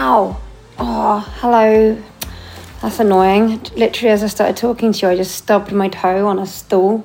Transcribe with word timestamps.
Ow! 0.00 0.40
Oh, 0.78 1.34
hello. 1.40 2.00
That's 2.80 3.00
annoying. 3.00 3.60
Literally, 3.74 4.12
as 4.12 4.22
I 4.22 4.28
started 4.28 4.56
talking 4.56 4.92
to 4.92 5.06
you, 5.06 5.10
I 5.10 5.16
just 5.16 5.34
stubbed 5.34 5.72
my 5.72 5.88
toe 5.88 6.24
on 6.28 6.38
a 6.38 6.46
stool. 6.46 7.04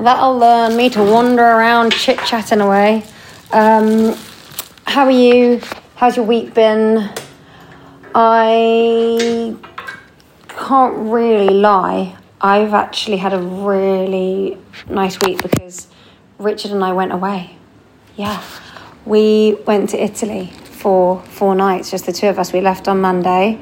That'll 0.00 0.38
learn 0.38 0.78
me 0.78 0.88
to 0.88 1.02
wander 1.02 1.42
around 1.42 1.92
chit 1.92 2.18
chatting 2.20 2.62
away. 2.62 3.04
Um, 3.52 4.16
how 4.84 5.04
are 5.04 5.10
you? 5.10 5.60
How's 5.96 6.16
your 6.16 6.24
week 6.24 6.54
been? 6.54 7.10
I 8.14 9.54
can't 10.48 10.96
really 10.96 11.52
lie. 11.52 12.16
I've 12.40 12.72
actually 12.72 13.18
had 13.18 13.34
a 13.34 13.40
really 13.40 14.56
nice 14.88 15.20
week 15.20 15.42
because 15.42 15.88
Richard 16.38 16.70
and 16.70 16.82
I 16.82 16.94
went 16.94 17.12
away. 17.12 17.58
Yeah. 18.16 18.42
We 19.04 19.58
went 19.66 19.90
to 19.90 20.02
Italy 20.02 20.54
for 20.86 21.20
four 21.22 21.56
nights, 21.56 21.90
just 21.90 22.06
the 22.06 22.12
two 22.12 22.28
of 22.28 22.38
us. 22.38 22.52
We 22.52 22.60
left 22.60 22.86
on 22.86 23.00
Monday. 23.00 23.58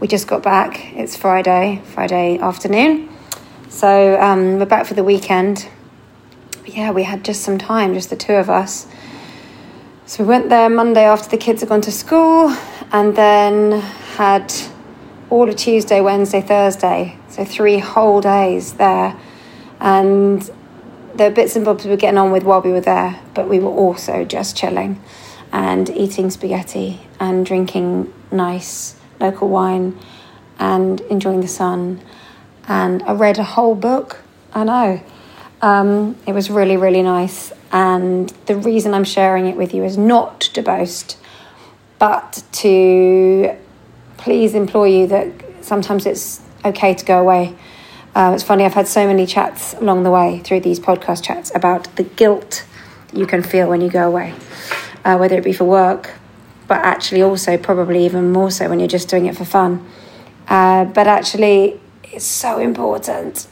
We 0.00 0.08
just 0.08 0.26
got 0.26 0.42
back. 0.42 0.92
It's 0.96 1.14
Friday, 1.14 1.80
Friday 1.84 2.36
afternoon. 2.38 3.08
So 3.68 4.20
um, 4.20 4.58
we're 4.58 4.66
back 4.66 4.84
for 4.84 4.94
the 4.94 5.04
weekend. 5.04 5.68
Yeah, 6.66 6.90
we 6.90 7.04
had 7.04 7.24
just 7.24 7.42
some 7.42 7.58
time, 7.58 7.94
just 7.94 8.10
the 8.10 8.16
two 8.16 8.32
of 8.32 8.50
us. 8.50 8.88
So 10.06 10.24
we 10.24 10.28
went 10.28 10.48
there 10.48 10.68
Monday 10.68 11.04
after 11.04 11.28
the 11.28 11.36
kids 11.36 11.60
had 11.60 11.68
gone 11.68 11.80
to 11.82 11.92
school 11.92 12.52
and 12.90 13.14
then 13.14 13.80
had 14.16 14.52
all 15.30 15.48
of 15.48 15.54
Tuesday, 15.54 16.00
Wednesday, 16.00 16.40
Thursday. 16.40 17.16
So 17.28 17.44
three 17.44 17.78
whole 17.78 18.20
days 18.20 18.72
there. 18.72 19.16
And 19.78 20.42
the 21.14 21.30
bits 21.30 21.54
and 21.54 21.64
bobs 21.64 21.84
we 21.84 21.90
were 21.90 21.96
getting 21.96 22.18
on 22.18 22.32
with 22.32 22.42
while 22.42 22.62
we 22.62 22.72
were 22.72 22.80
there, 22.80 23.20
but 23.32 23.48
we 23.48 23.60
were 23.60 23.70
also 23.70 24.24
just 24.24 24.56
chilling 24.56 25.00
and 25.54 25.88
eating 25.90 26.30
spaghetti 26.30 27.00
and 27.20 27.46
drinking 27.46 28.12
nice 28.32 28.96
local 29.20 29.48
wine 29.48 29.96
and 30.58 31.00
enjoying 31.02 31.40
the 31.40 31.48
sun. 31.48 32.00
And 32.66 33.04
I 33.04 33.12
read 33.12 33.38
a 33.38 33.44
whole 33.44 33.76
book. 33.76 34.20
I 34.52 34.64
know. 34.64 35.00
Um, 35.62 36.16
it 36.26 36.32
was 36.32 36.50
really, 36.50 36.76
really 36.76 37.02
nice. 37.02 37.52
And 37.70 38.30
the 38.46 38.56
reason 38.56 38.94
I'm 38.94 39.04
sharing 39.04 39.46
it 39.46 39.56
with 39.56 39.72
you 39.72 39.84
is 39.84 39.96
not 39.96 40.40
to 40.40 40.60
boast, 40.60 41.18
but 42.00 42.42
to 42.52 43.56
please 44.16 44.56
implore 44.56 44.88
you 44.88 45.06
that 45.06 45.28
sometimes 45.60 46.04
it's 46.04 46.40
okay 46.64 46.94
to 46.94 47.04
go 47.04 47.20
away. 47.20 47.54
Uh, 48.16 48.32
it's 48.34 48.42
funny, 48.42 48.64
I've 48.64 48.74
had 48.74 48.88
so 48.88 49.06
many 49.06 49.24
chats 49.24 49.74
along 49.74 50.02
the 50.02 50.10
way 50.10 50.40
through 50.40 50.60
these 50.60 50.80
podcast 50.80 51.22
chats 51.22 51.54
about 51.54 51.94
the 51.94 52.02
guilt 52.02 52.64
you 53.12 53.26
can 53.26 53.42
feel 53.42 53.68
when 53.68 53.80
you 53.80 53.88
go 53.88 54.08
away 54.08 54.34
uh, 55.04 55.16
whether 55.16 55.36
it 55.36 55.44
be 55.44 55.52
for 55.52 55.64
work, 55.64 56.14
but 56.66 56.78
actually 56.78 57.22
also 57.22 57.56
probably 57.56 58.04
even 58.04 58.32
more 58.32 58.50
so 58.50 58.68
when 58.68 58.78
you're 58.78 58.88
just 58.88 59.08
doing 59.08 59.26
it 59.26 59.36
for 59.36 59.44
fun. 59.44 59.86
Uh, 60.48 60.84
but 60.84 61.06
actually, 61.06 61.80
it's 62.04 62.24
so 62.24 62.58
important. 62.58 63.46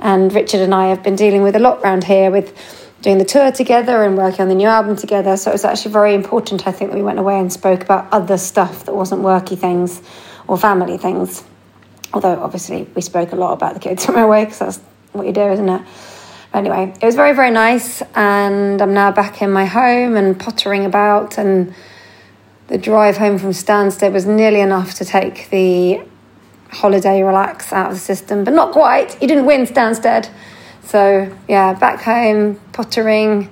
And 0.00 0.32
Richard 0.32 0.60
and 0.60 0.74
I 0.74 0.86
have 0.88 1.02
been 1.02 1.16
dealing 1.16 1.42
with 1.42 1.56
a 1.56 1.58
lot 1.58 1.80
around 1.80 2.04
here 2.04 2.30
with 2.30 2.56
doing 3.02 3.18
the 3.18 3.24
tour 3.24 3.50
together 3.50 4.02
and 4.04 4.16
working 4.16 4.42
on 4.42 4.48
the 4.48 4.54
new 4.54 4.66
album 4.66 4.96
together. 4.96 5.36
So 5.36 5.50
it 5.50 5.54
was 5.54 5.64
actually 5.64 5.92
very 5.92 6.14
important, 6.14 6.66
I 6.66 6.72
think, 6.72 6.90
that 6.90 6.96
we 6.96 7.02
went 7.02 7.18
away 7.18 7.38
and 7.38 7.52
spoke 7.52 7.82
about 7.82 8.12
other 8.12 8.36
stuff 8.36 8.84
that 8.86 8.94
wasn't 8.94 9.22
worky 9.22 9.58
things 9.58 10.02
or 10.46 10.58
family 10.58 10.98
things. 10.98 11.44
Although, 12.12 12.42
obviously, 12.42 12.88
we 12.94 13.02
spoke 13.02 13.32
a 13.32 13.36
lot 13.36 13.52
about 13.52 13.74
the 13.74 13.80
kids 13.80 14.04
from 14.06 14.16
away 14.16 14.44
because 14.44 14.58
that's 14.58 14.80
what 15.12 15.26
you 15.26 15.32
do, 15.32 15.42
isn't 15.42 15.68
it? 15.68 15.82
Anyway, 16.54 16.94
it 17.00 17.04
was 17.04 17.14
very, 17.14 17.34
very 17.34 17.50
nice. 17.50 18.02
And 18.14 18.80
I'm 18.80 18.94
now 18.94 19.12
back 19.12 19.42
in 19.42 19.50
my 19.50 19.66
home 19.66 20.16
and 20.16 20.38
pottering 20.38 20.84
about. 20.84 21.38
And 21.38 21.74
the 22.68 22.78
drive 22.78 23.16
home 23.16 23.38
from 23.38 23.50
Stansted 23.50 24.12
was 24.12 24.26
nearly 24.26 24.60
enough 24.60 24.94
to 24.94 25.04
take 25.04 25.50
the 25.50 26.02
holiday 26.70 27.22
relax 27.22 27.72
out 27.72 27.88
of 27.88 27.94
the 27.94 28.00
system, 28.00 28.44
but 28.44 28.54
not 28.54 28.72
quite. 28.72 29.20
You 29.20 29.28
didn't 29.28 29.46
win 29.46 29.66
Stansted. 29.66 30.30
So, 30.84 31.36
yeah, 31.48 31.74
back 31.74 32.00
home, 32.00 32.60
pottering, 32.72 33.50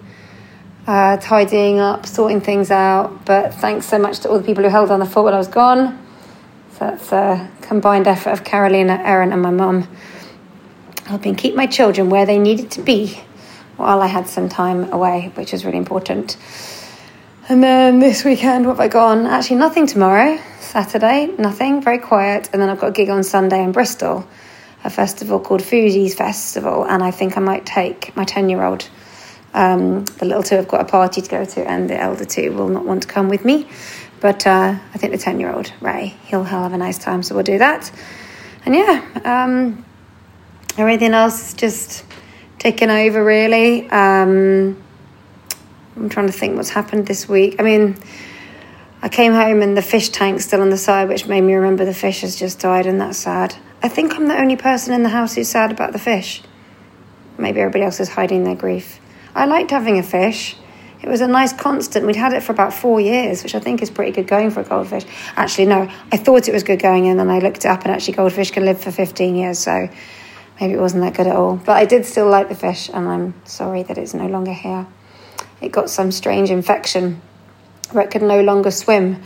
uh, 0.87 1.19
tidying 1.19 1.79
up, 1.79 2.07
sorting 2.07 2.41
things 2.41 2.71
out. 2.71 3.25
But 3.25 3.55
thanks 3.55 3.87
so 3.87 3.99
much 3.99 4.21
to 4.21 4.29
all 4.29 4.39
the 4.39 4.45
people 4.45 4.65
who 4.65 4.71
held 4.71 4.91
on 4.91 5.01
the 5.01 5.07
fort 5.07 5.25
while 5.25 5.35
I 5.35 5.39
was 5.39 5.49
gone. 5.49 6.05
So 6.73 6.79
that's 6.81 7.13
a 7.13 7.51
combined 7.61 8.07
effort 8.07 8.31
of 8.31 8.45
Carolina, 8.45 9.01
Erin, 9.05 9.33
and 9.33 9.43
my 9.43 9.51
mum 9.51 9.89
helping 11.09 11.35
keep 11.35 11.55
my 11.55 11.67
children 11.67 12.11
where 12.11 12.27
they 12.27 12.39
needed 12.39 12.71
to 12.71 12.83
be 12.83 13.19
while 13.79 14.03
I 14.03 14.07
had 14.07 14.29
some 14.29 14.51
time 14.51 14.93
away, 14.93 15.33
which 15.37 15.53
was 15.53 15.65
really 15.65 15.79
important. 15.79 16.37
And 17.49 17.63
then 17.63 17.99
this 17.99 18.25
weekend, 18.25 18.67
what 18.67 18.73
have 18.73 18.81
I 18.81 18.89
gone? 18.89 19.25
Actually, 19.25 19.57
nothing 19.57 19.87
tomorrow. 19.87 20.39
Saturday, 20.61 21.33
nothing, 21.39 21.81
very 21.81 21.99
quiet. 21.99 22.51
And 22.53 22.61
then 22.61 22.69
I've 22.69 22.79
got 22.79 22.89
a 22.89 22.93
gig 22.93 23.09
on 23.09 23.25
Sunday 23.25 23.63
in 23.65 23.73
Bristol, 23.73 24.29
a 24.85 24.91
festival 24.91 25.41
called 25.41 25.63
Foodies 25.63 26.13
Festival. 26.13 26.85
And 26.85 27.03
I 27.03 27.11
think 27.11 27.39
I 27.39 27.41
might 27.41 27.65
take 27.65 28.15
my 28.15 28.25
10 28.25 28.51
year 28.51 28.63
old. 28.63 28.87
Um, 29.55 30.05
the 30.05 30.27
little 30.27 30.43
two 30.43 30.57
have 30.57 30.69
got 30.69 30.83
a 30.83 30.85
party 30.85 31.23
to 31.23 31.31
go 31.31 31.43
to, 31.47 31.67
and 31.67 31.89
the 31.89 31.99
elder 31.99 32.27
two 32.27 32.53
will 32.53 32.69
not 32.69 32.85
want 32.85 33.05
to 33.05 33.09
come 33.09 33.31
with 33.31 33.47
me. 33.47 33.67
But 34.21 34.47
uh, 34.47 34.77
I 34.93 34.99
think 34.99 35.13
the 35.13 35.19
10 35.19 35.41
year 35.41 35.51
old, 35.51 35.73
Ray, 35.81 36.17
he'll, 36.27 36.45
he'll 36.45 36.65
have 36.65 36.75
a 36.75 36.79
nice 36.79 36.99
time, 36.99 37.23
so 37.23 37.35
we'll 37.35 37.45
do 37.45 37.57
that. 37.57 37.91
And 38.67 38.75
yeah, 38.75 39.03
um, 39.25 39.87
everything 40.79 41.13
else 41.13 41.49
is 41.49 41.55
just 41.55 42.05
taken 42.59 42.91
over 42.91 43.25
really 43.25 43.89
um, 43.91 44.83
i'm 45.97 46.09
trying 46.09 46.27
to 46.27 46.33
think 46.33 46.57
what's 46.57 46.71
happened 46.71 47.07
this 47.07 47.29
week 47.29 47.57
i 47.59 47.63
mean 47.63 47.97
i 49.03 49.09
came 49.09 49.33
home 49.33 49.63
and 49.63 49.77
the 49.77 49.83
fish 49.83 50.09
tank's 50.09 50.45
still 50.45 50.61
on 50.61 50.71
the 50.71 50.79
side 50.79 51.09
which 51.09 51.27
made 51.27 51.43
me 51.43 51.55
remember 51.55 51.85
the 51.85 51.95
fish 51.95 52.23
has 52.23 52.37
just 52.37 52.59
died 52.61 52.87
and 52.87 53.01
that's 53.01 53.19
sad 53.19 53.55
i 53.83 53.89
think 53.89 54.15
i'm 54.15 54.29
the 54.29 54.39
only 54.39 54.57
person 54.57 54.93
in 54.95 55.03
the 55.03 55.09
house 55.09 55.35
who's 55.35 55.49
sad 55.49 55.71
about 55.71 55.93
the 55.93 55.99
fish 55.99 56.43
maybe 57.39 57.61
everybody 57.61 57.85
else 57.85 58.01
is 58.01 58.09
hiding 58.09 58.45
their 58.45 58.55
grief. 58.55 59.01
I 59.35 59.47
liked 59.47 59.71
having 59.71 59.99
a 59.99 60.03
fish. 60.03 60.57
It 61.01 61.09
was 61.09 61.21
a 61.21 61.29
nice 61.29 61.53
constant. 61.53 62.07
We'd 62.07 62.17
had 62.17 62.33
it 62.33 62.43
for 62.43 62.53
about 62.53 62.75
four 62.75 63.01
years, 63.01 63.45
which 63.45 63.55
I 63.55 63.61
think 63.61 63.81
is 63.83 63.91
pretty 63.91 64.11
good 64.11 64.27
going 64.27 64.51
for 64.51 64.61
a 64.61 64.65
goldfish. 64.65 65.05
Actually, 65.37 65.67
no, 65.67 65.89
I 66.11 66.17
thought 66.17 66.49
it 66.49 66.53
was 66.53 66.65
good 66.65 66.81
going, 66.81 67.07
and 67.09 67.19
then 67.21 67.31
I 67.31 67.39
looked 67.39 67.59
it 67.59 67.67
up, 67.67 67.83
and 67.83 67.93
actually, 67.93 68.15
goldfish 68.15 68.51
can 68.51 68.65
live 68.65 68.81
for 68.81 68.91
15 68.91 69.37
years, 69.37 69.59
so 69.61 69.89
maybe 70.61 70.75
it 70.75 70.81
wasn't 70.81 71.03
that 71.03 71.15
good 71.15 71.27
at 71.27 71.37
all. 71.37 71.57
But 71.57 71.77
I 71.77 71.85
did 71.85 72.05
still 72.07 72.29
like 72.29 72.49
the 72.49 72.55
fish, 72.55 72.91
and 72.93 73.09
I'm 73.09 73.35
sorry 73.45 73.83
that 73.85 73.99
it's 73.99 74.15
no 74.15 74.27
longer 74.27 74.53
here. 74.53 74.87
It 75.61 75.73
got 75.73 75.91
some 75.91 76.13
strange 76.13 76.51
infection 76.51 77.21
where 77.93 78.05
it 78.05 78.11
could 78.11 78.23
no 78.23 78.43
longer 78.43 78.71
swim 78.71 79.23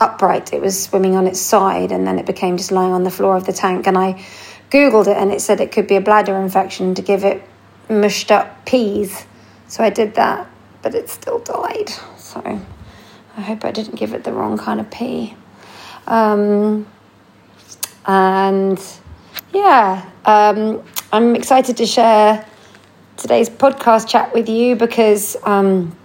upright. 0.00 0.52
It 0.52 0.60
was 0.60 0.82
swimming 0.82 1.16
on 1.16 1.26
its 1.26 1.40
side, 1.40 1.92
and 1.92 2.06
then 2.06 2.18
it 2.18 2.26
became 2.26 2.56
just 2.56 2.72
lying 2.72 2.92
on 2.92 3.04
the 3.04 3.10
floor 3.10 3.36
of 3.36 3.46
the 3.46 3.52
tank. 3.52 3.86
And 3.86 3.96
I 3.96 4.24
Googled 4.70 5.06
it, 5.06 5.16
and 5.16 5.30
it 5.30 5.40
said 5.40 5.60
it 5.60 5.70
could 5.70 5.86
be 5.86 5.96
a 5.96 6.00
bladder 6.00 6.36
infection 6.38 6.94
to 6.94 7.02
give 7.02 7.24
it 7.24 7.42
mushed 7.88 8.30
up 8.30 8.64
peas. 8.64 9.26
So 9.68 9.84
I 9.84 9.90
did 9.90 10.14
that, 10.14 10.48
but 10.80 10.94
it 10.94 11.10
still 11.10 11.38
died. 11.38 11.90
So 12.16 12.40
I 13.36 13.40
hope 13.40 13.64
I 13.64 13.70
didn't 13.70 13.96
give 13.96 14.14
it 14.14 14.24
the 14.24 14.32
wrong 14.32 14.58
kind 14.58 14.80
of 14.80 14.90
pea. 14.90 15.36
Um, 16.06 16.86
and 18.06 18.82
yeah, 19.52 20.08
um, 20.24 20.82
I'm 21.12 21.36
excited 21.36 21.76
to 21.78 21.86
share 21.86 22.44
today's 23.16 23.50
podcast 23.50 24.08
chat 24.08 24.32
with 24.32 24.48
you 24.48 24.76
because 24.76 25.36
um, 25.44 25.96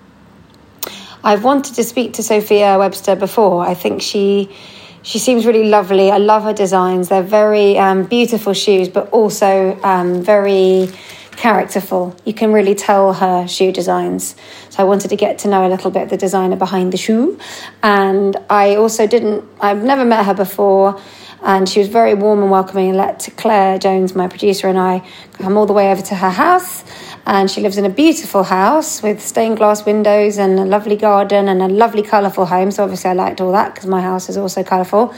I've 1.24 1.44
wanted 1.44 1.76
to 1.76 1.84
speak 1.84 2.14
to 2.14 2.24
Sophia 2.24 2.78
Webster 2.78 3.16
before. 3.16 3.66
I 3.66 3.74
think 3.74 4.02
she 4.02 4.56
she 5.04 5.20
seems 5.20 5.46
really 5.46 5.70
lovely. 5.70 6.12
I 6.12 6.18
love 6.18 6.44
her 6.44 6.54
designs. 6.54 7.08
They're 7.08 7.24
very 7.24 7.78
um, 7.78 8.04
beautiful 8.04 8.54
shoes, 8.54 8.90
but 8.90 9.10
also 9.12 9.80
um, 9.82 10.22
very 10.22 10.90
characterful. 11.38 12.14
You 12.26 12.34
can 12.34 12.52
really 12.52 12.76
tell 12.76 13.14
her 13.14 13.48
shoe 13.48 13.72
designs. 13.72 14.36
So 14.70 14.84
I 14.84 14.86
wanted 14.86 15.10
to 15.10 15.16
get 15.16 15.40
to 15.40 15.48
know 15.48 15.66
a 15.66 15.70
little 15.70 15.92
bit 15.92 16.10
the 16.10 16.18
designer 16.18 16.58
behind 16.58 16.92
the 16.92 16.98
shoe. 16.98 17.40
And 17.82 18.36
I 18.50 18.76
also 18.76 19.08
didn't, 19.08 19.46
I've 19.62 19.84
never 19.84 20.04
met 20.04 20.26
her 20.26 20.34
before. 20.34 21.00
And 21.48 21.70
she 21.70 21.80
was 21.80 21.88
very 21.88 22.14
warm 22.14 22.42
and 22.42 22.52
welcoming 22.52 22.90
and 22.90 22.98
let 22.98 23.30
Claire 23.38 23.80
Jones, 23.80 24.14
my 24.14 24.28
producer, 24.28 24.68
and 24.68 24.78
I 24.78 25.02
come 25.32 25.56
all 25.56 25.66
the 25.66 25.72
way 25.72 25.90
over 25.90 26.02
to 26.02 26.16
her 26.16 26.30
house. 26.30 26.84
And 27.26 27.50
she 27.50 27.62
lives 27.62 27.78
in 27.78 27.86
a 27.86 27.90
beautiful 27.90 28.44
house 28.44 29.02
with 29.02 29.22
stained 29.22 29.56
glass 29.56 29.86
windows 29.86 30.38
and 30.38 30.60
a 30.60 30.66
lovely 30.66 30.98
garden 30.98 31.48
and 31.48 31.62
a 31.62 31.70
lovely, 31.70 32.04
colourful 32.04 32.48
home. 32.48 32.70
So 32.72 32.84
obviously, 32.84 33.12
I 33.12 33.14
liked 33.14 33.40
all 33.40 33.54
that 33.54 33.74
because 33.74 33.88
my 33.88 34.02
house 34.02 34.28
is 34.28 34.36
also 34.36 34.62
colourful. 34.62 35.14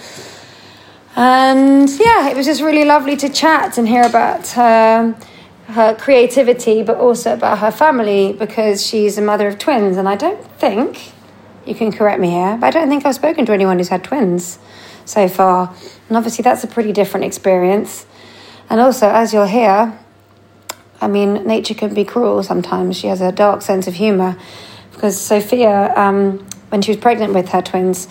And 1.16 1.90
yeah, 1.90 2.30
it 2.30 2.38
was 2.38 2.46
just 2.46 2.62
really 2.62 2.86
lovely 2.86 3.18
to 3.18 3.30
chat 3.30 3.80
and 3.80 3.88
hear 3.88 4.04
about 4.04 4.50
her, 4.50 5.16
her 5.70 5.96
creativity, 5.96 6.84
but 6.84 6.98
also 6.98 7.34
about 7.34 7.58
her 7.58 7.72
family 7.72 8.34
because 8.34 8.86
she's 8.86 9.18
a 9.18 9.22
mother 9.24 9.48
of 9.48 9.58
twins. 9.58 9.98
And 9.98 10.08
I 10.08 10.16
don't 10.16 10.46
think, 10.60 11.12
you 11.66 11.74
can 11.74 11.92
correct 11.92 12.22
me 12.22 12.30
here, 12.30 12.56
but 12.62 12.68
I 12.68 12.70
don't 12.70 12.88
think 12.88 13.04
I've 13.04 13.16
spoken 13.16 13.48
to 13.48 13.52
anyone 13.52 13.80
who's 13.80 13.90
had 13.90 14.04
twins 14.04 14.60
so 15.10 15.28
far. 15.28 15.74
And 16.08 16.18
obviously, 16.18 16.44
that's 16.44 16.64
a 16.64 16.68
pretty 16.68 16.94
different 16.94 17.26
experience. 17.26 18.06
And 18.70 18.80
also, 18.80 19.10
as 19.10 19.34
you'll 19.34 19.48
hear, 19.48 19.98
I 21.02 21.08
mean, 21.08 21.46
nature 21.46 21.74
can 21.74 21.94
be 21.94 22.06
cruel 22.06 22.44
sometimes. 22.44 22.98
She 22.98 23.08
has 23.08 23.22
a 23.22 23.32
dark 23.32 23.62
sense 23.62 23.88
of 23.88 23.96
humour 23.96 24.38
because 24.92 25.20
Sophia, 25.20 25.94
um, 25.96 26.46
when 26.70 26.82
she 26.82 26.92
was 26.92 26.98
pregnant 26.98 27.34
with 27.34 27.50
her 27.50 27.62
twins, 27.62 28.08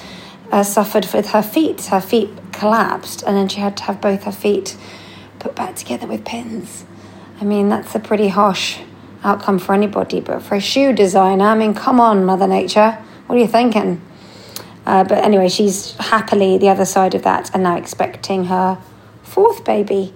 uh, 0.50 0.62
suffered 0.62 1.06
with 1.12 1.30
her 1.30 1.42
feet. 1.42 1.84
Her 1.86 2.00
feet 2.00 2.30
collapsed, 2.52 3.22
and 3.22 3.36
then 3.36 3.48
she 3.48 3.60
had 3.60 3.76
to 3.76 3.82
have 3.84 4.00
both 4.00 4.24
her 4.24 4.32
feet 4.32 4.76
put 5.38 5.54
back 5.54 5.76
together 5.76 6.06
with 6.06 6.24
pins. 6.24 6.84
I 7.40 7.44
mean, 7.44 7.68
that's 7.68 7.94
a 7.94 8.00
pretty 8.00 8.28
harsh 8.28 8.80
outcome 9.22 9.58
for 9.58 9.74
anybody, 9.74 10.20
but 10.20 10.42
for 10.42 10.56
a 10.56 10.60
shoe 10.60 10.92
designer, 10.92 11.44
I 11.44 11.54
mean, 11.54 11.74
come 11.74 12.00
on, 12.00 12.24
Mother 12.24 12.48
Nature, 12.48 12.98
what 13.26 13.36
are 13.36 13.38
you 13.38 13.46
thinking? 13.46 14.00
Uh, 14.88 15.04
but 15.04 15.22
anyway, 15.22 15.50
she's 15.50 15.92
happily 15.98 16.56
the 16.56 16.70
other 16.70 16.86
side 16.86 17.14
of 17.14 17.22
that 17.22 17.50
and 17.52 17.62
now 17.62 17.76
expecting 17.76 18.46
her 18.46 18.78
fourth 19.22 19.62
baby 19.62 20.14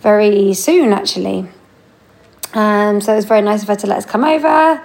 very 0.00 0.54
soon, 0.54 0.94
actually. 0.94 1.46
Um, 2.54 3.02
so 3.02 3.12
it 3.12 3.16
was 3.16 3.26
very 3.26 3.42
nice 3.42 3.60
of 3.60 3.68
her 3.68 3.76
to 3.76 3.86
let 3.86 3.98
us 3.98 4.06
come 4.06 4.24
over. 4.24 4.82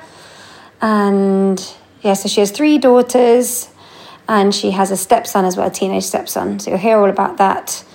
And 0.81 1.73
yeah, 2.01 2.15
so 2.15 2.27
she 2.27 2.41
has 2.41 2.51
three 2.51 2.79
daughters 2.79 3.69
and 4.27 4.53
she 4.53 4.71
has 4.71 4.91
a 4.91 4.97
stepson 4.97 5.45
as 5.45 5.55
well, 5.55 5.67
a 5.67 5.71
teenage 5.71 6.03
stepson. 6.03 6.59
So 6.59 6.71
you'll 6.71 6.79
hear 6.79 6.97
all 6.97 7.09
about 7.09 7.37
that. 7.37 7.85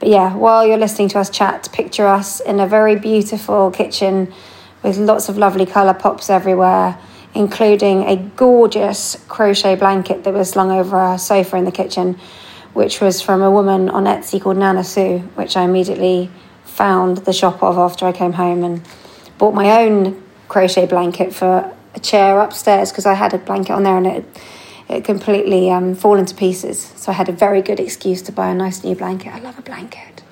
But 0.00 0.10
yeah, 0.10 0.36
while 0.36 0.66
you're 0.66 0.76
listening 0.76 1.08
to 1.08 1.18
us 1.18 1.30
chat, 1.30 1.70
picture 1.72 2.06
us 2.06 2.40
in 2.40 2.60
a 2.60 2.66
very 2.66 2.96
beautiful 2.96 3.70
kitchen 3.70 4.34
with 4.82 4.98
lots 4.98 5.30
of 5.30 5.38
lovely 5.38 5.64
colour 5.64 5.94
pops 5.94 6.28
everywhere, 6.28 6.98
including 7.34 8.02
a 8.02 8.16
gorgeous 8.16 9.16
crochet 9.28 9.76
blanket 9.76 10.24
that 10.24 10.34
was 10.34 10.50
slung 10.50 10.70
over 10.70 10.96
our 10.96 11.18
sofa 11.18 11.56
in 11.56 11.64
the 11.64 11.72
kitchen, 11.72 12.18
which 12.72 13.00
was 13.00 13.20
from 13.20 13.42
a 13.42 13.50
woman 13.50 13.88
on 13.88 14.04
Etsy 14.04 14.40
called 14.40 14.56
Nana 14.56 14.84
Sue, 14.84 15.18
which 15.34 15.56
I 15.56 15.64
immediately 15.64 16.30
found 16.64 17.18
the 17.18 17.32
shop 17.32 17.62
of 17.62 17.78
after 17.78 18.06
I 18.06 18.12
came 18.12 18.32
home 18.32 18.64
and 18.64 18.82
bought 19.38 19.54
my 19.54 19.82
own 19.82 20.22
crochet 20.48 20.86
blanket 20.86 21.34
for 21.34 21.74
a 21.94 22.00
chair 22.00 22.40
upstairs 22.40 22.90
because 22.90 23.06
I 23.06 23.14
had 23.14 23.34
a 23.34 23.38
blanket 23.38 23.72
on 23.72 23.82
there 23.82 23.96
and 23.96 24.06
it 24.06 24.24
it 24.88 25.04
completely 25.04 25.70
um, 25.70 25.94
fallen 25.94 26.26
to 26.26 26.34
pieces. 26.34 26.92
So 26.96 27.12
I 27.12 27.14
had 27.14 27.28
a 27.28 27.32
very 27.32 27.62
good 27.62 27.78
excuse 27.78 28.22
to 28.22 28.32
buy 28.32 28.48
a 28.48 28.54
nice 28.54 28.82
new 28.82 28.96
blanket. 28.96 29.32
I 29.32 29.38
love 29.38 29.56
a 29.56 29.62
blanket. 29.62 30.24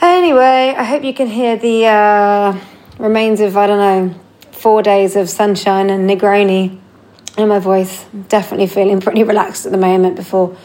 Anyway, 0.00 0.72
I 0.78 0.84
hope 0.84 1.02
you 1.02 1.12
can 1.12 1.26
hear 1.26 1.56
the 1.56 1.86
uh, 1.86 2.56
remains 2.96 3.40
of 3.40 3.56
I 3.56 3.66
don't 3.66 3.78
know 3.78 4.20
four 4.58 4.82
days 4.82 5.14
of 5.14 5.30
sunshine 5.30 5.88
and 5.88 6.10
Negroni 6.10 6.78
in 7.36 7.48
my 7.48 7.60
voice. 7.60 8.04
definitely 8.28 8.66
feeling 8.66 9.00
pretty 9.00 9.22
relaxed 9.22 9.64
at 9.64 9.72
the 9.72 9.78
moment. 9.78 10.16
Before 10.16 10.56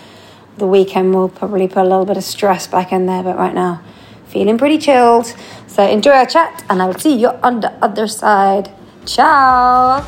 the 0.57 0.67
weekend, 0.67 1.13
we'll 1.13 1.29
probably 1.29 1.67
put 1.67 1.81
a 1.81 1.89
little 1.89 2.05
bit 2.05 2.17
of 2.17 2.23
stress 2.23 2.67
back 2.67 2.91
in 2.91 3.05
there, 3.05 3.21
but 3.23 3.37
right 3.37 3.53
now, 3.53 3.81
feeling 4.27 4.57
pretty 4.57 4.79
chilled. 4.79 5.33
So 5.67 5.83
enjoy 5.83 6.11
our 6.11 6.25
chat, 6.25 6.63
and 6.69 6.81
I 6.81 6.85
will 6.87 6.99
see 6.99 7.15
you 7.15 7.29
on 7.43 7.61
the 7.61 7.71
other 7.83 8.07
side. 8.07 8.71
Ciao! 9.05 10.05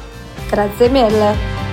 Grazie 0.50 0.90
mille. 0.90 1.65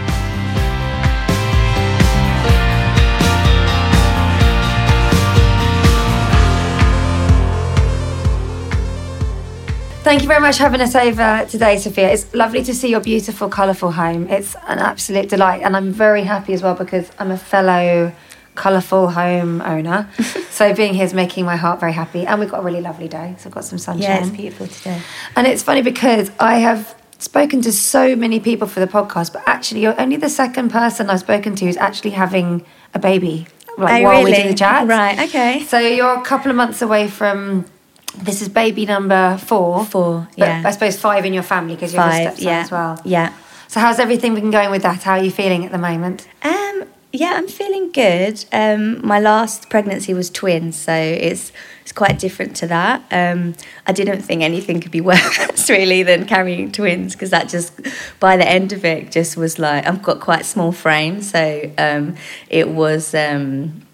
Thank 10.03 10.23
you 10.23 10.29
very 10.29 10.41
much 10.41 10.57
for 10.57 10.65
having 10.65 10.81
us 10.81 10.97
over 10.97 11.47
today, 11.49 11.79
Sophia. 11.79 12.11
It's 12.11 12.35
lovely 12.35 12.65
to 12.65 12.75
see 12.75 12.89
your 12.89 12.99
beautiful, 13.01 13.49
colourful 13.49 13.93
home. 13.93 14.27
It's 14.29 14.57
an 14.67 14.81
absolute 14.81 15.29
delight, 15.29 15.63
and 15.63 15.77
I'm 15.77 15.93
very 15.93 16.25
happy 16.25 16.55
as 16.55 16.61
well 16.63 16.75
because 16.75 17.09
I'm 17.21 17.31
a 17.31 17.37
fellow 17.39 18.13
colourful 18.57 19.11
home 19.11 19.61
owner. 19.63 20.11
so 20.51 20.75
being 20.75 20.95
here 20.95 21.05
is 21.05 21.15
making 21.15 21.45
my 21.45 21.55
heart 21.55 21.79
very 21.79 21.93
happy, 21.93 22.27
and 22.27 22.41
we've 22.41 22.51
got 22.51 22.61
a 22.61 22.63
really 22.65 22.81
lovely 22.81 23.07
day. 23.07 23.37
So 23.39 23.49
I've 23.49 23.55
got 23.55 23.65
some 23.65 23.79
sunshine. 23.79 24.03
Yeah, 24.03 24.27
it's 24.27 24.31
beautiful 24.37 24.67
today. 24.67 25.01
And 25.37 25.47
it's 25.47 25.63
funny 25.63 25.83
because 25.83 26.33
I 26.41 26.57
have 26.57 26.97
spoken 27.21 27.63
to 27.63 27.71
so 27.71 28.17
many 28.17 28.41
people 28.41 28.67
for 28.67 28.81
the 28.81 28.89
podcast, 28.89 29.33
but 29.33 29.45
actually, 29.47 29.83
you're 29.83 29.99
only 30.01 30.17
the 30.17 30.29
second 30.29 30.71
person 30.71 31.11
I've 31.11 31.21
spoken 31.21 31.55
to 31.55 31.65
who's 31.65 31.77
actually 31.77 32.11
having 32.11 32.65
a 32.93 32.99
baby. 32.99 33.47
Like 33.79 34.03
Oh, 34.03 34.07
while 34.07 34.25
we 34.25 34.35
do 34.35 34.49
the 34.49 34.55
chat, 34.55 34.89
Right, 34.89 35.19
okay. 35.29 35.65
So 35.65 35.79
you're 35.79 36.19
a 36.19 36.23
couple 36.23 36.51
of 36.51 36.57
months 36.57 36.83
away 36.83 37.07
from. 37.07 37.67
This 38.17 38.43
is 38.43 38.49
baby 38.49 38.87
number 38.87 39.39
four. 39.39 39.85
Four, 39.85 40.29
yeah. 40.37 40.63
I 40.65 40.71
suppose 40.71 40.99
five 40.99 41.25
in 41.25 41.33
your 41.33 41.43
family 41.43 41.75
because 41.75 41.93
you're 41.93 42.03
Five, 42.03 42.23
stepson 42.23 42.45
yeah. 42.45 42.61
as 42.61 42.71
well. 42.71 43.01
Yeah. 43.05 43.33
So 43.69 43.81
how's 43.81 43.99
everything 43.99 44.35
been 44.35 44.51
going 44.51 44.71
with 44.71 44.83
that? 44.83 45.03
How 45.03 45.13
are 45.13 45.25
you 45.25 45.31
feeling 45.31 45.65
at 45.65 45.73
the 45.73 45.79
moment? 45.79 46.29
Um, 46.43 46.85
yeah, 47.13 47.33
I'm 47.35 47.49
feeling 47.49 47.91
good. 47.93 48.45
Um, 48.53 49.07
my 49.07 49.19
last 49.19 49.71
pregnancy 49.71 50.15
was 50.15 50.31
twins, 50.31 50.77
so 50.77 50.93
it's 50.93 51.53
it's 51.83 51.93
quite 51.93 52.19
different 52.19 52.57
to 52.57 52.67
that. 52.69 53.03
Um, 53.11 53.55
I 53.87 53.93
didn't 53.93 54.23
think 54.23 54.43
anything 54.43 54.81
could 54.81 54.91
be 54.91 55.01
worse 55.13 55.69
really 55.69 56.03
than 56.03 56.27
carrying 56.27 56.73
twins 56.73 57.15
because 57.15 57.31
that 57.31 57.49
just 57.49 57.81
by 58.19 58.37
the 58.37 58.49
end 58.49 58.73
of 58.73 58.85
it 58.85 59.11
just 59.11 59.37
was 59.37 59.59
like 59.59 59.87
I've 59.87 60.03
got 60.03 60.21
quite 60.21 60.43
a 60.43 60.45
small 60.45 60.73
frame, 60.73 61.23
so 61.23 61.71
um, 61.79 62.17
it 62.49 62.69
was. 62.69 63.15
Um, 63.15 63.87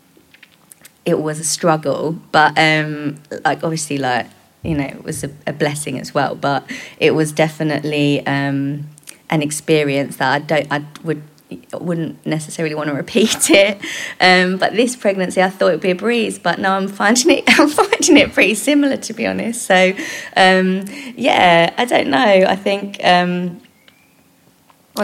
it 1.08 1.18
was 1.18 1.40
a 1.40 1.44
struggle, 1.44 2.18
but 2.32 2.52
um, 2.58 3.18
like 3.42 3.64
obviously, 3.64 3.96
like 3.96 4.26
you 4.62 4.74
know, 4.74 4.84
it 4.84 5.02
was 5.02 5.24
a, 5.24 5.30
a 5.46 5.54
blessing 5.54 5.98
as 5.98 6.12
well. 6.12 6.34
But 6.34 6.70
it 7.00 7.12
was 7.12 7.32
definitely 7.32 8.26
um, 8.26 8.86
an 9.30 9.40
experience 9.40 10.16
that 10.16 10.30
I 10.30 10.38
don't, 10.40 10.66
I 10.70 10.84
would, 11.02 11.22
wouldn't 11.72 12.26
necessarily 12.26 12.74
want 12.74 12.90
to 12.90 12.94
repeat 12.94 13.48
it. 13.50 13.80
Um, 14.20 14.58
but 14.58 14.74
this 14.74 14.96
pregnancy, 14.96 15.42
I 15.42 15.48
thought 15.48 15.68
it'd 15.68 15.80
be 15.80 15.92
a 15.92 15.94
breeze, 15.94 16.38
but 16.38 16.58
no, 16.58 16.72
I'm 16.72 16.88
finding 16.88 17.38
it, 17.38 17.44
I'm 17.58 17.70
finding 17.70 18.18
it 18.18 18.34
pretty 18.34 18.54
similar 18.54 18.98
to 18.98 19.12
be 19.14 19.26
honest. 19.26 19.62
So 19.62 19.94
um, 20.36 20.84
yeah, 21.16 21.72
I 21.78 21.84
don't 21.86 22.08
know. 22.08 22.18
I 22.18 22.56
think. 22.56 23.02
Um, 23.02 23.62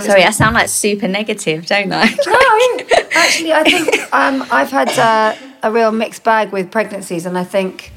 Sorry, 0.01 0.25
I 0.25 0.31
sound 0.31 0.55
like 0.55 0.69
super 0.69 1.07
negative, 1.07 1.67
don't 1.67 1.93
I? 1.93 2.09
No, 2.27 2.99
actually, 3.15 3.53
I 3.53 3.63
think 3.63 4.13
um, 4.13 4.45
I've 4.51 4.71
had 4.71 4.89
uh, 4.99 5.37
a 5.65 5.71
real 5.73 5.91
mixed 5.91 6.23
bag 6.25 6.53
with 6.53 6.71
pregnancies, 6.71 7.27
and 7.27 7.37
I 7.39 7.45
think 7.45 7.91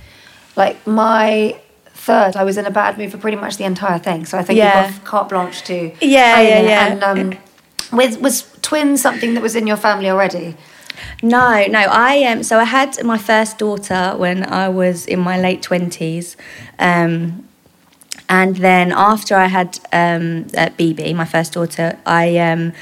like 0.56 0.78
my 0.88 1.56
third, 1.94 2.36
I 2.36 2.44
was 2.44 2.58
in 2.58 2.66
a 2.66 2.72
bad 2.72 2.98
mood 2.98 3.12
for 3.12 3.18
pretty 3.18 3.38
much 3.38 3.58
the 3.58 3.66
entire 3.66 4.00
thing. 4.00 4.26
So 4.26 4.38
I 4.38 4.44
think 4.44 4.58
Yeah. 4.58 4.88
you 4.88 4.92
got 4.94 5.04
carte 5.04 5.30
blanche 5.30 5.62
to 5.64 5.92
Yeah, 6.02 6.40
yeah, 6.42 6.62
yeah. 6.62 6.86
And 6.88 7.04
um, 7.04 7.38
was 7.92 8.18
was 8.18 8.36
twins 8.62 9.02
something 9.02 9.34
that 9.36 9.44
was 9.44 9.56
in 9.56 9.68
your 9.68 9.78
family 9.78 10.10
already? 10.10 10.56
No, 11.22 11.66
no. 11.68 11.80
I 12.10 12.24
um, 12.24 12.42
so 12.44 12.58
I 12.60 12.64
had 12.64 13.04
my 13.04 13.18
first 13.18 13.58
daughter 13.60 14.14
when 14.18 14.44
I 14.64 14.70
was 14.70 15.06
in 15.06 15.20
my 15.20 15.38
late 15.40 15.62
twenties, 15.62 16.38
um, 16.80 17.44
and 18.30 18.56
then 18.56 18.92
after 18.92 19.36
I 19.36 19.48
had 19.48 19.80
um, 19.92 20.48
uh, 20.58 20.70
BB, 20.80 21.14
my 21.16 21.26
first 21.26 21.54
daughter, 21.54 21.98
I 22.06 22.38
um, 22.38 22.74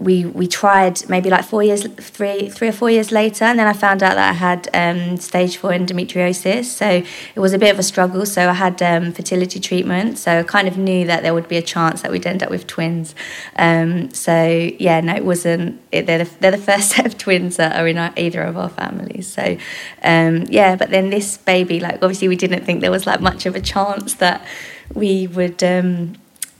we 0.00 0.24
we 0.24 0.46
tried 0.48 1.06
maybe 1.10 1.28
like 1.28 1.44
four 1.44 1.62
years, 1.62 1.86
three 1.86 2.48
three 2.48 2.68
or 2.68 2.72
four 2.72 2.90
years 2.90 3.12
later, 3.12 3.44
and 3.44 3.58
then 3.58 3.66
I 3.66 3.74
found 3.74 4.02
out 4.02 4.14
that 4.14 4.30
I 4.30 4.32
had 4.32 4.68
um, 4.72 5.18
stage 5.18 5.58
four 5.58 5.70
endometriosis. 5.72 6.64
So 6.64 6.88
it 7.34 7.38
was 7.38 7.52
a 7.52 7.58
bit 7.58 7.70
of 7.70 7.78
a 7.78 7.82
struggle. 7.82 8.24
So 8.24 8.48
I 8.48 8.54
had 8.54 8.80
um, 8.80 9.12
fertility 9.12 9.60
treatment. 9.60 10.18
So 10.18 10.38
I 10.38 10.42
kind 10.42 10.66
of 10.66 10.78
knew 10.78 11.06
that 11.06 11.22
there 11.22 11.34
would 11.34 11.48
be 11.48 11.58
a 11.58 11.62
chance 11.62 12.00
that 12.00 12.10
we'd 12.10 12.26
end 12.26 12.42
up 12.42 12.50
with 12.50 12.66
twins. 12.66 13.14
Um, 13.56 14.10
so 14.10 14.70
yeah, 14.78 15.02
no, 15.02 15.14
it 15.14 15.24
wasn't. 15.24 15.78
It, 15.92 16.06
they're 16.06 16.24
the, 16.24 16.30
they're 16.40 16.50
the 16.50 16.58
first 16.70 16.92
set 16.92 17.04
of 17.04 17.18
twins 17.18 17.56
that 17.58 17.78
are 17.78 17.86
in 17.86 17.98
our, 17.98 18.12
either 18.16 18.42
of 18.42 18.56
our 18.56 18.70
families. 18.70 19.30
So 19.30 19.58
um, 20.02 20.46
yeah, 20.48 20.76
but 20.76 20.88
then 20.88 21.10
this 21.10 21.36
baby, 21.36 21.78
like 21.78 21.96
obviously 21.96 22.28
we 22.28 22.36
didn't 22.36 22.64
think 22.64 22.80
there 22.80 22.90
was 22.90 23.06
like 23.06 23.20
much 23.20 23.44
of 23.44 23.54
a 23.54 23.60
chance 23.60 24.14
that 24.14 24.46
we 24.94 25.26
would. 25.26 25.62
Um, 25.62 26.14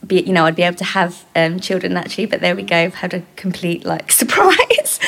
be, 0.07 0.23
you 0.23 0.33
know, 0.33 0.47
I'd 0.47 0.57
be 0.57 0.62
able 0.62 0.76
to 0.78 0.85
have 0.85 1.25
um, 1.37 1.61
children 1.61 1.92
naturally, 1.95 2.26
but 2.26 2.40
there 2.40 2.57
we 2.57 2.62
go. 2.62 2.76
I've 2.76 2.95
had 2.95 3.14
a 3.14 3.23
complete 3.37 3.85
like 3.85 4.11
surprise, 4.23 4.99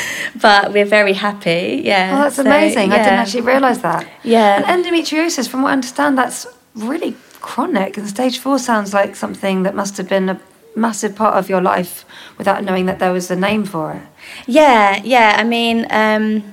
but 0.40 0.72
we're 0.72 0.84
very 0.84 1.14
happy. 1.14 1.82
Yeah. 1.84 2.12
Oh, 2.14 2.22
that's 2.24 2.36
So, 2.36 2.42
amazing. 2.42 2.92
I 2.92 2.98
didn't 2.98 3.18
actually 3.18 3.42
realise 3.42 3.78
that. 3.78 4.06
Yeah. 4.22 4.62
And 4.66 4.84
endometriosis, 4.84 5.48
from 5.48 5.62
what 5.62 5.70
I 5.70 5.72
understand, 5.72 6.18
that's 6.18 6.46
really 6.74 7.16
chronic. 7.40 7.96
And 7.96 8.08
stage 8.08 8.38
four 8.38 8.58
sounds 8.58 8.92
like 8.94 9.16
something 9.16 9.62
that 9.64 9.74
must 9.74 9.96
have 9.96 10.08
been 10.08 10.28
a 10.28 10.40
massive 10.76 11.14
part 11.14 11.34
of 11.36 11.48
your 11.48 11.60
life 11.60 12.04
without 12.38 12.64
knowing 12.64 12.86
that 12.86 12.98
there 12.98 13.12
was 13.12 13.30
a 13.30 13.36
name 13.36 13.64
for 13.64 13.92
it. 13.92 14.02
Yeah, 14.46 15.00
yeah. 15.04 15.36
I 15.38 15.44
mean, 15.44 15.86
um, 15.90 16.52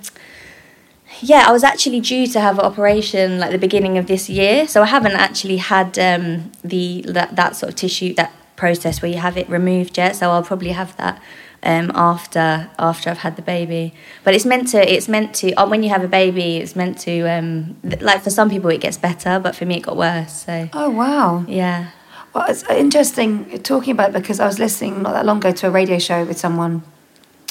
yeah, 1.22 1.46
I 1.48 1.52
was 1.52 1.64
actually 1.64 2.00
due 2.00 2.28
to 2.28 2.40
have 2.40 2.60
an 2.60 2.66
operation 2.66 3.40
like 3.40 3.52
the 3.52 3.58
beginning 3.58 3.98
of 3.98 4.08
this 4.08 4.30
year, 4.30 4.68
so 4.68 4.82
I 4.82 4.86
haven't 4.88 5.14
actually 5.14 5.58
had 5.58 5.98
um, 6.00 6.52
the 6.64 7.04
that, 7.08 7.36
that 7.36 7.56
sort 7.56 7.70
of 7.72 7.76
tissue 7.76 8.14
that 8.16 8.32
process 8.56 9.02
where 9.02 9.12
you 9.12 9.18
have 9.18 9.38
it 9.38 9.48
removed 9.50 9.98
yet. 9.98 10.16
So 10.16 10.32
I'll 10.32 10.44
probably 10.44 10.72
have 10.72 10.96
that 10.98 11.22
um, 11.64 11.92
after 11.96 12.70
after 12.78 13.10
I've 13.10 13.20
had 13.20 13.36
the 13.36 13.42
baby. 13.42 13.94
But 14.24 14.34
it's 14.34 14.46
meant 14.46 14.68
to 14.70 14.94
it's 14.96 15.08
meant 15.08 15.34
to 15.36 15.54
oh, 15.56 15.68
when 15.70 15.84
you 15.84 15.90
have 15.90 16.04
a 16.04 16.08
baby, 16.08 16.58
it's 16.58 16.76
meant 16.76 16.98
to 17.00 17.22
um, 17.30 17.78
th- 17.84 18.02
like 18.02 18.22
for 18.22 18.30
some 18.30 18.50
people 18.50 18.70
it 18.70 18.82
gets 18.82 18.98
better, 18.98 19.40
but 19.40 19.56
for 19.56 19.66
me 19.66 19.78
it 19.78 19.84
got 19.84 19.98
worse. 19.98 20.44
So 20.46 20.70
Oh, 20.74 20.90
wow. 20.90 21.46
yeah, 21.48 21.92
Well, 22.34 22.46
it's 22.50 22.64
interesting 22.70 23.62
talking 23.64 23.92
about 23.94 24.10
it 24.10 24.14
because 24.22 24.40
I 24.40 24.46
was 24.48 24.60
listening 24.60 25.02
not 25.02 25.14
that 25.14 25.26
long 25.26 25.38
ago 25.38 25.52
to 25.52 25.68
a 25.68 25.72
radio 25.72 26.00
show 26.00 26.24
with 26.26 26.38
someone 26.38 26.84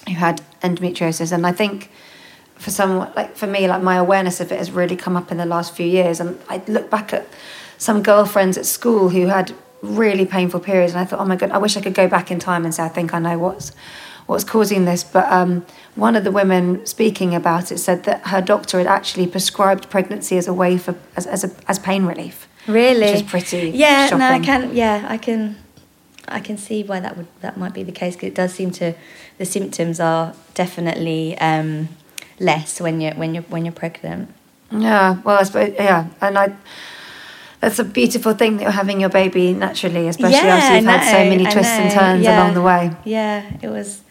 who 0.07 0.15
had 0.15 0.41
endometriosis, 0.63 1.33
and 1.33 1.47
I 1.47 1.53
think 1.53 1.91
for 2.59 2.71
someone 2.71 3.13
like 3.17 3.37
for 3.37 3.47
me, 3.47 3.69
like 3.69 3.83
my 3.83 3.97
awareness 3.97 4.41
of 4.41 4.53
it 4.53 4.59
has 4.59 4.71
really 4.71 4.97
come 4.97 5.17
up 5.17 5.31
in 5.31 5.39
the 5.39 5.47
last 5.47 5.75
few 5.75 5.87
years. 5.87 6.21
And 6.21 6.39
I 6.49 6.61
look 6.67 6.91
back 6.91 7.13
at 7.13 7.27
some 7.79 8.03
girlfriends 8.03 8.59
at 8.59 8.67
school 8.67 9.09
who 9.11 9.27
had 9.27 9.53
really 9.83 10.27
painful 10.27 10.61
periods, 10.61 10.93
and 10.93 11.01
I 11.01 11.05
thought, 11.05 11.21
oh 11.21 11.25
my 11.25 11.37
god, 11.37 11.51
I 11.53 11.59
wish 11.59 11.77
I 11.77 11.81
could 11.81 11.95
go 11.95 12.09
back 12.09 12.31
in 12.31 12.39
time 12.41 12.65
and 12.65 12.75
say 12.75 12.83
I 12.83 12.89
think 12.89 13.15
I 13.15 13.19
know 13.21 13.39
what's 13.39 13.73
what's 14.27 14.45
causing 14.45 14.85
this. 14.85 15.05
But 15.05 15.31
um, 15.33 15.65
one 15.95 16.17
of 16.17 16.25
the 16.25 16.33
women 16.33 16.85
speaking 16.85 17.35
about 17.35 17.71
it 17.73 17.79
said 17.79 18.05
that 18.05 18.27
her 18.29 18.41
doctor 18.43 18.79
had 18.79 18.87
actually 18.87 19.27
prescribed 19.27 19.89
pregnancy 19.89 20.37
as 20.37 20.49
a 20.49 20.53
way 20.53 20.79
for 20.79 20.95
as 21.17 21.27
as, 21.27 21.45
a, 21.45 21.51
as 21.69 21.79
pain 21.79 22.05
relief. 22.07 22.49
really, 22.67 23.01
Which 23.13 23.15
is 23.15 23.23
pretty 23.23 23.71
Yeah, 23.71 24.09
no, 24.11 24.17
I 24.27 24.31
shocking. 24.31 24.43
can. 24.43 24.75
Yeah, 24.77 25.07
I 25.09 25.17
can. 25.19 25.57
I 26.31 26.41
can 26.41 26.59
see 26.59 26.83
why 26.83 27.01
that 27.01 27.17
would 27.17 27.27
that 27.41 27.57
might 27.57 27.73
be 27.73 27.83
the 27.85 27.93
case 27.93 28.15
because 28.15 28.27
it 28.29 28.35
does 28.35 28.53
seem 28.53 28.71
to 28.73 28.93
the 29.39 29.47
symptoms 29.47 29.99
are 29.99 30.35
definitely 30.53 31.39
um, 31.39 31.89
less 32.41 32.81
when 32.81 33.01
you're 33.01 33.15
when 33.15 33.35
you're 33.35 33.45
when 33.45 33.65
you're 33.65 33.73
pregnant. 33.73 34.35
Yeah, 34.71 35.21
well, 35.23 35.39
I 35.39 35.43
suppose, 35.45 35.75
yeah, 35.75 36.09
and 36.21 36.39
I. 36.39 36.55
That's 37.61 37.81
a 37.81 37.85
beautiful 37.85 38.35
thing 38.35 38.59
that 38.59 38.63
you're 38.63 38.71
having 38.71 39.01
your 39.01 39.11
baby 39.11 39.53
naturally, 39.53 40.07
especially 40.07 40.37
after 40.37 40.77
you've 40.77 40.85
had 40.85 41.11
so 41.11 41.29
many 41.29 41.43
twists 41.43 41.73
and 41.73 41.91
turns 41.91 42.23
yeah. 42.23 42.41
along 42.41 42.55
the 42.55 42.63
way. 42.63 42.93
Yeah, 43.05 43.51
it 43.61 43.69
was 43.69 44.03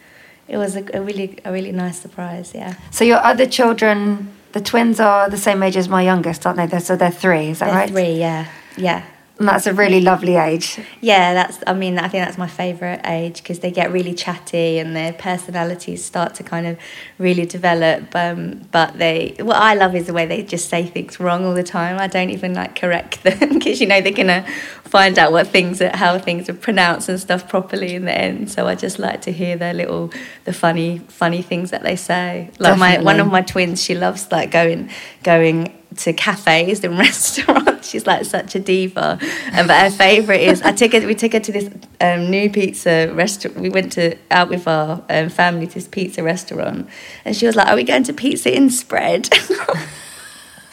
it 0.48 0.56
was 0.56 0.76
a, 0.76 0.84
a 0.94 1.00
really 1.00 1.38
a 1.44 1.52
really 1.52 1.72
nice 1.72 1.98
surprise. 1.98 2.52
Yeah, 2.54 2.74
So 2.90 3.04
your 3.04 3.18
other 3.24 3.46
children, 3.46 4.32
the 4.52 4.60
twins 4.60 4.98
are 4.98 5.30
the 5.30 5.36
same 5.36 5.62
age 5.62 5.76
as 5.76 5.88
my 5.88 6.02
youngest, 6.02 6.46
aren't 6.46 6.56
they? 6.56 6.66
They're, 6.66 6.80
so 6.80 6.96
they're 6.96 7.10
three, 7.10 7.48
is 7.50 7.60
that 7.60 7.66
They're 7.66 7.74
right? 7.74 7.90
three. 7.90 8.12
Yeah, 8.18 8.48
yeah. 8.76 9.04
And 9.38 9.46
that's 9.46 9.68
a 9.68 9.72
really 9.72 10.00
lovely 10.00 10.34
age. 10.34 10.80
Yeah, 11.00 11.32
that's. 11.32 11.58
I 11.64 11.72
mean, 11.72 11.96
I 11.96 12.08
think 12.08 12.24
that's 12.24 12.36
my 12.36 12.48
favourite 12.48 13.00
age 13.06 13.40
because 13.40 13.60
they 13.60 13.70
get 13.70 13.92
really 13.92 14.12
chatty 14.12 14.80
and 14.80 14.96
their 14.96 15.12
personalities 15.12 16.04
start 16.04 16.34
to 16.36 16.42
kind 16.42 16.66
of 16.66 16.76
really 17.18 17.46
develop. 17.46 18.16
Um, 18.16 18.62
but 18.72 18.98
they, 18.98 19.36
what 19.38 19.54
I 19.56 19.74
love 19.74 19.94
is 19.94 20.08
the 20.08 20.12
way 20.12 20.26
they 20.26 20.42
just 20.42 20.68
say 20.68 20.84
things 20.84 21.20
wrong 21.20 21.44
all 21.44 21.54
the 21.54 21.62
time. 21.62 22.00
I 22.00 22.08
don't 22.08 22.30
even 22.30 22.52
like 22.52 22.74
correct 22.74 23.22
them 23.22 23.54
because 23.54 23.80
you 23.80 23.86
know 23.86 24.00
they're 24.00 24.10
gonna 24.10 24.44
find 24.82 25.16
out 25.20 25.30
what 25.30 25.46
things, 25.46 25.80
are, 25.80 25.96
how 25.96 26.18
things 26.18 26.48
are 26.48 26.54
pronounced 26.54 27.08
and 27.08 27.20
stuff 27.20 27.48
properly 27.48 27.94
in 27.94 28.06
the 28.06 28.18
end. 28.18 28.50
So 28.50 28.66
I 28.66 28.74
just 28.74 28.98
like 28.98 29.22
to 29.22 29.30
hear 29.30 29.56
their 29.56 29.72
little, 29.72 30.10
the 30.46 30.52
funny, 30.52 30.98
funny 30.98 31.42
things 31.42 31.70
that 31.70 31.84
they 31.84 31.94
say. 31.94 32.50
Like 32.58 32.76
my 32.76 32.98
one 32.98 33.20
of 33.20 33.28
my 33.28 33.42
twins, 33.42 33.80
she 33.80 33.94
loves 33.94 34.32
like 34.32 34.50
going, 34.50 34.90
going 35.22 35.77
to 35.98 36.12
cafes 36.12 36.82
and 36.84 36.98
restaurants. 36.98 37.88
She's 37.88 38.06
like 38.06 38.24
such 38.24 38.54
a 38.54 38.60
diva. 38.60 39.18
Um, 39.52 39.66
but 39.66 39.80
her 39.80 39.90
favourite 39.90 40.40
is 40.40 40.62
I 40.62 40.72
took 40.72 40.92
her. 40.92 41.06
We 41.06 41.14
took 41.14 41.32
her 41.32 41.40
to 41.40 41.52
this 41.52 41.70
um, 42.00 42.30
new 42.30 42.50
pizza 42.50 43.12
restaurant. 43.14 43.58
We 43.58 43.70
went 43.70 43.92
to 43.92 44.16
out 44.30 44.48
with 44.48 44.66
our 44.66 45.04
um, 45.08 45.28
family 45.28 45.66
to 45.66 45.74
this 45.74 45.88
pizza 45.88 46.22
restaurant, 46.22 46.88
and 47.24 47.36
she 47.36 47.46
was 47.46 47.56
like, 47.56 47.68
"Are 47.68 47.76
we 47.76 47.84
going 47.84 48.04
to 48.04 48.12
Pizza 48.12 48.54
in 48.54 48.70
Spread?" 48.70 49.28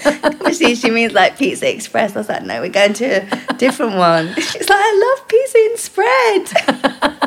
Obviously, 0.24 0.76
she 0.76 0.90
means 0.90 1.14
like 1.14 1.38
Pizza 1.38 1.72
Express. 1.74 2.16
I 2.16 2.20
was 2.20 2.30
like, 2.30 2.44
"No, 2.44 2.62
we're 2.62 2.70
going 2.70 2.94
to 2.94 3.50
a 3.50 3.54
different 3.54 3.96
one." 3.96 4.34
She's 4.36 4.70
like, 4.70 4.80
"I 4.82 5.16
love 5.18 5.28
Pizza 5.28 5.58
in 5.58 5.78
Spread." 5.78 7.26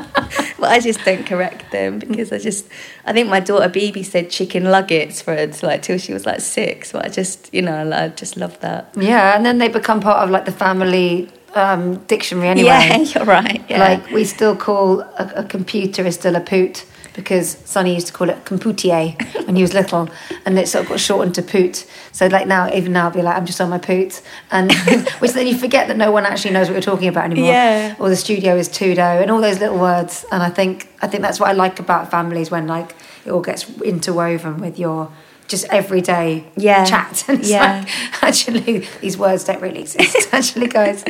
but 0.58 0.70
I 0.70 0.80
just 0.80 1.04
don't 1.04 1.26
correct 1.26 1.70
them 1.72 1.98
because 1.98 2.32
I 2.32 2.38
just 2.38 2.66
I 3.04 3.12
think 3.12 3.28
my 3.28 3.40
daughter 3.40 3.68
BB 3.68 4.04
said 4.04 4.30
chicken 4.30 4.64
nuggets 4.64 5.20
for 5.20 5.34
her 5.34 5.50
like 5.62 5.82
till 5.82 5.98
she 5.98 6.12
was 6.12 6.26
like 6.26 6.40
six. 6.40 6.92
But 6.92 7.06
I 7.06 7.08
just 7.08 7.52
you 7.52 7.62
know 7.62 7.90
I 7.92 8.08
just 8.08 8.36
love 8.36 8.58
that. 8.60 8.92
Yeah, 8.96 9.36
and 9.36 9.44
then 9.44 9.58
they 9.58 9.68
become 9.68 10.00
part 10.00 10.22
of 10.22 10.30
like 10.30 10.44
the 10.44 10.52
family 10.52 11.28
um, 11.54 11.96
dictionary 12.04 12.48
anyway. 12.48 12.68
Yeah, 12.68 12.96
you're 12.98 13.24
right. 13.24 13.64
Yeah. 13.68 13.78
Like 13.78 14.10
we 14.10 14.24
still 14.24 14.56
call 14.56 15.00
a, 15.00 15.32
a 15.36 15.44
computer 15.44 16.04
is 16.06 16.14
still 16.14 16.36
a 16.36 16.40
poot 16.40 16.84
because 17.18 17.58
Sonny 17.64 17.94
used 17.94 18.06
to 18.06 18.12
call 18.12 18.30
it 18.30 18.44
compoutier 18.44 19.16
when 19.44 19.56
he 19.56 19.62
was 19.62 19.74
little, 19.74 20.08
and 20.46 20.56
it 20.56 20.68
sort 20.68 20.84
of 20.84 20.90
got 20.90 21.00
shortened 21.00 21.34
to 21.34 21.42
poot. 21.42 21.84
So 22.12 22.28
like 22.28 22.46
now, 22.46 22.72
even 22.72 22.92
now, 22.92 23.06
I'll 23.06 23.10
be 23.10 23.22
like, 23.22 23.36
I'm 23.36 23.44
just 23.44 23.60
on 23.60 23.70
my 23.70 23.78
poot, 23.78 24.22
and 24.52 24.72
which 25.18 25.32
then 25.32 25.48
you 25.48 25.58
forget 25.58 25.88
that 25.88 25.96
no 25.96 26.12
one 26.12 26.24
actually 26.24 26.52
knows 26.52 26.68
what 26.68 26.74
you're 26.74 26.80
talking 26.80 27.08
about 27.08 27.24
anymore. 27.24 27.50
Yeah. 27.50 27.96
Or 27.98 28.08
the 28.08 28.16
studio 28.16 28.56
is 28.56 28.68
tudo, 28.68 29.20
and 29.20 29.32
all 29.32 29.40
those 29.40 29.58
little 29.58 29.78
words. 29.78 30.24
And 30.30 30.44
I 30.44 30.48
think 30.48 30.88
I 31.02 31.08
think 31.08 31.22
that's 31.22 31.40
what 31.40 31.50
I 31.50 31.52
like 31.52 31.80
about 31.80 32.08
families 32.08 32.52
when 32.52 32.68
like 32.68 32.94
it 33.24 33.32
all 33.32 33.42
gets 33.42 33.68
interwoven 33.80 34.60
with 34.60 34.78
your 34.78 35.10
just 35.48 35.64
everyday 35.70 36.44
Yeah. 36.56 36.84
chat. 36.84 37.24
And 37.28 37.40
it's 37.40 37.50
Yeah. 37.50 37.80
like, 37.80 38.22
actually, 38.22 38.86
these 39.00 39.16
words 39.18 39.44
don't 39.44 39.60
really 39.60 39.80
exist, 39.80 40.28
actually, 40.32 40.68
guys. 40.68 41.02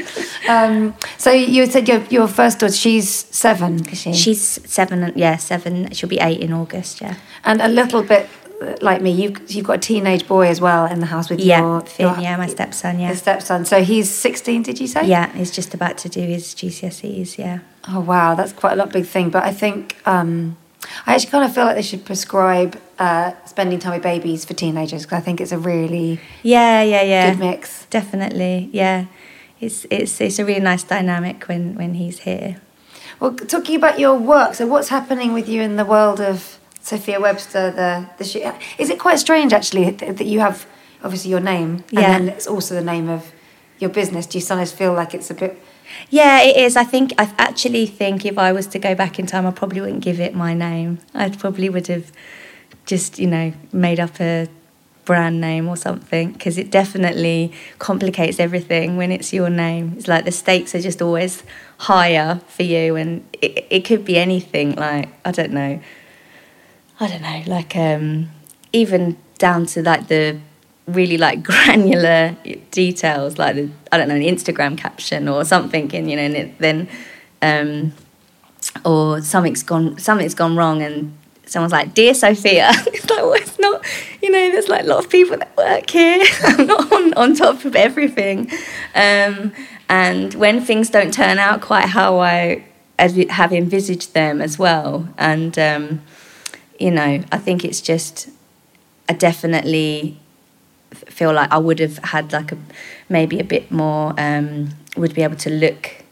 Um, 0.48 0.94
so 1.18 1.30
you 1.30 1.66
said 1.66 1.88
your 1.88 2.02
your 2.10 2.28
first 2.28 2.58
daughter, 2.60 2.72
she's 2.74 3.08
seven, 3.30 3.86
is 3.92 4.00
she? 4.00 4.12
She's 4.14 4.40
seven. 4.66 5.12
Yeah, 5.16 5.36
seven. 5.38 5.90
She'll 5.92 6.08
be 6.08 6.20
eight 6.20 6.40
in 6.40 6.52
August. 6.52 7.00
Yeah. 7.00 7.14
and 7.44 7.60
a 7.60 7.68
little 7.68 8.02
bit 8.02 8.28
like 8.80 9.00
me. 9.02 9.10
You've 9.10 9.38
you've 9.50 9.66
got 9.66 9.76
a 9.76 9.84
teenage 9.92 10.24
boy 10.26 10.48
as 10.48 10.60
well 10.60 10.86
in 10.86 10.98
the 11.00 11.06
house 11.06 11.30
with 11.30 11.40
Yeah, 11.40 11.60
your, 11.60 11.80
Finn, 11.82 12.06
your 12.08 12.18
yeah, 12.20 12.36
my 12.36 12.48
stepson, 12.48 12.98
yeah. 12.98 13.08
your 13.08 13.16
stepson. 13.16 13.64
So 13.64 13.82
he's 13.82 14.10
sixteen. 14.10 14.62
Did 14.62 14.80
you 14.80 14.86
say? 14.88 15.06
Yeah, 15.06 15.26
he's 15.38 15.50
just 15.50 15.74
about 15.74 15.96
to 15.98 16.08
do 16.08 16.20
his 16.20 16.54
GCSEs. 16.54 17.38
Yeah. 17.38 17.58
Oh 17.88 18.00
wow, 18.00 18.34
that's 18.34 18.52
quite 18.52 18.72
a 18.72 18.76
lot 18.76 18.92
big 18.92 19.06
thing. 19.06 19.30
But 19.30 19.44
I 19.44 19.52
think 19.52 19.96
um, 20.06 20.56
I 21.06 21.14
actually 21.14 21.30
kind 21.30 21.44
of 21.44 21.54
feel 21.54 21.64
like 21.64 21.76
they 21.76 21.82
should 21.82 22.04
prescribe 22.04 22.78
uh, 22.98 23.32
spending 23.46 23.78
time 23.78 23.94
with 23.94 24.02
babies 24.02 24.44
for 24.44 24.54
teenagers 24.54 25.02
because 25.04 25.18
I 25.18 25.20
think 25.20 25.40
it's 25.40 25.52
a 25.52 25.58
really 25.58 26.20
Yeah, 26.42 26.82
yeah, 26.82 27.02
yeah. 27.02 27.30
good 27.30 27.40
mix. 27.40 27.86
Definitely, 27.90 28.70
yeah. 28.72 29.06
It's 29.60 29.86
it's 29.90 30.20
it's 30.20 30.38
a 30.38 30.44
really 30.44 30.60
nice 30.60 30.84
dynamic 30.84 31.44
when 31.48 31.74
when 31.74 31.94
he's 31.94 32.20
here. 32.20 32.60
Well, 33.20 33.34
talking 33.34 33.74
about 33.76 33.98
your 33.98 34.16
work, 34.16 34.54
so 34.54 34.66
what's 34.66 34.88
happening 34.88 35.32
with 35.32 35.48
you 35.48 35.62
in 35.62 35.76
the 35.76 35.84
world 35.84 36.20
of 36.20 36.58
Sophia 36.80 37.18
Webster? 37.20 37.72
The 37.72 38.06
the 38.18 38.24
sh- 38.24 38.78
is 38.78 38.88
it 38.90 38.98
quite 39.00 39.18
strange 39.18 39.52
actually 39.52 39.90
that 39.90 40.16
that 40.18 40.26
you 40.26 40.38
have 40.40 40.66
obviously 41.02 41.30
your 41.30 41.40
name 41.40 41.70
and 41.90 42.00
Yeah. 42.00 42.18
then 42.18 42.28
it's 42.28 42.46
also 42.46 42.74
the 42.74 42.84
name 42.84 43.08
of 43.08 43.32
your 43.80 43.90
business? 43.90 44.26
Do 44.26 44.38
you 44.38 44.42
sometimes 44.42 44.70
feel 44.72 44.92
like 44.94 45.12
it's 45.14 45.30
a 45.30 45.34
bit? 45.34 45.58
Yeah, 46.10 46.40
it 46.42 46.56
is. 46.56 46.76
I 46.76 46.84
think 46.84 47.12
I 47.18 47.32
actually 47.38 47.86
think 47.86 48.24
if 48.24 48.38
I 48.38 48.52
was 48.52 48.66
to 48.68 48.78
go 48.78 48.94
back 48.94 49.18
in 49.18 49.26
time, 49.26 49.46
I 49.46 49.50
probably 49.50 49.80
wouldn't 49.80 50.02
give 50.02 50.20
it 50.20 50.34
my 50.34 50.54
name. 50.54 50.98
I 51.14 51.28
probably 51.30 51.68
would 51.68 51.86
have 51.88 52.12
just 52.86 53.18
you 53.18 53.26
know 53.26 53.52
made 53.72 54.00
up 54.00 54.20
a 54.20 54.48
brand 55.04 55.40
name 55.40 55.66
or 55.68 55.76
something 55.76 56.32
because 56.32 56.58
it 56.58 56.70
definitely 56.70 57.50
complicates 57.78 58.38
everything 58.38 58.96
when 58.98 59.10
it's 59.10 59.32
your 59.32 59.48
name. 59.48 59.94
It's 59.96 60.06
like 60.06 60.24
the 60.26 60.32
stakes 60.32 60.74
are 60.74 60.80
just 60.80 61.00
always 61.00 61.42
higher 61.78 62.40
for 62.48 62.62
you, 62.62 62.96
and 62.96 63.26
it, 63.32 63.66
it 63.70 63.84
could 63.84 64.04
be 64.04 64.18
anything. 64.18 64.74
Like 64.76 65.08
I 65.24 65.30
don't 65.30 65.52
know, 65.52 65.80
I 67.00 67.08
don't 67.08 67.22
know, 67.22 67.42
like 67.46 67.74
um, 67.76 68.30
even 68.72 69.16
down 69.38 69.66
to 69.66 69.82
like 69.82 70.08
the 70.08 70.40
really 70.88 71.18
like 71.18 71.42
granular 71.50 72.36
details, 72.70 73.38
like 73.38 73.56
the, 73.56 73.70
I 73.92 73.98
don't 73.98 74.08
know, 74.08 74.16
an 74.16 74.22
Instagram 74.22 74.76
caption 74.76 75.28
or 75.28 75.44
something, 75.44 75.94
and 75.94 76.10
you 76.10 76.16
know, 76.16 76.22
and 76.22 76.36
it, 76.36 76.58
then 76.58 76.88
um, 77.42 77.92
or 78.84 79.20
something's 79.20 79.62
gone 79.62 79.98
something's 79.98 80.34
gone 80.34 80.56
wrong, 80.56 80.82
and 80.82 81.16
someone's 81.46 81.72
like, 81.72 81.94
"Dear 81.94 82.14
Sophia," 82.14 82.70
it's 82.72 83.08
like, 83.08 83.20
well, 83.20 83.34
it's 83.34 83.58
not, 83.58 83.84
you 84.22 84.30
know, 84.30 84.50
there's 84.50 84.68
like 84.68 84.84
a 84.84 84.88
lot 84.88 85.04
of 85.04 85.10
people 85.10 85.36
that 85.36 85.56
work 85.56 85.88
here. 85.90 86.24
I'm 86.44 86.66
not 86.66 86.92
on, 86.92 87.14
on 87.14 87.34
top 87.34 87.64
of 87.64 87.76
everything, 87.76 88.50
um, 88.94 89.52
and 89.88 90.34
when 90.34 90.60
things 90.60 90.90
don't 90.90 91.12
turn 91.12 91.38
out 91.38 91.60
quite 91.60 91.86
how 91.86 92.18
I 92.18 92.64
have 92.98 93.52
envisaged 93.52 94.14
them 94.14 94.40
as 94.40 94.58
well, 94.58 95.08
and 95.16 95.58
um, 95.58 96.02
you 96.78 96.90
know, 96.90 97.22
I 97.32 97.38
think 97.38 97.64
it's 97.64 97.80
just, 97.80 98.28
I 99.08 99.12
definitely 99.12 100.18
feel 100.94 101.32
like 101.32 101.50
I 101.50 101.58
would 101.58 101.78
have 101.80 101.98
had 101.98 102.32
like 102.32 102.52
a 102.52 102.58
maybe 103.08 103.38
a 103.38 103.44
bit 103.44 103.70
more 103.70 104.14
um, 104.18 104.70
would 104.96 105.14
be 105.14 105.22
able 105.22 105.36
to 105.36 105.50
look 105.50 106.04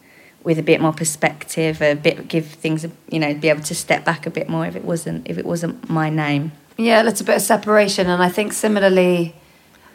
with 0.45 0.59
a 0.59 0.63
bit 0.63 0.81
more 0.81 0.93
perspective, 0.93 1.83
a 1.83 1.95
bit 1.95 2.29
give 2.29 2.47
things 2.47 2.87
you 3.11 3.19
know 3.19 3.35
be 3.35 3.49
able 3.49 3.63
to 3.63 3.75
step 3.75 4.05
back 4.05 4.27
a 4.27 4.31
bit 4.31 4.49
more 4.49 4.67
if 4.67 4.77
it 4.77 4.85
wasn't 4.85 5.27
if 5.29 5.39
it 5.39 5.45
wasn't 5.45 5.89
my 5.91 6.11
name. 6.11 6.53
Yeah, 6.79 7.03
a 7.03 7.05
little 7.05 7.27
bit 7.27 7.37
of 7.37 7.43
separation, 7.43 8.09
and 8.09 8.23
I 8.23 8.29
think 8.29 8.53
similarly. 8.53 9.35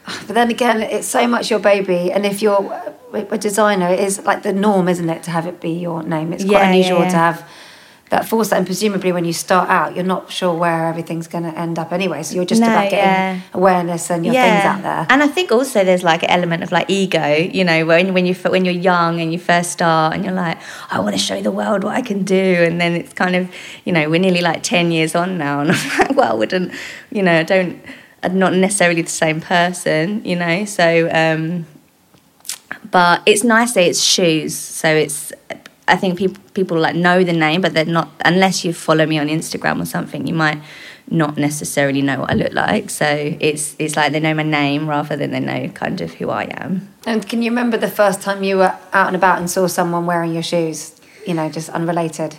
But 0.05 0.33
then 0.33 0.49
again, 0.49 0.81
it's 0.81 1.07
so 1.07 1.27
much 1.27 1.51
your 1.51 1.59
baby, 1.59 2.11
and 2.11 2.25
if 2.25 2.41
you're 2.41 2.95
a 3.13 3.37
designer, 3.37 3.89
it 3.89 3.99
is 3.99 4.19
like 4.25 4.41
the 4.43 4.51
norm, 4.51 4.87
isn't 4.89 5.09
it, 5.09 5.23
to 5.23 5.31
have 5.31 5.45
it 5.45 5.61
be 5.61 5.71
your 5.71 6.01
name? 6.01 6.33
It's 6.33 6.43
quite 6.43 6.53
yeah, 6.53 6.69
unusual 6.69 6.99
yeah, 6.99 7.03
yeah. 7.03 7.09
to 7.09 7.17
have 7.17 7.49
that 8.11 8.27
foresight 8.27 8.57
and 8.57 8.65
presumably 8.65 9.13
when 9.13 9.23
you 9.23 9.31
start 9.31 9.69
out 9.69 9.95
you're 9.95 10.03
not 10.03 10.29
sure 10.29 10.53
where 10.53 10.87
everything's 10.87 11.27
going 11.27 11.45
to 11.45 11.57
end 11.57 11.79
up 11.79 11.93
anyway. 11.93 12.21
So 12.23 12.35
you're 12.35 12.45
just 12.45 12.59
no, 12.61 12.67
about 12.67 12.89
getting 12.89 12.97
yeah. 12.99 13.41
awareness 13.53 14.11
and 14.11 14.25
your 14.25 14.33
yeah. 14.33 14.51
things 14.51 14.65
out 14.65 14.83
there. 14.83 15.07
And 15.09 15.23
i 15.23 15.27
think 15.27 15.51
also 15.51 15.83
there's 15.85 16.03
like 16.03 16.21
an 16.23 16.29
element 16.29 16.61
of 16.61 16.71
like 16.71 16.89
ego 16.89 17.35
you 17.35 17.63
know 17.63 17.85
when, 17.85 18.13
when 18.13 18.25
you 18.25 18.35
when 18.35 18.65
you're 18.65 18.73
young 18.73 19.21
and 19.21 19.31
you 19.31 19.39
first 19.39 19.71
start 19.71 20.13
and 20.13 20.25
you're 20.25 20.33
like 20.33 20.57
i 20.91 20.99
want 20.99 21.15
to 21.15 21.21
show 21.21 21.41
the 21.41 21.51
world 21.51 21.83
what 21.83 21.95
i 21.95 22.01
can 22.01 22.23
do. 22.23 22.35
And 22.67 22.79
then 22.81 22.93
it's 22.93 23.13
kind 23.13 23.35
of 23.35 23.49
you 23.85 23.93
know 23.93 24.09
we're 24.09 24.19
nearly 24.19 24.41
like 24.41 24.61
10 24.61 24.91
years 24.91 25.15
on 25.15 25.37
now 25.37 25.61
and 25.61 25.71
i'm 25.71 25.99
like 25.99 26.15
well 26.15 26.37
wouldn't 26.37 26.73
you 27.11 27.23
know 27.23 27.39
i 27.39 27.43
don't 27.43 27.81
i'm 28.23 28.37
not 28.37 28.53
necessarily 28.53 29.01
the 29.01 29.09
same 29.09 29.39
person 29.39 30.23
you 30.25 30.35
know? 30.35 30.65
So 30.65 31.09
um 31.11 31.65
but 32.89 33.21
it's 33.25 33.43
nice 33.43 33.73
that 33.73 33.83
it's 33.83 34.01
shoes. 34.01 34.55
So 34.55 34.89
it's 34.89 35.31
I 35.87 35.97
think 35.97 36.17
people 36.17 36.41
people 36.53 36.79
like 36.79 36.95
know 36.95 37.23
the 37.23 37.33
name, 37.33 37.61
but 37.61 37.73
they're 37.73 37.85
not 37.85 38.09
unless 38.23 38.63
you 38.63 38.73
follow 38.73 39.05
me 39.05 39.19
on 39.19 39.27
Instagram 39.27 39.81
or 39.81 39.85
something. 39.85 40.27
You 40.27 40.33
might 40.33 40.61
not 41.09 41.37
necessarily 41.37 42.01
know 42.01 42.21
what 42.21 42.31
I 42.31 42.35
look 42.35 42.53
like. 42.53 42.89
So 42.89 43.05
it's 43.39 43.75
it's 43.77 43.95
like 43.95 44.13
they 44.13 44.19
know 44.19 44.33
my 44.33 44.43
name 44.43 44.87
rather 44.87 45.15
than 45.15 45.31
they 45.31 45.39
know 45.39 45.67
kind 45.69 45.99
of 46.01 46.13
who 46.13 46.29
I 46.29 46.43
am. 46.43 46.93
And 47.05 47.27
can 47.27 47.41
you 47.41 47.51
remember 47.51 47.77
the 47.77 47.89
first 47.89 48.21
time 48.21 48.43
you 48.43 48.57
were 48.57 48.75
out 48.93 49.07
and 49.07 49.15
about 49.15 49.39
and 49.39 49.49
saw 49.49 49.67
someone 49.67 50.05
wearing 50.05 50.33
your 50.33 50.43
shoes? 50.43 50.99
You 51.27 51.33
know, 51.33 51.49
just 51.49 51.69
unrelated. 51.69 52.37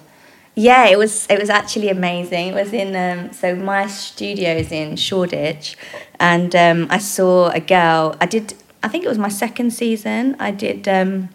Yeah, 0.54 0.86
it 0.86 0.98
was 0.98 1.26
it 1.30 1.38
was 1.38 1.50
actually 1.50 1.88
amazing. 1.88 2.48
It 2.48 2.54
was 2.54 2.72
in 2.72 2.96
um, 2.96 3.32
so 3.32 3.54
my 3.54 3.86
studio 3.86 4.54
is 4.54 4.70
in 4.70 4.96
Shoreditch, 4.96 5.76
and 6.20 6.54
um, 6.54 6.86
I 6.90 6.98
saw 6.98 7.48
a 7.48 7.60
girl. 7.60 8.16
I 8.20 8.26
did. 8.26 8.54
I 8.82 8.88
think 8.88 9.04
it 9.04 9.08
was 9.08 9.18
my 9.18 9.30
second 9.30 9.72
season. 9.72 10.36
I 10.38 10.50
did 10.50 10.88
um, 10.88 11.30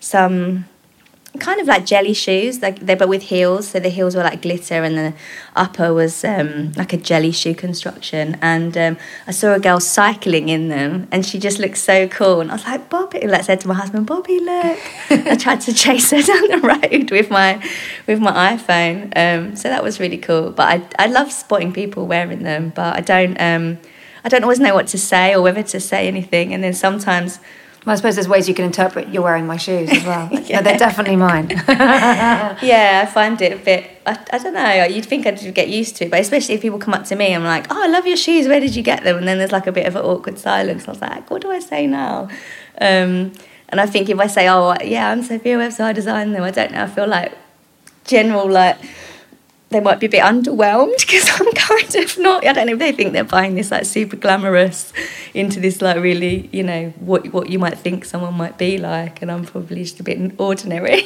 some 0.00 0.64
kind 1.38 1.60
of 1.60 1.66
like 1.66 1.84
jelly 1.84 2.14
shoes, 2.14 2.62
like 2.62 2.80
they 2.80 2.94
but 2.94 3.08
with 3.08 3.22
heels. 3.22 3.68
So 3.68 3.80
the 3.80 3.88
heels 3.88 4.16
were 4.16 4.22
like 4.22 4.42
glitter, 4.42 4.82
and 4.82 4.96
the 4.96 5.14
upper 5.54 5.92
was 5.92 6.24
um, 6.24 6.72
like 6.72 6.92
a 6.92 6.96
jelly 6.96 7.32
shoe 7.32 7.54
construction. 7.54 8.36
And 8.40 8.76
um, 8.76 8.96
I 9.26 9.32
saw 9.32 9.54
a 9.54 9.60
girl 9.60 9.80
cycling 9.80 10.48
in 10.48 10.68
them, 10.68 11.06
and 11.12 11.24
she 11.24 11.38
just 11.38 11.58
looked 11.58 11.78
so 11.78 12.08
cool. 12.08 12.40
And 12.40 12.50
I 12.50 12.54
was 12.54 12.64
like, 12.64 12.88
Bobby, 12.88 13.26
like 13.26 13.44
said 13.44 13.60
to 13.60 13.68
my 13.68 13.74
husband, 13.74 14.06
Bobby, 14.06 14.40
look. 14.40 14.78
I 15.10 15.36
tried 15.40 15.60
to 15.62 15.74
chase 15.74 16.10
her 16.10 16.22
down 16.30 16.48
the 16.48 16.58
road 16.58 17.10
with 17.10 17.30
my 17.30 17.62
with 18.06 18.20
my 18.20 18.56
iPhone. 18.56 19.12
Um, 19.16 19.56
so 19.56 19.68
that 19.68 19.82
was 19.82 20.00
really 20.00 20.18
cool. 20.18 20.50
But 20.50 20.88
I 20.98 21.04
I 21.04 21.06
love 21.06 21.30
spotting 21.30 21.72
people 21.72 22.06
wearing 22.06 22.42
them, 22.42 22.72
but 22.74 22.96
I 22.96 23.00
don't 23.00 23.40
um, 23.40 23.78
I 24.24 24.28
don't 24.28 24.42
always 24.42 24.60
know 24.60 24.74
what 24.74 24.88
to 24.88 24.98
say 24.98 25.34
or 25.34 25.42
whether 25.42 25.62
to 25.62 25.80
say 25.80 26.08
anything. 26.08 26.52
And 26.52 26.64
then 26.64 26.74
sometimes 26.74 27.38
well, 27.88 27.94
I 27.94 27.96
suppose 27.96 28.16
there's 28.16 28.28
ways 28.28 28.46
you 28.46 28.54
can 28.54 28.66
interpret 28.66 29.08
you're 29.08 29.22
wearing 29.22 29.46
my 29.46 29.56
shoes 29.56 29.88
as 29.88 30.04
well. 30.04 30.28
yeah. 30.44 30.58
No, 30.58 30.62
they're 30.62 30.76
definitely 30.76 31.16
mine. 31.16 31.48
yeah, 31.68 33.00
I 33.02 33.10
find 33.10 33.40
it 33.40 33.52
a 33.52 33.56
bit, 33.56 34.02
I, 34.04 34.18
I 34.30 34.36
don't 34.36 34.52
know, 34.52 34.84
you'd 34.84 35.06
think 35.06 35.26
I'd 35.26 35.54
get 35.54 35.68
used 35.68 35.96
to 35.96 36.04
it, 36.04 36.10
but 36.10 36.20
especially 36.20 36.56
if 36.56 36.60
people 36.60 36.78
come 36.78 36.92
up 36.92 37.04
to 37.04 37.16
me, 37.16 37.28
and 37.28 37.42
I'm 37.42 37.48
like, 37.48 37.66
oh, 37.70 37.82
I 37.82 37.86
love 37.86 38.06
your 38.06 38.18
shoes, 38.18 38.46
where 38.46 38.60
did 38.60 38.76
you 38.76 38.82
get 38.82 39.04
them? 39.04 39.16
And 39.16 39.26
then 39.26 39.38
there's 39.38 39.52
like 39.52 39.66
a 39.66 39.72
bit 39.72 39.86
of 39.86 39.96
an 39.96 40.02
awkward 40.02 40.38
silence. 40.38 40.86
I 40.86 40.90
was 40.90 41.00
like, 41.00 41.30
what 41.30 41.40
do 41.40 41.50
I 41.50 41.60
say 41.60 41.86
now? 41.86 42.28
Um, 42.78 43.32
and 43.70 43.80
I 43.80 43.86
think 43.86 44.10
if 44.10 44.18
I 44.18 44.26
say, 44.26 44.50
oh, 44.50 44.76
yeah, 44.84 45.10
I'm 45.10 45.22
Sophia 45.22 45.56
Webster 45.56 45.84
I 45.84 45.94
designed 45.94 46.34
them, 46.34 46.42
I 46.42 46.50
don't 46.50 46.72
know, 46.72 46.82
I 46.82 46.88
feel 46.88 47.06
like 47.06 47.32
general, 48.04 48.50
like, 48.50 48.76
they 49.70 49.80
might 49.80 50.00
be 50.00 50.06
a 50.06 50.08
bit 50.08 50.22
underwhelmed 50.22 50.96
because 50.98 51.28
I'm 51.40 51.52
kind 51.52 51.94
of 51.94 52.18
not. 52.18 52.46
I 52.46 52.52
don't 52.52 52.66
know 52.66 52.72
if 52.72 52.78
they 52.78 52.92
think 52.92 53.12
they're 53.12 53.24
buying 53.24 53.54
this 53.54 53.70
like 53.70 53.84
super 53.84 54.16
glamorous 54.16 54.92
into 55.34 55.60
this 55.60 55.82
like 55.82 56.00
really, 56.00 56.48
you 56.52 56.62
know, 56.62 56.90
what 57.00 57.32
what 57.32 57.50
you 57.50 57.58
might 57.58 57.78
think 57.78 58.04
someone 58.04 58.34
might 58.34 58.58
be 58.58 58.78
like, 58.78 59.22
and 59.22 59.30
I'm 59.30 59.44
probably 59.44 59.82
just 59.82 60.00
a 60.00 60.02
bit 60.02 60.32
ordinary. 60.38 61.04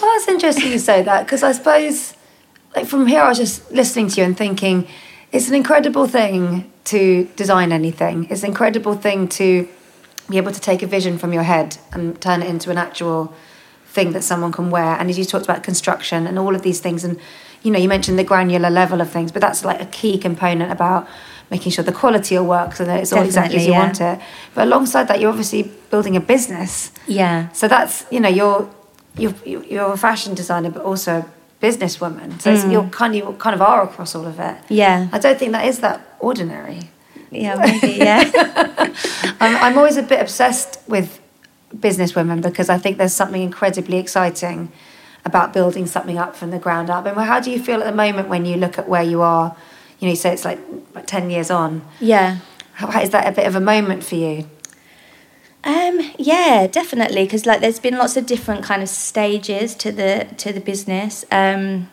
well, 0.00 0.12
that's 0.12 0.28
interesting 0.28 0.70
you 0.70 0.78
say 0.78 1.02
that 1.02 1.24
because 1.24 1.42
I 1.42 1.52
suppose, 1.52 2.14
like 2.74 2.86
from 2.86 3.06
here, 3.06 3.22
I 3.22 3.28
was 3.28 3.38
just 3.38 3.70
listening 3.72 4.08
to 4.08 4.20
you 4.20 4.26
and 4.26 4.36
thinking, 4.36 4.86
it's 5.32 5.48
an 5.48 5.54
incredible 5.54 6.06
thing 6.06 6.70
to 6.84 7.24
design 7.36 7.72
anything. 7.72 8.26
It's 8.30 8.42
an 8.42 8.48
incredible 8.48 8.94
thing 8.94 9.28
to 9.28 9.68
be 10.28 10.36
able 10.36 10.52
to 10.52 10.60
take 10.60 10.82
a 10.82 10.86
vision 10.86 11.18
from 11.18 11.32
your 11.32 11.42
head 11.42 11.76
and 11.92 12.20
turn 12.20 12.42
it 12.42 12.48
into 12.48 12.70
an 12.70 12.78
actual 12.78 13.34
thing 13.86 14.12
that 14.12 14.22
someone 14.22 14.52
can 14.52 14.70
wear. 14.70 14.96
And 14.96 15.10
as 15.10 15.18
you 15.18 15.24
talked 15.24 15.44
about 15.44 15.64
construction 15.64 16.26
and 16.26 16.38
all 16.38 16.54
of 16.54 16.62
these 16.62 16.80
things 16.80 17.04
and 17.04 17.18
you 17.62 17.70
know, 17.70 17.78
you 17.78 17.88
mentioned 17.88 18.18
the 18.18 18.24
granular 18.24 18.70
level 18.70 19.00
of 19.00 19.10
things, 19.10 19.32
but 19.32 19.40
that's 19.40 19.64
like 19.64 19.80
a 19.80 19.86
key 19.86 20.18
component 20.18 20.72
about 20.72 21.08
making 21.50 21.72
sure 21.72 21.84
the 21.84 21.92
quality 21.92 22.38
will 22.38 22.46
work 22.46 22.74
so 22.74 22.84
that 22.84 23.00
it's 23.00 23.12
all 23.12 23.24
exactly 23.24 23.56
as 23.56 23.66
you 23.66 23.72
yeah. 23.72 23.78
want 23.78 24.00
it. 24.00 24.20
But 24.54 24.66
alongside 24.68 25.08
that, 25.08 25.20
you're 25.20 25.30
obviously 25.30 25.70
building 25.90 26.16
a 26.16 26.20
business. 26.20 26.92
Yeah. 27.06 27.50
So 27.52 27.68
that's 27.68 28.06
you 28.10 28.20
know 28.20 28.28
you're 28.28 28.70
you're 29.16 29.34
you're 29.44 29.92
a 29.92 29.96
fashion 29.96 30.34
designer, 30.34 30.70
but 30.70 30.82
also 30.82 31.18
a 31.18 31.64
businesswoman. 31.64 32.40
So 32.40 32.54
mm. 32.54 32.72
you're 32.72 32.88
kind 32.88 33.14
of 33.14 33.28
you 33.28 33.36
kind 33.38 33.54
of 33.54 33.62
are 33.62 33.82
across 33.82 34.14
all 34.14 34.26
of 34.26 34.38
it. 34.38 34.56
Yeah. 34.68 35.08
I 35.12 35.18
don't 35.18 35.38
think 35.38 35.52
that 35.52 35.66
is 35.66 35.80
that 35.80 36.00
ordinary. 36.20 36.90
Yeah, 37.30 37.54
maybe. 37.56 37.92
Yeah. 37.94 38.30
I'm, 39.40 39.56
I'm 39.56 39.78
always 39.78 39.96
a 39.96 40.02
bit 40.02 40.20
obsessed 40.20 40.80
with 40.88 41.20
businesswomen 41.76 42.42
because 42.42 42.68
I 42.68 42.78
think 42.78 42.98
there's 42.98 43.14
something 43.14 43.40
incredibly 43.42 43.98
exciting 43.98 44.72
about 45.24 45.52
building 45.52 45.86
something 45.86 46.18
up 46.18 46.34
from 46.34 46.50
the 46.50 46.58
ground 46.58 46.90
up. 46.90 47.06
And 47.06 47.16
how 47.16 47.40
do 47.40 47.50
you 47.50 47.62
feel 47.62 47.80
at 47.80 47.86
the 47.86 47.96
moment 47.96 48.28
when 48.28 48.46
you 48.46 48.56
look 48.56 48.78
at 48.78 48.88
where 48.88 49.02
you 49.02 49.22
are? 49.22 49.56
You 49.98 50.06
know, 50.06 50.10
you 50.10 50.16
say 50.16 50.32
it's 50.32 50.44
like, 50.44 50.58
like 50.94 51.06
10 51.06 51.30
years 51.30 51.50
on. 51.50 51.82
Yeah. 52.00 52.38
How, 52.74 53.00
is 53.00 53.10
that 53.10 53.26
a 53.26 53.32
bit 53.32 53.46
of 53.46 53.54
a 53.54 53.60
moment 53.60 54.02
for 54.02 54.14
you? 54.14 54.48
Um, 55.62 56.00
yeah, 56.18 56.66
definitely. 56.66 57.24
Because 57.24 57.44
like, 57.44 57.60
there's 57.60 57.78
been 57.78 57.98
lots 57.98 58.16
of 58.16 58.26
different 58.26 58.64
kind 58.64 58.82
of 58.82 58.88
stages 58.88 59.74
to 59.76 59.92
the 59.92 60.26
to 60.38 60.52
the 60.52 60.60
business. 60.60 61.24
Um, 61.30 61.90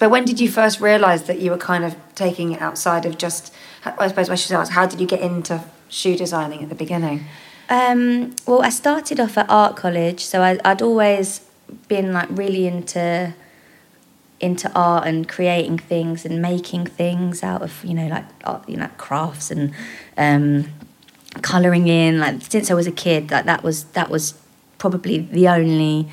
but 0.00 0.08
when 0.08 0.24
did 0.24 0.40
you 0.40 0.50
first 0.50 0.80
realise 0.80 1.22
that 1.22 1.40
you 1.40 1.50
were 1.50 1.58
kind 1.58 1.84
of 1.84 1.94
taking 2.14 2.52
it 2.52 2.62
outside 2.62 3.04
of 3.04 3.18
just? 3.18 3.52
I 3.84 4.08
suppose 4.08 4.30
I 4.30 4.34
should 4.34 4.52
ask, 4.52 4.72
how 4.72 4.86
did 4.86 4.98
you 4.98 5.06
get 5.06 5.20
into 5.20 5.62
shoe 5.90 6.16
designing 6.16 6.62
at 6.62 6.70
the 6.70 6.74
beginning? 6.74 7.26
Um, 7.68 8.34
well, 8.46 8.62
I 8.62 8.70
started 8.70 9.20
off 9.20 9.38
at 9.38 9.48
art 9.48 9.76
college, 9.76 10.24
so 10.24 10.42
I, 10.42 10.58
I'd 10.64 10.82
always 10.82 11.40
been 11.88 12.12
like 12.12 12.28
really 12.30 12.66
into 12.66 13.34
into 14.40 14.70
art 14.74 15.06
and 15.06 15.26
creating 15.26 15.78
things 15.78 16.26
and 16.26 16.42
making 16.42 16.84
things 16.84 17.42
out 17.42 17.62
of 17.62 17.82
you 17.84 17.94
know 17.94 18.06
like 18.08 18.24
art, 18.44 18.68
you 18.68 18.76
know 18.76 18.90
crafts 18.98 19.50
and 19.50 19.72
um, 20.18 20.66
coloring 21.40 21.88
in 21.88 22.18
like 22.18 22.42
since 22.42 22.70
I 22.70 22.74
was 22.74 22.86
a 22.86 22.92
kid 22.92 23.30
like 23.30 23.46
that 23.46 23.62
was 23.62 23.84
that 23.92 24.10
was 24.10 24.34
probably 24.78 25.18
the 25.18 25.48
only 25.48 26.08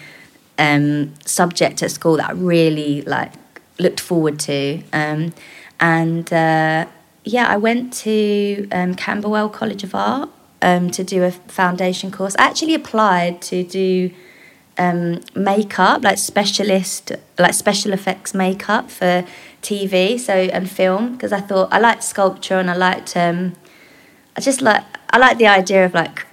um, 0.58 1.14
subject 1.26 1.84
at 1.84 1.92
school 1.92 2.18
that 2.18 2.30
I 2.30 2.34
really 2.34 3.02
like 3.02 3.34
looked 3.80 4.00
forward 4.00 4.40
to. 4.42 4.82
Um, 4.94 5.34
and 5.80 6.32
uh, 6.32 6.86
yeah 7.26 7.48
I 7.48 7.58
went 7.58 7.92
to 7.94 8.68
um, 8.72 8.96
Camberwell 8.96 9.50
College 9.50 9.84
of 9.84 9.94
Art 9.94 10.30
um, 10.62 10.90
to 10.92 11.04
do 11.04 11.24
a 11.24 11.32
foundation 11.32 12.12
course. 12.12 12.36
I 12.38 12.46
actually 12.46 12.76
applied 12.76 13.42
to 13.44 13.64
do 13.64 14.12
um, 14.78 15.22
makeup, 15.36 16.04
like 16.04 16.18
specialist, 16.18 17.12
like 17.38 17.54
special 17.54 17.94
effects 17.94 18.34
makeup 18.34 18.90
for 18.90 19.26
TV, 19.62 20.20
so 20.20 20.34
and 20.34 20.70
film 20.70 21.14
because 21.14 21.32
I 21.32 21.42
thought 21.42 21.72
I 21.72 21.80
liked 21.80 22.04
sculpture 22.04 22.60
and 22.60 22.70
I 22.70 22.76
liked 22.76 23.16
um, 23.18 23.54
I 24.36 24.42
just 24.42 24.62
like 24.62 24.84
I 25.10 25.18
like 25.18 25.38
the 25.38 25.48
idea 25.48 25.86
of 25.86 25.94
like 25.94 26.26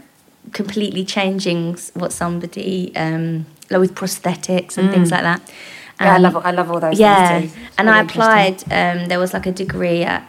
completely 0.53 1.05
changing 1.05 1.77
what 1.95 2.13
somebody 2.13 2.93
um, 2.97 3.47
like 3.71 3.81
with 3.81 3.95
prosthetics 3.95 4.79
and 4.79 4.91
things 4.91 5.11
like 5.11 5.23
that. 5.23 5.53
Yeah, 6.01 6.15
I 6.15 6.19
love 6.19 6.37
I 6.37 6.53
love 6.53 6.71
all 6.71 6.81
those 6.81 6.99
yeah, 6.99 7.41
things 7.41 7.53
too. 7.53 7.61
And 7.77 7.89
really 7.89 7.99
I 7.99 8.03
applied. 8.03 8.63
Um, 8.73 9.09
there 9.09 9.19
was 9.19 9.35
like 9.35 9.47
a 9.47 9.53
degree 9.53 10.05
at 10.05 10.23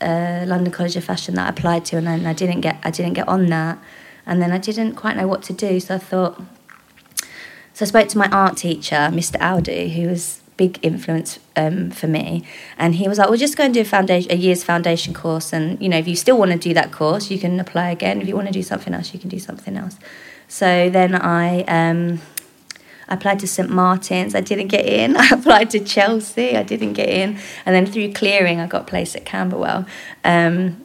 London 0.00 0.72
College 0.72 0.96
of 0.96 1.04
Fashion 1.04 1.34
that 1.34 1.46
I 1.46 1.50
applied 1.50 1.84
to, 1.86 1.96
and 1.96 2.06
then 2.06 2.26
I 2.26 2.32
didn't 2.32 2.60
get 2.60 2.78
I 2.82 2.90
didn't 2.90 3.14
get 3.14 3.28
on 3.28 3.46
that, 3.46 3.78
and 4.26 4.40
then 4.40 4.52
I 4.52 4.58
didn't 4.58 4.94
quite 4.94 5.16
know 5.16 5.26
what 5.26 5.42
to 5.44 5.52
do. 5.52 5.80
So 5.80 5.96
I 5.96 5.98
thought. 5.98 6.40
So 7.72 7.84
I 7.84 7.88
spoke 7.88 8.08
to 8.08 8.18
my 8.18 8.28
art 8.28 8.56
teacher, 8.56 9.08
Mr. 9.10 9.40
Audi, 9.40 9.90
who 9.90 10.08
was 10.08 10.40
big 10.56 10.78
influence 10.82 11.38
um, 11.56 11.90
for 11.90 12.06
me, 12.06 12.44
and 12.76 12.94
he 12.96 13.08
was 13.08 13.18
like, 13.18 13.28
"Well, 13.28 13.38
just 13.38 13.56
go 13.56 13.64
and 13.64 13.72
do 13.72 13.80
a 13.80 13.84
foundation, 13.84 14.30
a 14.30 14.34
year's 14.34 14.62
foundation 14.62 15.14
course, 15.14 15.52
and 15.52 15.80
you 15.80 15.88
know, 15.88 15.98
if 15.98 16.06
you 16.06 16.16
still 16.16 16.38
want 16.38 16.50
to 16.52 16.58
do 16.58 16.74
that 16.74 16.92
course, 16.92 17.30
you 17.30 17.38
can 17.38 17.58
apply 17.58 17.90
again. 17.90 18.20
If 18.20 18.28
you 18.28 18.36
want 18.36 18.48
to 18.48 18.52
do 18.52 18.62
something 18.62 18.92
else, 18.92 19.14
you 19.14 19.20
can 19.20 19.30
do 19.30 19.38
something 19.38 19.76
else." 19.76 19.96
So 20.48 20.90
then 20.90 21.14
I. 21.14 21.62
Um, 21.62 22.20
I 23.10 23.14
applied 23.14 23.40
to 23.40 23.48
St 23.48 23.68
Martin's. 23.68 24.34
I 24.34 24.40
didn't 24.40 24.68
get 24.68 24.86
in. 24.86 25.16
I 25.24 25.28
applied 25.32 25.70
to 25.70 25.80
Chelsea. 25.80 26.56
I 26.56 26.62
didn't 26.62 26.92
get 26.94 27.08
in. 27.08 27.38
And 27.66 27.74
then 27.74 27.86
through 27.86 28.12
clearing, 28.12 28.60
I 28.60 28.66
got 28.66 28.86
placed 28.86 29.16
at 29.16 29.24
Camberwell. 29.24 29.84
Um, 30.24 30.84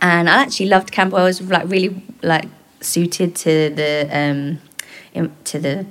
and 0.00 0.30
I 0.30 0.42
actually 0.42 0.66
loved 0.66 0.92
Camberwell. 0.92 1.24
It 1.24 1.28
was 1.28 1.42
like 1.42 1.68
really 1.68 2.02
like 2.22 2.46
suited 2.80 3.34
to 3.36 3.70
the 3.70 4.08
um, 4.12 4.60
in, 5.12 5.34
to 5.44 5.58
the 5.58 5.86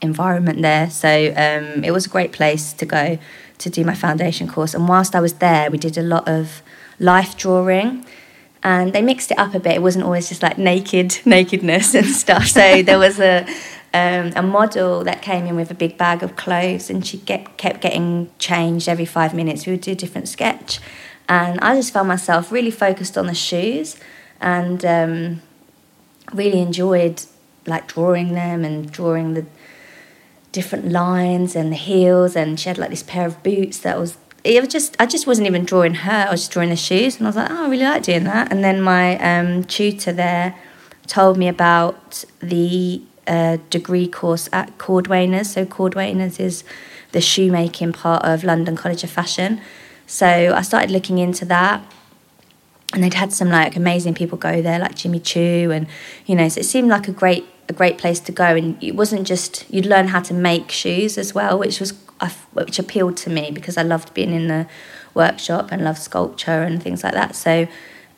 environment 0.00 0.62
there. 0.62 0.88
So 0.90 1.08
um, 1.08 1.82
it 1.82 1.90
was 1.90 2.06
a 2.06 2.08
great 2.08 2.32
place 2.32 2.72
to 2.74 2.86
go 2.86 3.18
to 3.58 3.70
do 3.70 3.84
my 3.84 3.94
foundation 3.94 4.48
course. 4.48 4.74
And 4.74 4.88
whilst 4.88 5.14
I 5.14 5.20
was 5.20 5.34
there, 5.34 5.70
we 5.70 5.78
did 5.78 5.98
a 5.98 6.02
lot 6.02 6.28
of 6.28 6.62
life 6.98 7.36
drawing. 7.36 8.06
And 8.62 8.92
they 8.92 9.02
mixed 9.02 9.30
it 9.30 9.38
up 9.38 9.54
a 9.54 9.60
bit. 9.60 9.74
It 9.74 9.82
wasn't 9.82 10.04
always 10.04 10.28
just 10.28 10.42
like 10.42 10.58
naked 10.58 11.20
nakedness 11.24 11.94
and 11.94 12.06
stuff. 12.06 12.46
So 12.46 12.82
there 12.82 12.98
was 12.98 13.18
a 13.20 13.46
um, 13.94 14.32
a 14.36 14.42
model 14.42 15.04
that 15.04 15.22
came 15.22 15.46
in 15.46 15.56
with 15.56 15.70
a 15.70 15.74
big 15.74 15.96
bag 15.96 16.22
of 16.22 16.36
clothes, 16.36 16.90
and 16.90 17.06
she 17.06 17.18
get, 17.18 17.56
kept 17.56 17.80
getting 17.80 18.30
changed 18.38 18.88
every 18.88 19.06
five 19.06 19.34
minutes. 19.34 19.66
We 19.66 19.72
would 19.72 19.80
do 19.80 19.92
a 19.92 19.96
different 19.96 20.28
sketch, 20.28 20.80
and 21.28 21.58
I 21.60 21.74
just 21.74 21.92
found 21.92 22.08
myself 22.08 22.52
really 22.52 22.70
focused 22.70 23.16
on 23.16 23.26
the 23.26 23.34
shoes, 23.34 23.96
and 24.40 24.84
um, 24.84 25.42
really 26.32 26.60
enjoyed 26.60 27.22
like 27.66 27.88
drawing 27.88 28.32
them 28.32 28.64
and 28.64 28.90
drawing 28.90 29.34
the 29.34 29.44
different 30.52 30.90
lines 30.90 31.54
and 31.54 31.70
the 31.70 31.76
heels 31.76 32.34
and 32.34 32.58
she 32.58 32.68
had 32.68 32.78
like 32.78 32.90
this 32.90 33.02
pair 33.02 33.26
of 33.26 33.42
boots 33.42 33.80
that 33.80 33.98
was 33.98 34.16
it 34.42 34.62
was 34.62 34.72
just 34.72 34.96
I 34.98 35.04
just 35.04 35.26
wasn't 35.26 35.46
even 35.46 35.64
drawing 35.64 35.94
her 35.94 36.26
I 36.28 36.30
was 36.30 36.40
just 36.40 36.52
drawing 36.52 36.70
the 36.70 36.76
shoes 36.76 37.16
and 37.16 37.26
I 37.26 37.28
was 37.28 37.36
like 37.36 37.50
oh 37.50 37.66
I 37.66 37.68
really 37.68 37.84
like 37.84 38.04
doing 38.04 38.24
that 38.24 38.50
and 38.50 38.64
then 38.64 38.80
my 38.80 39.18
um, 39.18 39.64
tutor 39.64 40.12
there 40.12 40.56
told 41.06 41.36
me 41.36 41.48
about 41.48 42.24
the 42.40 43.02
uh, 43.26 43.58
degree 43.70 44.08
course 44.08 44.48
at 44.52 44.78
Cordwainers 44.78 45.46
so 45.46 45.64
Cordwainers 45.64 46.38
is 46.38 46.64
the 47.12 47.20
shoemaking 47.20 47.92
part 47.92 48.22
of 48.24 48.44
London 48.44 48.76
College 48.76 49.02
of 49.02 49.10
Fashion. 49.10 49.60
So 50.06 50.26
I 50.54 50.62
started 50.62 50.90
looking 50.90 51.18
into 51.18 51.44
that 51.46 51.82
and 52.92 53.02
they'd 53.02 53.14
had 53.14 53.32
some 53.32 53.48
like 53.48 53.74
amazing 53.74 54.14
people 54.14 54.38
go 54.38 54.62
there 54.62 54.78
like 54.78 54.94
Jimmy 54.94 55.20
Choo 55.20 55.70
and 55.72 55.86
you 56.26 56.34
know 56.34 56.48
so 56.48 56.60
it 56.60 56.64
seemed 56.64 56.88
like 56.88 57.08
a 57.08 57.12
great 57.12 57.46
a 57.68 57.72
great 57.72 57.98
place 57.98 58.20
to 58.20 58.32
go. 58.32 58.44
And 58.44 58.82
it 58.82 58.94
wasn't 58.94 59.26
just 59.26 59.64
you'd 59.70 59.86
learn 59.86 60.08
how 60.08 60.20
to 60.20 60.34
make 60.34 60.70
shoes 60.70 61.18
as 61.18 61.34
well 61.34 61.58
which 61.58 61.80
was 61.80 61.92
which 62.52 62.78
appealed 62.78 63.16
to 63.18 63.30
me 63.30 63.50
because 63.50 63.76
I 63.76 63.82
loved 63.82 64.14
being 64.14 64.32
in 64.32 64.48
the 64.48 64.66
workshop 65.14 65.72
and 65.72 65.82
loved 65.82 65.98
sculpture 65.98 66.62
and 66.62 66.82
things 66.82 67.02
like 67.02 67.14
that. 67.14 67.34
So 67.34 67.66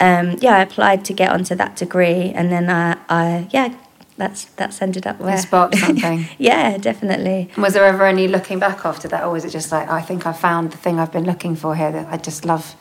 um, 0.00 0.36
yeah 0.40 0.56
I 0.56 0.62
applied 0.62 1.04
to 1.06 1.12
get 1.12 1.30
onto 1.30 1.54
that 1.54 1.76
degree 1.76 2.32
and 2.34 2.50
then 2.52 2.68
I, 2.68 2.96
I 3.08 3.48
yeah 3.52 3.74
that's 4.18 4.44
that's 4.56 4.82
ended 4.82 5.06
up 5.06 5.18
where 5.20 5.38
sparked 5.38 5.76
something. 5.84 6.26
yeah, 6.38 6.76
definitely 6.76 7.50
Was 7.56 7.72
there 7.74 7.84
ever 7.86 8.04
any 8.04 8.26
looking 8.28 8.58
back 8.58 8.84
after 8.84 9.08
that, 9.08 9.22
or 9.24 9.30
was 9.32 9.44
it 9.44 9.50
just 9.50 9.72
like 9.72 9.88
I 9.88 10.02
think 10.02 10.26
I 10.26 10.32
found 10.32 10.72
the 10.72 10.76
thing 10.76 10.98
I've 11.00 11.12
been 11.12 11.24
looking 11.24 11.56
for 11.56 11.74
here 11.76 11.92
that 11.92 12.06
I 12.12 12.16
just 12.16 12.44
love? 12.44 12.74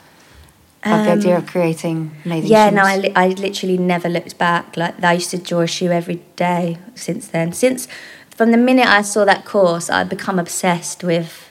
Love 0.85 1.05
the 1.05 1.11
idea 1.11 1.37
of 1.37 1.45
creating 1.47 2.11
amazing 2.25 2.45
Um, 2.47 2.51
yeah 2.51 2.67
shoes. 2.69 2.75
no 2.75 2.83
I, 2.83 2.97
li- 2.97 3.13
I 3.15 3.27
literally 3.29 3.77
never 3.77 4.07
looked 4.07 4.37
back 4.37 4.77
like 4.77 5.03
i 5.03 5.13
used 5.13 5.31
to 5.31 5.37
draw 5.37 5.61
a 5.61 5.67
shoe 5.67 5.91
every 5.91 6.21
day 6.37 6.77
since 6.95 7.27
then 7.27 7.51
since 7.51 7.87
from 8.29 8.51
the 8.51 8.57
minute 8.57 8.87
i 8.87 9.01
saw 9.01 9.25
that 9.25 9.43
course 9.43 9.89
i'd 9.89 10.07
become 10.07 10.39
obsessed 10.39 11.03
with 11.03 11.49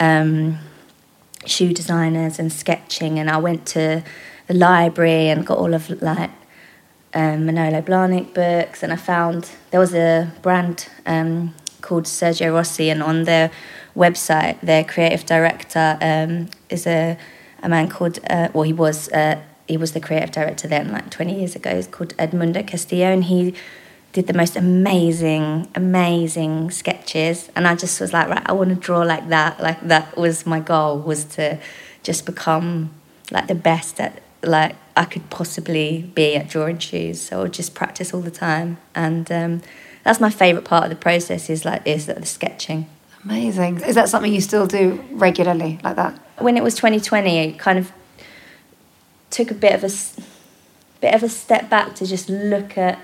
um, 0.00 0.58
shoe 1.46 1.72
designers 1.72 2.40
and 2.40 2.52
sketching 2.52 3.18
and 3.20 3.30
i 3.30 3.36
went 3.36 3.64
to 3.66 4.02
the 4.48 4.54
library 4.54 5.28
and 5.28 5.46
got 5.46 5.58
all 5.58 5.72
of 5.74 5.88
like 6.02 6.30
um, 7.14 7.46
manolo 7.46 7.80
blahnik 7.80 8.34
books 8.34 8.82
and 8.82 8.92
i 8.92 8.96
found 8.96 9.50
there 9.70 9.80
was 9.80 9.94
a 9.94 10.32
brand 10.42 10.88
um, 11.06 11.54
called 11.80 12.04
sergio 12.04 12.52
rossi 12.52 12.90
and 12.90 13.02
on 13.02 13.24
their 13.24 13.50
website 13.96 14.60
their 14.60 14.84
creative 14.84 15.24
director 15.26 15.98
um, 16.00 16.48
is 16.68 16.86
a 16.86 17.16
a 17.64 17.68
man 17.68 17.88
called, 17.88 18.20
uh, 18.28 18.48
well, 18.52 18.62
he 18.62 18.72
was 18.72 19.08
uh, 19.08 19.40
he 19.66 19.78
was 19.78 19.92
the 19.92 20.00
creative 20.00 20.30
director 20.30 20.68
then, 20.68 20.92
like 20.92 21.10
20 21.10 21.38
years 21.38 21.56
ago. 21.56 21.74
He's 21.74 21.86
called 21.86 22.14
Edmundo 22.18 22.64
Castillo, 22.66 23.06
and 23.06 23.24
he 23.24 23.54
did 24.12 24.26
the 24.26 24.34
most 24.34 24.54
amazing, 24.54 25.68
amazing 25.74 26.70
sketches. 26.70 27.50
And 27.56 27.66
I 27.66 27.74
just 27.74 28.00
was 28.00 28.12
like, 28.12 28.28
right, 28.28 28.42
I 28.44 28.52
want 28.52 28.68
to 28.68 28.76
draw 28.76 29.00
like 29.00 29.30
that. 29.30 29.60
Like 29.60 29.80
that 29.88 30.16
was 30.16 30.44
my 30.44 30.60
goal 30.60 30.98
was 30.98 31.24
to 31.36 31.58
just 32.02 32.26
become 32.26 32.90
like 33.30 33.48
the 33.48 33.54
best 33.54 33.98
at 33.98 34.22
like 34.46 34.76
I 34.96 35.04
could 35.04 35.28
possibly 35.30 36.10
be 36.14 36.36
at 36.36 36.48
drawing 36.48 36.78
shoes. 36.78 37.20
So 37.20 37.40
I 37.40 37.42
would 37.42 37.52
just 37.52 37.74
practice 37.74 38.14
all 38.14 38.20
the 38.20 38.30
time, 38.30 38.78
and 38.94 39.30
um, 39.30 39.62
that's 40.02 40.20
my 40.20 40.30
favorite 40.30 40.64
part 40.64 40.84
of 40.84 40.90
the 40.90 40.96
process 40.96 41.50
is 41.50 41.64
like 41.64 41.86
is 41.86 42.06
the 42.06 42.24
sketching. 42.26 42.86
Amazing. 43.24 43.80
Is 43.80 43.94
that 43.94 44.08
something 44.08 44.32
you 44.32 44.42
still 44.42 44.66
do 44.66 45.02
regularly, 45.12 45.80
like 45.82 45.96
that? 45.96 46.20
when 46.38 46.56
it 46.56 46.62
was 46.62 46.74
2020, 46.74 47.38
it 47.38 47.58
kind 47.58 47.78
of 47.78 47.92
took 49.30 49.50
a 49.50 49.54
bit 49.54 49.72
of 49.72 49.84
a 49.84 49.90
bit 51.00 51.14
of 51.14 51.22
a 51.22 51.28
step 51.28 51.68
back 51.68 51.94
to 51.96 52.06
just 52.06 52.28
look 52.28 52.76
at 52.78 52.98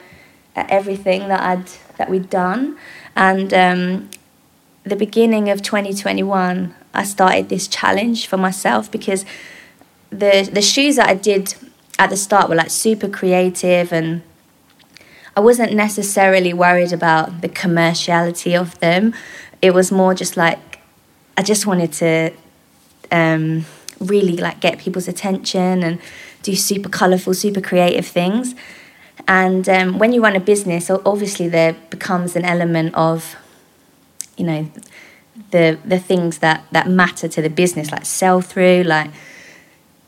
at 0.56 0.68
everything 0.70 1.28
that 1.28 1.40
I'd 1.40 1.68
that 1.96 2.10
we'd 2.10 2.30
done, 2.30 2.78
and 3.16 3.52
um, 3.54 4.10
the 4.84 4.96
beginning 4.96 5.50
of 5.50 5.62
2021, 5.62 6.74
I 6.94 7.04
started 7.04 7.48
this 7.48 7.68
challenge 7.68 8.26
for 8.26 8.36
myself 8.36 8.90
because 8.90 9.24
the 10.10 10.48
the 10.52 10.62
shoes 10.62 10.96
that 10.96 11.08
I 11.08 11.14
did 11.14 11.54
at 11.98 12.10
the 12.10 12.16
start 12.16 12.48
were 12.48 12.56
like 12.56 12.70
super 12.70 13.08
creative 13.08 13.92
and 13.92 14.22
I 15.36 15.40
wasn't 15.40 15.72
necessarily 15.72 16.52
worried 16.52 16.92
about 16.92 17.40
the 17.40 17.48
commerciality 17.48 18.58
of 18.60 18.78
them. 18.80 19.14
It 19.62 19.72
was 19.72 19.92
more 19.92 20.14
just 20.14 20.36
like 20.36 20.80
I 21.36 21.42
just 21.42 21.66
wanted 21.66 21.92
to 21.94 22.32
um, 23.12 23.64
really 24.00 24.36
like 24.36 24.60
get 24.60 24.78
people's 24.78 25.08
attention 25.08 25.82
and 25.82 26.00
do 26.42 26.54
super 26.56 26.88
colorful, 26.88 27.34
super 27.34 27.60
creative 27.60 28.06
things. 28.06 28.54
And 29.28 29.68
um, 29.68 29.98
when 29.98 30.12
you 30.12 30.22
run 30.22 30.34
a 30.34 30.40
business, 30.40 30.90
obviously 30.90 31.48
there 31.48 31.74
becomes 31.90 32.34
an 32.36 32.44
element 32.44 32.94
of, 32.94 33.36
you 34.36 34.44
know, 34.44 34.70
the 35.50 35.78
the 35.84 35.98
things 35.98 36.38
that 36.38 36.64
that 36.72 36.88
matter 36.88 37.28
to 37.28 37.42
the 37.42 37.50
business, 37.50 37.90
like 37.92 38.04
sell 38.04 38.40
through, 38.40 38.82
like 38.82 39.10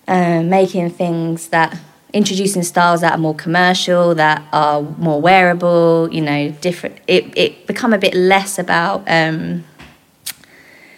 uh, 0.08 0.42
making 0.42 0.90
things 0.90 1.48
that 1.48 1.78
introducing 2.12 2.62
styles 2.62 3.00
that 3.00 3.12
are 3.12 3.18
more 3.18 3.34
commercial, 3.34 4.14
that 4.14 4.42
are 4.52 4.82
more 4.82 5.20
wearable. 5.20 6.08
You 6.12 6.20
know, 6.20 6.50
different. 6.60 6.98
It 7.06 7.36
it 7.36 7.66
become 7.66 7.92
a 7.92 7.98
bit 7.98 8.14
less 8.14 8.58
about. 8.58 9.04
Um, 9.06 9.64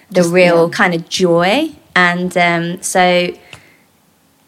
the 0.09 0.21
Just, 0.21 0.33
real 0.33 0.69
yeah. 0.69 0.77
kind 0.77 0.95
of 0.95 1.09
joy 1.09 1.71
and 1.97 2.37
um, 2.37 2.83
so 2.83 3.35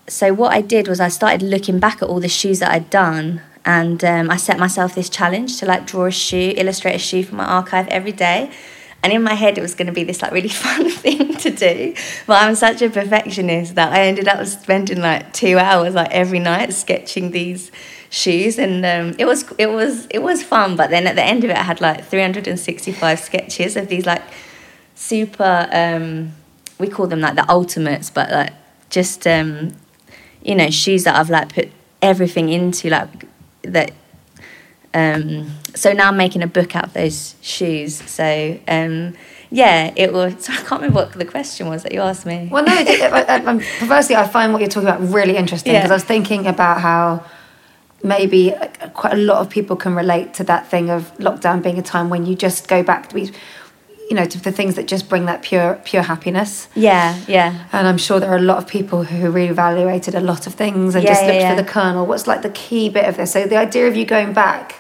so 0.09 0.33
what 0.33 0.53
i 0.53 0.61
did 0.61 0.87
was 0.87 1.01
i 1.01 1.09
started 1.09 1.43
looking 1.43 1.79
back 1.81 2.01
at 2.03 2.09
all 2.09 2.21
the 2.21 2.29
shoes 2.29 2.61
that 2.61 2.71
i'd 2.71 2.89
done 2.91 3.43
and 3.65 4.05
um, 4.05 4.31
i 4.31 4.37
set 4.37 4.59
myself 4.59 4.95
this 4.95 5.09
challenge 5.09 5.59
to 5.59 5.67
like 5.67 5.87
draw 5.87 6.05
a 6.05 6.11
shoe 6.11 6.53
illustrate 6.57 6.95
a 6.95 6.99
shoe 6.99 7.25
from 7.25 7.39
my 7.39 7.45
archive 7.45 7.89
every 7.89 8.13
day 8.13 8.51
and 9.03 9.13
in 9.13 9.23
my 9.23 9.35
head 9.35 9.57
it 9.59 9.61
was 9.61 9.75
going 9.75 9.87
to 9.87 9.93
be 9.93 10.05
this 10.05 10.23
like 10.23 10.33
really 10.33 10.49
fun 10.65 10.91
thing 10.91 11.35
to 11.37 11.51
do. 11.51 11.95
But 12.27 12.43
i'm 12.43 12.55
such 12.55 12.83
a 12.83 12.91
perfectionist 12.91 13.75
that 13.75 13.93
i 13.93 14.07
ended 14.07 14.29
up 14.29 14.45
spending 14.47 15.01
like 15.01 15.33
two 15.33 15.59
hours 15.59 15.95
like 15.95 16.11
every 16.11 16.39
night 16.39 16.73
sketching 16.73 17.31
these 17.31 17.71
shoes. 18.11 18.59
And 18.59 18.85
um, 18.87 19.17
it 19.19 19.27
was 19.27 19.45
it 19.59 19.67
was 19.67 20.07
it 20.11 20.21
was 20.21 20.43
fun. 20.43 20.77
But 20.77 20.91
then 20.91 21.07
at 21.07 21.17
the 21.17 21.25
end 21.25 21.45
of 21.45 21.51
it 21.51 21.57
i 21.57 21.63
had 21.63 21.81
like 21.81 22.05
365 22.05 23.21
sketches 23.21 23.77
of 23.77 23.89
these 23.89 24.07
like 24.07 24.23
super 24.95 25.69
um 25.73 26.33
we 26.79 26.89
call 26.89 27.07
them 27.07 27.21
like 27.21 27.35
the 27.35 27.49
ultimates 27.51 28.11
but 28.11 28.31
like 28.31 28.53
just 28.89 29.27
um 29.27 29.75
you 30.43 30.55
know 30.55 30.71
shoes 30.71 31.05
that 31.05 31.17
i've 31.17 31.29
like 31.29 31.53
put 31.53 31.71
everything 32.01 32.49
into 32.49 32.89
like 32.89 33.27
that 33.63 33.93
um 35.01 35.47
so 35.75 35.93
now 35.93 36.09
i'm 36.09 36.17
making 36.17 36.43
a 36.43 36.47
book 36.59 36.71
out 36.77 36.87
of 36.89 36.93
those 37.01 37.35
shoes 37.43 37.93
so 38.19 38.59
um 38.69 39.15
yeah, 39.49 39.93
it 39.95 40.13
was. 40.13 40.35
So 40.45 40.53
I 40.53 40.57
can't 40.57 40.83
remember 40.83 40.97
what 41.03 41.13
the 41.13 41.25
question 41.25 41.69
was 41.69 41.85
that 41.85 41.93
you 41.93 42.01
asked 42.01 42.27
me. 42.27 42.49
Well, 42.51 42.65
no, 42.65 42.73
I, 42.73 43.25
I, 43.37 43.39
perversely, 43.79 44.17
I 44.17 44.27
find 44.27 44.53
what 44.53 44.61
you're 44.61 44.69
talking 44.69 44.89
about 44.89 45.01
really 45.19 45.37
interesting 45.37 45.73
because 45.73 45.87
Yeah. 45.89 45.93
I 45.93 45.97
was 45.97 46.03
thinking 46.15 46.49
about 46.49 46.81
how 46.81 47.25
maybe 48.03 48.53
uh, 48.53 48.67
quite 48.89 49.13
a 49.13 49.23
lot 49.31 49.39
of 49.43 49.49
people 49.49 49.77
can 49.77 49.95
relate 49.95 50.35
to 50.35 50.45
that 50.45 50.69
thing 50.69 50.91
of 50.91 51.17
lockdown 51.19 51.63
being 51.63 51.79
a 51.79 51.83
time 51.83 52.11
when 52.11 52.27
you 52.27 52.35
just 52.35 52.67
go 52.67 52.83
back 52.83 53.09
to 53.11 53.15
be, 53.15 53.31
you 54.11 54.17
know, 54.17 54.25
to 54.25 54.39
the 54.41 54.51
things 54.53 54.75
that 54.75 54.87
just 54.89 55.09
bring 55.09 55.27
that 55.27 55.43
pure, 55.43 55.81
pure 55.85 56.03
happiness. 56.03 56.69
Yeah, 56.75 57.17
yeah, 57.29 57.67
And 57.73 57.87
I'm 57.87 57.99
sure 57.99 58.19
there 58.19 58.31
are 58.33 58.37
a 58.47 58.49
lot 58.53 58.59
of 58.59 58.67
people 58.67 59.05
who 59.05 59.31
reevaluated 59.33 60.15
a 60.17 60.21
lot 60.21 60.49
of 60.49 60.55
things 60.55 60.97
and 60.97 61.05
Yeah, 61.05 61.11
just 61.11 61.23
yeah, 61.23 61.29
looked 61.29 61.41
yeah. 61.41 61.57
for 61.57 61.63
the 61.63 61.69
kernel. 61.69 62.05
What's 62.05 62.27
like 62.27 62.43
the 62.43 62.51
key 62.51 62.89
bit 62.89 63.05
of 63.09 63.17
this? 63.17 63.31
So 63.33 63.47
the 63.47 63.57
idea 63.57 63.87
of 63.87 63.95
you 63.97 64.05
going 64.05 64.33
back, 64.33 64.75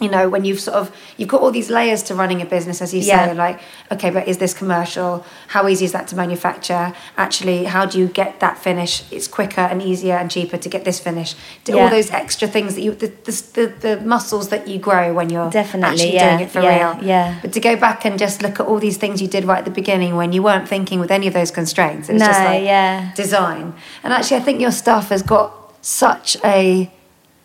you 0.00 0.10
know, 0.10 0.28
when 0.28 0.44
you've 0.44 0.60
sort 0.60 0.76
of 0.76 0.94
you've 1.16 1.28
got 1.28 1.40
all 1.40 1.50
these 1.50 1.70
layers 1.70 2.02
to 2.04 2.14
running 2.14 2.42
a 2.42 2.44
business, 2.44 2.82
as 2.82 2.92
you 2.92 3.00
Yeah. 3.00 3.28
say, 3.28 3.34
like, 3.34 3.60
okay, 3.90 4.10
but 4.10 4.28
is 4.28 4.38
this 4.38 4.52
commercial? 4.52 5.24
How 5.48 5.66
easy 5.68 5.84
is 5.86 5.92
that 5.92 6.06
to 6.08 6.16
manufacture? 6.16 6.92
Actually, 7.16 7.64
how 7.64 7.86
do 7.86 7.98
you 7.98 8.06
get 8.08 8.40
that 8.40 8.58
finish? 8.58 9.04
It's 9.10 9.26
quicker 9.28 9.62
and 9.62 9.80
easier 9.80 10.16
and 10.16 10.30
cheaper 10.30 10.58
to 10.58 10.68
get 10.68 10.84
this 10.84 11.00
finish. 11.00 11.34
Do 11.64 11.78
all 11.78 11.88
those 11.88 12.10
extra 12.10 12.46
things 12.46 12.74
that 12.74 12.82
you 12.82 12.92
the, 12.92 13.06
the, 13.54 13.66
the, 13.80 14.00
muscles 14.04 14.48
that 14.50 14.68
you 14.68 14.78
grow 14.78 15.14
when 15.14 15.30
you're 15.30 15.50
Definitely, 15.50 15.90
actually 15.92 16.14
yeah, 16.14 16.36
doing 16.36 16.46
it 16.48 16.50
for 16.52 16.60
yeah, 16.60 16.94
real. 16.98 17.04
yeah. 17.04 17.38
But 17.42 17.52
to 17.54 17.60
go 17.60 17.74
back 17.76 18.04
and 18.04 18.18
just 18.18 18.42
look 18.42 18.60
at 18.60 18.66
all 18.66 18.78
these 18.78 18.98
things 18.98 19.22
you 19.22 19.28
did 19.28 19.44
right 19.44 19.58
at 19.58 19.64
the 19.64 19.70
beginning 19.70 20.16
when 20.16 20.32
you 20.32 20.42
weren't 20.42 20.68
thinking 20.68 21.00
with 21.00 21.10
any 21.10 21.26
of 21.26 21.32
those 21.34 21.50
constraints. 21.50 22.08
It 22.08 22.14
was 22.14 22.20
No, 22.20 22.26
just 22.26 22.40
like 22.44 22.62
yeah. 22.64 23.12
design. 23.14 23.74
And 24.02 24.12
actually 24.12 24.36
I 24.38 24.40
think 24.40 24.60
your 24.60 24.72
stuff 24.72 25.08
has 25.08 25.22
got 25.22 25.52
such 25.82 26.36
a 26.44 26.90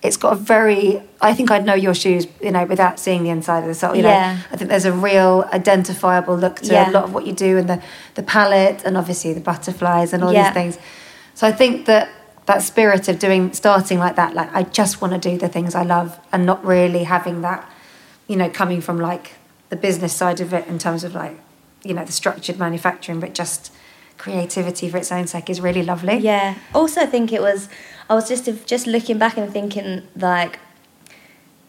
it's 0.03 0.17
got 0.17 0.33
a 0.33 0.35
very 0.35 1.01
I 1.21 1.33
think 1.35 1.51
I'd 1.51 1.65
know 1.65 1.75
your 1.75 1.93
shoes, 1.93 2.25
you 2.41 2.49
know, 2.51 2.65
without 2.65 2.99
seeing 2.99 3.23
the 3.23 3.29
inside 3.29 3.59
of 3.59 3.67
the 3.67 3.75
sole. 3.75 3.95
You 3.95 4.01
Yeah. 4.03 4.33
know, 4.33 4.39
I 4.51 4.57
think 4.57 4.69
there's 4.71 4.85
a 4.85 4.91
real 4.91 5.47
identifiable 5.53 6.35
look 6.35 6.59
to 6.61 6.73
Yeah. 6.73 6.89
a 6.89 6.91
lot 6.91 7.03
of 7.03 7.13
what 7.13 7.27
you 7.27 7.33
do 7.33 7.57
and 7.59 7.69
the, 7.69 7.79
the 8.15 8.23
palette 8.23 8.81
and 8.83 8.97
obviously 8.97 9.31
the 9.33 9.39
butterflies 9.41 10.11
and 10.13 10.23
all 10.23 10.33
Yeah. 10.33 10.45
these 10.45 10.53
things. 10.53 10.77
So 11.35 11.47
I 11.47 11.51
think 11.51 11.85
that 11.85 12.09
that 12.47 12.63
spirit 12.63 13.07
of 13.07 13.19
doing 13.19 13.53
starting 13.53 13.99
like 13.99 14.15
that, 14.15 14.33
like 14.33 14.49
I 14.55 14.63
just 14.63 14.99
want 15.01 15.13
to 15.13 15.19
do 15.29 15.37
the 15.37 15.47
things 15.47 15.75
I 15.75 15.83
love 15.83 16.19
and 16.31 16.45
not 16.45 16.65
really 16.65 17.03
having 17.03 17.41
that, 17.41 17.69
you 18.27 18.35
know, 18.35 18.49
coming 18.49 18.81
from 18.81 18.97
like 18.99 19.33
the 19.69 19.75
business 19.75 20.13
side 20.13 20.41
of 20.41 20.51
it 20.53 20.65
in 20.67 20.79
terms 20.79 21.03
of 21.03 21.13
like, 21.13 21.37
you 21.83 21.93
know, 21.93 22.03
the 22.03 22.11
structured 22.11 22.57
manufacturing, 22.57 23.19
but 23.19 23.33
just 23.35 23.71
creativity 24.21 24.87
for 24.87 24.97
its 24.97 25.11
own 25.11 25.25
sake 25.25 25.49
is 25.49 25.59
really 25.59 25.83
lovely. 25.83 26.17
yeah. 26.17 26.55
Also, 26.73 27.01
I 27.01 27.07
think 27.07 27.33
it 27.33 27.41
was. 27.41 27.69
I 28.09 28.13
was 28.13 28.27
just 28.27 28.45
just 28.65 28.85
looking 28.87 29.17
back 29.17 29.37
and 29.37 29.51
thinking 29.51 30.03
like. 30.15 30.59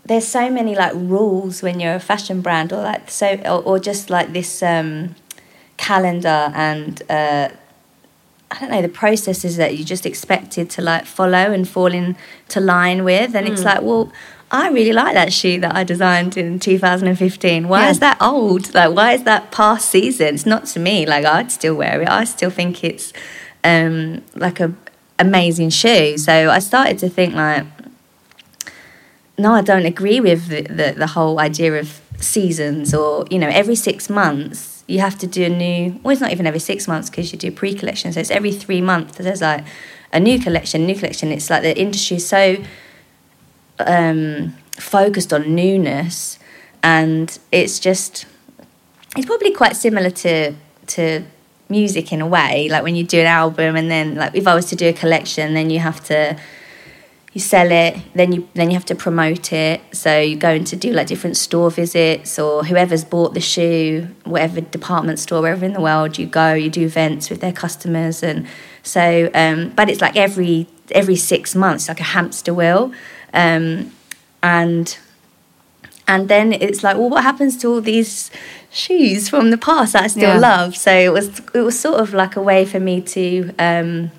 There's 0.04 0.26
so 0.26 0.50
many 0.50 0.74
like 0.74 0.94
rules 0.94 1.62
when 1.62 1.78
you're 1.78 1.94
a 1.94 2.00
fashion 2.00 2.40
brand, 2.40 2.72
or 2.72 2.82
like 2.82 3.08
so, 3.08 3.36
or, 3.44 3.62
or 3.62 3.78
just 3.78 4.10
like 4.10 4.32
this 4.32 4.60
um, 4.60 5.14
calendar 5.76 6.52
and 6.54 7.00
uh, 7.08 7.48
I 8.50 8.58
don't 8.60 8.70
know 8.70 8.82
the 8.82 8.88
processes 8.88 9.56
that 9.56 9.78
you 9.78 9.84
just 9.84 10.04
expected 10.04 10.68
to 10.70 10.82
like 10.82 11.06
follow 11.06 11.52
and 11.52 11.66
fall 11.66 11.92
into 11.92 12.60
line 12.60 13.04
with, 13.04 13.34
and 13.36 13.48
it's 13.48 13.64
like, 13.64 13.80
well, 13.82 14.12
I 14.54 14.68
really 14.68 14.92
like 14.92 15.14
that 15.14 15.32
shoe 15.32 15.58
that 15.60 15.74
I 15.74 15.82
designed 15.82 16.36
in 16.36 16.58
2015. 16.60 17.68
Why 17.68 17.84
Yeah. 17.84 17.90
is 17.90 17.98
that 18.00 18.18
old? 18.20 18.74
Like, 18.74 18.94
why 18.94 19.12
is 19.14 19.22
that 19.24 19.50
past 19.50 19.88
season? 19.90 20.34
It's 20.34 20.44
not 20.44 20.66
to 20.66 20.78
me. 20.78 21.06
Like, 21.06 21.24
I'd 21.24 21.50
still 21.50 21.74
wear 21.74 22.02
it. 22.02 22.08
I 22.08 22.24
still 22.24 22.50
think 22.50 22.84
it's 22.84 23.14
um, 23.64 24.22
like 24.34 24.60
a 24.60 24.72
amazing 25.18 25.70
shoe. 25.70 26.18
So 26.18 26.50
I 26.50 26.58
started 26.58 26.98
to 26.98 27.08
think 27.08 27.34
like, 27.34 27.64
no, 29.38 29.52
I 29.54 29.62
don't 29.62 29.86
agree 29.86 30.20
with 30.20 30.48
the, 30.48 30.62
the, 30.62 30.94
the 30.98 31.06
whole 31.06 31.40
idea 31.40 31.72
of 31.80 32.00
seasons 32.18 32.92
or, 32.94 33.24
you 33.30 33.38
know, 33.38 33.48
every 33.48 33.74
six 33.74 34.10
months 34.10 34.84
you 34.86 34.98
have 35.00 35.16
to 35.18 35.26
do 35.26 35.44
a 35.44 35.48
new, 35.48 35.98
well, 36.02 36.12
it's 36.12 36.20
not 36.20 36.32
even 36.32 36.46
every 36.46 36.60
six 36.60 36.86
months 36.86 37.08
because 37.08 37.32
you 37.32 37.38
do 37.38 37.50
pre 37.50 37.72
collection. 37.72 38.12
So 38.12 38.20
it's 38.20 38.30
every 38.30 38.52
three 38.52 38.82
months 38.82 39.16
there's 39.16 39.40
like 39.40 39.64
a 40.12 40.20
new 40.20 40.38
collection, 40.38 40.84
new 40.86 40.94
collection. 40.94 41.32
It's 41.32 41.48
like 41.48 41.62
the 41.62 41.78
industry 41.78 42.18
is 42.18 42.28
so 42.28 42.56
um, 43.86 44.54
focused 44.78 45.32
on 45.32 45.54
newness 45.54 46.38
and 46.82 47.38
it's 47.50 47.78
just, 47.78 48.26
it's 49.16 49.26
probably 49.26 49.52
quite 49.52 49.76
similar 49.76 50.10
to, 50.10 50.54
to 50.88 51.24
music 51.68 52.12
in 52.12 52.20
a 52.20 52.26
way. 52.26 52.68
Like 52.68 52.82
when 52.82 52.96
you 52.96 53.04
do 53.04 53.20
an 53.20 53.26
album 53.26 53.76
and 53.76 53.90
then, 53.90 54.16
like, 54.16 54.34
if 54.34 54.46
I 54.46 54.54
was 54.54 54.66
to 54.66 54.76
do 54.76 54.88
a 54.88 54.92
collection, 54.92 55.54
then 55.54 55.70
you 55.70 55.78
have 55.78 56.02
to 56.04 56.36
you 57.32 57.40
sell 57.40 57.70
it 57.70 57.96
then 58.14 58.32
you 58.32 58.48
then 58.54 58.70
you 58.70 58.74
have 58.74 58.84
to 58.84 58.94
promote 58.94 59.52
it 59.52 59.80
so 59.92 60.20
you 60.20 60.36
go 60.36 60.50
into 60.50 60.76
do 60.76 60.92
like 60.92 61.06
different 61.06 61.36
store 61.36 61.70
visits 61.70 62.38
or 62.38 62.64
whoever's 62.64 63.04
bought 63.04 63.32
the 63.34 63.40
shoe 63.40 64.06
whatever 64.24 64.60
department 64.60 65.18
store 65.18 65.40
wherever 65.40 65.64
in 65.64 65.72
the 65.72 65.80
world 65.80 66.18
you 66.18 66.26
go 66.26 66.52
you 66.52 66.68
do 66.68 66.82
events 66.84 67.30
with 67.30 67.40
their 67.40 67.52
customers 67.52 68.22
and 68.22 68.46
so 68.82 69.30
um, 69.34 69.70
but 69.70 69.88
it's 69.88 70.00
like 70.00 70.16
every 70.16 70.66
every 70.90 71.16
six 71.16 71.54
months 71.54 71.88
like 71.88 72.00
a 72.00 72.04
hamster 72.04 72.52
wheel 72.52 72.92
um, 73.34 73.90
and 74.42 74.98
and 76.08 76.28
then 76.28 76.52
it's 76.52 76.82
like 76.82 76.96
well 76.96 77.08
what 77.10 77.22
happens 77.22 77.56
to 77.58 77.68
all 77.68 77.80
these 77.80 78.30
shoes 78.70 79.28
from 79.28 79.50
the 79.50 79.58
past 79.58 79.92
that 79.92 80.02
i 80.04 80.06
still 80.08 80.30
Yeah. 80.34 80.38
love 80.38 80.76
so 80.76 80.92
it 80.92 81.12
was 81.12 81.40
it 81.54 81.60
was 81.60 81.78
sort 81.78 82.00
of 82.00 82.12
like 82.14 82.36
a 82.36 82.42
way 82.42 82.64
for 82.64 82.80
me 82.80 83.00
to 83.02 83.52
um, 83.58 84.10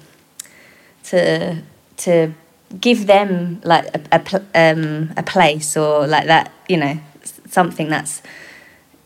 to 1.05 1.61
to 1.97 2.33
give 2.79 3.05
them 3.07 3.61
like 3.63 3.85
a 3.95 4.01
a, 4.13 4.19
pl- 4.19 4.45
um, 4.55 5.11
a 5.17 5.23
place 5.23 5.77
or 5.77 6.07
like 6.07 6.25
that 6.27 6.51
you 6.69 6.77
know 6.77 6.97
something 7.49 7.89
that's 7.89 8.21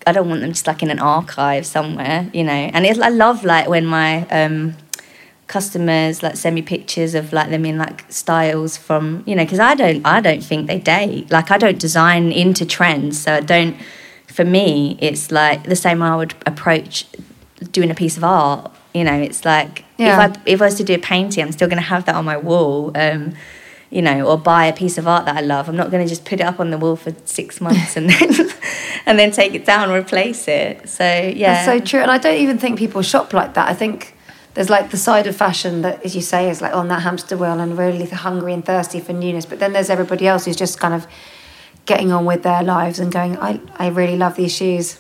I 0.05 0.13
don't 0.13 0.29
want 0.29 0.39
them 0.41 0.51
just 0.51 0.67
like 0.67 0.81
in 0.83 0.89
an 0.89 0.99
archive 0.99 1.65
somewhere 1.65 2.29
you 2.33 2.43
know 2.43 2.53
and 2.73 2.85
it's, 2.85 2.99
I 2.99 3.09
love 3.09 3.43
like 3.43 3.67
when 3.67 3.85
my 3.85 4.25
um, 4.29 4.75
customers 5.47 6.21
like 6.21 6.35
send 6.35 6.53
me 6.55 6.61
pictures 6.61 7.15
of 7.15 7.31
like 7.31 7.49
them 7.49 7.65
in 7.65 7.77
like 7.77 8.03
styles 8.11 8.75
from 8.75 9.23
you 9.25 9.33
know 9.35 9.43
because 9.45 9.59
I 9.59 9.75
don't 9.75 10.05
I 10.05 10.19
don't 10.19 10.43
think 10.43 10.67
they 10.67 10.77
date 10.77 11.31
like 11.31 11.51
I 11.51 11.57
don't 11.57 11.79
design 11.79 12.31
into 12.31 12.65
trends 12.65 13.21
so 13.21 13.35
I 13.35 13.39
don't 13.39 13.77
for 14.27 14.43
me 14.43 14.97
it's 15.01 15.31
like 15.31 15.63
the 15.63 15.75
same 15.75 15.99
way 15.99 16.07
I 16.07 16.15
would 16.17 16.35
approach 16.45 17.05
doing 17.71 17.89
a 17.89 17.95
piece 17.95 18.17
of 18.17 18.23
art 18.25 18.71
you 18.93 19.05
know 19.05 19.13
it's 19.13 19.45
like 19.45 19.85
Yeah. 19.97 20.25
if 20.25 20.37
I 20.37 20.41
if 20.45 20.61
I 20.61 20.65
was 20.65 20.75
to 20.75 20.83
do 20.83 20.95
a 20.95 20.99
painting 20.99 21.45
I'm 21.45 21.51
still 21.53 21.69
going 21.69 21.81
to 21.81 21.89
have 21.89 22.05
that 22.05 22.15
on 22.15 22.25
my 22.25 22.35
wall 22.37 22.91
um, 22.95 23.33
you 23.89 24.01
know 24.01 24.27
or 24.27 24.37
buy 24.37 24.65
a 24.65 24.73
piece 24.73 24.97
of 24.97 25.07
art 25.07 25.25
that 25.27 25.37
I 25.37 25.41
love 25.41 25.69
I'm 25.69 25.77
not 25.77 25.91
going 25.91 26.03
to 26.03 26.09
just 26.09 26.25
put 26.25 26.41
it 26.41 26.43
up 26.43 26.59
on 26.59 26.71
the 26.71 26.77
wall 26.77 26.97
for 26.97 27.13
six 27.23 27.61
months 27.61 27.95
and 27.95 28.09
then 28.09 28.29
and 29.05 29.17
then 29.17 29.31
take 29.31 29.53
it 29.53 29.65
down 29.65 29.89
and 29.89 29.93
replace 29.93 30.49
it 30.49 30.89
so 30.89 31.05
yeah 31.05 31.65
That's 31.65 31.65
so 31.65 31.79
true. 31.79 32.01
And 32.01 32.11
I 32.11 32.17
don't 32.17 32.35
even 32.35 32.57
think 32.57 32.77
people 32.77 33.01
shop 33.01 33.31
like 33.31 33.53
that. 33.53 33.69
I 33.69 33.73
think 33.73 34.13
there's 34.57 34.71
like 34.71 34.89
the 34.89 34.97
side 34.97 35.27
of 35.27 35.35
fashion 35.35 35.83
that, 35.83 36.03
as 36.03 36.15
you 36.15 36.21
say, 36.21 36.49
is 36.49 36.63
like 36.63 36.73
on 36.73 36.87
that 36.87 37.03
hamster 37.03 37.37
wheel 37.37 37.59
and 37.59 37.77
really 37.77 38.03
hungry 38.07 38.53
and 38.53 38.65
thirsty 38.65 38.99
for 38.99 39.13
newness. 39.13 39.45
But 39.45 39.59
then 39.59 39.71
there's 39.71 39.91
everybody 39.91 40.25
else 40.27 40.45
who's 40.45 40.55
just 40.55 40.79
kind 40.79 40.95
of 40.95 41.05
getting 41.85 42.11
on 42.11 42.25
with 42.25 42.41
their 42.41 42.63
lives 42.63 42.97
and 42.99 43.11
going, 43.11 43.37
I, 43.37 43.59
I 43.77 43.89
really 43.89 44.17
love 44.17 44.35
these 44.35 44.51
shoes. 44.51 44.99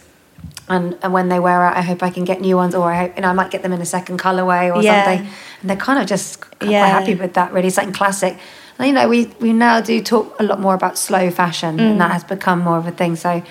And, 0.69 0.95
and 1.01 1.11
when 1.11 1.29
they 1.29 1.39
wear 1.39 1.63
out, 1.63 1.75
I 1.75 1.81
hope 1.81 2.03
I 2.03 2.11
can 2.11 2.23
get 2.23 2.39
new 2.39 2.55
ones, 2.55 2.75
or 2.75 2.91
I 2.93 2.97
hope 2.99 3.15
you 3.15 3.23
know 3.23 3.29
I 3.29 3.33
might 3.33 3.49
get 3.49 3.63
them 3.63 3.73
in 3.73 3.81
a 3.81 3.85
second 3.85 4.19
colorway 4.19 4.71
or 4.75 4.83
Yeah. 4.83 5.03
something. 5.03 5.27
And 5.61 5.69
they're 5.71 5.75
kind 5.75 5.97
of 5.99 6.05
just 6.05 6.39
quite 6.59 6.69
Yeah. 6.69 6.85
happy 6.85 7.15
with 7.15 7.33
that, 7.33 7.51
really, 7.51 7.71
something 7.71 7.93
classic. 7.95 8.37
And, 8.77 8.87
you 8.87 8.93
know, 8.93 9.09
we 9.09 9.25
we 9.39 9.53
now 9.53 9.81
do 9.81 9.99
talk 10.03 10.35
a 10.39 10.43
lot 10.43 10.59
more 10.59 10.75
about 10.75 10.99
slow 10.99 11.31
fashion, 11.31 11.79
and 11.79 11.95
Mm. 11.95 11.97
that 11.97 12.11
has 12.11 12.23
become 12.23 12.59
more 12.59 12.77
of 12.77 12.85
a 12.85 12.91
thing. 12.91 13.15
So 13.15 13.41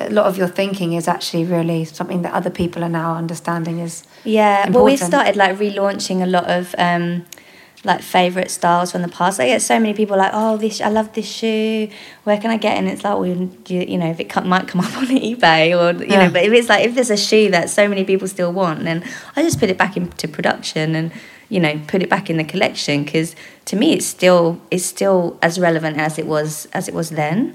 a 0.00 0.10
lot 0.10 0.26
of 0.26 0.36
your 0.36 0.48
thinking 0.48 0.92
is 0.94 1.06
actually 1.06 1.44
really 1.44 1.84
something 1.84 2.22
that 2.22 2.32
other 2.32 2.50
people 2.50 2.82
are 2.82 2.88
now 2.88 3.14
understanding 3.16 3.78
is 3.80 4.04
Yeah, 4.24 4.70
well, 4.70 4.84
we've 4.84 4.98
started 4.98 5.36
like 5.36 5.56
relaunching 5.58 6.22
a 6.22 6.26
lot 6.26 6.44
of 6.50 6.74
um, 6.78 7.24
like 7.84 8.02
favorite 8.02 8.50
styles 8.50 8.92
from 8.92 9.02
the 9.02 9.08
past. 9.08 9.40
I 9.40 9.46
get 9.46 9.62
so 9.62 9.78
many 9.80 9.94
people 9.94 10.16
like, 10.16 10.32
"Oh, 10.34 10.56
this 10.56 10.80
I 10.80 10.88
love 10.88 11.12
this 11.14 11.26
shoe. 11.30 11.88
Where 12.24 12.38
can 12.38 12.50
I 12.50 12.56
get?" 12.56 12.74
it?" 12.74 12.78
And 12.78 12.88
it's 12.88 13.04
like, 13.04 13.14
well, 13.14 13.26
you, 13.26 13.50
you 13.68 13.98
know, 13.98 14.10
if 14.10 14.20
it 14.20 14.28
co- 14.28 14.42
might 14.42 14.68
come 14.68 14.80
up 14.82 14.96
on 15.00 15.06
eBay 15.06 15.72
or 15.78 16.02
you 16.02 16.10
Yeah. 16.10 16.26
know, 16.26 16.32
but 16.32 16.42
if 16.44 16.52
it's 16.52 16.68
like 16.68 16.84
if 16.84 16.94
there's 16.94 17.10
a 17.10 17.16
shoe 17.16 17.50
that 17.50 17.70
so 17.70 17.88
many 17.88 18.04
people 18.04 18.28
still 18.28 18.52
want, 18.52 18.84
then 18.84 19.02
I 19.36 19.42
just 19.42 19.58
put 19.60 19.70
it 19.70 19.78
back 19.78 19.96
into 19.96 20.28
production 20.28 20.94
and 20.94 21.10
you 21.48 21.60
know 21.60 21.80
put 21.88 22.02
it 22.02 22.08
back 22.10 22.30
in 22.30 22.36
the 22.36 22.44
collection 22.44 23.04
because 23.04 23.34
to 23.64 23.76
me 23.76 23.92
it's 23.94 24.06
still 24.06 24.60
it's 24.70 24.84
still 24.84 25.38
as 25.42 25.58
relevant 25.58 25.96
as 25.98 26.18
it 26.18 26.26
was 26.26 26.66
as 26.72 26.86
it 26.88 26.94
was 26.94 27.10
then. 27.10 27.54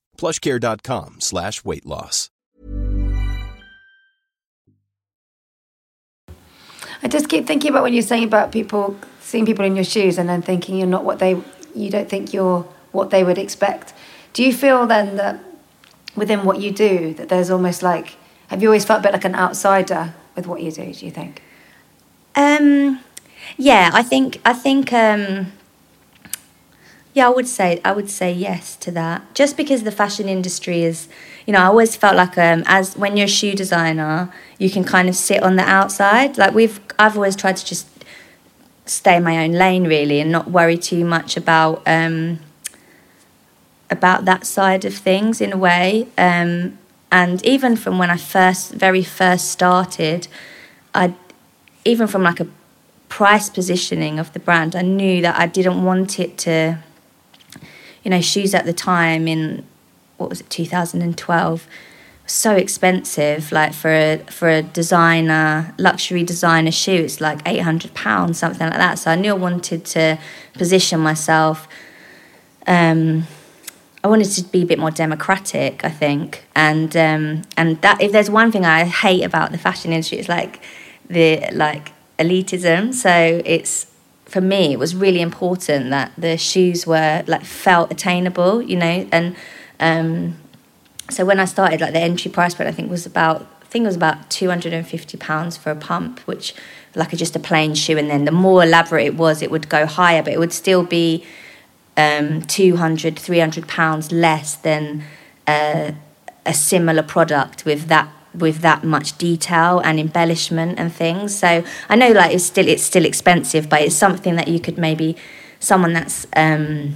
plushcare.com 0.21 1.19
slash 1.19 1.63
weight 1.65 1.85
loss. 1.85 2.29
I 7.03 7.07
just 7.07 7.29
keep 7.29 7.47
thinking 7.47 7.71
about 7.71 7.83
when 7.83 7.93
you're 7.93 8.03
saying 8.03 8.25
about 8.25 8.51
people 8.51 8.95
seeing 9.19 9.45
people 9.45 9.65
in 9.65 9.75
your 9.75 9.85
shoes 9.85 10.19
and 10.19 10.29
then 10.29 10.41
thinking 10.41 10.77
you're 10.77 10.87
not 10.87 11.03
what 11.03 11.19
they 11.19 11.41
you 11.73 11.89
don't 11.89 12.09
think 12.09 12.33
you're 12.33 12.61
what 12.91 13.09
they 13.09 13.23
would 13.23 13.37
expect. 13.37 13.93
Do 14.33 14.43
you 14.43 14.53
feel 14.53 14.85
then 14.85 15.15
that 15.17 15.39
within 16.15 16.43
what 16.43 16.59
you 16.59 16.71
do 16.71 17.13
that 17.15 17.29
there's 17.29 17.49
almost 17.49 17.81
like 17.81 18.17
have 18.49 18.61
you 18.61 18.67
always 18.67 18.85
felt 18.85 18.99
a 18.99 19.03
bit 19.03 19.13
like 19.13 19.25
an 19.25 19.33
outsider 19.33 20.13
with 20.35 20.45
what 20.45 20.61
you 20.61 20.71
do, 20.71 20.93
do 20.93 21.05
you 21.05 21.11
think? 21.11 21.41
Um, 22.35 22.99
yeah, 23.57 23.89
I 23.93 24.03
think 24.03 24.39
I 24.45 24.53
think 24.53 24.93
um, 24.93 25.51
yeah, 27.13 27.27
I 27.27 27.29
would 27.29 27.47
say 27.47 27.81
I 27.83 27.91
would 27.91 28.09
say 28.09 28.31
yes 28.31 28.75
to 28.77 28.91
that. 28.91 29.33
Just 29.33 29.57
because 29.57 29.83
the 29.83 29.91
fashion 29.91 30.29
industry 30.29 30.83
is, 30.83 31.09
you 31.45 31.53
know, 31.53 31.59
I 31.59 31.65
always 31.65 31.95
felt 31.95 32.15
like 32.15 32.37
um, 32.37 32.63
as 32.67 32.95
when 32.95 33.17
you're 33.17 33.25
a 33.25 33.29
shoe 33.29 33.53
designer, 33.53 34.33
you 34.57 34.69
can 34.69 34.83
kind 34.83 35.09
of 35.09 35.15
sit 35.15 35.43
on 35.43 35.57
the 35.57 35.63
outside. 35.63 36.37
Like 36.37 36.53
we've, 36.53 36.79
I've 36.97 37.15
always 37.15 37.35
tried 37.35 37.57
to 37.57 37.65
just 37.65 37.87
stay 38.85 39.17
in 39.17 39.23
my 39.23 39.43
own 39.43 39.51
lane 39.51 39.85
really 39.85 40.19
and 40.19 40.31
not 40.31 40.49
worry 40.49 40.77
too 40.77 41.03
much 41.03 41.35
about 41.35 41.81
um, 41.85 42.39
about 43.89 44.23
that 44.25 44.45
side 44.45 44.85
of 44.85 44.93
things 44.95 45.41
in 45.41 45.51
a 45.51 45.57
way. 45.57 46.07
Um, 46.17 46.77
and 47.11 47.45
even 47.45 47.75
from 47.75 47.97
when 47.97 48.09
I 48.09 48.15
first, 48.15 48.71
very 48.71 49.03
first 49.03 49.51
started, 49.51 50.29
I, 50.95 51.13
even 51.83 52.07
from 52.07 52.23
like 52.23 52.39
a 52.39 52.47
price 53.09 53.49
positioning 53.49 54.17
of 54.17 54.31
the 54.31 54.39
brand, 54.39 54.77
I 54.77 54.81
knew 54.81 55.21
that 55.21 55.37
I 55.37 55.45
didn't 55.45 55.83
want 55.83 56.21
it 56.21 56.37
to 56.39 56.79
you 58.03 58.11
know, 58.11 58.21
shoes 58.21 58.53
at 58.53 58.65
the 58.65 58.73
time 58.73 59.27
in 59.27 59.65
what 60.17 60.29
was 60.29 60.41
it, 60.41 60.49
2012, 60.49 61.67
so 62.25 62.55
expensive. 62.55 63.51
Like 63.51 63.73
for 63.73 63.91
a 63.91 64.17
for 64.29 64.49
a 64.49 64.61
designer, 64.61 65.73
luxury 65.77 66.23
designer 66.23 66.71
shoe, 66.71 67.03
it's 67.03 67.19
like 67.19 67.41
800 67.45 67.93
pounds, 67.93 68.37
something 68.39 68.67
like 68.67 68.77
that. 68.77 68.99
So 68.99 69.11
I 69.11 69.15
knew 69.15 69.31
I 69.31 69.37
wanted 69.37 69.85
to 69.85 70.17
position 70.53 70.99
myself. 70.99 71.67
Um, 72.67 73.27
I 74.03 74.07
wanted 74.07 74.31
to 74.31 74.43
be 74.43 74.63
a 74.63 74.65
bit 74.65 74.79
more 74.79 74.91
democratic, 74.91 75.83
I 75.83 75.89
think, 75.89 76.45
and 76.55 76.95
um, 76.95 77.43
and 77.57 77.81
that 77.81 78.01
if 78.01 78.11
there's 78.11 78.29
one 78.29 78.51
thing 78.51 78.65
I 78.65 78.85
hate 78.85 79.23
about 79.23 79.51
the 79.51 79.57
fashion 79.57 79.91
industry, 79.91 80.19
it's 80.19 80.29
like 80.29 80.61
the 81.09 81.49
like 81.51 81.91
elitism. 82.17 82.93
So 82.93 83.41
it's 83.45 83.90
for 84.31 84.39
me, 84.39 84.71
it 84.71 84.79
was 84.79 84.95
really 84.95 85.19
important 85.19 85.89
that 85.89 86.13
the 86.17 86.37
shoes 86.37 86.87
were 86.87 87.21
like 87.27 87.43
felt 87.43 87.91
attainable, 87.91 88.61
you 88.61 88.77
know, 88.77 89.05
and 89.11 89.35
um, 89.81 90.37
so 91.09 91.25
when 91.25 91.37
I 91.37 91.45
started, 91.45 91.81
like 91.81 91.91
the 91.91 91.99
entry 91.99 92.31
price 92.31 92.55
point, 92.55 92.69
I 92.69 92.71
think 92.71 92.89
was 92.89 93.05
about 93.05 93.45
I 93.61 93.65
think 93.65 93.83
it 93.83 93.87
was 93.87 93.97
about 93.97 94.29
two 94.29 94.47
hundred 94.47 94.71
and 94.71 94.87
fifty 94.87 95.17
pounds 95.17 95.57
for 95.57 95.69
a 95.69 95.75
pump, 95.75 96.21
which 96.21 96.55
like 96.95 97.11
a, 97.11 97.17
just 97.17 97.35
a 97.35 97.39
plain 97.39 97.75
shoe, 97.75 97.97
and 97.97 98.09
then 98.09 98.23
the 98.23 98.31
more 98.31 98.63
elaborate 98.63 99.05
it 99.05 99.15
was, 99.15 99.41
it 99.41 99.51
would 99.51 99.67
go 99.67 99.85
higher, 99.85 100.23
but 100.23 100.31
it 100.31 100.39
would 100.39 100.53
still 100.53 100.83
be 100.83 101.25
um, 101.97 102.41
200, 102.43 103.19
300 103.19 103.67
pounds 103.67 104.11
less 104.11 104.55
than 104.55 105.03
uh, 105.45 105.91
a 106.45 106.53
similar 106.53 107.03
product 107.03 107.65
with 107.65 107.87
that 107.87 108.09
with 108.33 108.59
that 108.59 108.83
much 108.83 109.17
detail 109.17 109.79
and 109.79 109.99
embellishment 109.99 110.79
and 110.79 110.93
things. 110.93 111.37
So 111.37 111.63
I 111.89 111.95
know 111.95 112.11
like 112.11 112.33
it's 112.33 112.43
still 112.43 112.67
it's 112.67 112.83
still 112.83 113.05
expensive, 113.05 113.69
but 113.69 113.81
it's 113.81 113.95
something 113.95 114.35
that 114.35 114.47
you 114.47 114.59
could 114.59 114.77
maybe 114.77 115.17
someone 115.59 115.93
that's 115.93 116.27
um, 116.35 116.95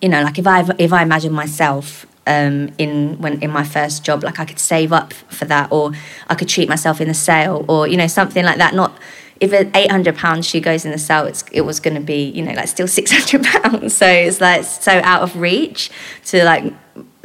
you 0.00 0.08
know 0.08 0.22
like 0.22 0.38
if 0.38 0.46
I 0.46 0.64
if 0.78 0.92
I 0.92 1.02
imagine 1.02 1.32
myself 1.32 2.06
um, 2.26 2.70
in 2.78 3.18
when 3.20 3.40
in 3.42 3.50
my 3.50 3.64
first 3.64 4.04
job, 4.04 4.24
like 4.24 4.38
I 4.38 4.44
could 4.44 4.58
save 4.58 4.92
up 4.92 5.12
for 5.12 5.44
that, 5.46 5.70
or 5.70 5.92
I 6.28 6.34
could 6.34 6.48
treat 6.48 6.68
myself 6.68 7.00
in 7.00 7.08
the 7.08 7.14
sale, 7.14 7.64
or 7.68 7.86
you 7.86 7.96
know 7.96 8.06
something 8.06 8.44
like 8.44 8.58
that. 8.58 8.74
Not 8.74 8.98
if 9.40 9.52
an 9.52 9.70
eight 9.74 9.90
hundred 9.90 10.16
pound 10.16 10.44
shoe 10.44 10.60
goes 10.60 10.84
in 10.84 10.90
the 10.90 10.98
sale, 10.98 11.26
it's 11.26 11.44
it 11.52 11.62
was 11.62 11.80
going 11.80 11.94
to 11.94 12.00
be 12.00 12.30
you 12.30 12.42
know 12.42 12.52
like 12.52 12.68
still 12.68 12.88
six 12.98 13.10
hundred 13.12 13.44
pounds. 13.44 13.96
So 13.96 14.06
it's 14.06 14.40
like 14.40 14.64
so 14.64 15.00
out 15.04 15.22
of 15.22 15.36
reach 15.36 15.90
to 16.26 16.44
like 16.44 16.72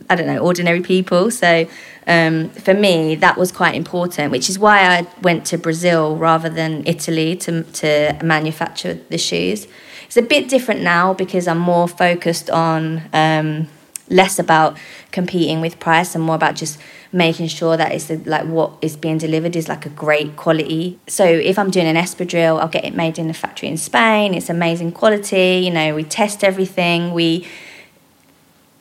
I 0.10 0.16
don't 0.16 0.28
know 0.28 0.40
ordinary 0.40 0.82
people. 0.82 1.32
So 1.32 1.68
um, 2.08 2.50
for 2.50 2.74
me, 2.74 3.16
that 3.16 3.38
was 3.38 3.52
quite 3.52 3.76
important, 3.76 4.32
which 4.32 4.50
is 4.50 4.58
why 4.58 4.98
I 4.98 5.08
went 5.22 5.46
to 5.48 5.58
Brazil 5.58 6.18
rather 6.18 6.50
than 6.50 6.84
Italy 6.86 7.36
to, 7.38 7.64
to 7.64 8.20
manufacture 8.24 8.96
the 9.10 9.18
shoes. 9.18 9.68
It's 10.06 10.18
a 10.18 10.22
bit 10.22 10.50
different 10.50 10.82
now 10.82 11.14
because 11.14 11.48
I'm 11.48 11.60
more 11.60 11.88
focused 11.88 12.50
on 12.50 13.04
um, 13.14 13.68
less 14.10 14.40
about 14.40 14.78
competing 15.12 15.62
with 15.62 15.80
price 15.80 16.16
and 16.16 16.24
more 16.24 16.36
about 16.36 16.56
just 16.56 16.78
making 17.14 17.48
sure 17.48 17.78
that 17.78 17.92
it's 17.92 18.10
like 18.26 18.46
what 18.46 18.72
is 18.82 18.96
being 18.96 19.18
delivered 19.18 19.56
is 19.56 19.68
like 19.68 19.86
a 19.86 19.90
great 19.90 20.36
quality. 20.36 21.00
So 21.08 21.26
if 21.26 21.58
I'm 21.60 21.70
doing 21.70 21.88
an 21.88 21.96
espadrille, 21.96 22.60
I'll 22.60 22.68
get 22.68 22.86
it 22.86 22.96
made 22.96 23.20
in 23.20 23.30
a 23.30 23.34
factory 23.34 23.70
in 23.70 23.78
Spain. 23.78 24.34
It's 24.34 24.50
amazing 24.50 24.94
quality. 24.94 25.62
You 25.64 25.72
know, 25.72 25.96
we 25.96 26.04
test 26.04 26.44
everything. 26.44 27.14
We 27.14 27.48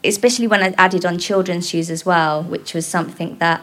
especially 0.04 0.46
when 0.46 0.62
I 0.62 0.74
added 0.78 1.04
on 1.04 1.18
children's 1.18 1.68
shoes 1.68 1.90
as 1.90 2.06
well, 2.06 2.42
which 2.42 2.74
was 2.74 2.86
something 2.86 3.36
that 3.38 3.62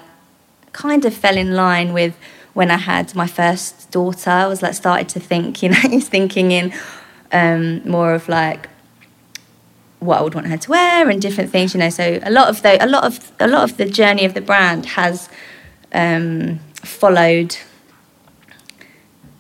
kind 0.71 1.05
of 1.05 1.13
fell 1.13 1.37
in 1.37 1.55
line 1.55 1.93
with 1.93 2.15
when 2.53 2.71
I 2.71 2.77
had 2.77 3.15
my 3.15 3.27
first 3.27 3.91
daughter. 3.91 4.29
I 4.29 4.47
was 4.47 4.61
like 4.61 4.73
started 4.73 5.09
to 5.09 5.19
think, 5.19 5.63
you 5.63 5.69
know, 5.69 5.99
thinking 5.99 6.51
in 6.51 6.73
um, 7.31 7.87
more 7.89 8.13
of 8.13 8.27
like 8.29 8.69
what 9.99 10.19
I 10.19 10.21
would 10.21 10.35
want 10.35 10.47
her 10.47 10.57
to 10.57 10.69
wear 10.69 11.09
and 11.09 11.21
different 11.21 11.51
things, 11.51 11.73
you 11.73 11.79
know. 11.79 11.89
So 11.89 12.19
a 12.21 12.29
lot 12.29 12.49
of 12.49 12.61
the 12.61 12.83
a 12.83 12.87
lot 12.87 13.03
of 13.03 13.31
a 13.39 13.47
lot 13.47 13.63
of 13.69 13.77
the 13.77 13.85
journey 13.85 14.25
of 14.25 14.33
the 14.33 14.41
brand 14.41 14.85
has 14.85 15.29
um, 15.93 16.59
followed 16.83 17.57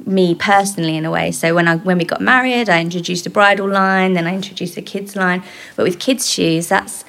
me 0.07 0.33
personally 0.33 0.95
in 0.95 1.05
a 1.05 1.11
way. 1.11 1.31
So 1.31 1.53
when 1.53 1.67
I 1.67 1.75
when 1.77 1.97
we 1.97 2.05
got 2.05 2.21
married, 2.21 2.69
I 2.69 2.81
introduced 2.81 3.25
a 3.25 3.29
bridal 3.29 3.69
line, 3.69 4.13
then 4.13 4.25
I 4.25 4.33
introduced 4.33 4.77
a 4.77 4.81
kids 4.81 5.15
line. 5.15 5.43
But 5.75 5.83
with 5.83 5.99
kids 5.99 6.29
shoes, 6.29 6.67
that's 6.69 7.03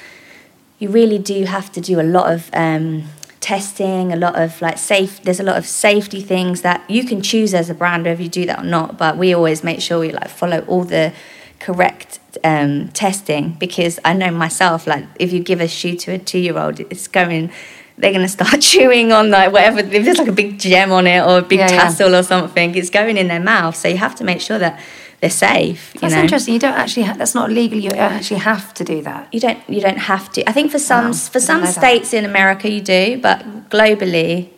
you 0.78 0.90
really 0.90 1.18
do 1.18 1.44
have 1.44 1.72
to 1.72 1.80
do 1.80 2.00
a 2.00 2.02
lot 2.02 2.32
of 2.32 2.50
um, 2.52 3.04
testing, 3.40 4.12
a 4.12 4.16
lot 4.16 4.36
of 4.36 4.60
like 4.60 4.78
safe. 4.78 5.22
There's 5.22 5.40
a 5.40 5.44
lot 5.44 5.56
of 5.56 5.66
safety 5.66 6.20
things 6.20 6.62
that 6.62 6.88
you 6.90 7.04
can 7.04 7.22
choose 7.22 7.54
as 7.54 7.70
a 7.70 7.74
brand 7.74 8.04
whether 8.04 8.22
you 8.22 8.28
do 8.28 8.46
that 8.46 8.60
or 8.60 8.64
not. 8.64 8.98
But 8.98 9.16
we 9.16 9.32
always 9.32 9.62
make 9.64 9.80
sure 9.80 10.00
we 10.00 10.10
like 10.12 10.28
follow 10.28 10.60
all 10.66 10.84
the 10.84 11.12
correct 11.60 12.20
um, 12.44 12.88
testing 12.88 13.56
because 13.58 13.98
I 14.04 14.12
know 14.12 14.30
myself 14.30 14.86
like 14.86 15.04
if 15.18 15.32
you 15.32 15.40
give 15.40 15.60
a 15.60 15.66
shoe 15.66 15.96
to 15.96 16.12
a 16.12 16.18
two 16.18 16.38
year 16.38 16.58
old, 16.58 16.80
it's 16.80 17.08
going 17.08 17.52
they're 17.98 18.12
going 18.12 18.26
to 18.26 18.28
start 18.40 18.60
chewing 18.70 19.12
on 19.12 19.30
like 19.30 19.52
whatever 19.52 19.80
if 19.80 20.04
there's 20.04 20.18
like 20.18 20.28
a 20.28 20.32
big 20.42 20.58
gem 20.58 20.90
on 20.92 21.06
it 21.06 21.20
or 21.20 21.38
a 21.38 21.42
big 21.42 21.58
Yeah, 21.58 21.70
yeah. 21.70 21.82
tassel 21.82 22.14
or 22.14 22.22
something 22.22 22.74
it's 22.74 22.90
going 22.90 23.16
in 23.16 23.28
their 23.28 23.40
mouth 23.40 23.74
so 23.76 23.88
you 23.88 23.96
have 23.98 24.14
to 24.16 24.24
make 24.24 24.40
sure 24.40 24.58
that 24.58 24.80
they're 25.20 25.30
safe 25.30 25.92
you 25.94 26.00
That's 26.00 26.14
know 26.14 26.22
interesting. 26.22 26.54
You 26.54 26.60
don't 26.60 26.74
actually. 26.74 27.02
Ha- 27.08 27.16
that's 27.18 27.34
not 27.34 27.50
legal. 27.50 27.76
You 27.78 27.90
actually 27.90 28.38
have 28.40 28.72
to 28.74 28.84
do 28.84 29.02
that. 29.02 29.22
you 29.34 29.40
don't 29.40 29.58
you 29.68 29.80
don't 29.80 29.98
have 30.12 30.30
to 30.34 30.48
i 30.48 30.52
think 30.52 30.70
for 30.70 30.78
some 30.78 31.12
for 31.12 31.40
some 31.40 31.60
know 31.60 31.66
that. 31.66 31.74
states 31.74 32.14
in 32.14 32.24
america 32.24 32.70
you 32.70 32.80
do 32.80 33.18
but 33.20 33.38
globally 33.68 34.50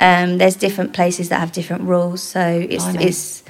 um, 0.00 0.36
there's 0.38 0.56
different 0.56 0.92
places 0.94 1.28
that 1.30 1.38
have 1.40 1.52
different 1.52 1.82
rules 1.84 2.22
so 2.22 2.42
it's 2.74 2.84
Blimey. 2.84 3.04
it's 3.08 3.42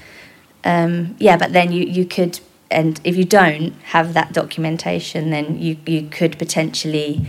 um, 0.65 1.15
yeah 1.19 1.37
but 1.37 1.53
then 1.53 1.71
you 1.73 1.85
you 1.85 2.05
could 2.05 2.41
and 2.71 3.01
if 3.05 3.17
you 3.17 3.25
don't 3.25 3.73
have 3.95 4.15
that 4.15 4.33
documentation 4.33 5.31
then 5.31 5.47
you 5.61 5.77
you 5.87 6.09
could 6.19 6.37
potentially 6.39 7.27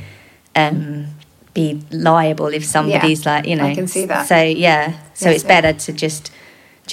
um, 0.56 1.08
be 1.60 1.68
liable 2.10 2.52
if 2.60 2.64
somebody's 2.76 3.22
like 3.26 3.44
you 3.50 3.56
know 3.60 3.70
I 3.72 3.76
can 3.80 3.88
see 3.88 4.06
that. 4.06 4.28
so 4.32 4.40
yeah 4.68 4.84
so 5.14 5.30
Yes, 5.30 5.36
it's 5.36 5.44
yeah. 5.44 5.54
better 5.62 5.74
to 5.86 5.92
just 6.06 6.24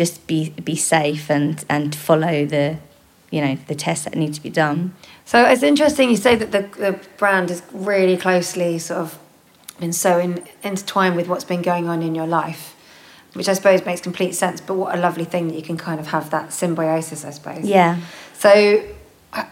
just 0.00 0.14
be 0.30 0.38
be 0.70 0.76
safe 0.76 1.24
and 1.36 1.54
and 1.68 1.94
follow 2.08 2.34
the 2.54 2.66
you 3.34 3.40
know 3.44 3.54
the 3.70 3.74
tests 3.84 4.04
that 4.06 4.14
need 4.22 4.32
to 4.38 4.42
be 4.48 4.50
done 4.64 4.78
So 5.32 5.36
it's 5.52 5.62
interesting 5.72 6.06
you 6.14 6.16
say 6.28 6.34
that 6.42 6.50
the, 6.56 6.62
the 6.86 6.92
brand 7.22 7.50
is 7.50 7.60
really 7.92 8.16
closely 8.26 8.78
sort 8.78 9.00
of 9.04 9.08
been 9.80 9.92
so 9.92 10.12
in, 10.26 10.32
intertwined 10.62 11.16
with 11.16 11.26
what's 11.30 11.44
been 11.52 11.62
going 11.72 11.86
on 11.92 11.98
in 12.08 12.14
your 12.14 12.28
life, 12.42 12.62
which 13.38 13.48
I 13.48 13.54
suppose 13.58 13.80
makes 13.90 14.00
complete 14.08 14.34
sense. 14.44 14.60
But 14.66 14.74
what 14.80 14.90
a 14.96 14.98
lovely 15.06 15.26
thing 15.32 15.44
that 15.48 15.56
you 15.60 15.62
can 15.70 15.76
kind 15.76 15.98
of 16.02 16.06
have 16.16 16.26
that 16.30 16.52
symbiosis, 16.52 17.24
I 17.24 17.32
suppose. 17.38 17.64
yeah 17.78 17.92
So, 18.44 18.50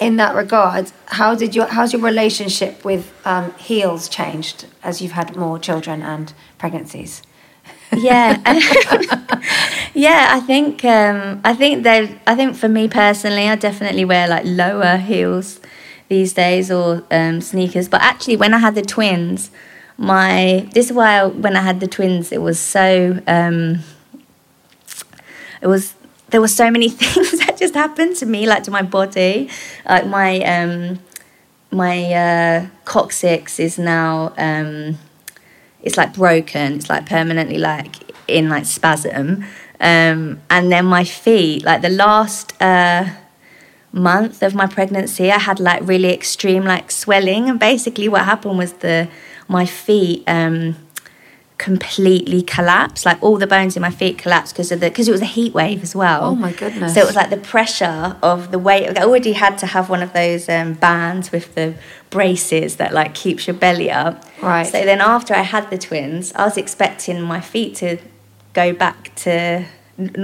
in 0.01 0.17
that 0.17 0.35
regard, 0.35 0.93
how 1.07 1.35
did 1.35 1.55
your 1.55 1.67
how's 1.67 1.93
your 1.93 2.03
relationship 2.03 2.85
with 2.85 3.13
um, 3.25 3.53
heels 3.55 4.09
changed 4.09 4.67
as 4.83 5.01
you've 5.03 5.13
had 5.13 5.37
more 5.37 5.59
children 5.59 6.03
and 6.03 6.33
pregnancies? 6.59 7.23
yeah 7.97 8.41
yeah 9.95 10.29
i 10.31 10.41
think 10.41 10.85
um 10.85 11.41
i 11.45 11.55
think 11.55 11.83
they 11.83 12.19
i 12.27 12.35
think 12.35 12.57
for 12.57 12.69
me 12.69 12.89
personally 12.89 13.49
i 13.49 13.55
definitely 13.55 14.05
wear 14.05 14.27
like 14.29 14.45
lower 14.45 14.97
heels 14.97 15.61
these 16.09 16.33
days 16.33 16.71
or 16.71 17.05
um 17.11 17.41
sneakers 17.41 17.89
but 17.89 18.01
actually 18.01 18.37
when 18.37 18.55
i 18.55 18.59
had 18.59 18.75
the 18.75 18.83
twins 18.83 19.51
my 19.99 20.69
this 20.73 20.87
is 20.87 20.93
why 20.93 21.21
I, 21.21 21.27
when 21.27 21.57
i 21.57 21.61
had 21.61 21.81
the 21.81 21.87
twins 21.87 22.33
it 22.33 22.41
was 22.41 22.59
so 22.59 23.21
um 23.27 23.81
it 25.61 25.67
was 25.67 25.95
there 26.31 26.41
were 26.41 26.49
so 26.49 26.71
many 26.71 26.89
things 27.01 27.42
just 27.63 27.75
happened 27.75 28.17
to 28.17 28.27
me 28.27 28.45
like 28.47 28.65
to 28.65 28.71
my 28.71 28.83
body. 28.83 29.49
Like 29.89 30.07
my 30.07 30.41
um 30.57 30.99
my 31.71 32.13
uh 32.13 32.67
coccyx 32.85 33.61
is 33.61 33.79
now 33.79 34.35
um 34.37 34.99
it's 35.83 35.97
like 35.97 36.13
broken. 36.13 36.75
It's 36.75 36.91
like 36.91 37.07
permanently 37.07 37.59
like 37.59 37.95
in 38.27 38.49
like 38.49 38.67
spasm. 38.67 39.45
Um 39.81 40.41
and 40.51 40.73
then 40.73 40.87
my 40.87 41.05
feet 41.05 41.65
like 41.65 41.83
the 41.83 41.95
last 42.05 42.61
uh 42.61 43.05
month 43.93 44.43
of 44.43 44.55
my 44.55 44.67
pregnancy 44.67 45.31
i 45.31 45.39
had 45.39 45.61
like 45.61 45.83
really 45.87 46.13
extreme 46.13 46.65
like 46.65 46.91
swelling. 46.91 47.49
And 47.49 47.61
basically 47.61 48.09
what 48.09 48.25
happened 48.25 48.59
was 48.59 48.73
the 48.85 49.09
my 49.49 49.67
feet 49.67 50.25
um 50.27 50.77
completely 51.63 52.43
collapsed 52.43 53.05
like 53.07 53.23
all 53.23 53.37
the 53.39 53.47
bones 53.47 53.77
in 53.77 53.83
my 53.83 53.91
feet 54.01 54.19
collapsed 54.19 54.53
because 54.53 54.73
of 54.73 54.81
the 54.81 54.89
because 54.89 55.07
it 55.07 55.13
was 55.13 55.23
a 55.23 55.33
heat 55.37 55.55
wave 55.55 55.81
as 55.89 55.95
well 55.95 56.25
Oh 56.25 56.35
my 56.35 56.53
goodness. 56.53 56.93
so 56.95 57.01
it 57.01 57.07
was 57.07 57.15
like 57.15 57.31
the 57.31 57.37
pressure 57.55 58.17
of 58.21 58.51
the 58.51 58.59
weight 58.59 58.99
i 58.99 59.03
already 59.05 59.35
had 59.45 59.55
to 59.59 59.67
have 59.67 59.89
one 59.89 60.03
of 60.03 60.13
those 60.13 60.49
um, 60.49 60.75
bands 60.75 61.31
with 61.31 61.55
the 61.55 61.75
braces 62.11 62.77
that 62.81 62.93
like 62.93 63.15
keeps 63.15 63.47
your 63.47 63.55
belly 63.55 63.91
up 63.93 64.25
Right. 64.43 64.67
so 64.67 64.85
then 64.85 65.01
after 65.01 65.33
i 65.35 65.43
had 65.43 65.71
the 65.71 65.79
twins 65.79 66.33
i 66.35 66.45
was 66.45 66.57
expecting 66.57 67.21
my 67.23 67.41
feet 67.41 67.77
to 67.77 67.99
go 68.55 68.73
back 68.73 69.15
to 69.25 69.65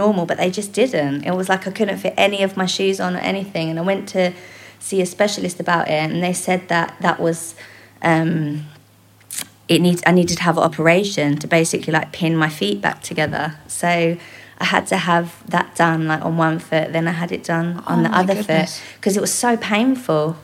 normal 0.03 0.27
but 0.27 0.39
they 0.39 0.51
just 0.51 0.73
didn't 0.73 1.23
it 1.25 1.35
was 1.41 1.49
like 1.49 1.69
i 1.69 1.71
couldn't 1.71 1.99
fit 1.99 2.15
any 2.17 2.43
of 2.43 2.57
my 2.57 2.67
shoes 2.67 2.99
on 2.99 3.15
or 3.15 3.21
anything 3.21 3.71
and 3.71 3.79
i 3.79 3.83
went 3.83 4.09
to 4.09 4.33
see 4.81 5.01
a 5.01 5.07
specialist 5.07 5.61
about 5.61 5.87
it 5.87 5.93
and 6.11 6.21
they 6.21 6.33
said 6.33 6.61
that 6.69 6.95
that 7.01 7.21
was 7.21 7.55
um, 8.03 8.65
it 9.69 9.81
needs 9.81 10.03
I 10.07 10.13
needed 10.13 10.37
to 10.39 10.43
have 10.43 10.57
an 10.57 10.63
operation 10.65 11.37
to 11.39 11.47
basically 11.47 11.93
like 11.93 12.13
pin 12.13 12.37
my 12.37 12.49
feet 12.49 12.81
back 12.81 13.03
together. 13.03 13.57
So 13.67 13.89
I 14.61 14.65
had 14.65 14.87
to 14.89 14.97
have 14.97 15.49
that 15.51 15.75
done 15.77 16.07
like 16.09 16.25
on 16.25 16.37
one 16.37 16.59
foot, 16.59 16.93
then 16.93 17.07
I 17.07 17.13
had 17.13 17.31
it 17.33 17.45
done 17.45 17.83
on 17.87 18.01
Oh 18.01 18.03
the 18.09 18.17
other 18.17 18.35
goodness. 18.35 18.79
foot 18.81 18.97
because 18.97 19.17
it 19.17 19.21
was 19.21 19.33
so 19.33 19.57
painful. 19.57 20.37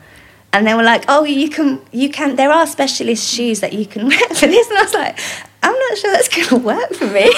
And 0.52 0.64
they 0.68 0.74
were 0.74 0.84
like, 0.84 1.04
"Oh, 1.08 1.24
you 1.24 1.48
can, 1.50 1.80
you 1.90 2.08
can. 2.08 2.36
There 2.36 2.52
are 2.52 2.64
specialist 2.64 3.28
shoes 3.28 3.58
that 3.58 3.72
you 3.72 3.86
can 3.86 4.06
wear 4.08 4.18
for 4.28 4.46
this." 4.46 4.68
And 4.68 4.78
I 4.78 4.82
was 4.82 4.94
like, 4.94 5.18
"I'm 5.64 5.76
not 5.76 5.98
sure 5.98 6.12
that's 6.12 6.28
going 6.28 6.46
to 6.48 6.56
work 6.58 6.92
for 6.94 7.08
me." 7.08 7.28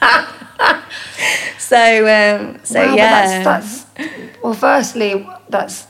so, 1.58 2.06
um, 2.06 2.60
so 2.64 2.84
Wow, 2.86 2.94
yeah, 2.94 3.42
that's, 3.44 3.84
that's 3.84 3.86
well. 4.42 4.52
Firstly, 4.54 5.26
that's 5.48 5.86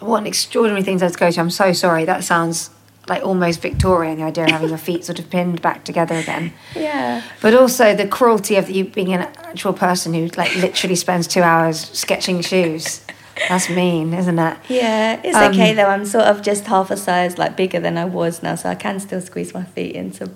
what 0.00 0.18
an 0.18 0.26
extraordinary 0.26 0.82
thing 0.82 0.98
to 0.98 1.08
go 1.10 1.30
to. 1.30 1.40
I'm 1.40 1.50
so 1.50 1.72
sorry. 1.72 2.04
That 2.04 2.24
sounds 2.24 2.68
like 3.08 3.22
almost 3.24 3.60
Victorian. 3.60 4.18
The 4.18 4.24
idea 4.24 4.44
of 4.44 4.50
having 4.50 4.68
your 4.68 4.78
feet 4.88 5.04
sort 5.04 5.18
of 5.18 5.28
pinned 5.30 5.60
back 5.62 5.84
together 5.84 6.14
again. 6.14 6.52
yeah. 6.74 7.22
But 7.40 7.54
also 7.54 7.94
the 7.94 8.06
cruelty 8.06 8.56
of 8.56 8.70
you 8.70 8.84
being 8.84 9.12
an 9.12 9.22
actual 9.22 9.72
person 9.72 10.14
who 10.14 10.28
like 10.36 10.54
literally 10.56 10.96
spends 10.96 11.26
two 11.26 11.42
hours 11.42 11.90
sketching 11.90 12.40
shoes. 12.42 13.00
That's 13.48 13.70
mean, 13.70 14.12
isn't 14.12 14.38
it? 14.38 14.56
Yeah, 14.68 15.18
it's 15.24 15.34
Um, 15.36 15.52
okay 15.52 15.72
though. 15.72 15.86
I'm 15.86 16.04
sort 16.04 16.24
of 16.26 16.42
just 16.42 16.66
half 16.66 16.90
a 16.90 16.96
size 16.98 17.38
like 17.38 17.56
bigger 17.56 17.80
than 17.80 17.96
I 17.96 18.04
was 18.04 18.42
now, 18.42 18.54
so 18.56 18.68
I 18.68 18.74
can 18.74 19.00
still 19.00 19.22
squeeze 19.22 19.54
my 19.54 19.64
feet 19.64 19.96
into 19.96 20.30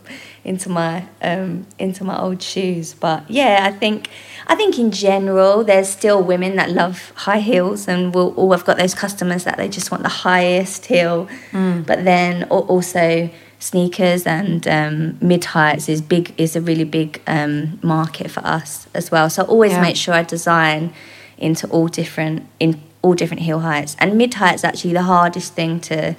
into 0.47 0.69
my 0.71 1.05
um, 1.23 1.67
into 1.79 2.05
my 2.05 2.17
old 2.19 2.41
shoes. 2.41 2.95
But 2.95 3.29
yeah, 3.29 3.61
I 3.69 3.73
think 3.73 4.09
I 4.47 4.55
think 4.55 4.79
in 4.79 4.91
general 4.91 5.65
there's 5.65 5.89
still 5.89 6.23
women 6.23 6.57
that 6.57 6.71
love 6.71 7.13
high 7.27 7.41
heels, 7.41 7.89
and 7.89 8.15
we'll 8.15 8.33
all 8.37 8.53
have 8.53 8.65
got 8.65 8.79
those 8.79 8.95
customers 8.95 9.45
that 9.45 9.57
they 9.59 9.69
just 9.69 9.91
want 9.91 10.03
the 10.05 10.09
highest 10.29 10.87
heel. 10.87 11.29
But 11.53 12.05
then 12.05 12.45
also 12.45 13.29
sneakers 13.59 14.27
and 14.27 14.69
um, 14.69 15.19
mid 15.21 15.45
heights 15.47 15.89
is 15.89 16.01
big 16.01 16.33
is 16.39 16.55
a 16.57 16.61
really 16.61 16.85
big 16.85 17.21
um, 17.27 17.79
market 17.83 18.31
for 18.31 18.41
us 18.47 18.87
as 18.95 19.11
well. 19.11 19.29
So 19.31 19.43
I 19.43 19.47
always 19.47 19.73
Yeah. 19.73 19.83
make 19.83 19.97
sure 19.97 20.15
I 20.15 20.23
design 20.23 20.93
into 21.39 21.67
all 21.69 21.89
different 21.89 22.47
in 22.61 22.81
all 23.03 23.15
different 23.15 23.43
heel 23.43 23.61
heights. 23.61 23.97
And 23.99 24.17
mid 24.17 24.35
heights 24.35 24.63
actually 24.65 24.93
the 24.93 25.03
hardest 25.03 25.55
thing 25.55 25.81
to 25.81 26.15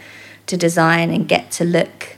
to 0.47 0.57
design 0.57 1.11
and 1.11 1.27
get 1.27 1.51
to 1.51 1.63
look, 1.65 2.16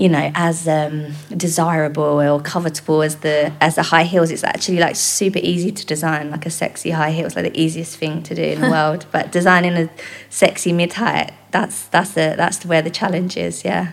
you 0.00 0.08
know, 0.08 0.30
as 0.34 0.66
um, 0.66 1.12
desirable 1.36 2.02
or 2.22 2.40
covetable 2.40 3.04
as 3.04 3.16
the 3.16 3.52
as 3.60 3.74
the 3.74 3.82
high 3.82 4.04
heels. 4.04 4.30
It's 4.30 4.42
actually 4.42 4.78
like 4.78 4.96
super 4.96 5.38
easy 5.42 5.70
to 5.72 5.84
design 5.84 6.30
like 6.30 6.46
a 6.46 6.50
sexy 6.50 6.90
high 6.90 7.10
heel. 7.10 7.26
It's 7.26 7.36
like 7.36 7.52
the 7.52 7.60
easiest 7.60 7.98
thing 7.98 8.22
to 8.22 8.34
do 8.34 8.42
in 8.42 8.60
the 8.62 8.70
world. 8.76 9.04
But 9.12 9.30
designing 9.30 9.74
a 9.76 9.90
sexy 10.30 10.72
mid 10.72 10.94
height, 10.94 11.32
that's 11.50 11.86
that's 11.88 12.12
the 12.14 12.34
that's 12.34 12.64
where 12.64 12.80
the 12.80 12.90
challenge 12.90 13.36
is. 13.36 13.62
Yeah. 13.62 13.92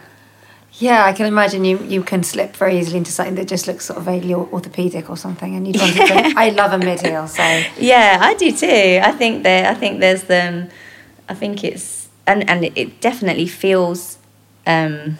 Yeah, 0.80 1.04
I 1.06 1.12
can 1.12 1.26
imagine 1.26 1.66
you 1.66 1.78
you 1.80 2.04
can 2.04 2.24
slip 2.24 2.56
very 2.56 2.78
easily 2.80 2.98
into 3.00 3.12
something 3.12 3.36
that 3.36 3.48
just 3.50 3.68
looks 3.68 3.86
sort 3.86 4.00
of 4.00 4.06
vaguely 4.06 4.34
or- 4.34 4.48
orthopedic 4.54 5.10
or 5.10 5.18
something, 5.18 5.56
and 5.56 5.68
you'd 5.68 5.78
want 5.82 5.94
to. 5.96 6.04
I 6.38 6.50
love 6.52 6.72
a 6.72 6.78
mid 6.78 7.02
heel, 7.02 7.28
so 7.28 7.44
Yeah, 7.80 8.20
I 8.22 8.34
do 8.36 8.52
too. 8.52 9.02
I 9.04 9.12
think 9.12 9.44
there. 9.44 9.68
I 9.68 9.74
think 9.74 10.00
there's 10.00 10.30
um, 10.30 10.70
I 11.28 11.34
think 11.34 11.64
it's 11.64 12.08
and 12.26 12.50
and 12.50 12.64
it 12.64 13.02
definitely 13.02 13.48
feels, 13.48 14.20
um, 14.68 15.18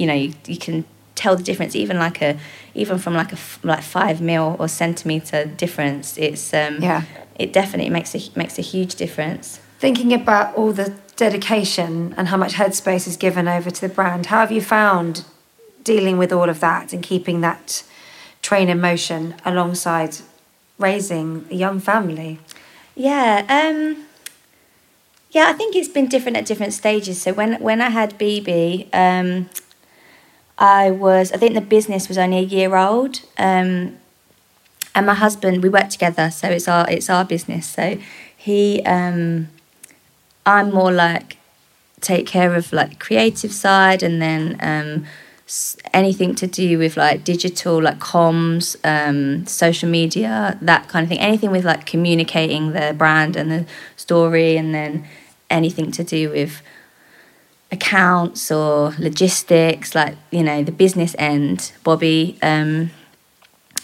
you 0.00 0.06
know, 0.08 0.14
you, 0.24 0.32
you 0.46 0.56
can 0.66 0.84
tell 1.14 1.36
the 1.36 1.42
difference 1.42 1.76
even 1.76 1.96
like 2.06 2.18
a 2.22 2.30
even 2.74 2.96
from 2.98 3.14
like 3.14 3.32
a 3.32 3.38
like 3.62 3.82
five 3.82 4.18
mil 4.30 4.56
or 4.58 4.68
centimeter 4.68 5.40
difference. 5.64 6.06
It's 6.26 6.54
um, 6.54 6.74
Yeah. 6.82 7.02
It 7.44 7.52
definitely 7.52 7.90
makes 7.98 8.14
a 8.14 8.20
makes 8.42 8.58
a 8.58 8.62
huge 8.72 8.94
difference. 9.04 9.46
thinking 9.78 10.12
about 10.12 10.46
all 10.58 10.72
the 10.72 10.88
dedication 11.16 12.14
and 12.16 12.28
how 12.28 12.36
much 12.44 12.54
headspace 12.60 13.06
is 13.10 13.16
given 13.26 13.46
over 13.56 13.70
to 13.70 13.80
the 13.86 13.92
brand, 13.98 14.26
how 14.26 14.40
have 14.44 14.52
you 14.52 14.62
found 14.78 15.12
dealing 15.84 16.16
with 16.18 16.32
all 16.32 16.48
of 16.54 16.58
that 16.60 16.92
and 16.94 17.02
keeping 17.02 17.40
that 17.42 17.82
train 18.42 18.68
in 18.68 18.78
motion 18.80 19.22
alongside 19.44 20.12
raising 20.78 21.28
a 21.50 21.54
young 21.64 21.80
family? 21.80 22.38
Yeah. 22.94 23.30
Um, 23.58 24.06
yeah, 25.36 25.46
I 25.48 25.54
think 25.58 25.76
it's 25.76 25.92
been 25.96 26.08
different 26.08 26.36
at 26.36 26.44
different 26.46 26.72
stages. 26.72 27.16
So 27.22 27.32
when 27.32 27.50
when 27.68 27.80
I 27.80 27.90
had 27.90 28.18
BB, 28.18 28.88
um, 28.92 29.48
I 30.60 30.90
was 30.90 31.32
I 31.32 31.38
think 31.38 31.54
the 31.54 31.62
business 31.62 32.06
was 32.08 32.18
only 32.18 32.38
a 32.38 32.42
year 32.42 32.76
old, 32.76 33.22
um, 33.38 33.96
and 34.94 35.06
my 35.06 35.14
husband 35.14 35.62
we 35.62 35.70
work 35.70 35.88
together, 35.88 36.30
so 36.30 36.48
it's 36.48 36.68
our 36.68 36.88
it's 36.90 37.08
our 37.08 37.24
business. 37.24 37.66
So 37.66 37.98
he, 38.36 38.82
um, 38.84 39.48
I'm 40.44 40.70
more 40.72 40.92
like 40.92 41.38
take 42.00 42.26
care 42.26 42.54
of 42.54 42.72
like 42.72 42.90
the 42.90 42.96
creative 42.96 43.52
side, 43.52 44.02
and 44.02 44.20
then 44.20 44.58
um, 44.60 45.06
anything 45.94 46.34
to 46.36 46.46
do 46.46 46.78
with 46.78 46.96
like 46.96 47.24
digital, 47.24 47.82
like 47.82 47.98
comms, 47.98 48.76
um, 48.84 49.46
social 49.46 49.88
media, 49.88 50.58
that 50.60 50.88
kind 50.88 51.04
of 51.04 51.08
thing. 51.08 51.20
Anything 51.20 51.50
with 51.50 51.64
like 51.64 51.86
communicating 51.86 52.72
the 52.72 52.94
brand 52.96 53.34
and 53.36 53.50
the 53.50 53.66
story, 53.96 54.58
and 54.58 54.74
then 54.74 55.06
anything 55.48 55.90
to 55.92 56.04
do 56.04 56.30
with 56.30 56.62
accounts 57.72 58.50
or 58.50 58.94
logistics, 58.98 59.94
like 59.94 60.16
you 60.30 60.42
know 60.42 60.62
the 60.62 60.72
business 60.72 61.14
end. 61.18 61.72
Bobby 61.84 62.38
um, 62.42 62.90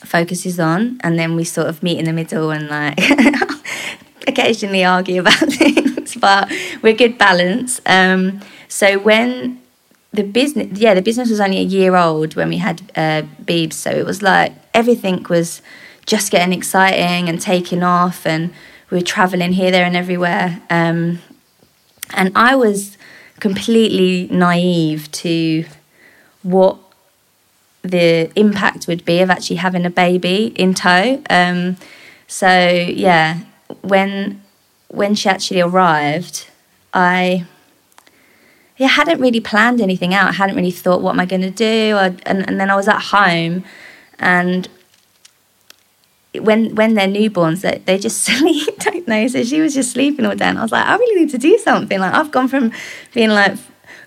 focuses 0.05 0.59
on, 0.59 0.99
and 1.03 1.19
then 1.19 1.37
we 1.37 1.45
sort 1.45 1.69
of 1.69 1.83
meet 1.83 1.99
in 1.99 2.05
the 2.05 2.13
middle 2.13 2.51
and 2.51 2.69
like 2.69 2.99
occasionally 4.27 4.85
argue 4.85 5.21
about 5.21 5.35
things, 5.53 6.17
but 6.17 6.51
we're 6.83 6.95
good 6.95 7.19
balance. 7.19 7.81
Um, 7.87 8.41
so 8.69 8.99
when 8.99 9.63
the 10.13 10.25
business, 10.25 10.79
yeah, 10.79 10.95
the 10.95 11.03
business 11.03 11.31
was 11.31 11.41
only 11.41 11.59
a 11.59 11.63
year 11.63 11.97
old 11.97 12.35
when 12.35 12.49
we 12.49 12.59
had 12.59 12.81
uh, 12.97 13.23
Beebs, 13.45 13.75
so 13.75 13.91
it 13.91 14.07
was 14.07 14.23
like 14.23 14.53
everything 14.75 15.25
was 15.29 15.63
just 16.07 16.31
getting 16.31 16.53
exciting 16.53 17.29
and 17.29 17.41
taking 17.41 17.83
off, 17.83 18.27
and 18.27 18.53
we 18.91 18.99
were 18.99 19.05
traveling 19.05 19.53
here, 19.53 19.71
there, 19.71 19.85
and 19.85 19.97
everywhere. 19.97 20.61
Um, 20.71 21.21
and 22.15 22.31
I 22.37 22.55
was 22.55 22.96
completely 23.41 24.29
naive 24.35 25.11
to 25.13 25.65
what 26.43 26.79
the 27.83 28.31
impact 28.37 28.89
would 28.89 29.05
be 29.05 29.21
of 29.21 29.31
actually 29.31 29.57
having 29.57 29.85
a 29.85 29.91
baby 29.91 30.47
in 30.57 30.75
tow. 30.75 31.23
Um, 31.31 31.77
so 32.27 32.49
yeah, 32.49 33.41
when 33.83 34.43
when 34.89 35.15
she 35.15 35.29
actually 35.29 35.61
arrived, 35.61 36.49
I 36.93 37.47
yeah 38.77 38.89
hadn't 38.89 39.21
really 39.21 39.41
planned 39.41 39.81
anything 39.81 40.15
out. 40.15 40.29
I 40.29 40.33
hadn't 40.33 40.57
really 40.57 40.71
thought 40.71 41.03
what 41.03 41.13
am 41.13 41.21
I 41.21 41.27
going 41.27 41.43
to 41.43 41.51
do, 41.51 41.97
I, 41.97 42.07
and 42.27 42.47
and 42.49 42.61
then 42.61 42.71
I 42.71 42.77
was 42.77 42.89
at 42.89 43.01
home, 43.01 43.65
and 44.19 44.69
when 46.41 46.75
when 46.75 46.95
they're 46.95 47.09
newborns, 47.09 47.63
they, 47.63 47.83
they 47.85 47.99
just 47.99 48.23
sleep, 48.25 48.79
don't 48.79 49.07
they? 49.07 49.29
So 49.29 49.45
she 49.45 49.61
was 49.61 49.75
just 49.75 49.93
sleeping 49.93 50.27
all 50.27 50.35
day, 50.35 50.47
and 50.47 50.59
I 50.59 50.63
was 50.63 50.73
like, 50.73 50.87
I 50.87 50.97
really 50.97 51.23
need 51.23 51.31
to 51.31 51.39
do 51.39 51.59
something. 51.59 51.99
Like 51.99 52.15
I've 52.15 52.31
gone 52.31 52.49
from 52.49 52.73
being 53.15 53.31
like 53.31 53.59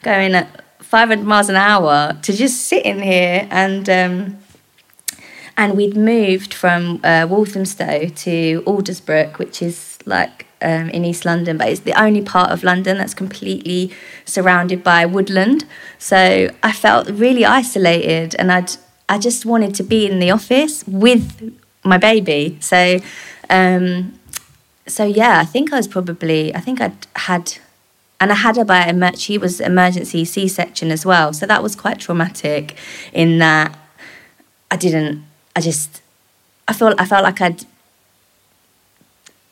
going 0.01 0.33
at 0.35 0.63
500 0.79 1.25
miles 1.25 1.49
an 1.49 1.55
hour 1.55 2.17
to 2.21 2.33
just 2.33 2.67
sitting 2.67 3.01
here 3.01 3.47
and. 3.51 3.89
Um, 3.89 4.37
and 5.57 5.75
we'd 5.75 5.97
moved 5.97 6.53
from 6.53 7.01
uh, 7.03 7.27
Walthamstow 7.29 8.07
to 8.07 8.63
Aldersbrook, 8.65 9.39
which 9.39 9.61
is 9.61 9.97
like 10.05 10.47
um, 10.61 10.89
in 10.89 11.03
East 11.03 11.25
London, 11.25 11.57
but 11.57 11.67
it's 11.67 11.81
the 11.81 12.01
only 12.01 12.21
part 12.21 12.51
of 12.51 12.63
London 12.63 12.97
that's 12.97 13.13
completely 13.13 13.91
surrounded 14.23 14.83
by 14.83 15.05
woodland. 15.05 15.65
So 15.97 16.49
I 16.63 16.71
felt 16.71 17.09
really 17.09 17.45
isolated, 17.45 18.35
and 18.35 18.51
I'd 18.51 18.71
I 19.07 19.17
just 19.17 19.45
wanted 19.45 19.73
to 19.75 19.83
be 19.83 20.05
in 20.05 20.19
the 20.19 20.31
office 20.31 20.87
with 20.87 21.57
my 21.89 21.97
baby. 21.97 22.57
So, 22.61 22.99
um, 23.49 24.19
so 24.87 25.05
yeah, 25.05 25.39
I 25.39 25.45
think 25.45 25.73
I 25.73 25.77
was 25.77 25.87
probably 25.87 26.55
I 26.55 26.59
think 26.59 26.81
I'd 26.81 27.07
had. 27.15 27.57
And 28.21 28.33
I 28.33 28.35
had 28.35 28.57
her 28.57 28.65
by 28.65 28.85
emer- 28.85 29.15
she 29.15 29.37
was 29.37 29.61
emergency 29.61 30.25
C 30.25 30.49
section 30.49 30.91
as 30.91 31.05
well, 31.05 31.31
so 31.31 31.45
that 31.45 31.63
was 31.63 31.73
quite 31.73 31.99
traumatic. 31.99 32.75
In 33.13 33.37
that, 33.37 33.79
I 34.69 34.75
didn't 34.75 35.23
I 35.55 35.61
just 35.61 36.01
I 36.67 36.73
felt 36.73 36.99
I 36.99 37.05
felt 37.05 37.23
like 37.23 37.41
I'd 37.41 37.65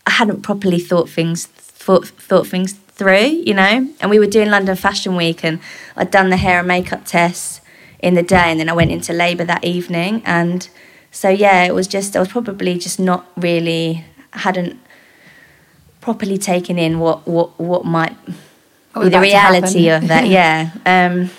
I 0.06 0.12
hadn't 0.12 0.42
properly 0.42 0.80
thought 0.80 1.10
things 1.10 1.46
thought 1.46 2.08
thought 2.08 2.48
things 2.48 2.74
through, 2.74 3.44
you 3.46 3.54
know. 3.54 3.90
And 4.00 4.10
we 4.10 4.20
were 4.20 4.28
doing 4.28 4.50
London 4.50 4.76
Fashion 4.76 5.16
Week, 5.16 5.44
and 5.44 5.60
I'd 5.96 6.12
done 6.12 6.30
the 6.30 6.38
hair 6.38 6.60
and 6.60 6.68
makeup 6.68 7.06
tests 7.06 7.62
in 8.00 8.14
the 8.14 8.24
day, 8.24 8.52
and 8.52 8.60
then 8.60 8.70
I 8.70 8.74
went 8.74 8.92
into 8.92 9.14
labour 9.14 9.44
that 9.46 9.64
evening, 9.64 10.22
and 10.26 10.70
so 11.18 11.30
yeah, 11.30 11.64
it 11.64 11.74
was 11.74 11.88
just 11.88 12.16
I 12.16 12.20
was 12.20 12.30
probably 12.30 12.78
just 12.78 13.00
not 13.00 13.26
really 13.36 14.06
hadn't 14.32 14.80
properly 16.02 16.38
taken 16.38 16.78
in 16.78 17.00
what 17.00 17.28
what 17.28 17.60
what 17.60 17.86
might 17.86 18.16
be 18.94 19.10
the 19.10 19.20
reality 19.20 19.90
of 19.90 20.08
that. 20.08 20.28
yeah. 20.40 20.72
Um, 20.86 21.30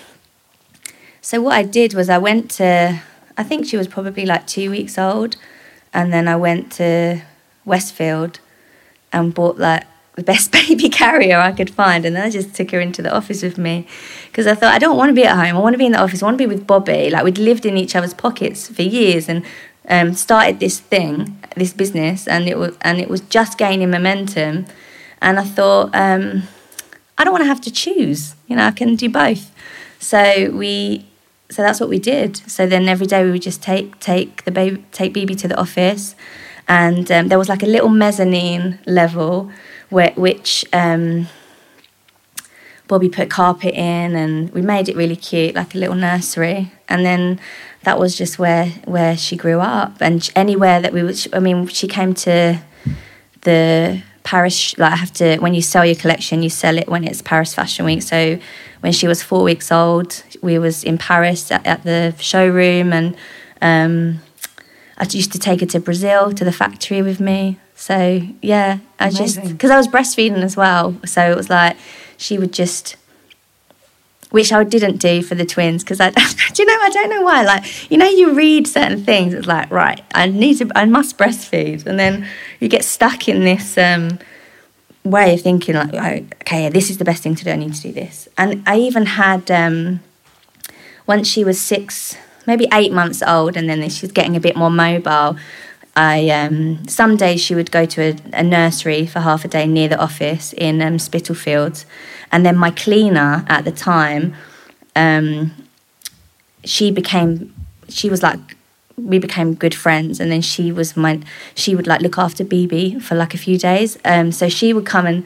so 1.21 1.41
what 1.41 1.53
I 1.53 1.63
did 1.63 1.93
was 1.93 2.09
I 2.09 2.17
went 2.17 2.51
to 2.51 2.99
I 3.39 3.43
think 3.43 3.65
she 3.65 3.77
was 3.77 3.87
probably 3.87 4.25
like 4.25 4.45
two 4.47 4.69
weeks 4.69 4.97
old. 4.97 5.37
And 5.93 6.11
then 6.11 6.27
I 6.27 6.35
went 6.35 6.73
to 6.73 7.21
Westfield 7.63 8.41
and 9.13 9.33
bought 9.33 9.57
like 9.57 9.85
the 10.15 10.23
best 10.23 10.51
baby 10.59 10.89
carrier 10.89 11.37
I 11.39 11.53
could 11.53 11.69
find. 11.69 12.05
And 12.05 12.17
then 12.17 12.23
I 12.23 12.29
just 12.29 12.53
took 12.53 12.71
her 12.71 12.81
into 12.81 13.01
the 13.01 13.15
office 13.15 13.41
with 13.41 13.57
me 13.57 13.87
because 14.27 14.45
I 14.45 14.55
thought, 14.55 14.73
I 14.73 14.77
don't 14.77 14.97
want 14.97 15.09
to 15.09 15.13
be 15.13 15.23
at 15.23 15.37
home. 15.37 15.55
I 15.55 15.59
want 15.59 15.73
to 15.73 15.77
be 15.77 15.85
in 15.85 15.93
the 15.93 16.01
office. 16.01 16.21
I 16.21 16.25
want 16.25 16.37
to 16.37 16.47
be 16.47 16.53
with 16.53 16.67
Bobby. 16.67 17.09
Like 17.09 17.23
we'd 17.23 17.37
lived 17.37 17.65
in 17.65 17.77
each 17.77 17.95
other's 17.95 18.13
pockets 18.13 18.67
for 18.67 18.81
years 18.81 19.29
and 19.29 19.45
um, 19.89 20.13
started 20.13 20.59
this 20.59 20.79
thing, 20.79 21.37
this 21.55 21.73
business, 21.73 22.27
and 22.27 22.47
it 22.47 22.57
was 22.57 22.77
and 22.81 22.99
it 22.99 23.09
was 23.09 23.21
just 23.21 23.57
gaining 23.57 23.89
momentum. 23.89 24.65
And 25.21 25.39
I 25.39 25.43
thought, 25.43 25.93
um, 25.93 26.43
I 27.17 27.23
don't 27.23 27.33
want 27.33 27.43
to 27.43 27.47
have 27.47 27.61
to 27.61 27.71
choose. 27.71 28.35
You 28.47 28.55
know, 28.55 28.63
I 28.63 28.71
can 28.71 28.95
do 28.95 29.09
both. 29.09 29.51
So 29.99 30.51
we 30.51 31.05
so 31.49 31.61
that's 31.61 31.79
what 31.79 31.89
we 31.89 31.99
did. 31.99 32.37
So 32.49 32.67
then 32.67 32.87
every 32.87 33.07
day 33.07 33.23
we 33.23 33.31
would 33.31 33.41
just 33.41 33.61
take 33.61 33.99
take 33.99 34.45
the 34.45 34.51
baby 34.51 34.83
take 34.91 35.13
BB 35.13 35.37
to 35.39 35.47
the 35.47 35.59
office, 35.59 36.15
and 36.67 37.11
um, 37.11 37.27
there 37.27 37.39
was 37.39 37.49
like 37.49 37.63
a 37.63 37.67
little 37.67 37.89
mezzanine 37.89 38.79
level 38.85 39.51
where 39.89 40.11
which 40.15 40.63
um, 40.71 41.27
Bobby 42.87 43.09
put 43.09 43.29
carpet 43.29 43.73
in, 43.73 44.15
and 44.15 44.51
we 44.51 44.61
made 44.61 44.87
it 44.87 44.95
really 44.95 45.15
cute, 45.15 45.55
like 45.55 45.73
a 45.73 45.77
little 45.77 45.95
nursery. 45.95 46.71
And 46.87 47.05
then 47.05 47.39
that 47.83 47.99
was 47.99 48.17
just 48.17 48.37
where 48.39 48.67
where 48.85 49.15
she 49.17 49.35
grew 49.35 49.59
up, 49.59 50.01
and 50.01 50.29
anywhere 50.35 50.81
that 50.81 50.93
we 50.93 51.03
would. 51.03 51.17
I 51.33 51.39
mean, 51.39 51.67
she 51.67 51.87
came 51.87 52.13
to 52.15 52.61
the 53.41 54.01
Paris. 54.23 54.77
Like 54.77 54.93
I 54.93 54.95
have 54.95 55.13
to 55.13 55.37
when 55.37 55.53
you 55.53 55.61
sell 55.61 55.85
your 55.85 55.95
collection, 55.95 56.43
you 56.43 56.49
sell 56.49 56.77
it 56.77 56.87
when 56.87 57.03
it's 57.03 57.21
Paris 57.21 57.53
Fashion 57.53 57.85
Week. 57.85 58.01
So 58.01 58.39
when 58.81 58.91
she 58.91 59.07
was 59.07 59.23
four 59.23 59.43
weeks 59.43 59.71
old, 59.71 60.23
we 60.41 60.59
was 60.59 60.83
in 60.83 60.97
Paris 60.97 61.51
at, 61.51 61.65
at 61.65 61.83
the 61.83 62.13
showroom, 62.19 62.91
and 62.93 63.15
um, 63.61 64.19
I 64.97 65.05
used 65.09 65.31
to 65.31 65.39
take 65.39 65.61
her 65.61 65.65
to 65.67 65.79
Brazil 65.79 66.33
to 66.33 66.43
the 66.43 66.51
factory 66.51 67.01
with 67.01 67.19
me. 67.19 67.59
So 67.75 68.21
yeah, 68.41 68.79
I 68.99 69.07
Amazing. 69.07 69.43
just 69.43 69.53
because 69.53 69.71
I 69.71 69.77
was 69.77 69.87
breastfeeding 69.87 70.43
as 70.43 70.57
well, 70.57 70.97
so 71.05 71.31
it 71.31 71.37
was 71.37 71.49
like 71.49 71.77
she 72.17 72.37
would 72.37 72.51
just 72.51 72.97
which 74.31 74.51
I 74.53 74.63
didn't 74.63 74.97
do 74.97 75.21
for 75.23 75.35
the 75.35 75.45
twins 75.45 75.83
because 75.83 75.99
I, 75.99 76.09
do 76.53 76.63
you 76.63 76.65
know, 76.65 76.77
I 76.81 76.89
don't 76.89 77.09
know 77.09 77.21
why. 77.23 77.43
Like, 77.43 77.91
you 77.91 77.97
know, 77.97 78.07
you 78.07 78.33
read 78.33 78.67
certain 78.67 79.03
things, 79.03 79.33
it's 79.33 79.47
like, 79.47 79.71
right, 79.71 80.01
I 80.13 80.27
need 80.27 80.57
to, 80.59 80.69
I 80.75 80.85
must 80.85 81.17
breastfeed, 81.17 81.85
and 81.85 81.99
then 81.99 82.27
you 82.59 82.67
get 82.67 82.85
stuck 82.85 83.27
in 83.27 83.43
this 83.43 83.77
um, 83.77 84.19
way 85.03 85.33
of 85.33 85.41
thinking 85.41 85.75
like, 85.75 85.93
oh, 85.93 86.25
okay, 86.41 86.69
this 86.69 86.89
is 86.89 86.97
the 86.97 87.05
best 87.05 87.23
thing 87.23 87.35
to 87.35 87.43
do. 87.43 87.51
I 87.51 87.55
need 87.55 87.73
to 87.73 87.81
do 87.81 87.91
this. 87.91 88.27
And 88.37 88.63
I 88.67 88.77
even 88.77 89.05
had 89.05 89.49
um, 89.49 90.01
once 91.07 91.27
she 91.27 91.43
was 91.43 91.59
six, 91.59 92.15
maybe 92.45 92.67
eight 92.71 92.91
months 92.91 93.23
old, 93.23 93.57
and 93.57 93.69
then 93.69 93.87
she 93.89 94.05
was 94.05 94.11
getting 94.11 94.35
a 94.35 94.39
bit 94.39 94.55
more 94.55 94.69
mobile. 94.69 95.37
I 95.99 96.29
um, 96.29 96.87
some 96.87 97.17
days 97.17 97.41
she 97.41 97.55
would 97.55 97.71
go 97.71 97.85
to 97.85 98.01
a, 98.01 98.15
a, 98.31 98.41
nursery 98.41 99.05
for 99.05 99.19
half 99.19 99.43
a 99.43 99.49
day 99.49 99.67
near 99.67 99.89
the 99.89 99.99
office 99.99 100.53
in 100.53 100.81
um, 100.81 100.97
Spitalfields, 100.97 101.85
and 102.31 102.45
then 102.45 102.55
my 102.55 102.71
cleaner 102.71 103.43
at 103.49 103.65
the 103.65 103.71
time, 103.73 104.33
um, 104.95 105.51
she 106.63 106.89
became 106.89 107.53
she 107.89 108.09
was 108.09 108.23
like 108.23 108.39
we 108.95 109.19
became 109.19 109.55
good 109.55 109.75
friends. 109.75 110.21
And 110.21 110.31
then 110.31 110.41
she 110.41 110.71
was 110.71 110.95
my 110.95 111.19
she 111.53 111.75
would 111.75 111.87
like 111.87 111.99
look 111.99 112.17
after 112.17 112.45
bb 112.45 113.01
for 113.01 113.15
like 113.15 113.33
a 113.33 113.37
few 113.37 113.57
days. 113.57 113.97
Um, 114.05 114.31
so 114.31 114.47
she 114.47 114.71
would 114.71 114.85
come 114.85 115.05
and 115.05 115.25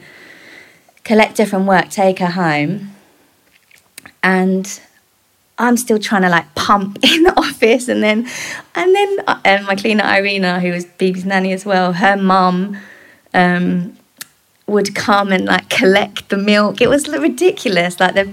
collect 1.04 1.38
her 1.38 1.46
from 1.46 1.66
work 1.66 1.88
take 1.88 2.18
her 2.18 2.32
home. 2.32 2.90
And 4.24 4.80
i'm 5.58 5.76
still 5.76 5.98
trying 5.98 6.22
to 6.22 6.28
like 6.28 6.52
pump 6.54 6.98
in 7.02 7.22
the 7.22 7.38
office 7.38 7.88
and 7.88 8.02
then 8.02 8.26
and 8.74 8.94
then 8.94 9.18
uh, 9.26 9.64
my 9.66 9.76
cleaner 9.76 10.04
irina 10.04 10.60
who 10.60 10.70
was 10.70 10.84
bb's 10.84 11.24
nanny 11.24 11.52
as 11.52 11.64
well 11.64 11.92
her 11.92 12.16
mum 12.16 12.76
um, 13.32 13.96
would 14.66 14.94
come 14.94 15.32
and 15.32 15.44
like 15.44 15.68
collect 15.68 16.28
the 16.28 16.36
milk 16.36 16.80
it 16.80 16.88
was 16.88 17.08
ridiculous 17.08 18.00
like 18.00 18.14
the 18.14 18.32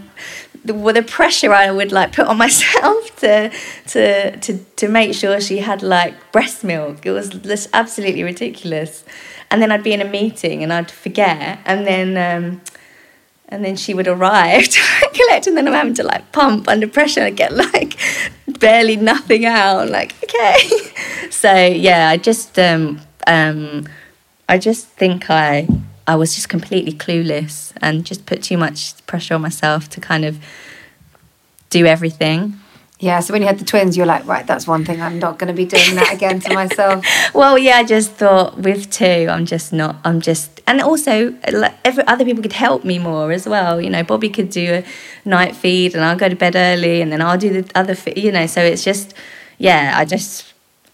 the, 0.63 0.74
the 0.74 1.03
pressure 1.03 1.53
I 1.53 1.72
would 1.72 1.91
like 1.91 2.13
put 2.13 2.28
on 2.28 2.38
myself 2.45 3.15
to 3.17 3.51
to 3.88 4.38
to 4.38 4.57
to 4.57 4.88
make 4.88 5.13
sure 5.13 5.39
she 5.41 5.59
had 5.59 5.82
like 5.82 6.32
breast 6.32 6.63
milk. 6.63 7.05
It 7.05 7.11
was 7.11 7.30
just 7.30 7.69
absolutely 7.74 8.24
ridiculous. 8.24 9.03
And 9.49 9.61
then 9.61 9.72
I'd 9.72 9.84
be 9.84 9.91
in 9.91 10.01
a 10.01 10.05
meeting 10.05 10.63
and 10.63 10.72
I'd 10.72 10.89
forget, 10.89 11.59
and 11.65 11.86
then 11.86 12.17
um, 12.17 12.61
and 13.51 13.63
then 13.63 13.75
she 13.75 13.93
would 13.93 14.07
arrive 14.07 14.67
to 14.69 15.09
collect, 15.13 15.45
and 15.47 15.55
then 15.55 15.67
I'm 15.67 15.73
having 15.73 15.93
to 15.95 16.03
like 16.03 16.31
pump 16.31 16.67
under 16.67 16.87
pressure 16.87 17.21
and 17.21 17.37
get 17.37 17.53
like 17.53 17.97
barely 18.59 18.95
nothing 18.95 19.45
out. 19.45 19.89
Like 19.89 20.15
okay, 20.23 20.57
so 21.29 21.53
yeah, 21.53 22.09
I 22.09 22.17
just 22.17 22.57
um, 22.57 23.01
um, 23.27 23.87
I 24.49 24.57
just 24.57 24.87
think 24.87 25.29
I 25.29 25.67
I 26.07 26.15
was 26.15 26.33
just 26.33 26.49
completely 26.49 26.93
clueless 26.93 27.73
and 27.81 28.05
just 28.05 28.25
put 28.25 28.41
too 28.41 28.57
much 28.57 29.05
pressure 29.05 29.35
on 29.35 29.41
myself 29.41 29.89
to 29.89 30.01
kind 30.01 30.25
of 30.25 30.39
do 31.69 31.85
everything. 31.85 32.57
Yeah, 32.99 33.19
so 33.19 33.33
when 33.33 33.41
you 33.41 33.47
had 33.47 33.57
the 33.57 33.65
twins, 33.65 33.97
you're 33.97 34.05
like, 34.05 34.27
right, 34.27 34.45
that's 34.45 34.67
one 34.67 34.85
thing 34.85 35.01
I'm 35.01 35.17
not 35.17 35.39
going 35.39 35.47
to 35.47 35.55
be 35.55 35.65
doing 35.65 35.95
that 35.95 36.13
again 36.13 36.39
to 36.41 36.53
myself. 36.61 37.03
well, 37.33 37.57
yeah, 37.57 37.77
I 37.77 37.83
just 37.83 38.11
thought 38.11 38.59
with 38.59 38.91
two, 38.91 39.27
I'm 39.27 39.47
just 39.47 39.73
not, 39.73 39.95
I'm 40.05 40.21
just, 40.21 40.61
and 40.67 40.79
also, 40.81 41.33
every 41.84 42.05
other 42.07 42.25
people 42.25 42.41
could 42.41 42.53
help 42.53 42.84
me 42.84 42.99
more 42.99 43.32
as 43.32 43.47
well. 43.47 43.82
You 43.82 43.89
know, 43.89 44.03
Bobby 44.03 44.29
could 44.29 44.49
do 44.49 44.84
a 44.84 45.29
night 45.29 45.55
feed, 45.55 45.95
and 45.95 46.03
I'll 46.03 46.17
go 46.17 46.29
to 46.29 46.36
bed 46.36 46.55
early, 46.55 47.01
and 47.01 47.11
then 47.11 47.21
I'll 47.21 47.38
do 47.38 47.61
the 47.61 47.71
other. 47.75 47.95
You 48.15 48.32
know, 48.32 48.47
so 48.47 48.61
it's 48.61 48.84
just 48.84 49.13
yeah. 49.57 49.93
I 49.95 50.05
just 50.05 50.51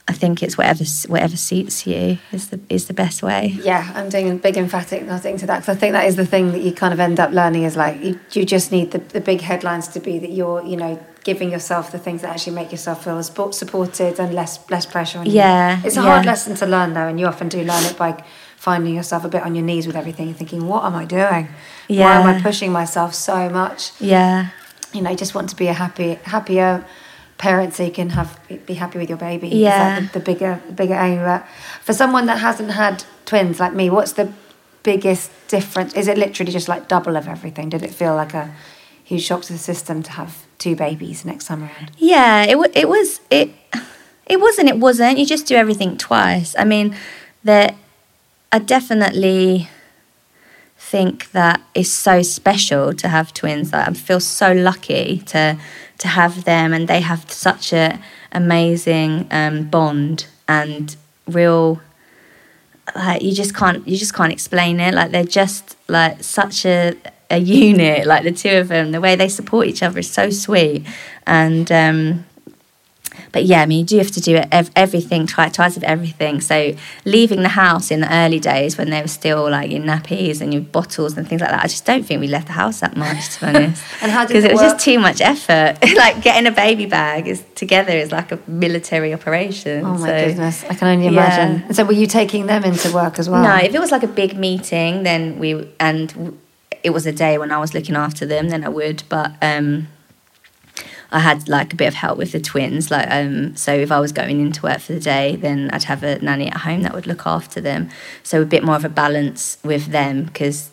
I 0.07 0.13
think 0.13 0.41
it's 0.41 0.57
whatever 0.57 0.85
whatever 1.07 1.35
suits 1.35 1.85
you 1.85 2.17
is 2.31 2.47
the 2.47 2.59
is 2.69 2.87
the 2.87 2.93
best 2.93 3.21
way. 3.21 3.57
Yeah, 3.61 3.91
I'm 3.93 4.07
doing 4.07 4.31
a 4.31 4.35
big 4.35 4.55
emphatic 4.55 5.03
nothing 5.03 5.37
to 5.39 5.45
that 5.47 5.59
because 5.59 5.75
I 5.75 5.79
think 5.79 5.91
that 5.93 6.05
is 6.05 6.15
the 6.15 6.25
thing 6.25 6.53
that 6.53 6.61
you 6.61 6.71
kind 6.71 6.93
of 6.93 6.99
end 6.99 7.19
up 7.19 7.31
learning 7.31 7.63
is 7.63 7.75
like 7.75 8.01
you, 8.01 8.17
you 8.31 8.45
just 8.45 8.71
need 8.71 8.91
the, 8.91 8.99
the 8.99 9.19
big 9.19 9.41
headlines 9.41 9.89
to 9.89 9.99
be 9.99 10.17
that 10.19 10.31
you're 10.31 10.63
you 10.63 10.77
know 10.77 10.97
giving 11.25 11.51
yourself 11.51 11.91
the 11.91 11.99
things 11.99 12.21
that 12.21 12.29
actually 12.29 12.55
make 12.55 12.71
yourself 12.71 13.03
feel 13.03 13.21
supported 13.21 14.17
and 14.17 14.33
less 14.33 14.69
less 14.69 14.85
pressure 14.85 15.19
on 15.19 15.25
you. 15.25 15.33
Yeah, 15.33 15.81
it's 15.83 15.97
a 15.97 15.99
yeah. 15.99 16.05
hard 16.05 16.25
lesson 16.25 16.55
to 16.55 16.65
learn 16.65 16.93
though, 16.93 17.07
and 17.07 17.19
you 17.19 17.25
often 17.25 17.49
do 17.49 17.61
learn 17.65 17.83
it 17.83 17.97
by 17.97 18.23
finding 18.57 18.93
yourself 18.93 19.23
a 19.23 19.29
bit 19.29 19.43
on 19.43 19.55
your 19.55 19.63
knees 19.63 19.87
with 19.87 19.95
everything 19.95 20.27
and 20.27 20.35
thinking, 20.35 20.67
what 20.67 20.83
am 20.83 20.95
I 20.95 21.05
doing? 21.05 21.47
Yeah. 21.87 22.03
Why 22.03 22.29
am 22.29 22.35
I 22.35 22.41
pushing 22.41 22.71
myself 22.71 23.13
so 23.15 23.49
much? 23.49 23.93
Yeah, 24.01 24.49
you 24.93 25.01
know, 25.01 25.15
just 25.15 25.33
want 25.33 25.49
to 25.49 25.55
be 25.55 25.67
a 25.67 25.73
happy 25.73 26.15
happier 26.23 26.85
parent 27.37 27.75
so 27.75 27.83
you 27.83 27.91
can 27.91 28.09
have 28.09 28.39
be 28.65 28.73
happy 28.73 28.97
with 28.99 29.09
your 29.09 29.17
baby. 29.17 29.49
Yeah, 29.49 29.99
the, 29.99 30.07
the, 30.13 30.19
bigger 30.19 30.61
the 30.67 30.73
bigger 30.73 30.95
aim. 30.95 31.19
But 31.19 31.47
for 31.81 31.93
someone 31.93 32.25
that 32.25 32.39
hasn't 32.39 32.71
had 32.71 33.03
twins 33.25 33.59
like 33.59 33.73
me, 33.73 33.89
what's 33.89 34.13
the 34.13 34.31
biggest 34.83 35.31
difference? 35.47 35.93
Is 35.93 36.07
it 36.07 36.17
literally 36.17 36.51
just 36.51 36.67
like 36.67 36.87
double 36.87 37.15
of 37.15 37.27
everything? 37.27 37.69
Did 37.69 37.83
it 37.83 37.91
feel 37.91 38.15
like 38.15 38.33
a 38.33 38.53
huge 39.03 39.23
shock 39.23 39.43
to 39.43 39.53
the 39.53 39.59
system 39.59 40.03
to 40.03 40.11
have 40.11 40.45
two 40.57 40.75
babies 40.75 41.25
next 41.25 41.45
time 41.45 41.63
around? 41.63 41.91
Yeah, 41.97 42.43
it 42.43 42.57
it 42.75 42.89
was 42.89 43.21
it 43.29 43.51
it 44.25 44.39
wasn't 44.39 44.69
it 44.69 44.77
wasn't. 44.77 45.19
You 45.19 45.25
just 45.25 45.45
do 45.45 45.55
everything 45.55 45.97
twice. 45.97 46.55
I 46.57 46.63
mean, 46.63 46.95
there 47.43 47.75
I 48.51 48.59
definitely 48.59 49.69
think 50.77 51.31
that 51.31 51.61
it's 51.75 51.89
so 51.89 52.21
special 52.21 52.93
to 52.93 53.07
have 53.09 53.33
twins. 53.33 53.73
I 53.73 53.91
feel 53.93 54.19
so 54.19 54.53
lucky 54.53 55.19
to 55.27 55.57
to 55.97 56.07
have 56.07 56.45
them, 56.45 56.73
and 56.73 56.87
they 56.87 57.01
have 57.01 57.29
such 57.31 57.73
a 57.73 57.99
amazing 58.31 59.27
um, 59.31 59.65
bond 59.69 60.27
and 60.47 60.95
real. 61.27 61.81
Like 62.95 63.21
you 63.21 63.33
just 63.33 63.53
can't 63.53 63.85
you 63.87 63.97
just 63.97 64.13
can't 64.13 64.31
explain 64.31 64.79
it. 64.79 64.93
Like 64.93 65.11
they're 65.11 65.23
just 65.25 65.75
like 65.89 66.23
such 66.23 66.65
a 66.65 66.95
a 67.29 67.37
unit. 67.67 68.07
Like 68.07 68.23
the 68.23 68.31
two 68.31 68.57
of 68.57 68.69
them, 68.69 68.91
the 68.91 69.01
way 69.01 69.17
they 69.17 69.29
support 69.29 69.67
each 69.67 69.83
other 69.83 69.99
is 69.99 70.09
so 70.09 70.29
sweet, 70.29 70.85
and. 71.25 71.71
Um, 71.71 72.25
but 73.31 73.45
yeah, 73.45 73.61
I 73.61 73.65
mean, 73.65 73.79
you 73.79 73.85
do 73.85 73.97
have 73.97 74.11
to 74.11 74.21
do 74.21 74.41
everything, 74.51 75.27
try 75.27 75.49
twice 75.49 75.77
of 75.77 75.83
everything. 75.83 76.41
So 76.41 76.75
leaving 77.05 77.41
the 77.41 77.49
house 77.49 77.91
in 77.91 78.01
the 78.01 78.13
early 78.13 78.39
days 78.39 78.77
when 78.77 78.89
they 78.89 79.01
were 79.01 79.07
still 79.07 79.49
like 79.49 79.71
your 79.71 79.81
nappies 79.81 80.41
and 80.41 80.53
your 80.53 80.63
bottles 80.63 81.17
and 81.17 81.27
things 81.27 81.41
like 81.41 81.49
that, 81.49 81.63
I 81.63 81.67
just 81.67 81.85
don't 81.85 82.03
think 82.03 82.21
we 82.21 82.27
left 82.27 82.47
the 82.47 82.53
house 82.53 82.79
that 82.79 82.95
much, 82.95 83.35
to 83.35 83.39
be 83.39 83.45
honest. 83.47 83.83
and 84.01 84.11
how 84.11 84.25
Because 84.25 84.43
it, 84.43 84.51
it 84.51 84.53
was 84.53 84.61
just 84.61 84.83
too 84.83 84.99
much 84.99 85.21
effort. 85.21 85.77
like 85.95 86.21
getting 86.21 86.47
a 86.47 86.51
baby 86.51 86.85
bag 86.85 87.27
is 87.27 87.43
together 87.55 87.91
is 87.91 88.11
like 88.11 88.31
a 88.31 88.39
military 88.47 89.13
operation. 89.13 89.85
Oh 89.85 89.97
my 89.97 90.07
so, 90.07 90.25
goodness, 90.27 90.63
I 90.65 90.73
can 90.75 90.87
only 90.87 91.07
imagine. 91.07 91.63
Yeah. 91.67 91.71
So 91.73 91.85
were 91.85 91.93
you 91.93 92.07
taking 92.07 92.45
them 92.45 92.63
into 92.63 92.91
work 92.93 93.19
as 93.19 93.29
well? 93.29 93.43
No, 93.43 93.55
if 93.55 93.73
it 93.73 93.79
was 93.79 93.91
like 93.91 94.03
a 94.03 94.07
big 94.07 94.37
meeting, 94.37 95.03
then 95.03 95.39
we 95.39 95.69
and 95.79 96.37
it 96.83 96.91
was 96.91 97.05
a 97.05 97.11
day 97.11 97.37
when 97.37 97.51
I 97.51 97.57
was 97.57 97.73
looking 97.73 97.95
after 97.95 98.25
them, 98.25 98.49
then 98.49 98.63
I 98.63 98.69
would. 98.69 99.03
But 99.09 99.33
um, 99.41 99.87
I 101.11 101.19
had 101.19 101.47
like 101.47 101.73
a 101.73 101.75
bit 101.75 101.87
of 101.87 101.93
help 101.93 102.17
with 102.17 102.31
the 102.31 102.39
twins. 102.39 102.91
Like, 102.91 103.07
um, 103.09 103.55
so 103.55 103.73
if 103.73 103.91
I 103.91 103.99
was 103.99 104.11
going 104.11 104.39
into 104.39 104.63
work 104.63 104.79
for 104.79 104.93
the 104.93 104.99
day, 104.99 105.35
then 105.35 105.69
I'd 105.71 105.83
have 105.83 106.03
a 106.03 106.19
nanny 106.19 106.47
at 106.47 106.57
home 106.57 106.81
that 106.83 106.93
would 106.93 107.07
look 107.07 107.25
after 107.25 107.61
them. 107.61 107.89
So 108.23 108.41
a 108.41 108.45
bit 108.45 108.63
more 108.63 108.75
of 108.75 108.85
a 108.85 108.89
balance 108.89 109.57
with 109.63 109.87
them 109.87 110.25
because, 110.25 110.69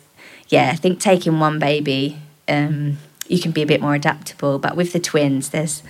yeah, 0.49 0.71
I 0.71 0.75
think 0.75 0.99
taking 0.99 1.39
one 1.39 1.59
baby, 1.59 2.19
um, 2.47 2.97
you 3.27 3.39
can 3.39 3.51
be 3.51 3.61
a 3.61 3.65
bit 3.65 3.81
more 3.81 3.95
adaptable. 3.95 4.59
But 4.59 4.75
with 4.75 4.93
the 4.93 4.99
twins, 4.99 5.49
there's 5.49 5.83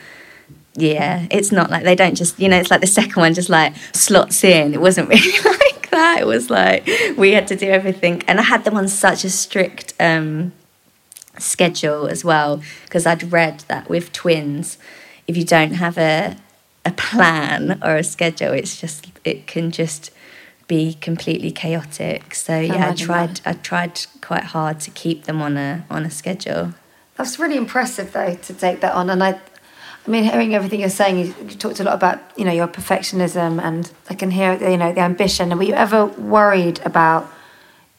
yeah, 0.77 1.25
it's 1.31 1.51
not 1.51 1.69
like 1.69 1.83
they 1.83 1.95
don't 1.95 2.15
just 2.15 2.37
you 2.39 2.49
know 2.49 2.57
it's 2.57 2.69
like 2.69 2.81
the 2.81 2.87
second 2.87 3.15
one 3.15 3.33
just 3.33 3.49
like 3.49 3.75
slots 3.93 4.43
in. 4.43 4.73
It 4.73 4.81
wasn't 4.81 5.09
really 5.09 5.39
like 5.43 5.89
that. 5.91 6.17
It 6.19 6.27
was 6.27 6.49
like 6.49 6.87
we 7.17 7.31
had 7.31 7.47
to 7.47 7.55
do 7.55 7.69
everything, 7.69 8.23
and 8.27 8.39
I 8.39 8.43
had 8.43 8.63
them 8.63 8.75
on 8.75 8.87
such 8.87 9.23
a 9.23 9.29
strict. 9.29 9.93
Um, 9.99 10.51
schedule 11.39 12.07
as 12.07 12.23
well 12.23 12.61
because 12.85 13.05
I'd 13.05 13.31
read 13.31 13.61
that 13.67 13.89
with 13.89 14.11
twins, 14.11 14.77
if 15.27 15.37
you 15.37 15.43
don't 15.43 15.73
have 15.73 15.97
a 15.97 16.37
a 16.85 16.91
plan 16.91 17.79
or 17.83 17.95
a 17.95 18.03
schedule, 18.03 18.53
it's 18.53 18.79
just 18.79 19.07
it 19.23 19.47
can 19.47 19.71
just 19.71 20.11
be 20.67 20.93
completely 20.95 21.51
chaotic. 21.51 22.35
So 22.35 22.59
yeah, 22.59 22.89
I 22.89 22.93
tried 22.93 23.41
I 23.45 23.53
tried 23.53 24.01
quite 24.21 24.43
hard 24.43 24.79
to 24.81 24.91
keep 24.91 25.25
them 25.25 25.41
on 25.41 25.57
a 25.57 25.85
on 25.89 26.05
a 26.05 26.11
schedule. 26.11 26.73
That's 27.17 27.39
really 27.39 27.57
impressive 27.57 28.11
though 28.11 28.35
to 28.35 28.53
take 28.53 28.81
that 28.81 28.93
on 28.93 29.09
and 29.09 29.23
I 29.23 29.39
I 30.07 30.11
mean, 30.11 30.23
hearing 30.23 30.53
everything 30.53 30.81
you're 30.81 30.89
saying, 30.89 31.17
you, 31.17 31.35
you 31.49 31.55
talked 31.55 31.79
a 31.79 31.83
lot 31.83 31.95
about, 31.95 32.19
you 32.37 32.45
know, 32.45 32.51
your 32.51 32.67
perfectionism, 32.67 33.59
and 33.59 33.91
I 34.07 34.13
can 34.13 34.29
hear, 34.29 34.53
you 34.53 34.77
know, 34.77 34.93
the 34.93 35.01
ambition. 35.01 35.51
And 35.51 35.59
were 35.59 35.65
you 35.65 35.73
ever 35.73 36.05
worried 36.05 36.79
about 36.85 37.27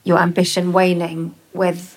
your 0.05 0.19
ambition 0.19 0.73
waning 0.73 1.35
with 1.53 1.96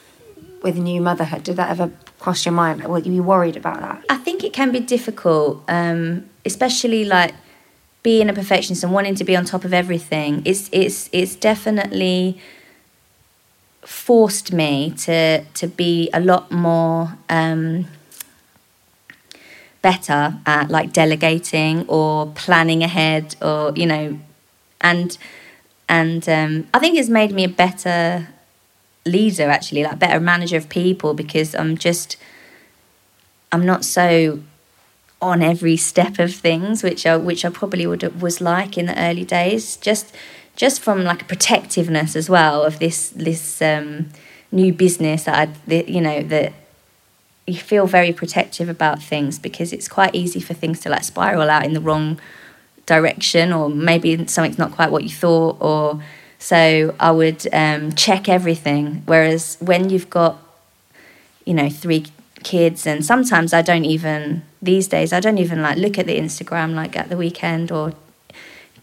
with 0.62 0.78
new 0.78 1.02
motherhood? 1.02 1.44
Did 1.44 1.58
that 1.58 1.70
ever 1.70 1.92
cross 2.20 2.46
your 2.46 2.54
mind? 2.54 2.84
Were 2.84 3.00
you 3.00 3.24
worried 3.24 3.56
about 3.56 3.80
that? 3.80 4.04
I 4.10 4.18
think 4.18 4.44
it 4.44 4.54
can 4.54 4.72
be 4.72 4.80
difficult, 4.80 5.64
um, 5.68 6.30
especially 6.46 7.06
like 7.06 7.34
being 8.04 8.30
a 8.30 8.34
perfectionist 8.34 8.84
and 8.84 8.94
wanting 8.94 9.16
to 9.16 9.24
be 9.24 9.36
on 9.36 9.46
top 9.46 9.66
of 9.66 9.74
everything. 9.74 10.42
It's 10.46 10.70
it's 10.72 11.10
it's 11.12 11.36
definitely 11.36 12.40
forced 13.82 14.54
me 14.54 14.92
to 14.98 15.44
to 15.44 15.68
be 15.68 16.10
a 16.14 16.20
lot 16.20 16.52
more 16.52 17.18
um, 17.30 17.88
better 19.82 20.36
at 20.46 20.70
like 20.70 20.94
delegating 20.94 21.88
or 21.88 22.28
planning 22.36 22.84
ahead 22.84 23.36
or 23.42 23.74
you 23.76 23.86
know 23.86 24.20
and 24.82 25.18
and 25.88 26.30
um, 26.30 26.68
I 26.74 26.80
think 26.80 26.98
it's 26.98 27.10
made 27.10 27.32
me 27.32 27.44
a 27.46 27.50
better 27.50 28.28
leader 29.06 29.50
actually 29.50 29.84
like 29.84 29.98
better 29.98 30.20
manager 30.20 30.58
of 30.58 30.70
people 30.70 31.14
because 31.14 31.56
i'm 31.56 31.78
just 31.78 32.18
i'm 33.52 33.66
not 33.66 33.84
so 33.84 34.40
on 35.22 35.42
every 35.42 35.76
step 35.76 36.20
of 36.20 36.34
things 36.34 36.84
which 36.84 37.06
i 37.06 37.16
which 37.16 37.44
i 37.44 37.50
probably 37.50 37.86
would 37.86 38.22
was 38.22 38.40
like 38.40 38.78
in 38.78 38.86
the 38.86 39.00
early 39.00 39.26
days. 39.26 39.78
Just 39.78 40.16
just 40.56 40.82
from 40.82 41.04
like 41.04 41.22
a 41.22 41.26
protectiveness 41.26 42.16
as 42.16 42.30
well 42.30 42.64
of 42.64 42.80
this 42.80 43.10
this 43.10 43.62
um, 43.62 44.10
new 44.52 44.74
business 44.74 45.24
that 45.24 45.50
i 45.70 45.74
you 45.74 46.02
know 46.02 46.22
that 46.24 46.54
you 47.48 47.56
feel 47.56 47.88
very 47.88 48.14
protective 48.14 48.70
about 48.70 49.02
things 49.02 49.40
because 49.40 49.74
it's 49.74 49.88
quite 49.88 50.14
easy 50.14 50.40
for 50.40 50.54
things 50.54 50.80
to 50.82 50.90
like 50.90 51.04
spiral 51.04 51.50
out 51.50 51.66
in 51.66 51.74
the 51.74 51.82
wrong 51.82 52.20
direction 52.86 53.52
or 53.52 53.70
maybe 53.70 54.16
something's 54.28 54.58
not 54.58 54.72
quite 54.72 54.92
what 54.92 55.04
you 55.04 55.10
thought 55.10 55.58
or 55.60 56.02
so 56.40 56.96
I 57.00 57.12
would 57.12 57.48
um, 57.54 57.92
check 57.92 58.28
everything. 58.28 59.04
Whereas 59.06 59.58
when 59.60 59.90
you've 59.90 60.10
got, 60.10 60.38
you 61.46 61.54
know, 61.54 61.70
three 61.70 62.06
kids, 62.44 62.88
and 62.88 63.06
sometimes 63.06 63.54
I 63.54 63.62
don't 63.62 63.86
even 63.86 64.44
these 64.62 64.88
days 64.88 65.14
I 65.14 65.20
don't 65.20 65.38
even 65.38 65.62
like 65.62 65.78
look 65.78 65.98
at 65.98 66.06
the 66.06 66.18
Instagram 66.18 66.74
like 66.76 66.98
at 66.98 67.10
the 67.10 67.16
weekend 67.16 67.72
or 67.72 67.94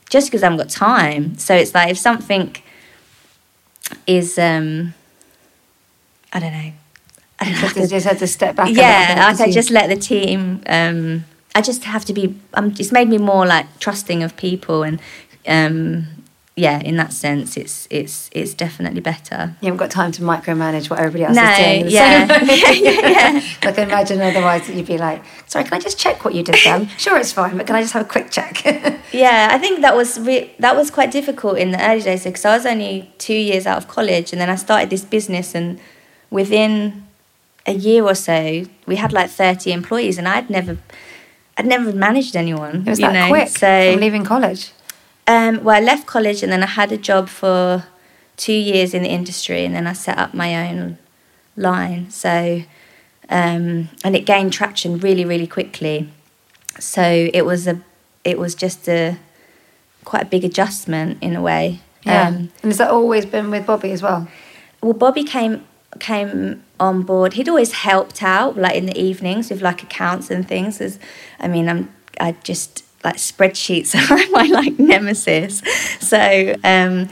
just 0.09 0.29
because 0.29 0.43
I 0.43 0.47
haven't 0.47 0.59
got 0.59 0.71
time. 0.71 1.37
So 1.39 1.55
it's 1.55 1.75
like 1.75 1.91
if 1.91 1.99
something 1.99 2.55
is, 4.07 4.39
um, 4.39 4.95
I 6.33 6.41
don't 6.41 6.53
know. 6.53 6.73
I 7.39 7.45
don't 7.45 7.55
have 7.55 7.75
to, 7.75 7.87
just 7.87 8.07
had 8.07 8.19
to 8.19 8.27
step 8.27 8.57
back. 8.57 8.71
Yeah, 8.71 9.27
like 9.31 9.41
I 9.41 9.51
just 9.51 9.71
let 9.71 9.89
the 9.89 9.97
team. 9.97 10.63
Um, 10.67 11.25
I 11.55 11.61
just 11.61 11.85
have 11.85 12.05
to 12.07 12.15
be. 12.15 12.39
Um, 12.55 12.75
it's 12.79 12.93
made 12.93 13.09
me 13.09 13.19
more 13.19 13.47
like 13.47 13.79
trusting 13.79 14.23
of 14.23 14.37
people 14.37 14.83
and 14.83 15.01
um, 15.47 16.07
yeah, 16.59 16.81
in 16.81 16.97
that 16.97 17.13
sense, 17.13 17.59
it's 17.59 17.87
it's 17.91 18.31
it's 18.33 18.55
definitely 18.55 19.03
better. 19.03 19.55
You 19.61 19.67
haven't 19.67 19.77
got 19.77 19.91
time 19.91 20.11
to 20.13 20.23
micromanage 20.23 20.89
what 20.89 20.99
everybody 20.99 21.25
else 21.25 21.37
no, 21.37 21.43
is 21.43 21.59
doing. 21.59 21.93
Yeah. 21.93 22.43
yeah, 22.43 22.71
yeah, 22.73 23.09
yeah. 23.09 23.43
I 23.63 23.73
can 23.73 23.89
imagine 23.91 24.23
otherwise 24.23 24.67
that 24.67 24.75
you'd 24.75 24.87
be 24.87 24.97
like, 24.97 25.23
"Sorry, 25.47 25.65
can 25.65 25.75
I 25.75 25.81
just 25.81 25.99
check 25.99 26.25
what 26.25 26.35
you 26.35 26.43
did 26.43 26.57
then? 26.65 26.89
sure, 26.97 27.19
it's 27.19 27.31
fine, 27.31 27.59
but 27.59 27.67
can 27.67 27.77
I 27.77 27.83
just 27.83 27.93
have 27.93 28.07
a 28.07 28.09
quick 28.09 28.31
check?" 28.31 28.65
yeah, 29.13 29.49
I 29.51 29.59
think 29.59 29.83
that 29.83 29.95
was 29.95 30.19
re- 30.19 30.51
that 30.59 30.75
was 30.75 30.91
quite 30.91 31.11
difficult 31.11 31.59
in 31.59 31.73
the 31.73 31.87
early 31.87 32.01
days 32.01 32.25
because 32.25 32.47
I 32.47 32.57
was 32.57 32.65
only 32.65 33.13
two 33.19 33.35
years 33.35 33.67
out 33.67 33.77
of 33.77 33.87
college, 33.87 34.33
and 34.33 34.41
then 34.41 34.49
I 34.49 34.57
started 34.57 34.89
this 34.89 35.05
business, 35.05 35.55
and 35.55 35.79
within 36.31 37.05
a 37.67 37.75
year 37.75 38.03
or 38.03 38.15
so, 38.15 38.65
we 38.87 38.97
had 38.97 39.13
like 39.13 39.29
thirty 39.29 39.73
employees, 39.73 40.17
and 40.17 40.27
I'd 40.27 40.49
never. 40.49 40.79
I'd 41.59 41.65
never 41.65 41.91
managed 41.91 42.37
anyone. 42.37 42.83
It 42.87 42.91
was 42.91 42.99
that 42.99 43.15
know? 43.15 43.29
quick 43.29 43.49
so, 43.49 43.93
from 43.93 44.01
leaving 44.01 44.25
college. 44.25 44.73
Um, 45.27 45.65
well, 45.65 45.77
I 45.77 45.81
left 45.81 46.07
college 46.07 46.43
and 46.43 46.53
then 46.53 46.63
I 46.63 46.67
had 46.67 46.93
a 46.93 46.97
job 46.97 47.29
for 47.29 47.85
two 48.37 48.53
years 48.53 48.95
in 48.95 49.03
the 49.03 49.09
industry, 49.09 49.65
and 49.65 49.75
then 49.75 49.87
I 49.87 49.93
set 49.93 50.19
up 50.19 50.35
my 50.35 50.69
own 50.69 50.99
line. 51.57 52.11
So, 52.11 52.63
um, 53.29 53.89
and 54.05 54.15
it 54.15 54.27
gained 54.27 54.53
traction 54.53 54.99
really, 54.99 55.25
really 55.25 55.47
quickly. 55.47 56.11
So 56.79 57.03
it 57.33 57.45
was 57.45 57.67
a, 57.67 57.81
it 58.25 58.39
was 58.39 58.55
just 58.55 58.89
a 58.89 59.19
quite 60.05 60.23
a 60.23 60.27
big 60.27 60.45
adjustment 60.45 61.19
in 61.23 61.35
a 61.35 61.43
way. 61.43 61.81
Yeah. 62.05 62.29
Um, 62.29 62.35
and 62.63 62.71
has 62.71 62.79
that 62.79 62.91
always 62.91 63.27
been 63.27 63.51
with 63.51 63.67
Bobby 63.67 63.91
as 63.91 64.03
well? 64.03 64.29
well, 64.83 64.93
Bobby 64.93 65.25
came 65.25 65.65
came 65.99 66.63
on 66.79 67.03
board. 67.03 67.35
He'd 67.35 67.49
always 67.49 67.73
helped 67.73 68.23
out, 68.23 68.57
like 68.57 68.77
in 68.77 68.87
the 68.87 68.99
evenings 68.99 69.51
with 69.51 69.63
like 69.63 69.83
accounts 69.83 70.31
and 70.31 70.47
things. 70.47 70.81
As 70.81 70.99
I 71.41 71.49
mean, 71.49 71.69
I'm 71.69 71.93
I 72.21 72.33
just 72.45 72.85
like 73.07 73.17
spreadsheets 73.17 73.95
are 74.11 74.31
my 74.33 74.47
like 74.47 74.79
nemesis. 74.79 75.63
So, 76.01 76.57
um, 76.65 77.09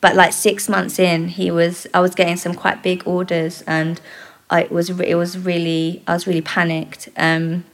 but 0.00 0.14
like 0.14 0.32
six 0.32 0.68
months 0.68 0.98
in, 0.98 1.28
he 1.28 1.50
was 1.50 1.86
I 1.92 2.00
was 2.00 2.14
getting 2.14 2.36
some 2.36 2.54
quite 2.54 2.82
big 2.82 3.02
orders, 3.04 3.62
and 3.66 4.00
I 4.48 4.68
was 4.70 4.88
it 4.90 5.16
was 5.16 5.36
really 5.36 6.02
I 6.06 6.12
was 6.12 6.26
really 6.26 6.40
panicked. 6.42 7.08
Um, 7.16 7.64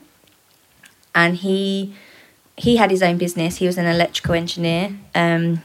and 1.15 1.37
he 1.37 1.95
he 2.57 2.77
had 2.77 2.91
his 2.91 3.03
own 3.03 3.19
business. 3.19 3.57
He 3.57 3.67
was 3.67 3.77
an 3.77 3.87
electrical 3.87 4.35
engineer. 4.35 4.97
Um, 5.15 5.63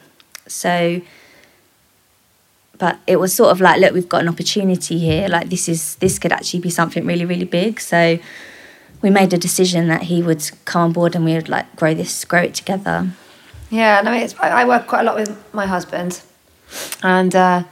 so 0.48 1.02
but 2.78 3.00
it 3.08 3.16
was 3.16 3.34
sort 3.34 3.52
of 3.52 3.62
like 3.62 3.80
look 3.80 3.94
we've 3.94 4.10
got 4.10 4.22
an 4.22 4.28
opportunity 4.28 5.00
here 5.00 5.30
like 5.30 5.50
this 5.50 5.70
is 5.70 5.96
this 5.96 6.20
could 6.20 6.34
actually 6.34 6.60
be 6.60 6.70
something 6.70 7.06
really 7.06 7.24
really 7.24 7.46
big 7.46 7.80
so 7.80 8.20
we 9.02 9.10
made 9.10 9.34
a 9.34 9.38
decision 9.38 9.88
that 9.88 10.04
he 10.04 10.22
would 10.22 10.50
come 10.66 10.82
on 10.82 10.92
board 10.94 11.16
and 11.16 11.26
we 11.26 11.34
would 11.34 11.50
like 11.50 11.76
grow 11.76 11.94
this 11.94 12.26
grow 12.26 12.42
it 12.42 12.54
together 12.56 13.10
Yeah, 13.70 14.00
and 14.00 14.08
I 14.08 14.12
mean, 14.12 14.24
it's, 14.24 14.36
I 14.40 14.62
I 14.62 14.66
work 14.66 14.88
quite 14.88 15.02
a 15.02 15.04
lot 15.04 15.16
with 15.16 15.32
my 15.54 15.66
husband, 15.66 16.22
and 17.04 17.36
uh, 17.36 17.64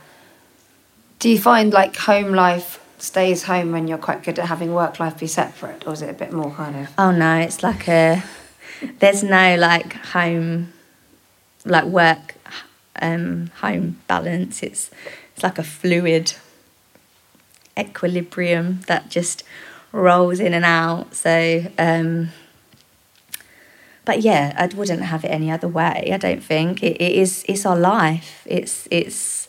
do 1.20 1.30
you 1.30 1.40
find 1.40 1.72
like 1.72 1.96
home 1.96 2.32
life 2.34 2.80
stays 2.98 3.44
home 3.44 3.72
when 3.72 3.88
you're 3.88 3.98
quite 4.08 4.24
good 4.24 4.40
at 4.40 4.48
having 4.48 4.74
work 4.74 5.00
life 5.00 5.18
be 5.20 5.28
separate, 5.28 5.86
or 5.86 5.94
is 5.94 6.02
it 6.02 6.10
a 6.10 6.14
bit 6.14 6.32
more 6.34 6.52
kind 6.52 6.76
of? 6.76 6.88
oh 6.98 7.12
no 7.12 7.38
it's 7.38 7.62
like 7.64 7.88
a 7.88 8.24
there's 9.00 9.24
no 9.24 9.56
like 9.56 9.94
home 10.16 10.74
like 11.66 11.86
work 11.86 12.36
um 13.02 13.50
home 13.62 13.86
balance 14.08 14.62
it's 14.64 14.92
it's 15.34 15.44
like 15.44 15.58
a 15.58 15.64
fluid 15.64 16.34
equilibrium 17.78 18.82
that 18.88 19.10
just 19.10 19.44
rolls 19.94 20.42
in 20.42 20.54
and 20.54 20.66
out. 20.66 21.16
So 21.16 21.64
um 21.78 22.30
but 24.06 24.20
yeah 24.22 24.54
i 24.58 24.66
wouldn't 24.76 25.02
have 25.02 25.24
it 25.24 25.30
any 25.30 25.50
other 25.50 25.68
way 25.70 26.10
i 26.12 26.18
don't 26.18 26.44
think. 26.44 26.84
It, 26.84 27.02
it 27.02 27.14
is 27.14 27.46
it's 27.48 27.66
our 27.66 27.78
life. 27.78 28.46
It's 28.46 28.88
it's 28.92 29.48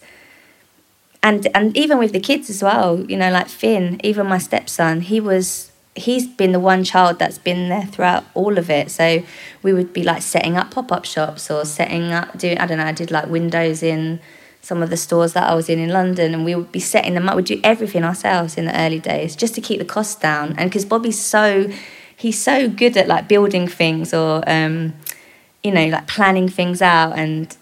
and 1.23 1.49
and 1.55 1.77
even 1.77 1.99
with 1.99 2.13
the 2.13 2.21
kids 2.21 2.49
as 2.49 2.63
well 2.63 3.01
you 3.11 3.17
know 3.17 3.33
like 3.33 3.49
finn 3.49 4.01
even 4.05 4.27
my 4.27 4.39
stepson 4.39 5.01
he 5.01 5.21
was 5.21 5.73
he's 5.97 6.27
been 6.27 6.53
the 6.53 6.61
one 6.61 6.85
child 6.85 7.19
that's 7.19 7.39
been 7.39 7.69
there 7.69 7.87
throughout 7.87 8.25
all 8.35 8.59
of 8.59 8.69
it. 8.69 8.91
So 8.91 9.23
we 9.63 9.73
would 9.73 9.93
be 9.93 10.03
like 10.03 10.23
setting 10.23 10.57
up 10.57 10.71
pop-up 10.73 11.05
shops 11.05 11.51
or 11.51 11.65
setting 11.65 12.13
up 12.13 12.37
doing 12.37 12.59
i 12.59 12.67
don't 12.67 12.79
know 12.79 12.85
i 12.85 12.93
did 12.93 13.11
like 13.11 13.27
windows 13.27 13.83
in 13.83 14.21
some 14.65 14.83
of 14.83 14.89
the 14.89 14.97
stores 14.97 15.35
that 15.35 15.49
i 15.49 15.55
was 15.55 15.69
in 15.69 15.79
in 15.79 15.91
london 15.91 16.33
and 16.35 16.45
we 16.45 16.55
would 16.55 16.73
be 16.73 16.81
setting 16.81 17.15
them 17.15 17.29
up. 17.29 17.37
We'd 17.37 17.45
do 17.45 17.61
everything 17.63 18.05
ourselves 18.05 18.57
in 18.57 18.65
the 18.65 18.79
early 18.79 19.01
days 19.01 19.37
just 19.37 19.55
to 19.55 19.61
keep 19.61 19.79
the 19.79 19.85
costs 19.85 20.17
down. 20.17 20.55
And 20.59 20.71
because 20.71 20.85
bobby's 20.85 21.19
so 21.19 21.71
he's 22.17 22.41
so 22.43 22.69
good 22.69 22.97
at 22.97 23.09
like 23.09 23.29
building 23.29 23.67
things 23.69 24.15
or 24.15 24.43
um 24.49 24.95
you 25.63 25.71
know 25.71 25.87
like 25.87 26.07
planning 26.07 26.49
things 26.49 26.83
out. 26.83 27.19
And 27.19 27.57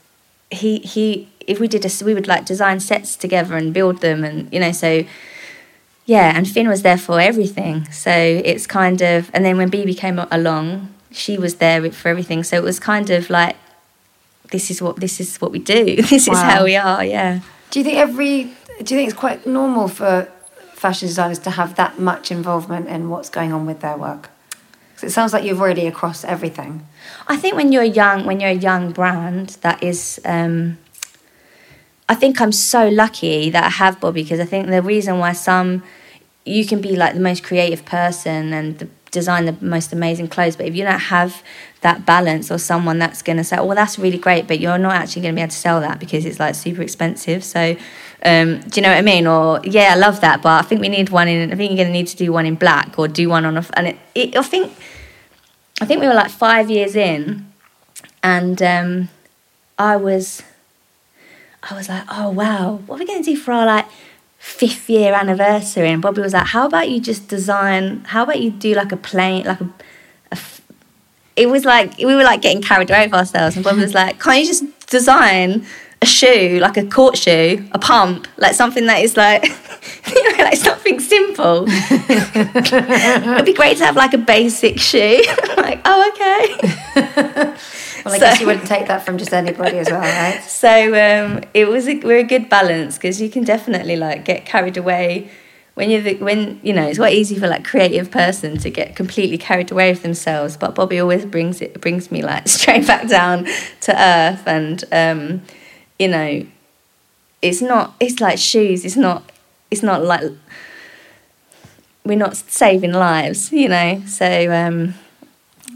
he 0.50 0.78
he 0.78 1.28
if 1.46 1.58
we 1.60 1.68
did 1.68 1.84
a 1.84 2.04
we 2.04 2.14
would 2.14 2.28
like 2.28 2.44
design 2.44 2.80
sets 2.80 3.16
together 3.16 3.56
and 3.56 3.72
build 3.74 4.00
them 4.00 4.24
and 4.24 4.52
you 4.52 4.60
know 4.60 4.72
so 4.72 5.04
yeah 6.06 6.36
and 6.36 6.48
finn 6.48 6.68
was 6.68 6.82
there 6.82 6.98
for 6.98 7.20
everything. 7.20 7.90
So 7.90 8.10
it's 8.10 8.66
kind 8.66 9.00
of 9.02 9.30
and 9.34 9.44
then 9.44 9.56
when 9.56 9.70
bb 9.70 9.96
came 9.96 10.18
along 10.30 10.88
she 11.10 11.36
was 11.36 11.56
there 11.56 11.90
for 11.90 12.08
everything. 12.08 12.42
So 12.42 12.56
it 12.56 12.62
was 12.62 12.80
kind 12.80 13.10
of 13.10 13.28
like 13.28 13.56
this 14.52 14.70
is 14.70 14.80
what 14.80 14.94
this 14.96 15.18
is 15.20 15.36
what 15.40 15.50
we 15.50 15.58
do 15.58 15.96
this 16.14 16.28
is 16.28 16.38
how 16.50 16.64
we 16.64 16.76
are 16.76 17.04
yeah 17.04 17.40
Do 17.72 17.78
you 17.80 17.84
think 17.84 17.98
every? 17.98 18.34
Do 18.84 18.88
you 18.94 18.96
think 18.98 19.08
it's 19.10 19.18
quite 19.18 19.46
normal 19.46 19.88
for 19.88 20.28
fashion 20.74 21.08
designers 21.08 21.38
to 21.46 21.50
have 21.50 21.74
that 21.76 21.98
much 21.98 22.30
involvement 22.30 22.86
in 22.94 23.08
what's 23.12 23.30
going 23.30 23.50
on 23.56 23.64
with 23.66 23.80
their 23.80 23.96
work? 23.96 24.22
'Cause 24.94 25.04
it 25.08 25.12
sounds 25.12 25.32
like 25.32 25.42
you've 25.46 25.60
already 25.64 25.86
across 25.86 26.22
everything. 26.34 26.70
I 27.34 27.36
think 27.40 27.52
when 27.56 27.72
you're 27.72 27.90
young, 28.02 28.18
when 28.28 28.40
you're 28.40 28.50
a 28.60 28.62
young 28.70 28.92
brand, 28.92 29.46
that 29.62 29.82
is. 29.82 30.20
Um, 30.24 30.76
I 32.12 32.14
think 32.14 32.40
I'm 32.42 32.52
so 32.52 32.88
lucky 33.04 33.48
that 33.54 33.64
I 33.64 33.72
have 33.82 33.94
Bobby 34.00 34.22
because 34.22 34.40
I 34.46 34.48
think 34.52 34.62
the 34.68 34.82
reason 34.82 35.18
why 35.18 35.32
some 35.32 35.82
you 36.44 36.66
can 36.70 36.80
be 36.88 36.92
like 37.02 37.14
the 37.14 37.20
most 37.30 37.42
creative 37.48 37.82
person 37.84 38.52
and 38.52 38.66
the, 38.80 38.88
design 39.12 39.42
the 39.46 39.56
most 39.60 39.92
amazing 39.92 40.28
clothes, 40.28 40.56
but 40.56 40.66
if 40.66 40.74
you 40.76 40.84
don't 40.84 41.06
have 41.16 41.42
that 41.82 42.06
balance 42.06 42.50
or 42.50 42.58
someone 42.58 42.98
that's 42.98 43.22
going 43.22 43.36
to 43.36 43.44
say, 43.44 43.56
"Well, 43.56 43.74
that's 43.74 43.98
really 43.98 44.18
great," 44.18 44.48
but 44.48 44.58
you're 44.60 44.78
not 44.78 44.94
actually 44.94 45.22
going 45.22 45.34
to 45.34 45.38
be 45.38 45.42
able 45.42 45.50
to 45.50 45.56
sell 45.56 45.80
that 45.80 45.98
because 46.00 46.24
it's 46.24 46.40
like 46.40 46.54
super 46.54 46.82
expensive. 46.82 47.44
So, 47.44 47.76
um, 48.24 48.60
do 48.60 48.80
you 48.80 48.82
know 48.82 48.90
what 48.90 48.98
I 48.98 49.02
mean? 49.02 49.26
Or 49.26 49.60
yeah, 49.64 49.92
I 49.92 49.96
love 49.96 50.20
that, 50.20 50.42
but 50.42 50.64
I 50.64 50.66
think 50.66 50.80
we 50.80 50.88
need 50.88 51.10
one 51.10 51.28
in. 51.28 51.52
I 51.52 51.56
think 51.56 51.70
you're 51.70 51.76
going 51.76 51.88
to 51.88 51.92
need 51.92 52.06
to 52.08 52.16
do 52.16 52.32
one 52.32 52.46
in 52.46 52.54
black 52.54 52.98
or 52.98 53.08
do 53.08 53.28
one 53.28 53.44
on 53.44 53.56
a. 53.56 53.64
And 53.74 53.88
it, 53.88 53.98
it, 54.14 54.36
I 54.36 54.42
think, 54.42 54.72
I 55.80 55.84
think 55.84 56.00
we 56.00 56.06
were 56.06 56.14
like 56.14 56.30
five 56.30 56.70
years 56.70 56.96
in, 56.96 57.52
and 58.22 58.62
um, 58.62 59.08
I 59.78 59.96
was, 59.96 60.42
I 61.68 61.74
was 61.74 61.88
like, 61.88 62.04
oh 62.08 62.30
wow, 62.30 62.80
what 62.86 62.96
are 62.96 62.98
we 63.00 63.06
going 63.06 63.22
to 63.22 63.30
do 63.30 63.36
for 63.36 63.52
our 63.52 63.66
like 63.66 63.86
fifth 64.38 64.88
year 64.88 65.14
anniversary? 65.14 65.88
And 65.90 66.00
Bobby 66.00 66.22
was 66.22 66.32
like, 66.32 66.46
how 66.46 66.66
about 66.66 66.90
you 66.90 67.00
just 67.00 67.26
design? 67.26 68.04
How 68.04 68.22
about 68.22 68.40
you 68.40 68.50
do 68.50 68.74
like 68.74 68.92
a 68.92 68.96
plain, 68.96 69.44
like 69.44 69.60
a, 69.60 69.68
it 71.36 71.48
was 71.48 71.64
like 71.64 71.96
we 71.98 72.14
were 72.14 72.22
like 72.24 72.40
getting 72.42 72.62
carried 72.62 72.90
away 72.90 73.06
with 73.06 73.14
ourselves, 73.14 73.56
and 73.56 73.64
Bobby 73.64 73.80
was 73.80 73.94
like, 73.94 74.20
can't 74.20 74.40
you 74.40 74.46
just 74.46 74.86
design? 74.88 75.64
A 76.00 76.04
shoe, 76.04 76.58
like 76.60 76.76
a 76.76 76.84
court 76.84 77.16
shoe, 77.16 77.64
a 77.70 77.78
pump, 77.78 78.26
like 78.36 78.54
something 78.54 78.86
that 78.86 79.02
is 79.04 79.16
like, 79.16 79.44
you 80.08 80.32
know, 80.36 80.44
like 80.44 80.56
something 80.56 80.98
simple. 80.98 81.64
It'd 81.68 83.44
be 83.44 83.52
great 83.52 83.76
to 83.78 83.84
have 83.84 83.94
like 83.94 84.12
a 84.12 84.18
basic 84.18 84.80
shoe. 84.80 85.22
like, 85.56 85.80
oh, 85.84 86.10
okay. 86.10 87.52
Well, 88.04 88.14
I 88.14 88.18
So- 88.18 88.18
guess 88.18 88.40
you 88.40 88.46
wouldn't 88.46 88.66
take 88.66 88.88
that 88.88 89.04
from 89.04 89.16
just 89.16 89.32
anybody 89.32 89.78
as 89.78 89.88
well, 89.90 90.00
right? 90.00 90.42
So 90.42 90.68
um, 90.88 91.40
it 91.54 91.68
was 91.68 91.86
a, 91.86 91.94
we're 92.00 92.18
a 92.18 92.24
good 92.24 92.48
balance 92.48 92.96
because 92.96 93.20
you 93.20 93.30
can 93.30 93.44
definitely 93.44 93.94
like 93.94 94.24
get 94.24 94.44
carried 94.44 94.76
away 94.76 95.30
when 95.74 95.90
you're 95.90 96.02
the, 96.02 96.14
when 96.16 96.60
you 96.62 96.72
know 96.72 96.86
it's 96.86 96.98
quite 96.98 97.14
easy 97.14 97.38
for 97.38 97.48
like 97.48 97.64
creative 97.64 98.10
person 98.10 98.58
to 98.58 98.70
get 98.70 98.94
completely 98.94 99.38
carried 99.38 99.70
away 99.70 99.90
with 99.90 100.02
themselves. 100.02 100.56
But 100.56 100.74
Bobby 100.74 100.98
always 100.98 101.24
brings 101.24 101.60
it 101.60 101.80
brings 101.80 102.10
me 102.10 102.22
like 102.22 102.48
straight 102.56 102.86
back 102.86 103.08
down 103.08 103.46
to 103.82 104.02
earth, 104.02 104.46
and 104.46 104.84
um, 104.92 105.42
you 105.98 106.08
know, 106.08 106.46
it's 107.40 107.62
not 107.62 107.94
it's 108.00 108.20
like 108.20 108.38
shoes. 108.38 108.84
It's 108.84 108.96
not 108.96 109.30
it's 109.70 109.82
not 109.82 110.04
like 110.04 110.30
we're 112.04 112.18
not 112.18 112.36
saving 112.36 112.92
lives, 112.92 113.52
you 113.52 113.68
know. 113.68 114.02
So 114.06 114.52
um, 114.52 114.94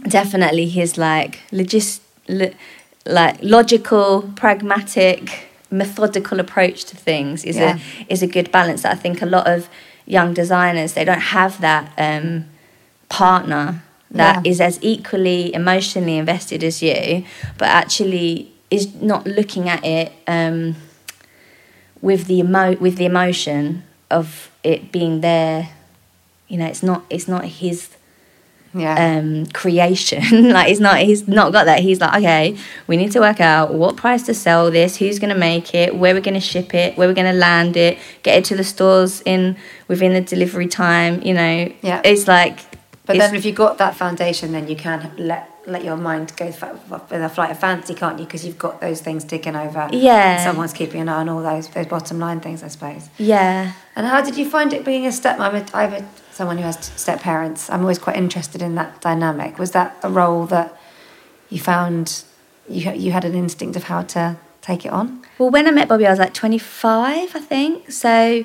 definitely 0.09 0.69
his 0.69 0.99
like 0.99 1.41
logis- 1.51 2.01
lo- 2.29 2.55
like 3.07 3.39
logical, 3.43 4.31
pragmatic, 4.35 5.46
methodical 5.71 6.39
approach 6.41 6.85
to 6.85 6.97
things 6.97 7.45
is 7.45 7.57
Yeah. 7.57 7.79
a 8.09 8.13
is 8.13 8.23
a 8.23 8.27
good 8.27 8.51
balance. 8.53 8.83
That 8.83 8.93
I 8.93 8.97
think 8.97 9.23
a 9.23 9.27
lot 9.27 9.47
of 9.47 9.69
young 10.07 10.35
designers 10.35 10.93
they 10.93 11.05
don't 11.05 11.21
have 11.37 11.61
that 11.61 11.93
um, 11.99 12.45
partner 13.09 13.83
that 14.11 14.45
Yeah. 14.45 14.51
is 14.51 14.61
as 14.61 14.79
equally 14.83 15.53
emotionally 15.55 16.17
invested 16.17 16.63
as 16.63 16.81
you, 16.83 17.25
but 17.59 17.69
actually 17.69 18.53
is 18.71 18.95
not 19.01 19.27
looking 19.27 19.69
at 19.69 19.85
it 19.85 20.13
um, 20.29 20.77
with 22.01 22.27
the 22.27 22.39
emo- 22.39 22.77
with 22.77 22.97
the 22.97 23.05
emotion 23.07 23.83
of 24.11 24.51
it 24.63 24.93
being 24.93 25.21
there. 25.21 25.71
You 26.49 26.59
know, 26.59 26.67
it's 26.67 26.83
not 26.83 27.03
it's 27.11 27.27
not 27.29 27.45
his 27.45 27.89
Yeah. 28.75 29.19
um, 29.19 29.47
creation. 29.47 30.51
like 30.53 30.69
he's 30.69 30.81
not 30.81 30.99
he's 30.99 31.27
not 31.27 31.53
got 31.53 31.65
that. 31.65 31.81
He's 31.81 32.01
like, 32.01 32.15
okay, 32.19 32.57
we 32.87 32.97
need 32.97 33.13
to 33.13 33.21
work 33.21 33.41
out 33.41 33.73
what 33.75 33.97
price 33.97 34.25
to 34.25 34.35
sell 34.35 34.71
this, 34.71 34.97
who's 34.97 35.19
gonna 35.19 35.35
make 35.35 35.75
it, 35.75 35.97
where 35.97 36.13
we're 36.15 36.21
gonna 36.21 36.41
ship 36.41 36.75
it, 36.75 36.97
where 36.99 37.09
we're 37.09 37.15
gonna 37.15 37.33
land 37.33 37.77
it, 37.77 37.99
get 38.23 38.39
it 38.39 38.45
to 38.47 38.57
the 38.57 38.65
stores 38.65 39.23
in 39.25 39.57
within 39.89 40.13
the 40.13 40.21
delivery 40.21 40.67
time. 40.69 41.23
You 41.23 41.35
know, 41.35 41.73
Yeah. 41.83 42.01
it's 42.05 42.27
like. 42.29 42.59
But 43.07 43.17
it's- 43.17 43.31
then, 43.31 43.37
if 43.39 43.45
you've 43.45 43.55
got 43.55 43.79
that 43.79 43.95
foundation, 43.97 44.53
then 44.53 44.67
you 44.69 44.77
can 44.77 45.11
let 45.17 45.51
let 45.69 45.83
your 45.85 45.97
mind 45.97 46.33
go 46.37 46.47
with 46.47 47.11
a 47.23 47.29
flight 47.29 47.51
of 47.51 47.59
fancy, 47.59 47.93
can't 47.95 48.19
you? 48.21 48.25
Because 48.25 48.45
you've 48.47 48.59
got 48.59 48.81
those 48.81 49.01
things 49.01 49.25
ticking 49.25 49.57
over. 49.57 49.89
Yeah. 49.91 50.45
Someone's 50.45 50.73
keeping 50.73 51.01
an 51.01 51.09
eye 51.09 51.21
on 51.21 51.29
all 51.29 51.43
those 51.43 51.67
those 51.69 51.87
bottom 51.87 52.19
line 52.21 52.39
things, 52.41 52.63
I 52.63 52.69
suppose. 52.69 53.09
yeah, 53.19 53.73
And 53.97 54.07
how 54.07 54.21
did 54.23 54.37
you 54.37 54.49
find 54.49 54.73
it 54.73 54.85
being 54.85 55.07
a 55.07 55.13
step? 55.13 55.41
I'm 55.41 55.57
a, 55.57 55.65
I'm 55.75 55.93
a, 55.95 56.05
someone 56.37 56.59
who 56.59 56.65
has 56.65 56.79
step 56.97 57.21
parents. 57.21 57.71
I'm 57.71 57.81
always 57.81 57.99
quite 57.99 58.17
interested 58.17 58.61
in 58.61 58.75
that 58.75 59.01
dynamic. 59.01 59.59
Was 59.59 59.71
that 59.71 59.97
a 60.03 60.11
role 60.11 60.45
that 60.47 60.79
you 61.49 61.59
found 61.59 62.25
you 62.69 62.91
you 62.93 63.11
had 63.13 63.25
an 63.25 63.35
instinct 63.35 63.75
of 63.77 63.85
how 63.85 64.03
to 64.15 64.37
take 64.61 64.85
it 64.85 64.93
on? 64.93 65.23
Well, 65.39 65.51
when 65.51 65.67
I 65.67 65.71
met 65.71 65.89
Bobby, 65.89 66.07
I 66.07 66.11
was 66.11 66.19
like 66.19 66.35
25, 66.35 67.37
I 67.37 67.41
think. 67.41 67.91
So 67.91 68.45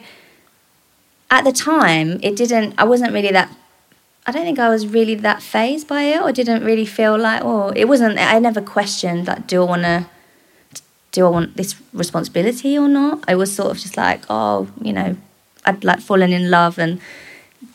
at 1.30 1.44
the 1.44 1.52
time, 1.52 2.20
it 2.22 2.36
didn't, 2.36 2.76
I 2.78 2.84
wasn't 2.84 3.14
really 3.14 3.32
that, 3.32 3.50
I 4.28 4.32
don't 4.32 4.44
think 4.44 4.60
I 4.60 4.70
was 4.70 4.86
really 4.86 5.16
that 5.16 5.42
phased 5.42 5.88
by 5.88 6.04
it 6.04 6.22
or 6.22 6.32
didn't 6.32 6.64
really 6.64 6.86
feel 6.86 7.18
like, 7.18 7.42
oh, 7.44 7.70
it 7.76 7.86
wasn't, 7.86 8.20
I 8.20 8.38
never 8.40 8.62
questioned, 8.62 9.28
like, 9.28 9.48
do 9.48 9.64
I 9.64 9.66
want 9.66 9.84
to, 9.84 10.06
do 11.12 11.26
I 11.26 11.30
want 11.30 11.58
this 11.58 11.76
responsibility 11.94 12.78
or 12.78 12.88
not? 12.88 13.24
I 13.28 13.36
was 13.36 13.56
sort 13.56 13.72
of 13.72 13.78
just 13.80 13.98
like, 13.98 14.22
oh, 14.30 14.68
you 14.82 14.94
know, 14.94 15.16
I'd 15.66 15.84
like 15.84 16.02
fallen 16.02 16.34
in 16.34 16.52
love 16.52 16.78
and 16.78 17.00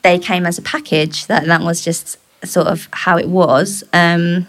they 0.02 0.18
came 0.18 0.46
as 0.46 0.58
a 0.58 0.62
package. 0.62 1.26
That 1.26 1.46
that 1.46 1.62
was 1.62 1.84
just 1.84 2.18
sort 2.44 2.66
of 2.66 2.88
how 2.92 3.16
it 3.18 3.28
was. 3.28 3.84
Um, 3.92 4.46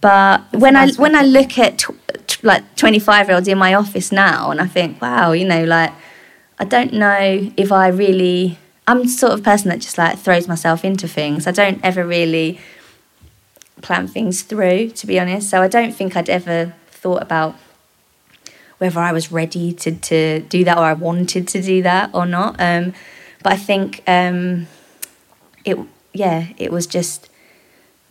but 0.00 0.42
when 0.52 0.76
I 0.76 0.90
when 0.92 1.14
I 1.14 1.22
look 1.22 1.58
at 1.58 1.78
t- 1.78 1.94
t- 2.26 2.40
like 2.42 2.76
twenty 2.76 2.98
five 2.98 3.28
year 3.28 3.36
olds 3.36 3.48
in 3.48 3.58
my 3.58 3.74
office 3.74 4.12
now, 4.12 4.50
and 4.50 4.60
I 4.60 4.66
think, 4.66 5.00
wow, 5.00 5.32
you 5.32 5.44
know, 5.44 5.64
like 5.64 5.92
I 6.58 6.64
don't 6.64 6.92
know 6.92 7.50
if 7.56 7.72
I 7.72 7.88
really. 7.88 8.58
I'm 8.88 9.02
the 9.02 9.08
sort 9.08 9.32
of 9.32 9.44
person 9.44 9.68
that 9.68 9.78
just 9.78 9.96
like 9.96 10.18
throws 10.18 10.48
myself 10.48 10.84
into 10.84 11.06
things. 11.06 11.46
I 11.46 11.52
don't 11.52 11.80
ever 11.84 12.04
really 12.04 12.58
plan 13.80 14.08
things 14.08 14.42
through, 14.42 14.90
to 14.90 15.06
be 15.06 15.20
honest. 15.20 15.50
So 15.50 15.62
I 15.62 15.68
don't 15.68 15.92
think 15.92 16.16
I'd 16.16 16.28
ever 16.28 16.74
thought 16.90 17.22
about 17.22 17.56
whether 18.78 18.98
I 18.98 19.12
was 19.12 19.30
ready 19.30 19.72
to, 19.72 19.92
to 19.92 20.40
do 20.40 20.64
that 20.64 20.76
or 20.76 20.82
I 20.82 20.92
wanted 20.94 21.46
to 21.48 21.62
do 21.62 21.82
that 21.82 22.10
or 22.12 22.26
not. 22.26 22.56
Um, 22.58 22.94
but 23.42 23.52
I 23.52 23.56
think 23.56 24.02
um, 24.06 24.66
it, 25.64 25.76
yeah, 26.12 26.48
it 26.58 26.70
was 26.72 26.86
just 26.86 27.28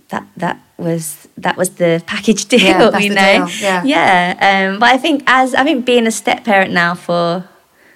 that 0.09 0.27
that 0.37 0.59
was 0.77 1.27
that 1.37 1.57
was 1.57 1.71
the 1.75 2.03
package 2.07 2.45
deal, 2.45 2.59
Yeah, 2.59 2.89
that's 2.89 3.03
you 3.03 3.09
the 3.09 3.15
know. 3.15 3.45
deal, 3.45 3.55
yeah. 3.61 3.83
yeah. 3.83 4.69
Um, 4.73 4.79
but 4.79 4.89
I 4.89 4.97
think 4.97 5.23
as 5.27 5.53
I 5.55 5.63
think 5.63 5.85
being 5.85 6.07
a 6.07 6.11
step 6.11 6.43
parent 6.43 6.73
now 6.73 6.95
for, 6.95 7.47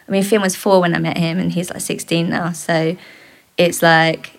I 0.07 0.11
mean, 0.11 0.23
Finn 0.23 0.41
was 0.41 0.55
four 0.55 0.79
when 0.81 0.95
I 0.95 0.99
met 0.99 1.17
him, 1.17 1.39
and 1.39 1.51
he's 1.51 1.69
like 1.69 1.81
sixteen 1.81 2.29
now. 2.29 2.51
So 2.51 2.95
it's 3.57 3.81
like 3.81 4.31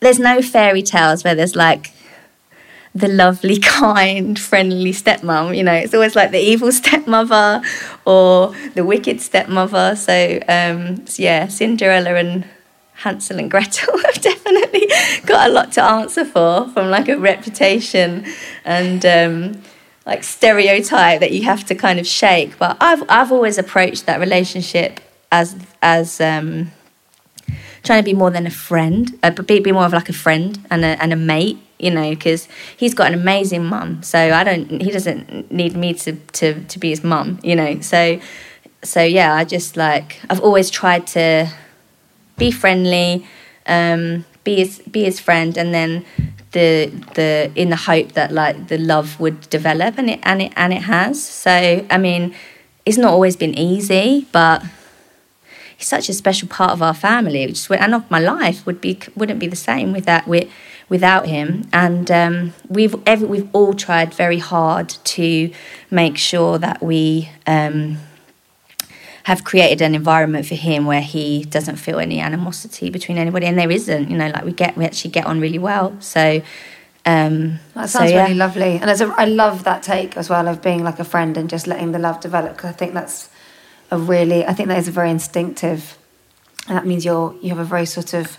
there's 0.00 0.18
no 0.18 0.40
fairy 0.40 0.82
tales 0.82 1.24
where 1.24 1.34
there's 1.34 1.54
like 1.56 1.92
the 2.94 3.08
lovely, 3.08 3.58
kind, 3.60 4.38
friendly 4.38 4.92
stepmom. 4.92 5.56
You 5.56 5.64
know, 5.64 5.72
it's 5.72 5.94
always 5.94 6.16
like 6.16 6.30
the 6.30 6.40
evil 6.40 6.72
stepmother 6.80 7.62
or 8.04 8.54
the 8.74 8.84
wicked 8.84 9.20
stepmother. 9.20 9.96
So, 9.96 10.40
um, 10.48 11.06
so 11.06 11.22
yeah, 11.22 11.48
Cinderella 11.48 12.14
and 12.14 12.44
Hansel 12.94 13.38
and 13.38 13.50
Gretel 13.50 13.98
have 14.04 14.20
definitely 14.20 14.88
got 15.26 15.48
a 15.48 15.52
lot 15.52 15.72
to 15.72 15.82
answer 15.82 16.24
for 16.24 16.68
from 16.68 16.90
like 16.90 17.08
a 17.08 17.18
reputation 17.18 18.26
and 18.64 19.06
um, 19.06 19.62
like 20.04 20.22
stereotype 20.22 21.20
that 21.20 21.32
you 21.32 21.44
have 21.44 21.64
to 21.66 21.74
kind 21.74 21.98
of 21.98 22.06
shake. 22.06 22.58
But 22.58 22.76
I've 22.80 23.02
I've 23.08 23.32
always 23.32 23.56
approached 23.56 24.06
that 24.06 24.20
relationship 24.20 25.00
as 25.32 25.56
as 25.80 26.20
um, 26.20 26.72
trying 27.82 28.00
to 28.00 28.04
be 28.04 28.14
more 28.14 28.30
than 28.30 28.46
a 28.46 28.50
friend, 28.50 29.18
uh, 29.22 29.30
be, 29.30 29.60
be 29.60 29.72
more 29.72 29.84
of 29.84 29.92
like 29.92 30.08
a 30.08 30.12
friend 30.12 30.66
and 30.70 30.84
a, 30.84 31.02
and 31.02 31.12
a 31.12 31.16
mate, 31.16 31.58
you 31.82 31.90
know, 31.90 32.10
because 32.10 32.48
he's 32.76 32.94
got 32.94 33.08
an 33.08 33.14
amazing 33.14 33.64
mum. 33.64 34.02
So 34.02 34.18
I 34.18 34.44
don't, 34.44 34.80
he 34.80 34.90
doesn't 34.90 35.50
need 35.50 35.76
me 35.76 35.94
to, 35.94 36.12
to, 36.12 36.62
to 36.64 36.78
be 36.78 36.90
his 36.90 37.02
mum, 37.02 37.38
you 37.42 37.56
know. 37.56 37.80
So, 37.80 38.20
so 38.82 39.02
yeah, 39.02 39.34
I 39.34 39.44
just 39.44 39.76
like, 39.76 40.20
I've 40.28 40.40
always 40.40 40.70
tried 40.70 41.06
to 41.08 41.50
be 42.36 42.50
friendly, 42.50 43.26
um, 43.66 44.24
be 44.44 44.56
his, 44.56 44.78
be 44.80 45.04
his 45.04 45.20
friend, 45.20 45.56
and 45.56 45.74
then 45.74 46.04
the 46.52 46.90
the 47.14 47.52
in 47.54 47.70
the 47.70 47.76
hope 47.76 48.12
that 48.12 48.32
like 48.32 48.68
the 48.68 48.78
love 48.78 49.20
would 49.20 49.48
develop, 49.50 49.98
and 49.98 50.10
it 50.10 50.20
and 50.22 50.42
it 50.42 50.52
and 50.56 50.72
it 50.72 50.82
has. 50.82 51.22
So 51.22 51.86
I 51.90 51.98
mean, 51.98 52.34
it's 52.84 52.98
not 52.98 53.12
always 53.12 53.36
been 53.36 53.56
easy, 53.56 54.26
but 54.32 54.64
he's 55.76 55.88
such 55.88 56.08
a 56.08 56.12
special 56.12 56.48
part 56.48 56.72
of 56.72 56.82
our 56.82 56.94
family, 56.94 57.44
is, 57.44 57.70
and 57.70 57.94
of 57.94 58.10
my 58.10 58.18
life 58.18 58.66
would 58.66 58.80
be 58.80 58.98
wouldn't 59.14 59.38
be 59.38 59.46
the 59.46 59.56
same 59.56 59.92
without 59.92 60.26
with, 60.26 60.48
without 60.90 61.26
him. 61.26 61.66
And 61.72 62.10
um, 62.10 62.52
we've 62.68 62.94
every, 63.06 63.26
we've 63.26 63.48
all 63.54 63.72
tried 63.72 64.12
very 64.12 64.38
hard 64.38 64.90
to 64.90 65.50
make 65.90 66.18
sure 66.18 66.58
that 66.58 66.82
we 66.82 67.30
um, 67.46 67.96
have 69.22 69.42
created 69.44 69.80
an 69.80 69.94
environment 69.94 70.44
for 70.44 70.56
him 70.56 70.84
where 70.84 71.00
he 71.00 71.44
doesn't 71.44 71.76
feel 71.76 71.98
any 71.98 72.20
animosity 72.20 72.90
between 72.90 73.16
anybody, 73.16 73.46
and 73.46 73.56
there 73.58 73.70
isn't. 73.70 74.10
You 74.10 74.18
know, 74.18 74.28
like 74.28 74.44
we 74.44 74.52
get 74.52 74.76
we 74.76 74.84
actually 74.84 75.12
get 75.12 75.24
on 75.24 75.40
really 75.40 75.58
well. 75.58 75.96
So. 76.00 76.42
Um, 77.06 77.60
That 77.74 77.88
so, 77.88 78.00
sounds 78.00 78.10
yeah. 78.10 78.24
really 78.24 78.34
lovely, 78.34 78.78
and 78.78 78.90
as 78.90 79.00
a, 79.00 79.06
I 79.16 79.24
love 79.24 79.64
that 79.64 79.82
take 79.82 80.18
as 80.18 80.28
well 80.28 80.46
of 80.46 80.60
being 80.60 80.84
like 80.84 80.98
a 80.98 81.04
friend 81.04 81.38
and 81.38 81.48
just 81.48 81.66
letting 81.66 81.92
the 81.92 81.98
love 81.98 82.20
develop. 82.20 82.56
Because 82.56 82.68
I 82.68 82.74
think 82.74 82.92
that's 82.92 83.30
a 83.90 83.96
really, 83.96 84.44
I 84.44 84.52
think 84.52 84.68
that 84.68 84.76
is 84.76 84.86
a 84.86 84.90
very 84.90 85.10
instinctive, 85.10 85.96
and 86.68 86.76
that 86.76 86.84
means 86.84 87.06
you're 87.06 87.34
you 87.40 87.48
have 87.48 87.58
a 87.58 87.64
very 87.64 87.86
sort 87.86 88.12
of 88.12 88.36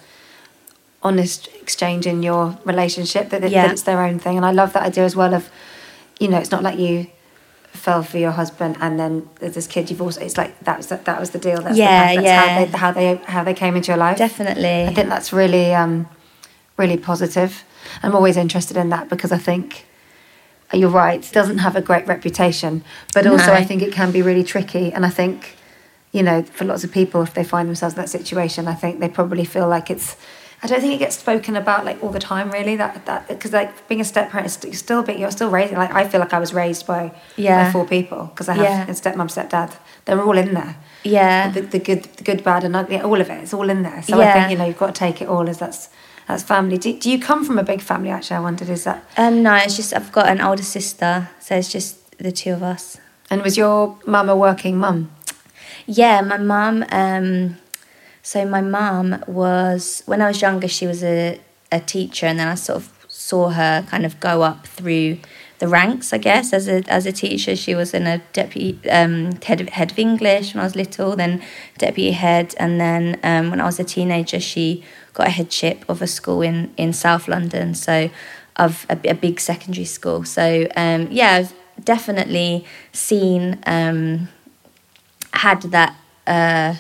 honest 1.04 1.47
exchange 1.62 2.06
in 2.06 2.22
your 2.24 2.58
relationship 2.66 3.30
that, 3.30 3.43
it, 3.43 3.52
Yeah. 3.52 3.64
that 3.64 3.72
it's 3.74 3.84
their 3.84 4.02
own 4.04 4.20
thing. 4.20 4.38
And 4.38 4.45
I 4.45 4.52
love 4.52 4.74
that 4.74 4.84
idea 4.84 5.04
as 5.06 5.16
well 5.16 5.34
of, 5.34 5.49
you 6.20 6.28
know, 6.28 6.38
it's 6.38 6.52
not 6.52 6.64
like 6.64 6.78
you 6.78 7.08
fell 7.74 8.04
for 8.04 8.18
your 8.18 8.32
husband 8.32 8.76
and 8.82 8.99
then 8.99 9.28
there's 9.39 9.56
this 9.56 9.66
kid 9.66 9.89
you've 9.89 10.02
also 10.02 10.20
it's 10.20 10.38
like 10.38 10.60
that 10.66 10.76
was 10.78 10.88
that, 10.88 11.06
that 11.06 11.18
was 11.20 11.30
the 11.30 11.39
deal 11.39 11.62
that's, 11.62 11.78
Yeah, 11.78 12.16
the, 12.16 12.22
that's 12.22 12.26
yeah. 12.26 12.41
how 12.41 12.52
they 12.60 12.66
how 12.78 12.91
they 12.91 13.16
how 13.32 13.43
they 13.45 13.54
came 13.54 13.78
into 13.78 13.88
your 13.88 13.97
life 13.97 14.18
Definitely. 14.18 14.84
I 14.84 14.93
think 14.93 15.08
that's 15.08 15.32
really 15.32 15.74
um 15.74 16.06
really 16.76 16.97
positive 16.97 17.64
I'm 18.04 18.14
always 18.14 18.36
interested 18.36 18.76
in 18.76 18.89
that 18.89 19.08
because 19.08 19.32
I 19.32 19.38
think 19.38 19.86
you're 20.74 20.89
right 20.89 21.26
it 21.26 21.34
doesn't 21.34 21.60
have 21.60 21.78
a 21.78 21.82
great 21.82 22.06
reputation 22.08 22.84
but 23.14 23.26
also 23.26 23.47
No. 23.47 23.54
I 23.54 23.64
think 23.64 23.82
it 23.82 23.93
can 23.93 24.12
be 24.12 24.22
really 24.22 24.43
tricky 24.43 24.91
and 24.91 25.06
I 25.06 25.10
think 25.10 25.56
you 26.12 26.24
know 26.24 26.43
for 26.43 26.66
lots 26.66 26.84
of 26.84 26.91
people 26.91 27.22
if 27.22 27.34
they 27.34 27.45
find 27.45 27.70
themselves 27.70 27.95
in 27.95 28.02
that 28.02 28.10
situation 28.10 28.68
I 28.68 28.74
think 28.76 28.99
they 28.99 29.08
probably 29.10 29.45
feel 29.45 29.70
like 29.70 29.89
it's 29.89 30.18
I 30.64 30.68
don't 30.68 30.80
think 30.80 30.93
it 30.93 30.99
gets 30.99 31.18
spoken 31.18 31.55
about 31.55 31.86
like 31.86 32.03
all 32.03 32.09
the 32.12 32.20
time 32.20 32.51
really 32.51 32.76
that 32.76 33.05
that 33.07 33.28
because 33.28 33.51
like 33.51 33.88
being 33.88 33.99
a 34.01 34.03
step 34.05 34.30
parent 34.30 34.45
is 34.45 34.53
st- 34.53 34.76
still 34.76 35.01
big 35.01 35.20
you're 35.20 35.32
still 35.32 35.49
raising 35.49 35.78
like 35.78 35.91
I 35.93 36.07
feel 36.07 36.20
like 36.20 36.34
I 36.34 36.39
was 36.39 36.53
raised 36.53 36.86
by 36.86 37.12
Yeah. 37.36 37.66
by 37.66 37.72
four 37.72 37.86
people 37.88 38.26
because 38.28 38.47
I 38.47 38.53
have 38.53 38.64
Yeah. 38.66 38.84
a 38.84 38.93
stepmom 38.93 39.30
stepdad 39.30 39.72
they're 40.05 40.22
all 40.22 40.38
in 40.38 40.53
there 40.53 40.76
Yeah. 41.03 41.49
the, 41.51 41.62
the 41.62 41.80
good 41.80 42.03
the 42.18 42.24
good 42.24 42.43
bad 42.43 42.64
and 42.64 42.76
ugly 42.76 42.99
all 43.01 43.20
of 43.20 43.30
it 43.30 43.41
it's 43.43 43.53
all 43.55 43.70
in 43.70 43.82
there 43.84 44.03
so 44.03 44.20
I 44.20 44.24
Yeah. 44.26 44.34
think 44.34 44.51
you 44.51 44.57
know 44.57 44.66
you've 44.66 44.78
got 44.78 44.93
to 44.93 44.99
take 44.99 45.20
it 45.22 45.28
all 45.28 45.49
as 45.49 45.57
that's 45.57 45.89
that's 46.28 46.43
family 46.43 46.78
do, 46.78 46.97
do 46.97 47.09
you 47.09 47.20
come 47.20 47.43
from 47.43 47.57
a 47.57 47.64
big 47.64 47.82
family 47.82 48.12
actually 48.12 48.38
I 48.38 48.41
wondered 48.41 48.70
is 48.70 48.84
that 48.84 49.03
Um, 49.18 49.41
no, 49.41 49.55
it's 49.55 49.76
just 49.76 49.93
I've 49.95 50.12
got 50.12 50.28
an 50.30 50.39
older 50.41 50.64
sister, 50.64 51.30
so 51.39 51.55
it's 51.55 51.72
just 51.72 51.95
the 52.20 52.32
two 52.32 52.53
of 52.53 52.62
us. 52.62 52.97
and 53.32 53.41
was 53.41 53.57
your 53.57 53.97
mum 54.05 54.30
a 54.30 54.36
working 54.36 54.78
mum 54.78 55.09
Yeah, 55.88 56.22
my 56.22 56.38
mum. 56.38 56.86
Um, 56.91 57.57
so 58.22 58.46
my 58.46 58.62
mum 58.62 59.24
was 59.28 60.04
when 60.06 60.22
I 60.22 60.28
was 60.28 60.42
younger. 60.42 60.68
She 60.68 60.88
was 60.88 61.04
a 61.04 61.40
a 61.72 61.80
teacher, 61.80 62.26
and 62.26 62.40
then 62.40 62.48
I 62.48 62.56
sort 62.56 62.78
of 62.78 62.92
saw 63.08 63.50
her 63.50 63.86
kind 63.90 64.06
of 64.06 64.20
go 64.20 64.42
up 64.42 64.68
through 64.68 65.18
the 65.60 65.68
ranks. 65.68 66.14
I 66.14 66.18
guess 66.18 66.54
as 66.54 66.68
a 66.68 66.84
as 66.88 67.06
a 67.06 67.12
teacher, 67.12 67.56
she 67.56 67.76
was 67.76 67.94
in 67.94 68.08
a 68.08 68.20
deputy 68.34 68.80
um, 68.90 69.34
head 69.44 69.62
of 69.62 69.70
head 69.70 69.92
of 69.92 70.00
English 70.00 70.54
when 70.54 70.62
I 70.62 70.64
was 70.66 70.76
little, 70.76 71.16
then 71.16 71.42
deputy 71.78 72.12
head, 72.12 72.56
and 72.58 72.80
then 72.80 73.20
um, 73.24 73.50
when 73.50 73.62
I 73.62 73.66
was 73.66 73.80
a 73.80 73.84
teenager, 73.84 74.40
she 74.40 74.84
got 75.14 75.28
a 75.28 75.32
headship 75.32 75.86
of 75.90 76.02
a 76.02 76.08
school 76.08 76.42
in 76.42 76.74
in 76.78 76.94
South 76.94 77.28
London. 77.28 77.74
So 77.76 78.10
of 78.58 78.86
a, 78.90 78.98
a 79.10 79.14
big 79.14 79.40
secondary 79.40 79.86
school. 79.86 80.26
So 80.26 80.68
um, 80.76 81.08
yeah, 81.12 81.32
I've 81.36 81.54
definitely 81.84 82.66
seen. 82.92 83.60
Um, 83.66 84.28
had 85.34 85.62
that 85.64 85.96
uh 86.28 86.76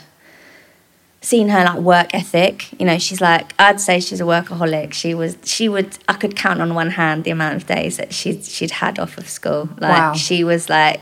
seen 1.23 1.49
her 1.49 1.63
like 1.63 1.79
work 1.79 2.13
ethic. 2.13 2.71
You 2.79 2.85
know 2.85 2.97
she's 2.97 3.21
like 3.21 3.53
i'd 3.59 3.79
say 3.79 3.99
she's 3.99 4.19
a 4.21 4.23
workaholic. 4.25 4.91
She 4.93 5.13
was 5.13 5.37
she 5.43 5.69
would 5.69 5.97
i 6.07 6.13
could 6.13 6.35
count 6.35 6.61
on 6.61 6.73
one 6.73 6.89
hand 6.91 7.23
the 7.23 7.31
amount 7.31 7.55
of 7.55 7.65
days 7.67 7.97
that 7.97 8.13
she'd 8.13 8.43
she'd 8.43 8.71
had 8.71 8.97
off 8.99 9.17
of 9.17 9.29
school. 9.29 9.69
Like 9.79 9.97
Wow. 9.97 10.13
she 10.13 10.43
was 10.43 10.67
like 10.69 10.99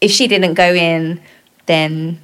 if 0.00 0.10
she 0.10 0.26
didn't 0.26 0.54
go 0.54 0.74
in 0.74 1.20
then 1.66 2.20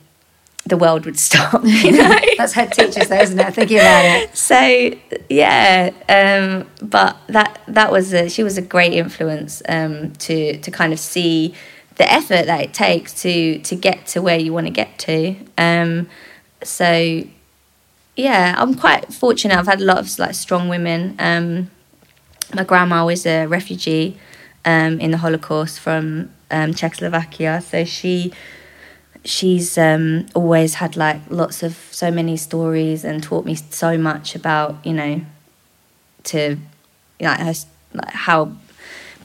the 0.67 0.77
world 0.77 1.05
would 1.07 1.19
stop 1.29 1.63
you 1.65 1.93
know? 1.93 2.19
That's 2.37 2.53
head 2.53 2.73
teachers 2.73 3.09
though 3.09 3.17
isn't 3.21 3.39
it? 3.39 3.55
Thinking 3.55 3.79
about 3.79 4.05
it 4.05 4.37
so 4.37 4.91
yeah 5.31 5.93
um, 6.09 6.69
but 6.87 7.17
that 7.29 7.61
that 7.69 7.91
was 7.91 8.13
a, 8.13 8.29
she 8.29 8.43
was 8.43 8.59
a 8.59 8.63
great 8.63 8.93
influence 8.93 9.63
um, 9.69 10.13
to 10.15 10.59
to 10.59 10.71
kind 10.71 10.93
of 10.93 10.99
see 10.99 11.55
the 11.97 12.13
effort 12.13 12.45
that 12.45 12.61
it 12.61 12.75
takes 12.75 13.23
to 13.23 13.59
to 13.61 13.75
get 13.75 14.07
to 14.09 14.21
where 14.21 14.39
you 14.39 14.53
want 14.53 14.67
to 14.67 14.73
get 14.73 14.99
to. 14.99 15.35
Um, 15.57 16.09
so 16.63 17.23
yeah 18.17 18.55
i'm 18.59 18.75
quite 18.75 19.13
fortunate. 19.13 19.57
I've 19.57 19.67
had 19.67 19.81
a 19.81 19.85
lot 19.85 19.99
of 19.99 20.19
like 20.19 20.35
strong 20.35 20.69
women. 20.69 21.17
Um, 21.19 21.71
my 22.55 22.65
grandma 22.65 23.05
was 23.05 23.27
a 23.27 23.47
refugee 23.47 24.17
um, 24.65 25.01
in 25.01 25.11
the 25.11 25.19
holocaust 25.19 25.81
from 25.81 26.31
um, 26.51 26.75
czechoslovakia. 26.75 27.61
So 27.61 27.85
she 27.85 28.33
she's 29.25 29.77
um, 29.77 30.27
always 30.35 30.75
had 30.75 30.97
like 30.97 31.21
lots 31.29 31.63
of 31.63 31.77
so 31.91 32.11
many 32.11 32.37
stories 32.37 33.05
and 33.05 33.23
taught 33.23 33.45
me 33.45 33.55
so 33.55 33.99
much 33.99 34.35
about 34.35 34.85
you 34.87 34.93
know 34.93 35.21
to 36.25 36.57
like 37.21 37.41
her 37.41 37.55
like 37.93 38.11
how 38.11 38.53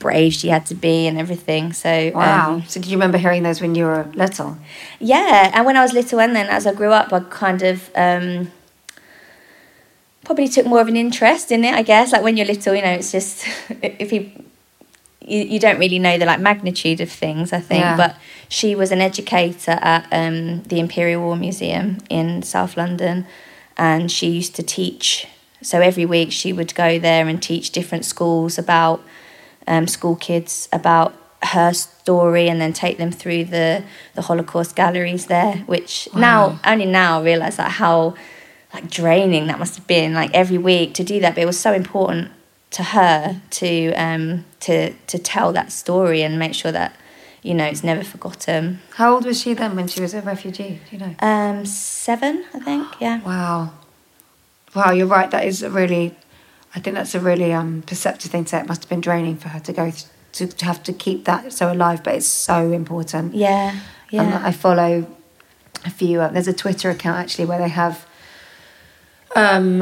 brave 0.05 0.33
she 0.33 0.47
had 0.55 0.65
to 0.65 0.75
be 0.87 1.07
and 1.07 1.15
everything 1.25 1.65
so 1.73 2.11
wow 2.13 2.53
um, 2.55 2.63
so 2.71 2.75
do 2.81 2.89
you 2.89 2.95
remember 2.97 3.17
hearing 3.25 3.43
those 3.43 3.59
when 3.63 3.73
you 3.75 3.85
were 3.85 4.03
little 4.23 4.57
yeah 4.99 5.51
and 5.53 5.65
when 5.67 5.77
I 5.77 5.81
was 5.81 5.93
little 5.93 6.19
and 6.19 6.35
then 6.35 6.47
as 6.57 6.63
I 6.65 6.73
grew 6.73 6.91
up 6.91 7.13
I 7.13 7.19
kind 7.43 7.61
of 7.71 7.77
um, 7.95 8.51
probably 10.25 10.47
took 10.47 10.65
more 10.65 10.81
of 10.81 10.87
an 10.87 10.97
interest 10.97 11.51
in 11.51 11.63
it 11.63 11.73
I 11.73 11.83
guess 11.83 12.11
like 12.11 12.23
when 12.23 12.35
you're 12.37 12.47
little 12.47 12.75
you 12.75 12.81
know 12.81 12.91
it's 12.99 13.11
just 13.11 13.45
if 13.81 14.11
you 14.11 14.31
you, 15.23 15.43
you 15.43 15.59
don't 15.59 15.79
really 15.79 15.99
know 15.99 16.17
the 16.17 16.25
like 16.25 16.39
magnitude 16.39 16.99
of 16.99 17.11
things. 17.11 17.53
I 17.53 17.59
think, 17.59 17.81
Yeah. 17.83 17.95
but 17.95 18.15
she 18.49 18.73
was 18.73 18.91
an 18.91 19.01
educator 19.01 19.77
at 19.81 20.07
um, 20.11 20.63
the 20.63 20.79
Imperial 20.79 21.21
War 21.21 21.35
Museum 21.35 21.99
in 22.09 22.41
South 22.41 22.75
London, 22.75 23.27
and 23.77 24.11
she 24.11 24.27
used 24.29 24.55
to 24.55 24.63
teach. 24.63 25.27
So 25.61 25.79
every 25.79 26.05
week 26.07 26.31
she 26.31 26.51
would 26.51 26.73
go 26.73 26.97
there 26.97 27.27
and 27.27 27.41
teach 27.41 27.69
different 27.69 28.03
schools 28.03 28.57
about 28.57 29.03
um, 29.71 29.87
school 29.87 30.15
kids 30.15 30.69
about 30.71 31.09
her 31.55 31.73
story, 31.73 32.45
and 32.51 32.59
then 32.61 32.73
take 32.73 32.97
them 32.97 33.11
through 33.11 33.43
the 33.45 33.83
the 34.15 34.23
Holocaust 34.29 34.75
galleries 34.75 35.25
there. 35.25 35.55
Which 35.73 36.07
now 36.13 36.59
only 36.71 36.85
now 36.85 37.19
I 37.19 37.23
realise 37.23 37.57
like 37.57 37.71
how 37.83 38.15
like 38.73 38.89
draining 38.89 39.47
that 39.47 39.59
must 39.59 39.75
have 39.77 39.87
been 39.87 40.13
like 40.13 40.31
every 40.33 40.57
week 40.57 40.93
to 40.99 41.03
do 41.03 41.19
that, 41.21 41.35
but 41.35 41.41
it 41.41 41.47
was 41.53 41.59
so 41.59 41.73
important 41.73 42.31
to 42.77 42.83
her 42.83 43.41
to 43.59 43.93
um 43.93 44.45
to 44.65 44.93
to 45.11 45.17
tell 45.33 45.49
that 45.53 45.71
story 45.71 46.21
and 46.25 46.39
make 46.39 46.53
sure 46.53 46.71
that 46.71 46.91
you 47.41 47.53
know 47.53 47.65
it's 47.65 47.83
never 47.83 48.03
forgotten. 48.03 48.79
How 48.99 49.13
old 49.13 49.25
was 49.25 49.41
she 49.41 49.53
then 49.53 49.75
when 49.75 49.87
she 49.87 50.01
was 50.01 50.13
a 50.13 50.21
refugee? 50.21 50.79
Do 50.89 50.95
you 50.95 50.99
know? 51.03 51.15
Um, 51.19 51.65
seven, 51.65 52.45
I 52.53 52.59
think. 52.59 52.87
Yeah. 52.99 53.21
Wow. 53.21 53.71
Wow, 54.73 54.91
you're 54.91 55.07
right. 55.07 55.29
That 55.31 55.45
is 55.45 55.63
a 55.63 55.69
really, 55.69 56.15
I 56.75 56.79
think 56.79 56.95
that's 56.95 57.13
a 57.15 57.19
really 57.19 57.51
um, 57.53 57.81
perceptive 57.85 58.31
thing 58.31 58.43
to 58.45 58.49
say. 58.49 58.59
It 58.59 58.67
must 58.67 58.83
have 58.83 58.89
been 58.89 59.01
draining 59.01 59.37
for 59.37 59.49
her 59.49 59.59
to 59.59 59.73
go 59.73 59.91
th- 59.91 60.05
to, 60.33 60.47
to 60.47 60.65
have 60.65 60.81
to 60.83 60.93
keep 60.93 61.25
that 61.25 61.51
so 61.51 61.71
alive, 61.71 62.03
but 62.03 62.15
it's 62.15 62.27
so 62.27 62.71
important. 62.71 63.35
Yeah. 63.35 63.71
And 63.71 64.29
Yeah. 64.29 64.41
I 64.43 64.51
follow 64.51 65.05
a 65.85 65.89
few. 65.89 66.21
Uh, 66.21 66.29
there's 66.29 66.47
a 66.47 66.53
Twitter 66.53 66.89
account 66.89 67.17
actually 67.17 67.45
where 67.45 67.59
they 67.59 67.67
have 67.69 68.05
um, 69.35 69.79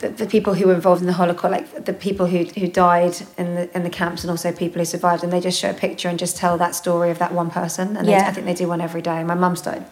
the, 0.00 0.12
the 0.16 0.26
people 0.26 0.54
who 0.54 0.66
were 0.66 0.74
involved 0.74 1.00
in 1.00 1.06
the 1.06 1.12
Holocaust, 1.12 1.52
like 1.52 1.84
the 1.84 1.92
people 1.92 2.26
who 2.26 2.44
who 2.60 2.66
died 2.66 3.14
in 3.38 3.54
the 3.54 3.76
in 3.76 3.82
the 3.84 3.90
camps, 3.90 4.24
and 4.24 4.30
also 4.30 4.50
people 4.52 4.80
who 4.80 4.84
survived, 4.84 5.22
and 5.22 5.32
they 5.32 5.40
just 5.40 5.58
show 5.60 5.70
a 5.70 5.74
picture 5.74 6.08
and 6.08 6.18
just 6.18 6.36
tell 6.36 6.58
that 6.58 6.74
story 6.74 7.10
of 7.10 7.18
that 7.20 7.32
one 7.32 7.50
person. 7.50 7.96
And 7.96 8.06
they, 8.08 8.14
I 8.28 8.32
think 8.32 8.46
they 8.46 8.54
do 8.54 8.66
one 8.68 8.80
every 8.80 9.02
day. 9.02 9.22
My 9.22 9.34
mum 9.36 9.54
started 9.56 9.84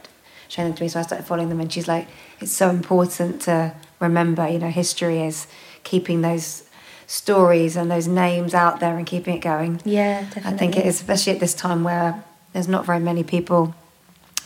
showing 0.49 0.69
them 0.69 0.77
to 0.77 0.83
me, 0.83 0.89
so 0.89 0.99
I 0.99 1.03
started 1.03 1.27
following 1.27 1.49
them, 1.49 1.61
and 1.61 1.73
she's 1.73 1.87
like, 1.87 2.09
"It's 2.41 2.51
so 2.53 2.71
important 2.71 3.43
to 3.43 3.73
remember. 4.01 4.49
You 4.49 4.59
know, 4.59 4.71
history 4.71 5.23
is 5.23 5.47
keeping 5.93 6.21
those." 6.29 6.63
stories 7.11 7.75
and 7.75 7.91
those 7.91 8.07
names 8.07 8.53
out 8.53 8.81
there 8.81 8.99
and 8.99 9.07
keeping 9.07 9.35
it 9.39 9.41
going 9.41 9.81
Yeah, 9.83 10.21
definitely. 10.25 10.53
I 10.53 10.57
think 10.59 10.77
it 10.77 10.85
is, 10.85 10.97
especially 11.01 11.33
at 11.33 11.41
this 11.41 11.55
time 11.55 11.81
where 11.83 12.23
there's 12.53 12.69
not 12.69 12.85
very 12.85 13.01
many 13.01 13.25
people 13.25 13.75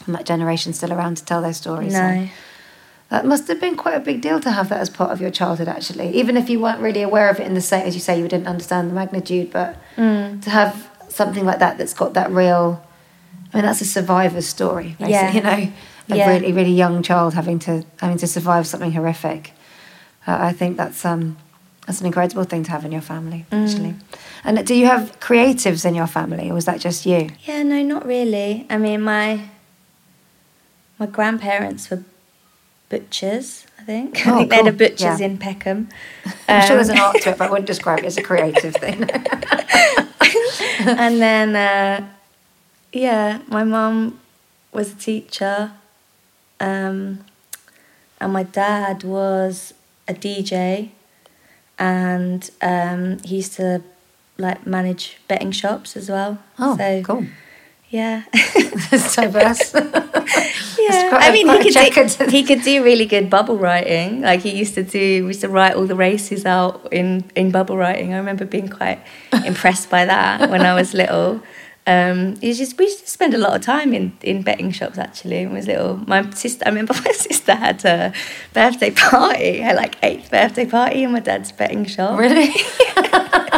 from 0.04 0.12
that 0.16 0.24
generation 0.32 0.72
still 0.72 0.92
around 0.92 1.16
to 1.16 1.24
tell 1.24 1.42
their 1.42 1.54
stories. 1.54 1.92
So 1.92 2.28
that 3.10 3.26
must 3.26 3.48
have 3.48 3.60
been 3.60 3.76
quite 3.84 3.96
a 3.96 4.04
big 4.10 4.20
deal 4.26 4.38
to 4.46 4.50
have 4.58 4.68
that 4.68 4.78
as 4.80 4.90
part 4.90 5.10
of 5.10 5.20
your 5.20 5.32
childhood, 5.40 5.66
actually. 5.76 6.08
Even 6.20 6.36
if 6.36 6.48
you 6.48 6.60
weren't 6.60 6.80
really 6.80 7.02
aware 7.02 7.28
of 7.32 7.40
it 7.40 7.46
in 7.50 7.54
the 7.54 7.60
same, 7.72 7.84
as 7.88 7.94
you 7.96 8.00
say, 8.08 8.16
you 8.20 8.28
didn't 8.28 8.46
understand 8.54 8.88
the 8.90 8.94
magnitude, 8.94 9.50
but 9.58 9.70
Mm. 9.96 10.40
to 10.44 10.50
have 10.50 10.72
something 11.08 11.44
like 11.44 11.58
that 11.58 11.78
that's 11.78 11.94
got 12.02 12.14
that 12.14 12.30
real, 12.30 12.80
I 13.52 13.56
mean, 13.56 13.66
that's 13.66 13.80
a 13.80 13.90
survivor's 13.98 14.46
story, 14.56 14.88
basically, 15.00 15.10
Yeah. 15.10 15.32
you 15.32 15.42
know, 15.42 15.62
a 16.14 16.16
Yeah. 16.16 16.28
really, 16.30 16.52
really 16.52 16.76
young 16.84 17.02
child 17.02 17.34
having 17.34 17.58
to 17.66 17.72
having 18.00 18.18
to 18.18 18.28
survive 18.36 18.64
something 18.68 18.92
horrific. 18.92 19.52
Uh, 20.26 20.38
I 20.40 20.52
think 20.52 20.76
that's 20.76 21.04
um, 21.04 21.36
that's 21.86 22.00
an 22.00 22.06
incredible 22.06 22.44
thing 22.44 22.62
to 22.64 22.70
have 22.70 22.84
in 22.84 22.92
your 22.92 23.00
family, 23.02 23.44
Mm. 23.50 23.64
actually. 23.64 23.94
And 24.44 24.66
do 24.66 24.74
you 24.74 24.86
have 24.86 25.18
creatives 25.20 25.84
in 25.84 25.94
your 25.94 26.06
family, 26.06 26.50
or 26.50 26.54
was 26.54 26.64
that 26.64 26.80
just 26.80 27.06
you? 27.06 27.30
Yeah, 27.44 27.62
no, 27.62 27.82
not 27.82 28.06
really. 28.06 28.66
I 28.70 28.78
mean, 28.78 29.00
my 29.02 29.40
my 30.98 31.06
grandparents 31.06 31.90
were 31.90 32.02
butchers. 32.88 33.66
I 33.80 33.82
think. 33.84 34.24
I 34.26 34.30
Oh, 34.30 34.36
think 34.38 34.50
they 34.50 34.56
had 34.56 34.66
a 34.68 34.72
butchers 34.72 35.18
Yeah. 35.20 35.26
in 35.26 35.38
Peckham. 35.38 35.88
I'm 36.48 36.66
sure 36.66 36.76
there's 36.76 36.88
an 36.88 36.98
Um, 36.98 37.04
art 37.04 37.20
to 37.22 37.30
it, 37.30 37.38
but 37.38 37.48
I 37.48 37.50
wouldn't 37.50 37.66
describe 37.66 37.98
it 38.00 38.04
as 38.04 38.16
a 38.16 38.22
creative 38.22 38.74
thing. 38.76 39.08
and 40.80 41.20
then, 41.20 41.56
uh, 41.56 42.06
yeah, 42.92 43.38
my 43.48 43.64
mum 43.64 44.20
was 44.72 44.92
a 44.92 44.94
teacher, 44.94 45.72
um, 46.60 47.24
and 48.20 48.32
my 48.32 48.42
dad 48.44 49.02
was 49.02 49.74
a 50.12 50.18
DJ, 50.18 50.90
and 51.78 52.50
um, 52.60 53.18
he 53.24 53.36
used 53.36 53.54
to 53.54 53.82
like 54.38 54.66
manage 54.66 55.18
betting 55.28 55.52
shops 55.52 55.96
as 55.96 56.08
well. 56.08 56.38
Oh, 56.58 56.76
so, 56.76 57.02
cool. 57.02 57.26
Yeah. 57.90 58.24
it's 58.32 59.16
diverse. 59.16 59.74
Yeah, 60.78 61.10
quite 61.10 61.22
I 61.22 61.32
mean, 61.32 61.48
he 61.48 61.90
could, 61.90 62.08
do, 62.08 62.26
he 62.26 62.42
could 62.42 62.62
do 62.62 62.82
really 62.82 63.06
good 63.06 63.30
bubble 63.30 63.56
writing. 63.56 64.22
Like 64.22 64.40
he 64.40 64.50
used 64.50 64.74
to 64.74 64.82
do, 64.82 65.22
we 65.22 65.28
used 65.28 65.42
to 65.42 65.48
write 65.48 65.74
all 65.74 65.86
the 65.86 65.94
races 65.94 66.44
out 66.44 66.92
in, 66.92 67.30
in 67.36 67.50
bubble 67.50 67.76
writing. 67.76 68.14
I 68.14 68.16
remember 68.16 68.44
being 68.44 68.68
quite 68.68 68.98
impressed 69.44 69.90
by 69.90 70.04
that 70.06 70.50
when 70.50 70.62
I 70.62 70.74
was 70.74 70.92
little. 70.92 71.40
Um, 71.84 72.36
it's 72.40 72.58
just 72.58 72.78
we 72.78 72.84
used 72.84 73.00
to 73.00 73.10
spend 73.10 73.34
a 73.34 73.38
lot 73.38 73.56
of 73.56 73.62
time 73.62 73.92
in, 73.92 74.16
in 74.22 74.42
betting 74.42 74.70
shops 74.70 74.98
actually. 74.98 75.44
When 75.46 75.56
was 75.56 75.66
little, 75.66 75.96
my 76.06 76.30
sister. 76.30 76.62
I 76.64 76.68
remember 76.68 76.94
my 77.04 77.12
sister 77.12 77.54
had 77.54 77.84
a 77.84 78.12
birthday 78.52 78.90
party, 78.90 79.60
her 79.60 79.74
like 79.74 79.96
eighth 80.02 80.30
birthday 80.30 80.66
party 80.66 81.02
in 81.02 81.12
my 81.12 81.20
dad's 81.20 81.50
betting 81.50 81.84
shop. 81.84 82.18
Really? 82.18 82.52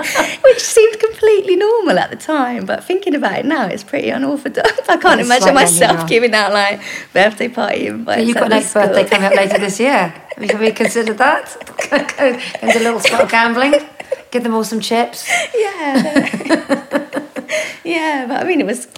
Which 0.45 0.61
seemed 0.61 0.99
completely 1.01 1.57
normal 1.57 1.99
at 1.99 2.11
the 2.11 2.17
time, 2.17 2.67
but 2.67 2.85
thinking 2.85 3.15
about 3.15 3.39
it 3.39 3.47
now, 3.47 3.67
it's 3.67 3.85
pretty 3.85 4.11
unorthodox. 4.11 4.89
I 4.89 4.97
can't 4.97 5.21
imagine 5.21 5.55
myself 5.55 6.09
giving 6.09 6.35
out 6.35 6.53
like 6.53 6.81
birthday 7.13 7.49
party 7.49 7.87
invites. 7.87 8.27
You've 8.27 8.37
got 8.37 8.51
the 8.51 8.57
eighth 8.57 8.75
birthday 8.75 9.05
coming 9.09 9.27
up 9.27 9.35
later 9.35 9.59
this 9.59 9.79
year. 9.81 10.15
Have 10.37 10.61
we 10.61 10.73
considered 10.73 11.19
that? 11.19 11.57
Go 11.91 12.27
into 12.67 12.79
a 12.79 12.83
little 12.83 13.01
spot 13.01 13.23
of 13.23 13.31
gambling. 13.31 13.75
Give 14.31 14.43
them 14.43 14.55
all 14.55 14.65
some 14.65 14.81
chips. 14.81 15.29
yeah, 15.55 17.31
yeah, 17.85 18.27
but 18.27 18.43
I 18.43 18.45
mean, 18.45 18.61
it 18.61 18.67
was, 18.67 18.89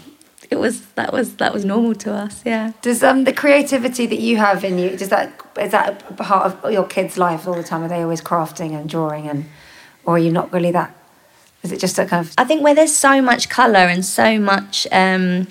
it 0.51 0.57
was 0.57 0.81
that 0.95 1.13
was 1.13 1.37
that 1.37 1.53
was 1.53 1.65
normal 1.65 1.95
to 1.97 2.13
us. 2.13 2.43
Yeah. 2.45 2.73
Does 2.83 3.03
um 3.03 3.25
the 3.25 3.33
creativity 3.33 4.07
that 4.07 4.21
you 4.21 4.37
have 4.37 4.65
in 4.65 4.79
you 4.79 4.97
does 4.97 5.09
that 5.09 5.41
is 5.59 5.73
that 5.73 6.05
a 6.09 6.15
part 6.15 6.65
of 6.65 6.73
your 6.73 6.85
kids' 6.85 7.19
life 7.19 7.47
all 7.47 7.55
the 7.55 7.63
time? 7.63 7.83
Are 7.83 7.89
they 7.89 8.03
always 8.03 8.21
crafting 8.21 8.79
and 8.79 8.89
drawing 8.89 9.29
and, 9.29 9.47
or 10.05 10.15
are 10.15 10.19
you 10.19 10.31
not 10.31 10.53
really 10.53 10.71
that? 10.73 10.95
Is 11.63 11.73
it 11.73 11.81
just 11.81 11.99
a 11.99 12.07
kind 12.07 12.25
of 12.25 12.33
I 12.39 12.45
think 12.45 12.63
where 12.63 12.75
there's 12.75 12.95
so 12.95 13.21
much 13.21 13.49
colour 13.49 13.79
and 13.79 14.05
so 14.05 14.39
much, 14.39 14.87
um, 14.93 15.49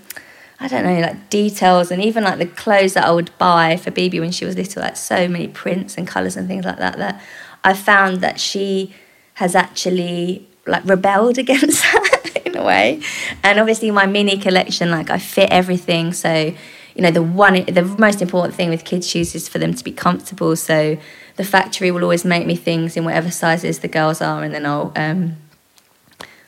I 0.60 0.68
don't 0.68 0.86
know, 0.86 1.00
like 1.00 1.30
details 1.30 1.92
and 1.92 2.02
even 2.02 2.24
like 2.24 2.40
the 2.40 2.46
clothes 2.46 2.94
that 2.94 3.06
I 3.06 3.12
would 3.12 3.38
buy 3.38 3.76
for 3.76 3.92
Bibi 3.92 4.20
when 4.20 4.32
she 4.32 4.46
was 4.46 4.56
little, 4.56 4.82
like 4.82 4.96
so 4.96 5.28
many 5.28 5.48
prints 5.50 5.98
and 5.98 6.08
colours 6.08 6.38
and 6.38 6.48
things 6.48 6.64
like 6.64 6.78
that, 6.78 6.98
that 6.98 7.22
I 7.64 7.74
found 7.74 8.22
that 8.22 8.40
she 8.40 8.94
has 9.36 9.56
actually 9.56 10.48
like 10.66 10.86
rebelled 10.86 11.38
against 11.46 11.82
that 11.82 12.15
way. 12.64 13.02
And 13.44 13.60
obviously 13.60 13.92
my 13.92 14.06
mini 14.06 14.38
collection, 14.38 14.92
like 14.92 15.10
I 15.10 15.18
fit 15.18 15.50
everything. 15.52 16.14
So, 16.14 16.54
you 16.96 17.02
know, 17.02 17.12
the 17.12 17.24
one, 17.24 17.66
the 17.66 17.84
most 18.00 18.22
important 18.22 18.56
thing 18.56 18.70
with 18.70 18.86
kids' 18.86 19.10
shoes 19.10 19.36
is 19.36 19.48
for 19.48 19.60
them 19.60 19.74
to 19.74 19.84
be 19.84 19.92
comfortable. 19.92 20.56
So 20.56 20.98
the 21.36 21.44
factory 21.44 21.92
will 21.92 22.04
always 22.04 22.26
make 22.26 22.46
me 22.46 22.56
things 22.56 22.96
in 22.96 23.06
whatever 23.06 23.32
sizes 23.32 23.80
the 23.80 23.88
girls 23.88 24.22
are 24.22 24.44
and 24.44 24.54
then 24.54 24.66
I'll, 24.66 24.92
um, 24.96 25.38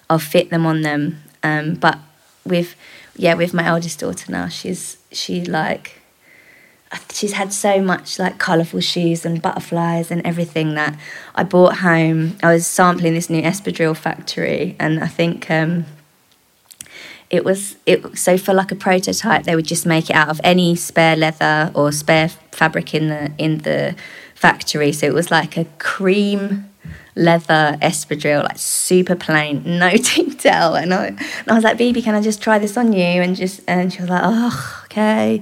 I'll 0.09 0.19
fit 0.19 0.49
them 0.49 0.65
on 0.65 0.81
them. 0.81 1.21
Um, 1.43 1.75
but 1.75 1.99
with 2.45 2.75
yeah, 3.15 3.33
with 3.33 3.53
my 3.53 3.65
eldest 3.65 3.99
daughter 3.99 4.31
now, 4.31 4.47
she's 4.47 4.97
she 5.11 5.43
like 5.43 6.01
she's 7.11 7.33
had 7.33 7.51
so 7.51 7.81
much 7.81 8.19
like 8.19 8.37
colourful 8.37 8.79
shoes 8.79 9.25
and 9.25 9.41
butterflies 9.41 10.11
and 10.11 10.25
everything 10.25 10.75
that 10.75 10.97
I 11.35 11.43
bought 11.43 11.77
home. 11.77 12.37
I 12.41 12.53
was 12.53 12.65
sampling 12.65 13.13
this 13.13 13.29
new 13.29 13.41
espadrille 13.41 13.97
factory, 13.97 14.75
and 14.79 15.03
I 15.03 15.07
think 15.07 15.49
um, 15.49 15.85
it 17.29 17.43
was 17.43 17.75
it. 17.85 18.17
So 18.17 18.37
for 18.37 18.53
like 18.53 18.71
a 18.71 18.75
prototype, 18.75 19.43
they 19.43 19.55
would 19.55 19.65
just 19.65 19.85
make 19.85 20.09
it 20.09 20.15
out 20.15 20.29
of 20.29 20.39
any 20.43 20.75
spare 20.75 21.15
leather 21.15 21.71
or 21.73 21.91
spare 21.91 22.29
fabric 22.51 22.93
in 22.93 23.07
the 23.09 23.31
in 23.37 23.59
the 23.59 23.95
factory. 24.35 24.91
So 24.91 25.07
it 25.07 25.13
was 25.13 25.31
like 25.31 25.57
a 25.57 25.65
cream 25.79 26.69
leather 27.15 27.77
espadrille, 27.81 28.43
like 28.43 28.57
super 28.57 29.15
plain, 29.15 29.63
no 29.79 29.91
detail. 29.91 30.75
And 30.75 30.93
I, 30.93 31.07
and 31.07 31.19
I 31.47 31.53
was 31.53 31.63
like, 31.63 31.77
Bibi, 31.77 32.01
can 32.01 32.15
I 32.15 32.21
just 32.21 32.41
try 32.41 32.59
this 32.59 32.77
on 32.77 32.93
you? 32.93 32.99
And 32.99 33.35
just 33.35 33.61
and 33.67 33.91
she 33.91 34.01
was 34.01 34.09
like, 34.09 34.21
oh, 34.23 34.81
okay. 34.85 35.41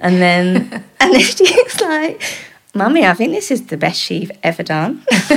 And 0.00 0.16
then 0.16 0.84
and 1.00 1.12
then 1.12 1.20
she 1.20 1.44
was 1.44 1.80
like, 1.80 2.22
Mummy, 2.76 3.06
I 3.06 3.14
think 3.14 3.32
this 3.32 3.50
is 3.50 3.66
the 3.66 3.76
best 3.76 4.00
she've 4.00 4.32
ever 4.42 4.62
done. 4.62 5.04
like 5.30 5.34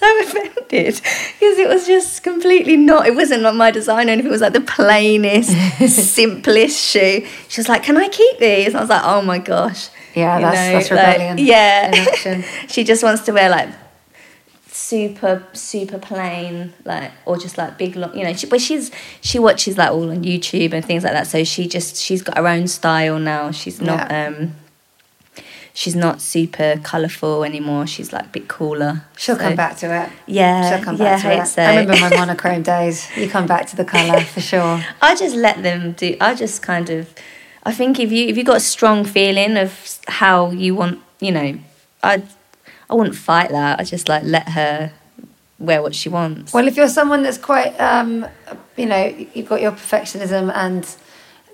so 0.00 0.20
offended 0.22 0.94
because 0.94 1.58
it 1.58 1.68
was 1.68 1.86
just 1.86 2.22
completely 2.22 2.76
not 2.76 3.06
it 3.06 3.14
wasn't 3.14 3.42
like 3.42 3.54
my 3.54 3.70
design 3.70 4.08
or 4.08 4.12
anything 4.12 4.30
it 4.30 4.32
was 4.32 4.40
like 4.40 4.52
the 4.54 4.60
plainest 4.76 5.50
simplest 6.14 6.78
shoe. 6.90 7.26
She 7.48 7.60
was 7.60 7.68
like 7.68 7.82
can 7.82 7.96
i 7.96 8.08
keep 8.08 8.38
these? 8.38 8.68
And 8.68 8.76
i 8.78 8.80
was 8.80 8.90
like 8.90 9.02
oh 9.04 9.22
my 9.22 9.38
gosh. 9.38 9.88
Yeah, 10.14 10.36
You 10.38 10.42
that's- 10.46 10.88
that's 10.88 10.90
like, 10.90 11.18
rebellion 11.18 11.38
yeah. 11.38 12.42
she 12.68 12.82
just 12.84 13.02
wants 13.02 13.22
to 13.26 13.32
wear 13.32 13.48
like 13.50 13.68
super 14.72 15.44
super 15.52 15.98
plain 15.98 16.72
like 16.84 17.10
or 17.26 17.36
just 17.36 17.58
like 17.58 17.76
big 17.76 17.96
long 17.96 18.16
you 18.16 18.24
know 18.24 18.32
she, 18.32 18.46
but 18.46 18.60
she's 18.60 18.90
she 19.20 19.38
watches 19.38 19.76
like 19.76 19.90
all 19.90 20.10
on 20.10 20.22
youtube 20.22 20.72
and 20.72 20.84
things 20.84 21.02
like 21.04 21.12
that 21.12 21.26
so 21.26 21.42
she 21.44 21.66
just 21.66 21.96
she's 21.96 22.22
got 22.22 22.36
her 22.38 22.46
own 22.46 22.66
style 22.68 23.18
now. 23.18 23.50
She's 23.50 23.80
not 23.80 24.10
Yeah. 24.10 24.26
um 24.28 24.54
she's 25.80 25.96
not 25.96 26.20
super 26.20 26.70
colourful 26.90 27.42
anymore. 27.50 27.86
She's 27.86 28.12
like 28.12 28.26
a 28.26 28.32
bit 28.36 28.46
cooler. 28.48 28.92
She'll 29.16 29.36
So- 29.36 29.40
come 29.46 29.56
back 29.56 29.74
to 29.78 29.86
it. 30.02 30.08
Yeah, 30.26 30.68
She'll 30.68 30.84
come 30.84 30.96
yeah, 30.96 31.04
back 31.16 31.18
I 31.24 31.28
to 31.28 31.34
hope 31.36 31.44
it. 31.44 31.48
so. 31.48 31.62
I 31.62 31.70
remember 31.78 32.00
my 32.06 32.10
monochrome 32.20 32.62
days. 32.62 32.96
You 33.16 33.28
come 33.36 33.46
back 33.46 33.64
to 33.68 33.76
the 33.76 33.84
colour 33.94 34.20
for 34.34 34.40
sure. 34.42 34.84
I 35.08 35.14
just 35.22 35.34
let 35.46 35.62
them 35.62 35.92
do. 35.92 36.16
I 36.20 36.34
just 36.34 36.60
kind 36.62 36.90
of. 36.90 37.02
I 37.62 37.72
think 37.72 37.98
if 37.98 38.12
you 38.12 38.22
if 38.30 38.36
you 38.36 38.44
got 38.44 38.56
a 38.56 38.66
strong 38.76 39.04
feeling 39.16 39.56
of 39.56 39.70
how 40.20 40.50
you 40.50 40.74
want, 40.74 41.00
you 41.20 41.32
know, 41.32 41.58
I 42.02 42.22
I 42.90 42.94
wouldn't 42.94 43.16
fight 43.16 43.50
that. 43.50 43.80
I 43.80 43.84
just 43.84 44.06
like 44.08 44.22
let 44.24 44.50
her 44.50 44.92
wear 45.58 45.80
what 45.82 45.94
she 45.94 46.08
wants. 46.10 46.52
Well, 46.54 46.66
if 46.68 46.76
you're 46.76 46.88
someone 47.00 47.22
that's 47.22 47.38
quite, 47.38 47.72
um, 47.80 48.26
you 48.76 48.86
know, 48.86 49.04
you've 49.34 49.48
got 49.48 49.60
your 49.60 49.72
perfectionism, 49.72 50.50
and 50.54 50.82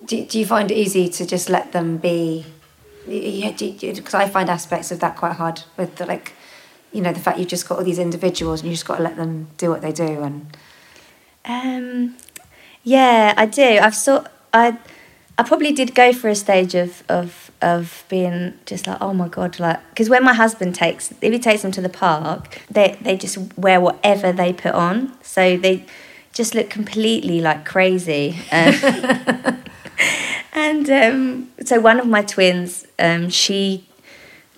do, 0.04 0.24
do 0.24 0.38
you 0.38 0.46
find 0.46 0.70
it 0.70 0.76
easy 0.76 1.08
to 1.10 1.26
just 1.26 1.48
let 1.48 1.72
them 1.72 1.96
be? 1.98 2.44
Because 3.06 4.14
I 4.14 4.28
find 4.28 4.50
aspects 4.50 4.90
of 4.90 5.00
that 5.00 5.16
quite 5.16 5.32
hard 5.32 5.62
with 5.76 5.96
the, 5.96 6.06
like, 6.06 6.32
you 6.92 7.00
know, 7.00 7.12
the 7.12 7.20
fact 7.20 7.38
you've 7.38 7.48
just 7.48 7.68
got 7.68 7.78
all 7.78 7.84
these 7.84 7.98
individuals 7.98 8.60
and 8.60 8.68
you 8.70 8.74
just 8.74 8.86
got 8.86 8.96
to 8.96 9.02
let 9.02 9.16
them 9.16 9.48
do 9.58 9.70
what 9.70 9.82
they 9.82 9.92
do. 9.92 10.22
And 10.22 10.56
Um, 11.44 12.16
yeah, 12.82 13.34
I 13.36 13.46
do. 13.46 13.78
I've 13.80 13.94
sort 13.94 14.28
I 14.52 14.78
I 15.38 15.42
probably 15.42 15.72
did 15.72 15.94
go 15.94 16.12
for 16.12 16.28
a 16.28 16.34
stage 16.34 16.74
of 16.74 17.02
of 17.08 17.50
of 17.60 18.04
being 18.08 18.54
just 18.64 18.86
like 18.86 18.98
oh 19.00 19.12
my 19.12 19.28
god 19.28 19.58
like 19.58 19.80
because 19.90 20.08
when 20.08 20.24
my 20.24 20.34
husband 20.34 20.74
takes 20.74 21.12
if 21.20 21.32
he 21.32 21.38
takes 21.38 21.62
them 21.62 21.72
to 21.72 21.80
the 21.80 21.88
park 21.88 22.62
they 22.70 22.96
they 23.00 23.16
just 23.16 23.38
wear 23.56 23.80
whatever 23.80 24.32
they 24.32 24.52
put 24.52 24.72
on 24.72 25.12
so 25.22 25.56
they 25.56 25.84
just 26.32 26.54
look 26.54 26.68
completely 26.70 27.40
like 27.40 27.64
crazy 27.64 28.36
um, 28.52 28.74
and 30.56 30.90
um, 30.90 31.50
so 31.64 31.78
one 31.78 32.00
of 32.00 32.06
my 32.06 32.22
twins 32.22 32.84
um, 32.98 33.30
she 33.30 33.86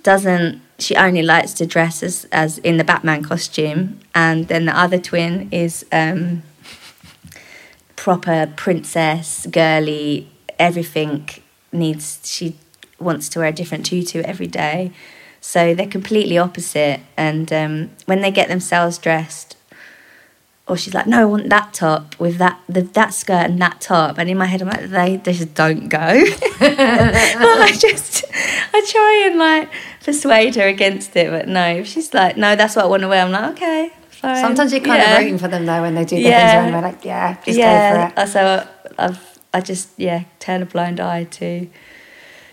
doesn't 0.02 0.62
she 0.78 0.94
only 0.96 1.22
likes 1.22 1.52
to 1.52 1.66
dress 1.66 2.02
as, 2.02 2.24
as 2.32 2.56
in 2.58 2.78
the 2.78 2.84
batman 2.84 3.22
costume 3.22 4.00
and 4.14 4.48
then 4.48 4.64
the 4.64 4.78
other 4.78 4.98
twin 4.98 5.48
is 5.52 5.84
um, 5.92 6.42
proper 8.08 8.50
princess, 8.56 9.46
girly, 9.50 10.30
everything 10.58 11.28
needs 11.72 12.20
she 12.24 12.56
wants 12.98 13.28
to 13.28 13.40
wear 13.40 13.48
a 13.48 13.52
different 13.52 13.84
tutu 13.84 14.22
every 14.22 14.46
day. 14.46 14.92
So 15.42 15.74
they're 15.74 15.86
completely 15.86 16.38
opposite. 16.38 17.00
And 17.18 17.52
um, 17.52 17.90
when 18.06 18.22
they 18.22 18.30
get 18.30 18.48
themselves 18.48 18.96
dressed, 18.96 19.57
or 20.68 20.76
she's 20.76 20.94
like, 20.94 21.06
no, 21.06 21.22
I 21.22 21.24
want 21.24 21.48
that 21.50 21.72
top 21.74 22.18
with 22.20 22.36
that 22.38 22.60
the, 22.68 22.82
that 22.82 23.14
skirt 23.14 23.46
and 23.50 23.60
that 23.62 23.80
top. 23.80 24.18
And 24.18 24.28
in 24.28 24.36
my 24.36 24.46
head, 24.46 24.60
I'm 24.62 24.68
like, 24.68 24.86
they, 24.90 25.16
they 25.16 25.32
just 25.32 25.54
don't 25.54 25.88
go. 25.88 25.98
but 26.60 26.78
I 26.78 27.72
just, 27.78 28.24
I 28.72 28.84
try 28.90 29.24
and 29.30 29.38
like 29.38 29.70
persuade 30.04 30.54
her 30.56 30.66
against 30.68 31.16
it, 31.16 31.30
but 31.30 31.48
no. 31.48 31.66
If 31.76 31.86
she's 31.86 32.12
like, 32.14 32.36
no, 32.36 32.54
that's 32.56 32.76
what 32.76 32.84
I 32.84 32.88
want 32.88 33.02
to 33.02 33.08
wear, 33.08 33.24
I'm 33.24 33.30
like, 33.32 33.52
okay. 33.52 33.92
Fine. 34.10 34.36
sometimes 34.42 34.72
you're 34.72 34.80
kind 34.80 35.00
Yeah. 35.00 35.12
of 35.14 35.18
rooting 35.20 35.38
for 35.38 35.46
them 35.48 35.64
though 35.64 35.80
when 35.82 35.94
they 35.94 36.04
do 36.04 36.16
get 36.16 36.24
Yeah. 36.24 36.40
things 36.40 36.54
wrong. 36.54 36.72
They're 36.72 36.90
like, 36.92 37.04
yeah, 37.04 37.34
just 37.44 37.56
yeah, 37.58 38.12
go 38.12 38.12
for 38.12 38.22
it. 38.22 38.28
So 38.28 38.68
I've 38.98 39.38
I 39.54 39.60
just 39.62 39.88
yeah 39.96 40.24
turn 40.40 40.60
a 40.60 40.66
blind 40.66 40.98
eye 41.00 41.24
to 41.24 41.68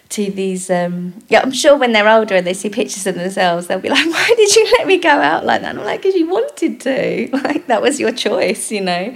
to 0.09 0.31
these. 0.31 0.69
Um, 0.69 1.13
yeah, 1.29 1.41
I'm 1.41 1.51
sure 1.51 1.75
when 1.77 1.91
they're 1.93 2.09
older 2.09 2.35
and 2.35 2.45
they 2.45 2.53
see 2.53 2.69
pictures 2.69 3.05
of 3.07 3.15
themselves, 3.15 3.67
they'll 3.67 3.79
be 3.79 3.89
like, 3.89 4.05
"Why 4.09 4.33
did 4.37 4.55
you 4.55 4.65
let 4.77 4.87
me 4.87 4.97
go 4.97 5.09
out 5.09 5.45
like 5.45 5.61
that?" 5.61 5.71
And 5.71 5.79
I'm 5.79 5.85
like, 5.85 6.01
"Because 6.01 6.15
you 6.15 6.29
wanted 6.29 6.79
to. 6.81 7.29
Like 7.45 7.67
that 7.67 7.81
was 7.81 7.99
your 7.99 8.11
choice, 8.11 8.71
you 8.71 8.81
know." 8.81 9.15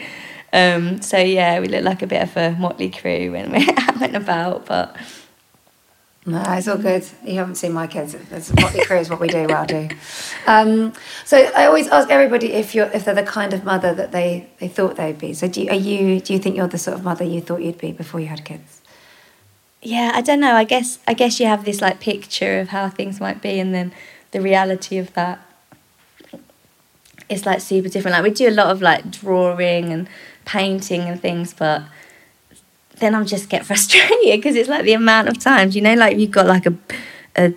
Um, 0.51 1.01
so 1.01 1.17
yeah, 1.17 1.59
we 1.59 1.67
look 1.67 1.83
like 1.83 2.01
a 2.01 2.07
bit 2.07 2.23
of 2.23 2.35
a 2.37 2.51
motley 2.59 2.89
crew 2.89 3.31
when 3.31 3.51
we're 3.51 3.69
out 3.77 4.01
and 4.01 4.15
about, 4.15 4.65
but 4.65 4.95
No, 6.25 6.43
it's 6.49 6.67
all 6.67 6.77
good. 6.77 7.05
You 7.23 7.35
haven't 7.35 7.55
seen 7.55 7.73
my 7.73 7.87
kids. 7.87 8.13
It's 8.13 8.53
motley 8.53 8.81
crew 8.81 8.97
is 8.97 9.09
what 9.09 9.19
we 9.19 9.29
do. 9.29 9.47
Well, 9.47 9.65
do. 9.65 9.89
Um, 10.47 10.93
so 11.25 11.37
I 11.55 11.65
always 11.65 11.87
ask 11.87 12.09
everybody 12.09 12.53
if 12.53 12.75
you're 12.75 12.87
if 12.93 13.05
they're 13.05 13.15
the 13.15 13.23
kind 13.23 13.53
of 13.53 13.63
mother 13.63 13.93
that 13.93 14.11
they, 14.11 14.49
they 14.59 14.67
thought 14.67 14.95
they'd 14.97 15.17
be. 15.17 15.33
So 15.33 15.47
do 15.47 15.61
you, 15.63 15.69
are 15.69 15.75
you 15.75 16.19
do 16.19 16.33
you 16.33 16.39
think 16.39 16.57
you're 16.57 16.67
the 16.67 16.77
sort 16.77 16.97
of 16.97 17.03
mother 17.03 17.23
you 17.23 17.41
thought 17.41 17.61
you'd 17.61 17.77
be 17.79 17.91
before 17.91 18.19
you 18.19 18.27
had 18.27 18.43
kids? 18.45 18.78
Yeah, 19.81 20.11
I 20.13 20.21
don't 20.21 20.39
know. 20.39 20.55
I 20.55 20.63
guess 20.63 20.99
I 21.07 21.13
guess 21.13 21.39
you 21.39 21.45
have 21.45 21.65
this 21.65 21.81
like 21.81 21.99
picture 21.99 22.59
of 22.59 22.69
how 22.69 22.89
things 22.89 23.19
might 23.19 23.41
be, 23.41 23.59
and 23.59 23.73
then 23.73 23.93
the 24.31 24.41
reality 24.41 24.97
of 24.97 25.13
that 25.13 25.39
is 27.29 27.45
like 27.45 27.61
super 27.61 27.87
different. 27.87 28.13
Like 28.13 28.23
we 28.23 28.31
do 28.31 28.49
a 28.49 28.51
lot 28.51 28.67
of 28.67 28.81
like 28.81 29.09
drawing 29.09 29.93
and 29.93 30.09
painting 30.45 31.01
and 31.01 31.21
things, 31.21 31.53
but 31.53 31.83
then 32.97 33.15
I 33.15 33.23
just 33.23 33.49
get 33.49 33.65
frustrated 33.67 34.39
because 34.39 34.55
it's 34.55 34.69
like 34.69 34.83
the 34.83 34.93
amount 34.93 35.29
of 35.29 35.39
times, 35.39 35.75
you 35.75 35.81
know, 35.81 35.93
like 35.93 36.17
you've 36.17 36.31
got 36.31 36.45
like 36.45 36.65
a 36.65 36.75
a 37.35 37.53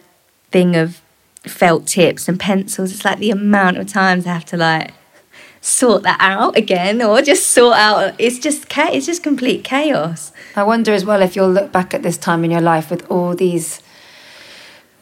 thing 0.51 0.77
of 0.77 1.01
felt 1.45 1.87
tips 1.87 2.29
and 2.29 2.39
pencils. 2.39 2.93
It's 2.93 3.05
like 3.05 3.19
the 3.19 3.31
amount 3.31 3.79
of 3.79 3.89
times 3.89 4.27
I 4.27 4.35
have 4.35 4.45
to 4.47 4.57
like 4.57 4.93
sort 5.65 6.03
that 6.03 6.17
out 6.21 6.57
again 6.57 7.01
or 7.01 7.23
just 7.23 7.47
sort 7.47 7.77
out. 7.79 8.15
It's 8.19 8.39
just 8.39 8.67
It's 8.77 9.07
just 9.07 9.23
complete 9.23 9.63
chaos. 9.65 10.33
I 10.57 10.65
wonder 10.65 10.93
as 10.93 11.05
well 11.05 11.23
if 11.23 11.37
you'll 11.37 11.51
look 11.53 11.71
back 11.73 11.95
at 11.95 12.03
this 12.03 12.19
time 12.19 12.45
in 12.45 12.51
your 12.51 12.61
life 12.61 12.91
with 12.91 13.09
all 13.11 13.35
these 13.35 13.81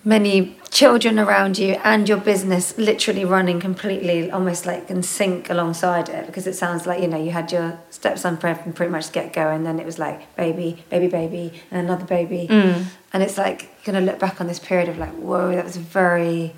many 0.04 0.56
children 0.70 1.18
around 1.18 1.58
you 1.58 1.72
and 1.84 2.08
your 2.08 2.16
business 2.16 2.78
literally 2.78 3.24
running 3.24 3.58
completely 3.60 4.30
almost 4.30 4.64
like 4.64 4.88
in 4.88 5.02
sync 5.02 5.50
alongside 5.50 6.08
it 6.08 6.24
because 6.26 6.46
it 6.46 6.54
sounds 6.54 6.86
like 6.86 7.02
you 7.02 7.08
know 7.08 7.22
you 7.22 7.32
had 7.32 7.50
your 7.50 7.78
stepson 7.90 8.36
prep 8.36 8.64
and 8.64 8.74
pretty 8.74 8.90
much 8.92 9.10
get 9.12 9.32
go 9.32 9.48
and 9.50 9.66
then 9.66 9.80
it 9.80 9.84
was 9.84 9.98
like 9.98 10.34
baby 10.36 10.82
baby 10.88 11.08
baby 11.08 11.52
and 11.70 11.80
another 11.86 12.04
baby 12.06 12.46
Mm. 12.48 12.84
and 13.12 13.22
it's 13.22 13.36
like 13.36 13.62
you're 13.84 13.92
gonna 13.92 14.06
look 14.06 14.18
back 14.20 14.40
on 14.40 14.46
this 14.46 14.58
period 14.60 14.88
of 14.88 14.96
like 14.96 15.12
whoa 15.12 15.54
that 15.54 15.64
was 15.64 15.76
very 15.76 16.54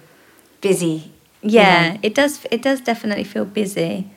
busy 0.61 1.11
Yeah, 1.43 1.99
it 2.03 2.15
does. 2.15 2.47
It 2.51 2.63
does 2.63 2.81
definitely 2.81 3.25
feel 3.25 3.45
busy, 3.45 4.09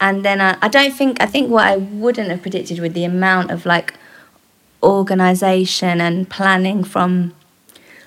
and 0.00 0.24
then 0.24 0.40
I, 0.40 0.56
I 0.62 0.68
don't 0.68 0.92
think 0.94 1.20
I 1.20 1.26
think 1.26 1.50
what 1.50 1.64
I 1.64 1.76
wouldn't 1.76 2.28
have 2.30 2.42
predicted 2.42 2.78
with 2.78 2.94
the 2.94 3.04
amount 3.04 3.50
of 3.50 3.66
like 3.66 3.94
organization 4.82 6.00
and 6.00 6.28
planning 6.28 6.82
from 6.82 7.34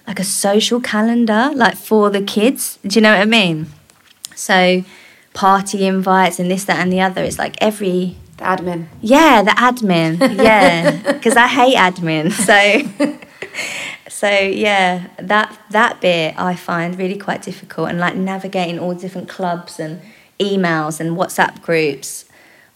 like 0.07 0.19
a 0.19 0.23
social 0.23 0.79
calendar, 0.79 1.51
like 1.55 1.75
for 1.75 2.09
the 2.09 2.21
kids. 2.21 2.79
Do 2.85 2.95
you 2.95 3.01
know 3.01 3.11
what 3.11 3.21
I 3.21 3.25
mean? 3.25 3.67
So 4.35 4.83
party 5.33 5.85
invites 5.85 6.39
and 6.39 6.49
this, 6.49 6.65
that, 6.65 6.79
and 6.79 6.91
the 6.91 7.01
other. 7.01 7.23
It's 7.23 7.39
like 7.39 7.55
every 7.61 8.17
the 8.37 8.43
admin 8.43 8.87
yeah, 9.01 9.41
the 9.43 9.51
admin. 9.51 10.43
Yeah, 10.43 11.13
because 11.13 11.35
I 11.37 11.47
hate 11.47 11.75
admin. 11.75 12.31
So, 12.31 12.55
so 14.21 14.29
yeah, 14.65 14.89
that 15.31 15.47
that 15.77 15.93
bit 16.01 16.29
I 16.49 16.53
find 16.55 16.89
really 17.03 17.17
quite 17.27 17.41
difficult, 17.49 17.89
and 17.89 17.97
like 18.05 18.15
navigating 18.15 18.77
all 18.79 18.93
different 19.05 19.27
clubs 19.37 19.79
and 19.79 19.93
emails 20.39 20.99
and 21.01 21.09
WhatsApp 21.19 21.61
groups. 21.67 22.25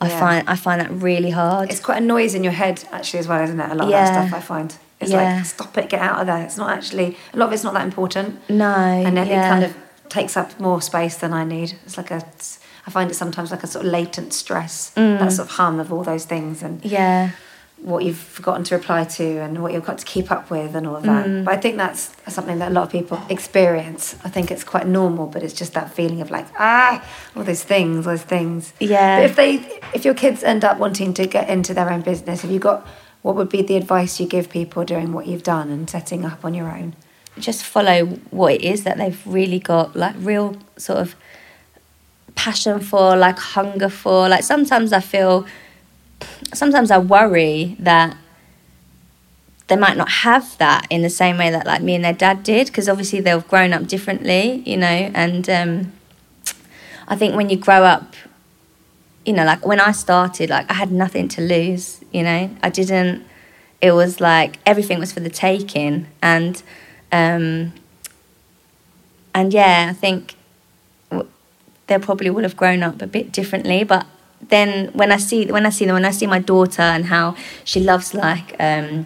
I 0.01 0.07
Yeah. 0.07 0.19
find 0.19 0.41
I 0.53 0.55
find 0.55 0.79
that 0.81 0.91
really 1.09 1.31
hard. 1.41 1.69
it's 1.71 1.81
quite 1.89 1.99
a 2.03 2.05
noise 2.15 2.33
in 2.37 2.43
your 2.47 2.53
head 2.63 2.77
actually 2.97 3.19
as 3.23 3.27
well 3.27 3.41
isn't 3.47 3.59
it 3.59 3.69
a 3.69 3.75
lot 3.75 3.85
of 3.85 3.91
that 3.91 4.07
stuff 4.15 4.33
I 4.41 4.43
find 4.53 4.69
it's 5.01 5.11
Yeah. 5.11 5.35
like 5.35 5.45
stop 5.45 5.77
it 5.77 5.89
get 5.89 6.01
out 6.09 6.17
of 6.21 6.25
there 6.31 6.41
it's 6.47 6.55
not 6.63 6.69
actually 6.77 7.07
a 7.33 7.37
lot 7.37 7.47
of 7.47 7.53
it's 7.53 7.65
not 7.67 7.73
that 7.73 7.83
important 7.91 8.29
no, 8.49 8.65
and 9.07 9.13
then 9.17 9.27
yeah. 9.27 9.45
it 9.45 9.49
kind 9.53 9.63
of 9.65 9.73
takes 10.07 10.37
up 10.37 10.49
more 10.59 10.81
space 10.81 11.15
than 11.17 11.31
I 11.33 11.43
need. 11.55 11.69
It's 11.85 11.97
like 11.97 12.11
a, 12.11 12.21
I 12.87 12.89
find 12.97 13.11
it 13.11 13.15
sometimes 13.23 13.51
like 13.51 13.63
a 13.63 13.67
sort 13.67 13.85
of 13.85 13.91
latent 13.91 14.31
stress, 14.33 14.91
Mm. 14.95 15.19
that 15.19 15.31
sort 15.33 15.47
of 15.49 15.55
hum 15.59 15.79
of 15.83 15.91
all 15.93 16.03
those 16.11 16.25
things 16.33 16.63
and 16.63 16.75
yeah, 16.83 17.31
what 17.81 18.03
you've 18.03 18.17
forgotten 18.17 18.63
to 18.65 18.75
reply 18.75 19.03
to 19.05 19.23
and 19.23 19.61
what 19.61 19.71
you've 19.73 19.85
got 19.85 19.97
to 19.97 20.05
keep 20.05 20.31
up 20.31 20.49
with 20.49 20.75
and 20.75 20.85
all 20.85 20.97
of 20.97 21.03
that. 21.03 21.25
Mm. 21.25 21.45
But 21.45 21.53
I 21.53 21.57
think 21.57 21.77
that's 21.77 22.11
something 22.27 22.59
that 22.59 22.71
a 22.71 22.73
lot 22.73 22.83
of 22.83 22.91
people 22.91 23.21
experience. 23.29 24.15
I 24.23 24.29
think 24.29 24.51
it's 24.51 24.63
quite 24.63 24.85
normal, 24.85 25.27
but 25.27 25.43
it's 25.43 25.53
just 25.53 25.73
that 25.73 25.93
feeling 25.93 26.21
of 26.21 26.29
like 26.29 26.47
ah, 26.59 27.03
all 27.35 27.43
those 27.43 27.63
things, 27.63 28.05
all 28.05 28.13
those 28.13 28.23
things. 28.23 28.73
Yeah. 28.79 29.19
But 29.19 29.29
if 29.29 29.35
they, 29.35 29.81
if 29.93 30.05
your 30.05 30.13
kids 30.13 30.43
end 30.43 30.63
up 30.63 30.77
wanting 30.77 31.13
to 31.15 31.25
get 31.25 31.49
into 31.49 31.73
their 31.73 31.89
own 31.91 32.01
business, 32.01 32.41
have 32.41 32.51
you 32.51 32.59
got 32.59 32.85
what 33.21 33.35
would 33.35 33.49
be 33.49 33.61
the 33.61 33.75
advice 33.75 34.19
you 34.19 34.27
give 34.27 34.49
people 34.49 34.85
doing 34.85 35.11
what 35.11 35.27
you've 35.27 35.43
done 35.43 35.69
and 35.69 35.89
setting 35.89 36.25
up 36.25 36.43
on 36.45 36.53
your 36.53 36.69
own? 36.69 36.95
just 37.37 37.63
follow 37.63 38.05
what 38.31 38.53
it 38.53 38.61
is 38.61 38.83
that 38.83 38.97
they've 38.97 39.21
really 39.25 39.59
got 39.59 39.95
like 39.95 40.15
real 40.19 40.57
sort 40.77 40.99
of 40.99 41.15
passion 42.35 42.79
for 42.79 43.15
like 43.15 43.37
hunger 43.37 43.89
for 43.89 44.29
like 44.29 44.43
sometimes 44.43 44.93
i 44.93 44.99
feel 44.99 45.45
sometimes 46.53 46.91
i 46.91 46.97
worry 46.97 47.75
that 47.79 48.15
they 49.67 49.75
might 49.75 49.95
not 49.95 50.09
have 50.09 50.57
that 50.57 50.87
in 50.89 51.03
the 51.03 51.09
same 51.09 51.37
way 51.37 51.51
that 51.51 51.65
like 51.65 51.81
me 51.81 51.95
and 51.95 52.03
their 52.03 52.13
dad 52.13 52.43
did 52.43 52.67
because 52.67 52.89
obviously 52.89 53.21
they've 53.21 53.47
grown 53.47 53.71
up 53.71 53.87
differently 53.87 54.63
you 54.65 54.75
know 54.75 54.87
and 54.87 55.49
um, 55.49 55.93
i 57.07 57.15
think 57.15 57.35
when 57.35 57.49
you 57.49 57.57
grow 57.57 57.83
up 57.83 58.15
you 59.25 59.33
know 59.33 59.45
like 59.45 59.65
when 59.65 59.79
i 59.79 59.91
started 59.91 60.49
like 60.49 60.69
i 60.69 60.73
had 60.73 60.91
nothing 60.91 61.27
to 61.27 61.41
lose 61.41 62.03
you 62.11 62.23
know? 62.23 62.49
I 62.63 62.69
didn't 62.69 63.23
it 63.81 63.91
was 63.91 64.19
like 64.19 64.57
everything 64.65 64.99
was 64.99 65.13
for 65.13 65.19
the 65.19 65.29
taking 65.29 66.07
and 66.21 66.61
um, 67.11 67.73
and 69.33 69.53
yeah 69.53 69.87
i 69.89 69.93
think 69.93 70.35
they 71.87 71.97
probably 71.97 72.29
would 72.29 72.43
have 72.43 72.57
grown 72.57 72.83
up 72.83 73.01
a 73.01 73.07
bit 73.07 73.31
differently 73.31 73.83
but 73.83 74.05
then 74.49 74.91
when 74.93 75.11
i 75.11 75.17
see 75.17 75.45
when 75.51 75.65
i 75.65 75.69
see 75.69 75.85
them 75.85 75.93
when 75.93 76.05
i 76.05 76.11
see 76.11 76.27
my 76.27 76.39
daughter 76.39 76.81
and 76.81 77.05
how 77.05 77.35
she 77.63 77.79
loves 77.79 78.13
like 78.13 78.55
um, 78.59 79.05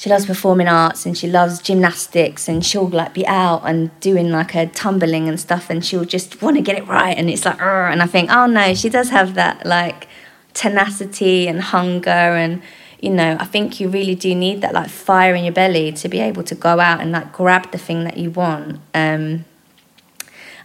she 0.00 0.08
loves 0.08 0.24
performing 0.24 0.66
arts 0.66 1.04
and 1.04 1.18
she 1.18 1.28
loves 1.28 1.60
gymnastics 1.60 2.48
and 2.48 2.64
she'll 2.64 2.88
like 2.88 3.12
be 3.12 3.26
out 3.26 3.60
and 3.66 3.90
doing 4.00 4.30
like 4.30 4.54
a 4.54 4.64
tumbling 4.66 5.28
and 5.28 5.38
stuff 5.38 5.68
and 5.68 5.84
she'll 5.84 6.06
just 6.06 6.40
want 6.40 6.56
to 6.56 6.62
get 6.62 6.78
it 6.78 6.86
right 6.86 7.18
and 7.18 7.28
it's 7.28 7.44
like 7.44 7.60
and 7.60 8.02
I 8.02 8.06
think 8.06 8.30
oh 8.30 8.46
no 8.46 8.72
she 8.72 8.88
does 8.88 9.10
have 9.10 9.34
that 9.34 9.66
like 9.66 10.08
tenacity 10.54 11.46
and 11.48 11.60
hunger 11.60 12.08
and 12.08 12.62
you 13.02 13.10
know 13.10 13.36
I 13.38 13.44
think 13.44 13.78
you 13.78 13.90
really 13.90 14.14
do 14.14 14.34
need 14.34 14.62
that 14.62 14.72
like 14.72 14.88
fire 14.88 15.34
in 15.34 15.44
your 15.44 15.52
belly 15.52 15.92
to 15.92 16.08
be 16.08 16.20
able 16.20 16.44
to 16.44 16.54
go 16.54 16.80
out 16.80 17.02
and 17.02 17.12
like 17.12 17.30
grab 17.34 17.70
the 17.70 17.76
thing 17.76 18.04
that 18.04 18.16
you 18.16 18.30
want. 18.30 18.80
Um, 18.94 19.44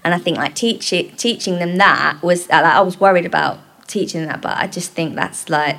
and 0.06 0.14
I 0.14 0.18
think 0.18 0.38
like 0.38 0.56
teaching 0.56 1.12
teaching 1.18 1.60
them 1.60 1.76
that 1.78 2.24
was 2.24 2.48
like, 2.48 2.64
I 2.64 2.80
was 2.80 2.98
worried 2.98 3.26
about 3.26 3.60
teaching 3.88 4.26
that 4.28 4.42
but 4.42 4.56
I 4.58 4.68
just 4.68 4.94
think 4.94 5.16
that's 5.16 5.50
like 5.50 5.76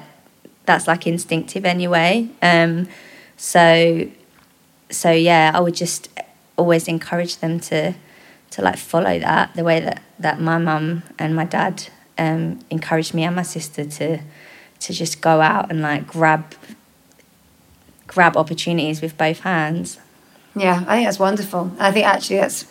that's 0.67 0.87
like 0.87 1.07
instinctive 1.07 1.65
anyway 1.65 2.29
um, 2.43 2.89
so, 3.37 4.09
so 4.91 5.11
yeah, 5.11 5.53
I 5.55 5.61
would 5.61 5.75
just 5.75 6.09
always 6.57 6.89
encourage 6.89 7.39
them 7.39 7.61
to 7.61 7.95
to 8.49 8.63
like 8.63 8.79
follow 8.79 9.19
that 9.19 9.55
the 9.55 9.65
way 9.65 9.81
that 9.81 10.03
that 10.19 10.41
my 10.41 10.57
mum 10.57 11.03
and 11.19 11.37
my 11.37 11.45
dad 11.45 11.89
um, 12.17 12.61
encouraged 12.71 13.13
me 13.13 13.25
and 13.25 13.37
my 13.37 13.43
sister 13.43 13.85
to 13.85 14.19
to 14.81 14.93
just 14.93 15.21
go 15.21 15.41
out 15.41 15.71
and 15.71 15.83
like 15.83 16.07
grab 16.07 16.55
grab 18.07 18.37
opportunities 18.37 19.03
with 19.03 19.19
both 19.19 19.41
hands. 19.41 19.99
Yeah, 20.55 20.85
I 20.87 20.97
think 20.97 21.07
that's 21.07 21.19
wonderful. 21.19 21.73
I 21.79 21.93
think 21.93 22.07
actually 22.07 22.37
that's 22.37 22.65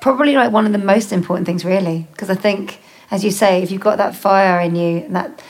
probably 0.00 0.34
like 0.34 0.52
one 0.52 0.66
of 0.66 0.72
the 0.72 0.78
most 0.78 1.12
important 1.12 1.46
things, 1.46 1.64
really, 1.64 2.06
because 2.12 2.30
I 2.30 2.34
think, 2.34 2.80
as 3.10 3.24
you 3.24 3.30
say, 3.30 3.62
if 3.62 3.70
you've 3.70 3.80
got 3.80 3.98
that 3.98 4.14
fire 4.14 4.60
in 4.60 4.76
you 4.76 4.98
and 4.98 5.16
that 5.16 5.42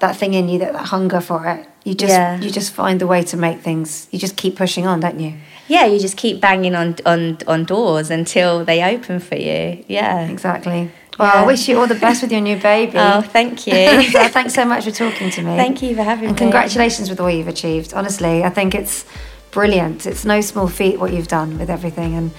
that 0.00 0.16
thing 0.16 0.32
in 0.32 0.48
you, 0.48 0.58
that, 0.60 0.72
that 0.72 0.86
hunger 0.86 1.20
for 1.20 1.46
it, 1.46 1.68
you 1.84 1.94
just 1.94 2.12
yeah. 2.12 2.40
you 2.40 2.50
just 2.50 2.72
find 2.72 3.00
the 3.00 3.06
way 3.06 3.22
to 3.24 3.36
make 3.36 3.60
things. 3.60 4.08
You 4.10 4.18
just 4.18 4.36
keep 4.36 4.56
pushing 4.56 4.86
on, 4.86 5.00
don't 5.00 5.20
you? 5.20 5.34
Yeah, 5.68 5.86
you 5.86 5.98
just 5.98 6.16
keep 6.16 6.40
banging 6.40 6.74
on 6.74 6.96
on 7.06 7.38
on 7.46 7.64
doors 7.64 8.10
until 8.10 8.64
they 8.64 8.82
open 8.82 9.20
for 9.20 9.36
you. 9.36 9.84
Yeah, 9.88 10.26
exactly. 10.28 10.90
Well, 11.18 11.34
yeah. 11.34 11.42
I 11.42 11.46
wish 11.46 11.68
you 11.68 11.78
all 11.78 11.86
the 11.86 11.94
best 11.96 12.22
with 12.22 12.32
your 12.32 12.40
new 12.40 12.58
baby. 12.58 12.92
Oh, 12.98 13.20
thank 13.20 13.66
you. 13.66 14.02
so 14.10 14.28
thanks 14.28 14.54
so 14.54 14.64
much 14.64 14.84
for 14.84 14.90
talking 14.90 15.30
to 15.30 15.42
me. 15.42 15.56
Thank 15.56 15.82
you 15.82 15.94
for 15.94 16.02
having 16.02 16.28
and 16.28 16.38
me. 16.38 16.44
And 16.44 16.52
congratulations 16.52 17.10
with 17.10 17.20
all 17.20 17.30
you've 17.30 17.48
achieved. 17.48 17.92
Honestly, 17.92 18.42
I 18.42 18.50
think 18.50 18.74
it's 18.74 19.04
brilliant. 19.50 20.06
It's 20.06 20.24
no 20.24 20.40
small 20.40 20.68
feat 20.68 20.98
what 20.98 21.12
you've 21.12 21.28
done 21.28 21.58
with 21.58 21.68
everything 21.68 22.14
and 22.14 22.30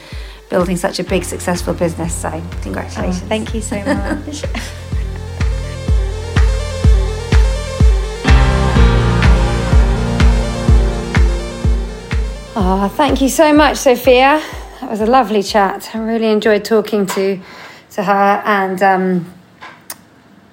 building 0.51 0.77
such 0.77 0.99
a 0.99 1.03
big, 1.03 1.23
successful 1.23 1.73
business. 1.73 2.13
So, 2.13 2.29
congratulations. 2.61 3.23
Oh, 3.23 3.27
thank 3.27 3.55
you 3.55 3.61
so 3.61 3.83
much. 3.83 4.43
Oh, 12.53 12.89
thank 12.89 13.21
you 13.21 13.29
so 13.29 13.53
much, 13.53 13.77
Sophia. 13.77 14.41
That 14.81 14.89
was 14.89 14.99
a 14.99 15.05
lovely 15.05 15.41
chat. 15.41 15.89
I 15.93 15.99
really 15.99 16.27
enjoyed 16.27 16.65
talking 16.65 17.05
to 17.07 17.39
to 17.91 18.03
her 18.03 18.41
and 18.45 18.81
um, 18.83 19.33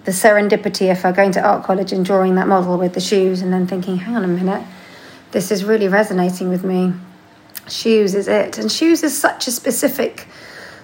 the 0.04 0.12
serendipity 0.12 0.90
of 0.90 1.00
her 1.02 1.12
going 1.12 1.32
to 1.32 1.40
art 1.40 1.64
college 1.64 1.92
and 1.92 2.04
drawing 2.04 2.36
that 2.36 2.46
model 2.46 2.78
with 2.78 2.94
the 2.94 3.00
shoes, 3.00 3.42
and 3.42 3.52
then 3.52 3.66
thinking, 3.66 3.96
hang 3.96 4.16
on 4.16 4.24
a 4.24 4.28
minute, 4.28 4.62
this 5.32 5.50
is 5.50 5.64
really 5.64 5.88
resonating 5.88 6.48
with 6.48 6.64
me. 6.64 6.92
Shoes 7.68 8.14
is 8.14 8.28
it, 8.28 8.58
and 8.58 8.70
shoes 8.70 9.02
is 9.02 9.18
such 9.18 9.46
a 9.46 9.50
specific 9.50 10.26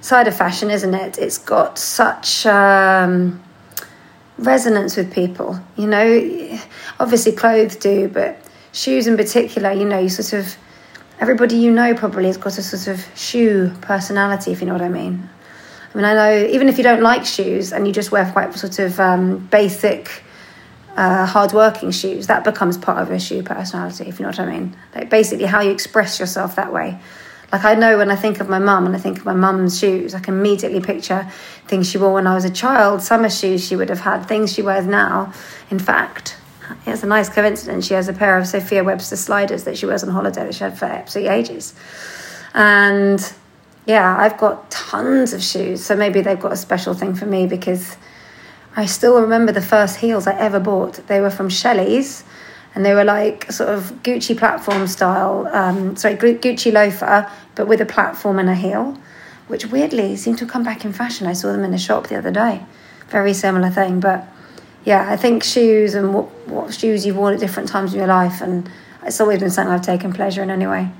side 0.01 0.29
of 0.29 0.37
fashion, 0.37 0.71
isn't 0.71 0.95
it? 0.95 1.19
It's 1.19 1.39
got 1.39 1.79
such. 1.79 2.47
Um, 2.47 3.43
resonance 4.37 4.97
with 4.97 5.13
people 5.13 5.61
you 5.77 5.87
know 5.87 6.59
obviously 6.99 7.31
clothes 7.31 7.77
do 7.77 8.09
but 8.09 8.37
shoes 8.73 9.07
in 9.07 9.17
particular 9.17 9.71
you 9.71 9.85
know 9.85 10.01
you 10.01 10.09
sort 10.09 10.33
of 10.33 10.57
everybody 11.21 11.57
you 11.57 11.71
know 11.71 11.95
probably 11.95 12.27
has 12.27 12.37
got 12.37 12.59
a 12.59 12.63
sort 12.63 12.87
of 12.95 13.05
shoe 13.19 13.73
personality, 13.81 14.53
if 14.53 14.61
you 14.61 14.67
know 14.67 14.73
what 14.73 14.83
I 14.83 14.89
mean. 14.89 15.29
I 15.93 15.97
mean, 15.97 16.05
I 16.05 16.15
know 16.15 16.47
even 16.49 16.69
if 16.69 16.77
you 16.77 16.85
don't 16.85 17.03
like 17.03 17.25
shoes 17.25 17.73
and 17.73 17.87
you 17.87 17.93
just 17.93 18.11
wear 18.11 18.31
quite 18.33 18.55
sort 18.55 18.79
of 18.81 18.99
um, 18.99 19.39
basic, 19.47 20.24
uh, 20.97 21.27
hard-working 21.27 21.91
shoes, 21.91 22.27
that 22.29 22.45
becomes 22.45 22.79
part 22.79 22.99
of 22.99 23.09
your 23.09 23.19
shoe 23.19 23.43
personality, 23.43 24.05
if 24.05 24.19
you 24.19 24.25
know 24.25 24.31
what 24.31 24.41
I 24.41 24.47
mean. 24.47 24.77
Like 24.95 25.11
basically 25.11 25.47
how 25.47 25.61
you 25.61 25.71
express 25.71 26.21
yourself 26.21 26.57
that 26.57 26.73
way. 26.73 26.99
Like 27.53 27.65
I 27.65 27.75
know 27.75 27.99
when 27.99 28.11
I 28.11 28.17
think 28.17 28.41
of 28.41 28.49
my 28.49 28.59
mum 28.59 28.87
and 28.87 28.97
I 28.97 28.99
think 28.99 29.19
of 29.19 29.25
my 29.25 29.33
mum's 29.33 29.79
shoes, 29.79 30.15
I 30.15 30.21
can 30.21 30.35
immediately 30.35 30.81
picture 30.81 31.31
things 31.67 31.89
she 31.89 31.99
wore 31.99 32.15
when 32.15 32.27
I 32.27 32.35
was 32.35 32.45
a 32.45 32.51
child, 32.51 33.03
summer 33.03 33.31
shoes 33.31 33.65
she 33.65 33.77
would 33.77 33.89
have 33.91 34.01
had, 34.01 34.27
things 34.27 34.53
she 34.53 34.63
wears 34.63 34.87
now. 34.87 35.33
In 35.71 35.79
fact, 35.79 36.37
it's 36.87 37.03
a 37.03 37.07
nice 37.07 37.29
coincidence. 37.29 37.87
She 37.87 37.95
has 37.95 38.09
a 38.09 38.13
pair 38.13 38.39
of 38.39 38.47
Sophia 38.47 38.83
Webster 38.83 39.17
sliders 39.17 39.65
that 39.65 39.79
she 39.79 39.87
wears 39.87 40.03
on 40.03 40.11
holiday 40.11 40.45
that 40.45 40.55
she 40.55 40.65
had 40.65 40.79
for 40.79 40.87
absolutely 40.87 41.33
ages. 41.33 41.75
And 42.55 43.21
yeah, 43.87 44.17
I've 44.17 44.39
got 44.39 44.71
tons 44.71 45.33
of 45.33 45.43
shoes. 45.43 45.85
So 45.85 45.95
maybe 45.95 46.23
they've 46.23 46.41
got 46.41 46.53
a 46.53 46.57
special 46.57 46.95
thing 46.95 47.15
for 47.15 47.27
me 47.27 47.47
because 47.47 47.97
I 48.77 48.87
still 48.87 49.21
remember 49.21 49.53
the 49.53 49.63
first 49.63 49.97
heels 49.97 50.27
I 50.27 50.37
ever 50.39 50.59
bought. 50.59 51.07
They 51.07 51.21
were 51.21 51.31
from 51.31 51.49
Shelley's 51.49 52.25
and 52.75 52.85
they 52.85 52.93
were 52.95 53.05
like 53.05 53.51
sort 53.53 53.71
of 53.71 54.03
Gucci 54.03 54.37
platform 54.37 54.87
style, 54.89 55.49
um, 55.53 55.97
sorry, 55.97 56.17
Gucci 56.17 56.73
loafer, 56.73 57.31
but 57.55 57.69
with 57.69 57.81
a 57.81 57.87
platform 57.87 58.39
and 58.41 58.51
a 58.51 58.55
heel, 58.55 58.99
which 59.47 59.67
weirdly 59.67 60.17
seemed 60.17 60.39
to 60.39 60.47
come 60.47 60.65
back 60.65 60.85
in 60.85 60.93
fashion. 60.93 61.27
I 61.29 61.35
saw 61.35 61.53
them 61.53 61.63
in 61.63 61.71
the 61.71 61.79
shop 61.79 62.09
the 62.09 62.17
other 62.17 62.33
day. 62.33 62.65
Very 63.09 63.33
similar 63.33 63.71
thing, 63.71 64.01
but 64.01 64.27
yeah, 64.85 65.09
I 65.09 65.17
think 65.17 65.45
shoes 65.45 65.95
and 65.95 66.13
what, 66.13 66.25
what 66.49 66.75
shoes 66.75 67.07
you've 67.07 67.17
worn 67.17 67.35
at 67.35 67.41
different 67.41 67.69
times 67.69 67.93
in 67.93 67.99
your 67.99 68.09
life, 68.09 68.41
and 68.41 68.69
it's 69.05 69.21
always 69.21 69.39
been 69.39 69.51
something 69.51 69.73
I've 69.73 69.83
taken 69.83 70.13
pleasure 70.13 70.43
in 70.43 70.51
anyway. 70.51 70.91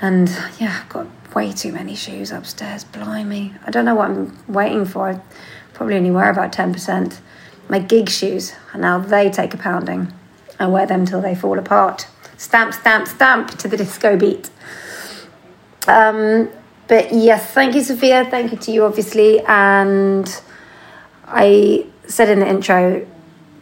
And 0.00 0.28
yeah, 0.58 0.80
I've 0.82 0.88
got 0.88 1.06
way 1.34 1.52
too 1.52 1.72
many 1.72 1.94
shoes 1.94 2.30
upstairs. 2.30 2.84
Blimey, 2.84 3.54
I 3.66 3.70
don't 3.70 3.84
know 3.84 3.94
what 3.94 4.10
I'm 4.10 4.38
waiting 4.48 4.86
for. 4.86 5.08
I 5.10 5.20
probably 5.78 5.96
only 5.96 6.10
wear 6.10 6.28
about 6.28 6.52
ten 6.52 6.72
percent. 6.72 7.20
My 7.70 7.78
gig 7.78 8.08
shoes, 8.10 8.54
and 8.72 8.82
now 8.82 8.98
they 8.98 9.30
take 9.30 9.54
a 9.54 9.56
pounding. 9.56 10.12
I 10.58 10.66
wear 10.66 10.86
them 10.86 11.06
till 11.06 11.20
they 11.20 11.34
fall 11.34 11.58
apart. 11.58 12.08
Stamp, 12.36 12.74
stamp, 12.74 13.06
stamp 13.06 13.50
to 13.58 13.68
the 13.68 13.76
disco 13.76 14.16
beat. 14.16 14.50
Um, 15.86 16.50
but 16.88 17.12
yes, 17.12 17.52
thank 17.52 17.74
you, 17.74 17.82
Sophia. 17.82 18.24
Thank 18.24 18.52
you 18.52 18.58
to 18.58 18.70
you, 18.72 18.84
obviously, 18.84 19.40
and 19.40 20.40
I 21.26 21.86
said 22.06 22.28
in 22.28 22.40
the 22.40 22.48
intro, 22.48 23.06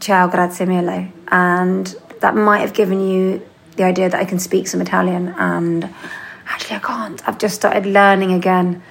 ciao, 0.00 0.26
grazie 0.28 0.64
mille. 0.64 1.12
And 1.28 1.94
that 2.20 2.34
might 2.34 2.60
have 2.60 2.72
given 2.72 3.00
you 3.06 3.46
the 3.76 3.82
idea 3.82 4.08
that 4.08 4.20
I 4.20 4.24
can 4.24 4.38
speak 4.38 4.68
some 4.68 4.80
Italian. 4.80 5.34
And 5.36 5.92
actually, 6.48 6.76
I 6.76 6.78
can't. 6.78 7.28
I've 7.28 7.38
just 7.38 7.56
started 7.56 7.84
learning 7.84 8.32
again. 8.32 8.82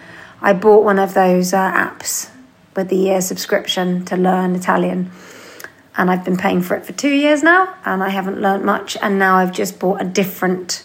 I 0.42 0.54
bought 0.54 0.84
one 0.84 1.00
of 1.00 1.14
those 1.14 1.54
uh, 1.54 1.72
apps 1.72 2.30
with 2.76 2.90
the 2.90 2.96
year 2.96 3.22
subscription 3.22 4.06
to 4.06 4.18
learn 4.18 4.56
Italian. 4.56 5.12
And 5.98 6.12
I've 6.12 6.26
been 6.26 6.38
paying 6.38 6.62
for 6.62 6.76
it 6.76 6.86
for 6.86 6.94
two 6.94 7.14
years 7.14 7.42
now, 7.42 7.74
and 7.86 8.04
I 8.04 8.10
haven't 8.10 8.42
learned 8.42 8.66
much. 8.66 8.98
And 9.02 9.18
now 9.18 9.38
I've 9.38 9.54
just 9.54 9.80
bought 9.80 10.02
a 10.02 10.06
different 10.06 10.84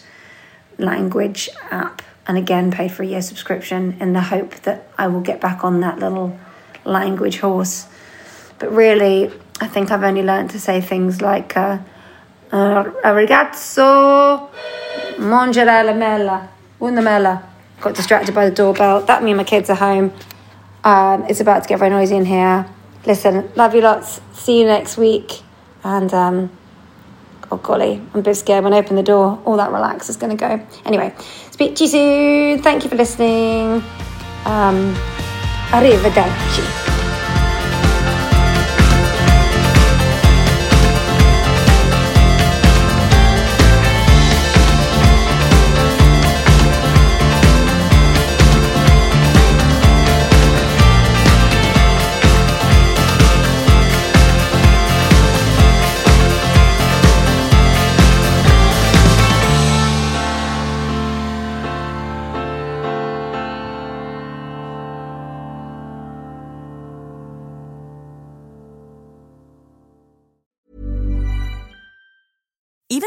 language 0.77 1.49
app 1.69 2.01
and 2.27 2.37
again 2.37 2.71
paid 2.71 2.91
for 2.91 3.03
a 3.03 3.05
year 3.05 3.21
subscription 3.21 3.97
in 3.99 4.13
the 4.13 4.21
hope 4.21 4.55
that 4.61 4.87
I 4.97 5.07
will 5.07 5.21
get 5.21 5.41
back 5.41 5.63
on 5.63 5.81
that 5.81 5.99
little 5.99 6.37
language 6.85 7.39
horse. 7.39 7.87
But 8.59 8.71
really, 8.71 9.31
I 9.59 9.67
think 9.67 9.91
I've 9.91 10.03
only 10.03 10.23
learned 10.23 10.51
to 10.51 10.59
say 10.59 10.81
things 10.81 11.21
like 11.21 11.57
uh, 11.57 11.79
uh, 12.51 12.83
ragazzo 13.03 14.49
mangerà 15.17 15.85
la 15.85 15.93
mela, 15.93 16.49
una 16.81 17.01
mela. 17.01 17.47
Got 17.81 17.95
distracted 17.95 18.35
by 18.35 18.49
the 18.49 18.55
doorbell. 18.55 19.01
That 19.01 19.23
means 19.23 19.37
my 19.37 19.43
kids 19.43 19.69
are 19.69 19.75
home. 19.75 20.13
Um, 20.83 21.25
it's 21.29 21.39
about 21.39 21.63
to 21.63 21.69
get 21.69 21.79
very 21.79 21.91
noisy 21.91 22.15
in 22.15 22.25
here. 22.25 22.67
Listen, 23.05 23.51
love 23.55 23.75
you 23.75 23.81
lots. 23.81 24.21
See 24.33 24.59
you 24.59 24.65
next 24.65 24.97
week. 24.97 25.41
And 25.83 26.13
um, 26.13 26.51
oh 27.51 27.57
golly, 27.57 28.01
I'm 28.13 28.19
a 28.19 28.23
bit 28.23 28.35
scared 28.35 28.63
when 28.63 28.73
I 28.73 28.77
open 28.77 28.95
the 28.95 29.03
door. 29.03 29.41
All 29.45 29.57
that 29.57 29.71
relax 29.71 30.09
is 30.09 30.17
going 30.17 30.35
to 30.35 30.47
go. 30.47 30.65
Anyway, 30.85 31.13
speak 31.51 31.75
to 31.77 31.83
you 31.83 31.89
soon. 31.89 32.61
Thank 32.61 32.83
you 32.83 32.89
for 32.89 32.95
listening. 32.95 33.83
Um, 34.45 34.95
arrivederci. 35.71 36.90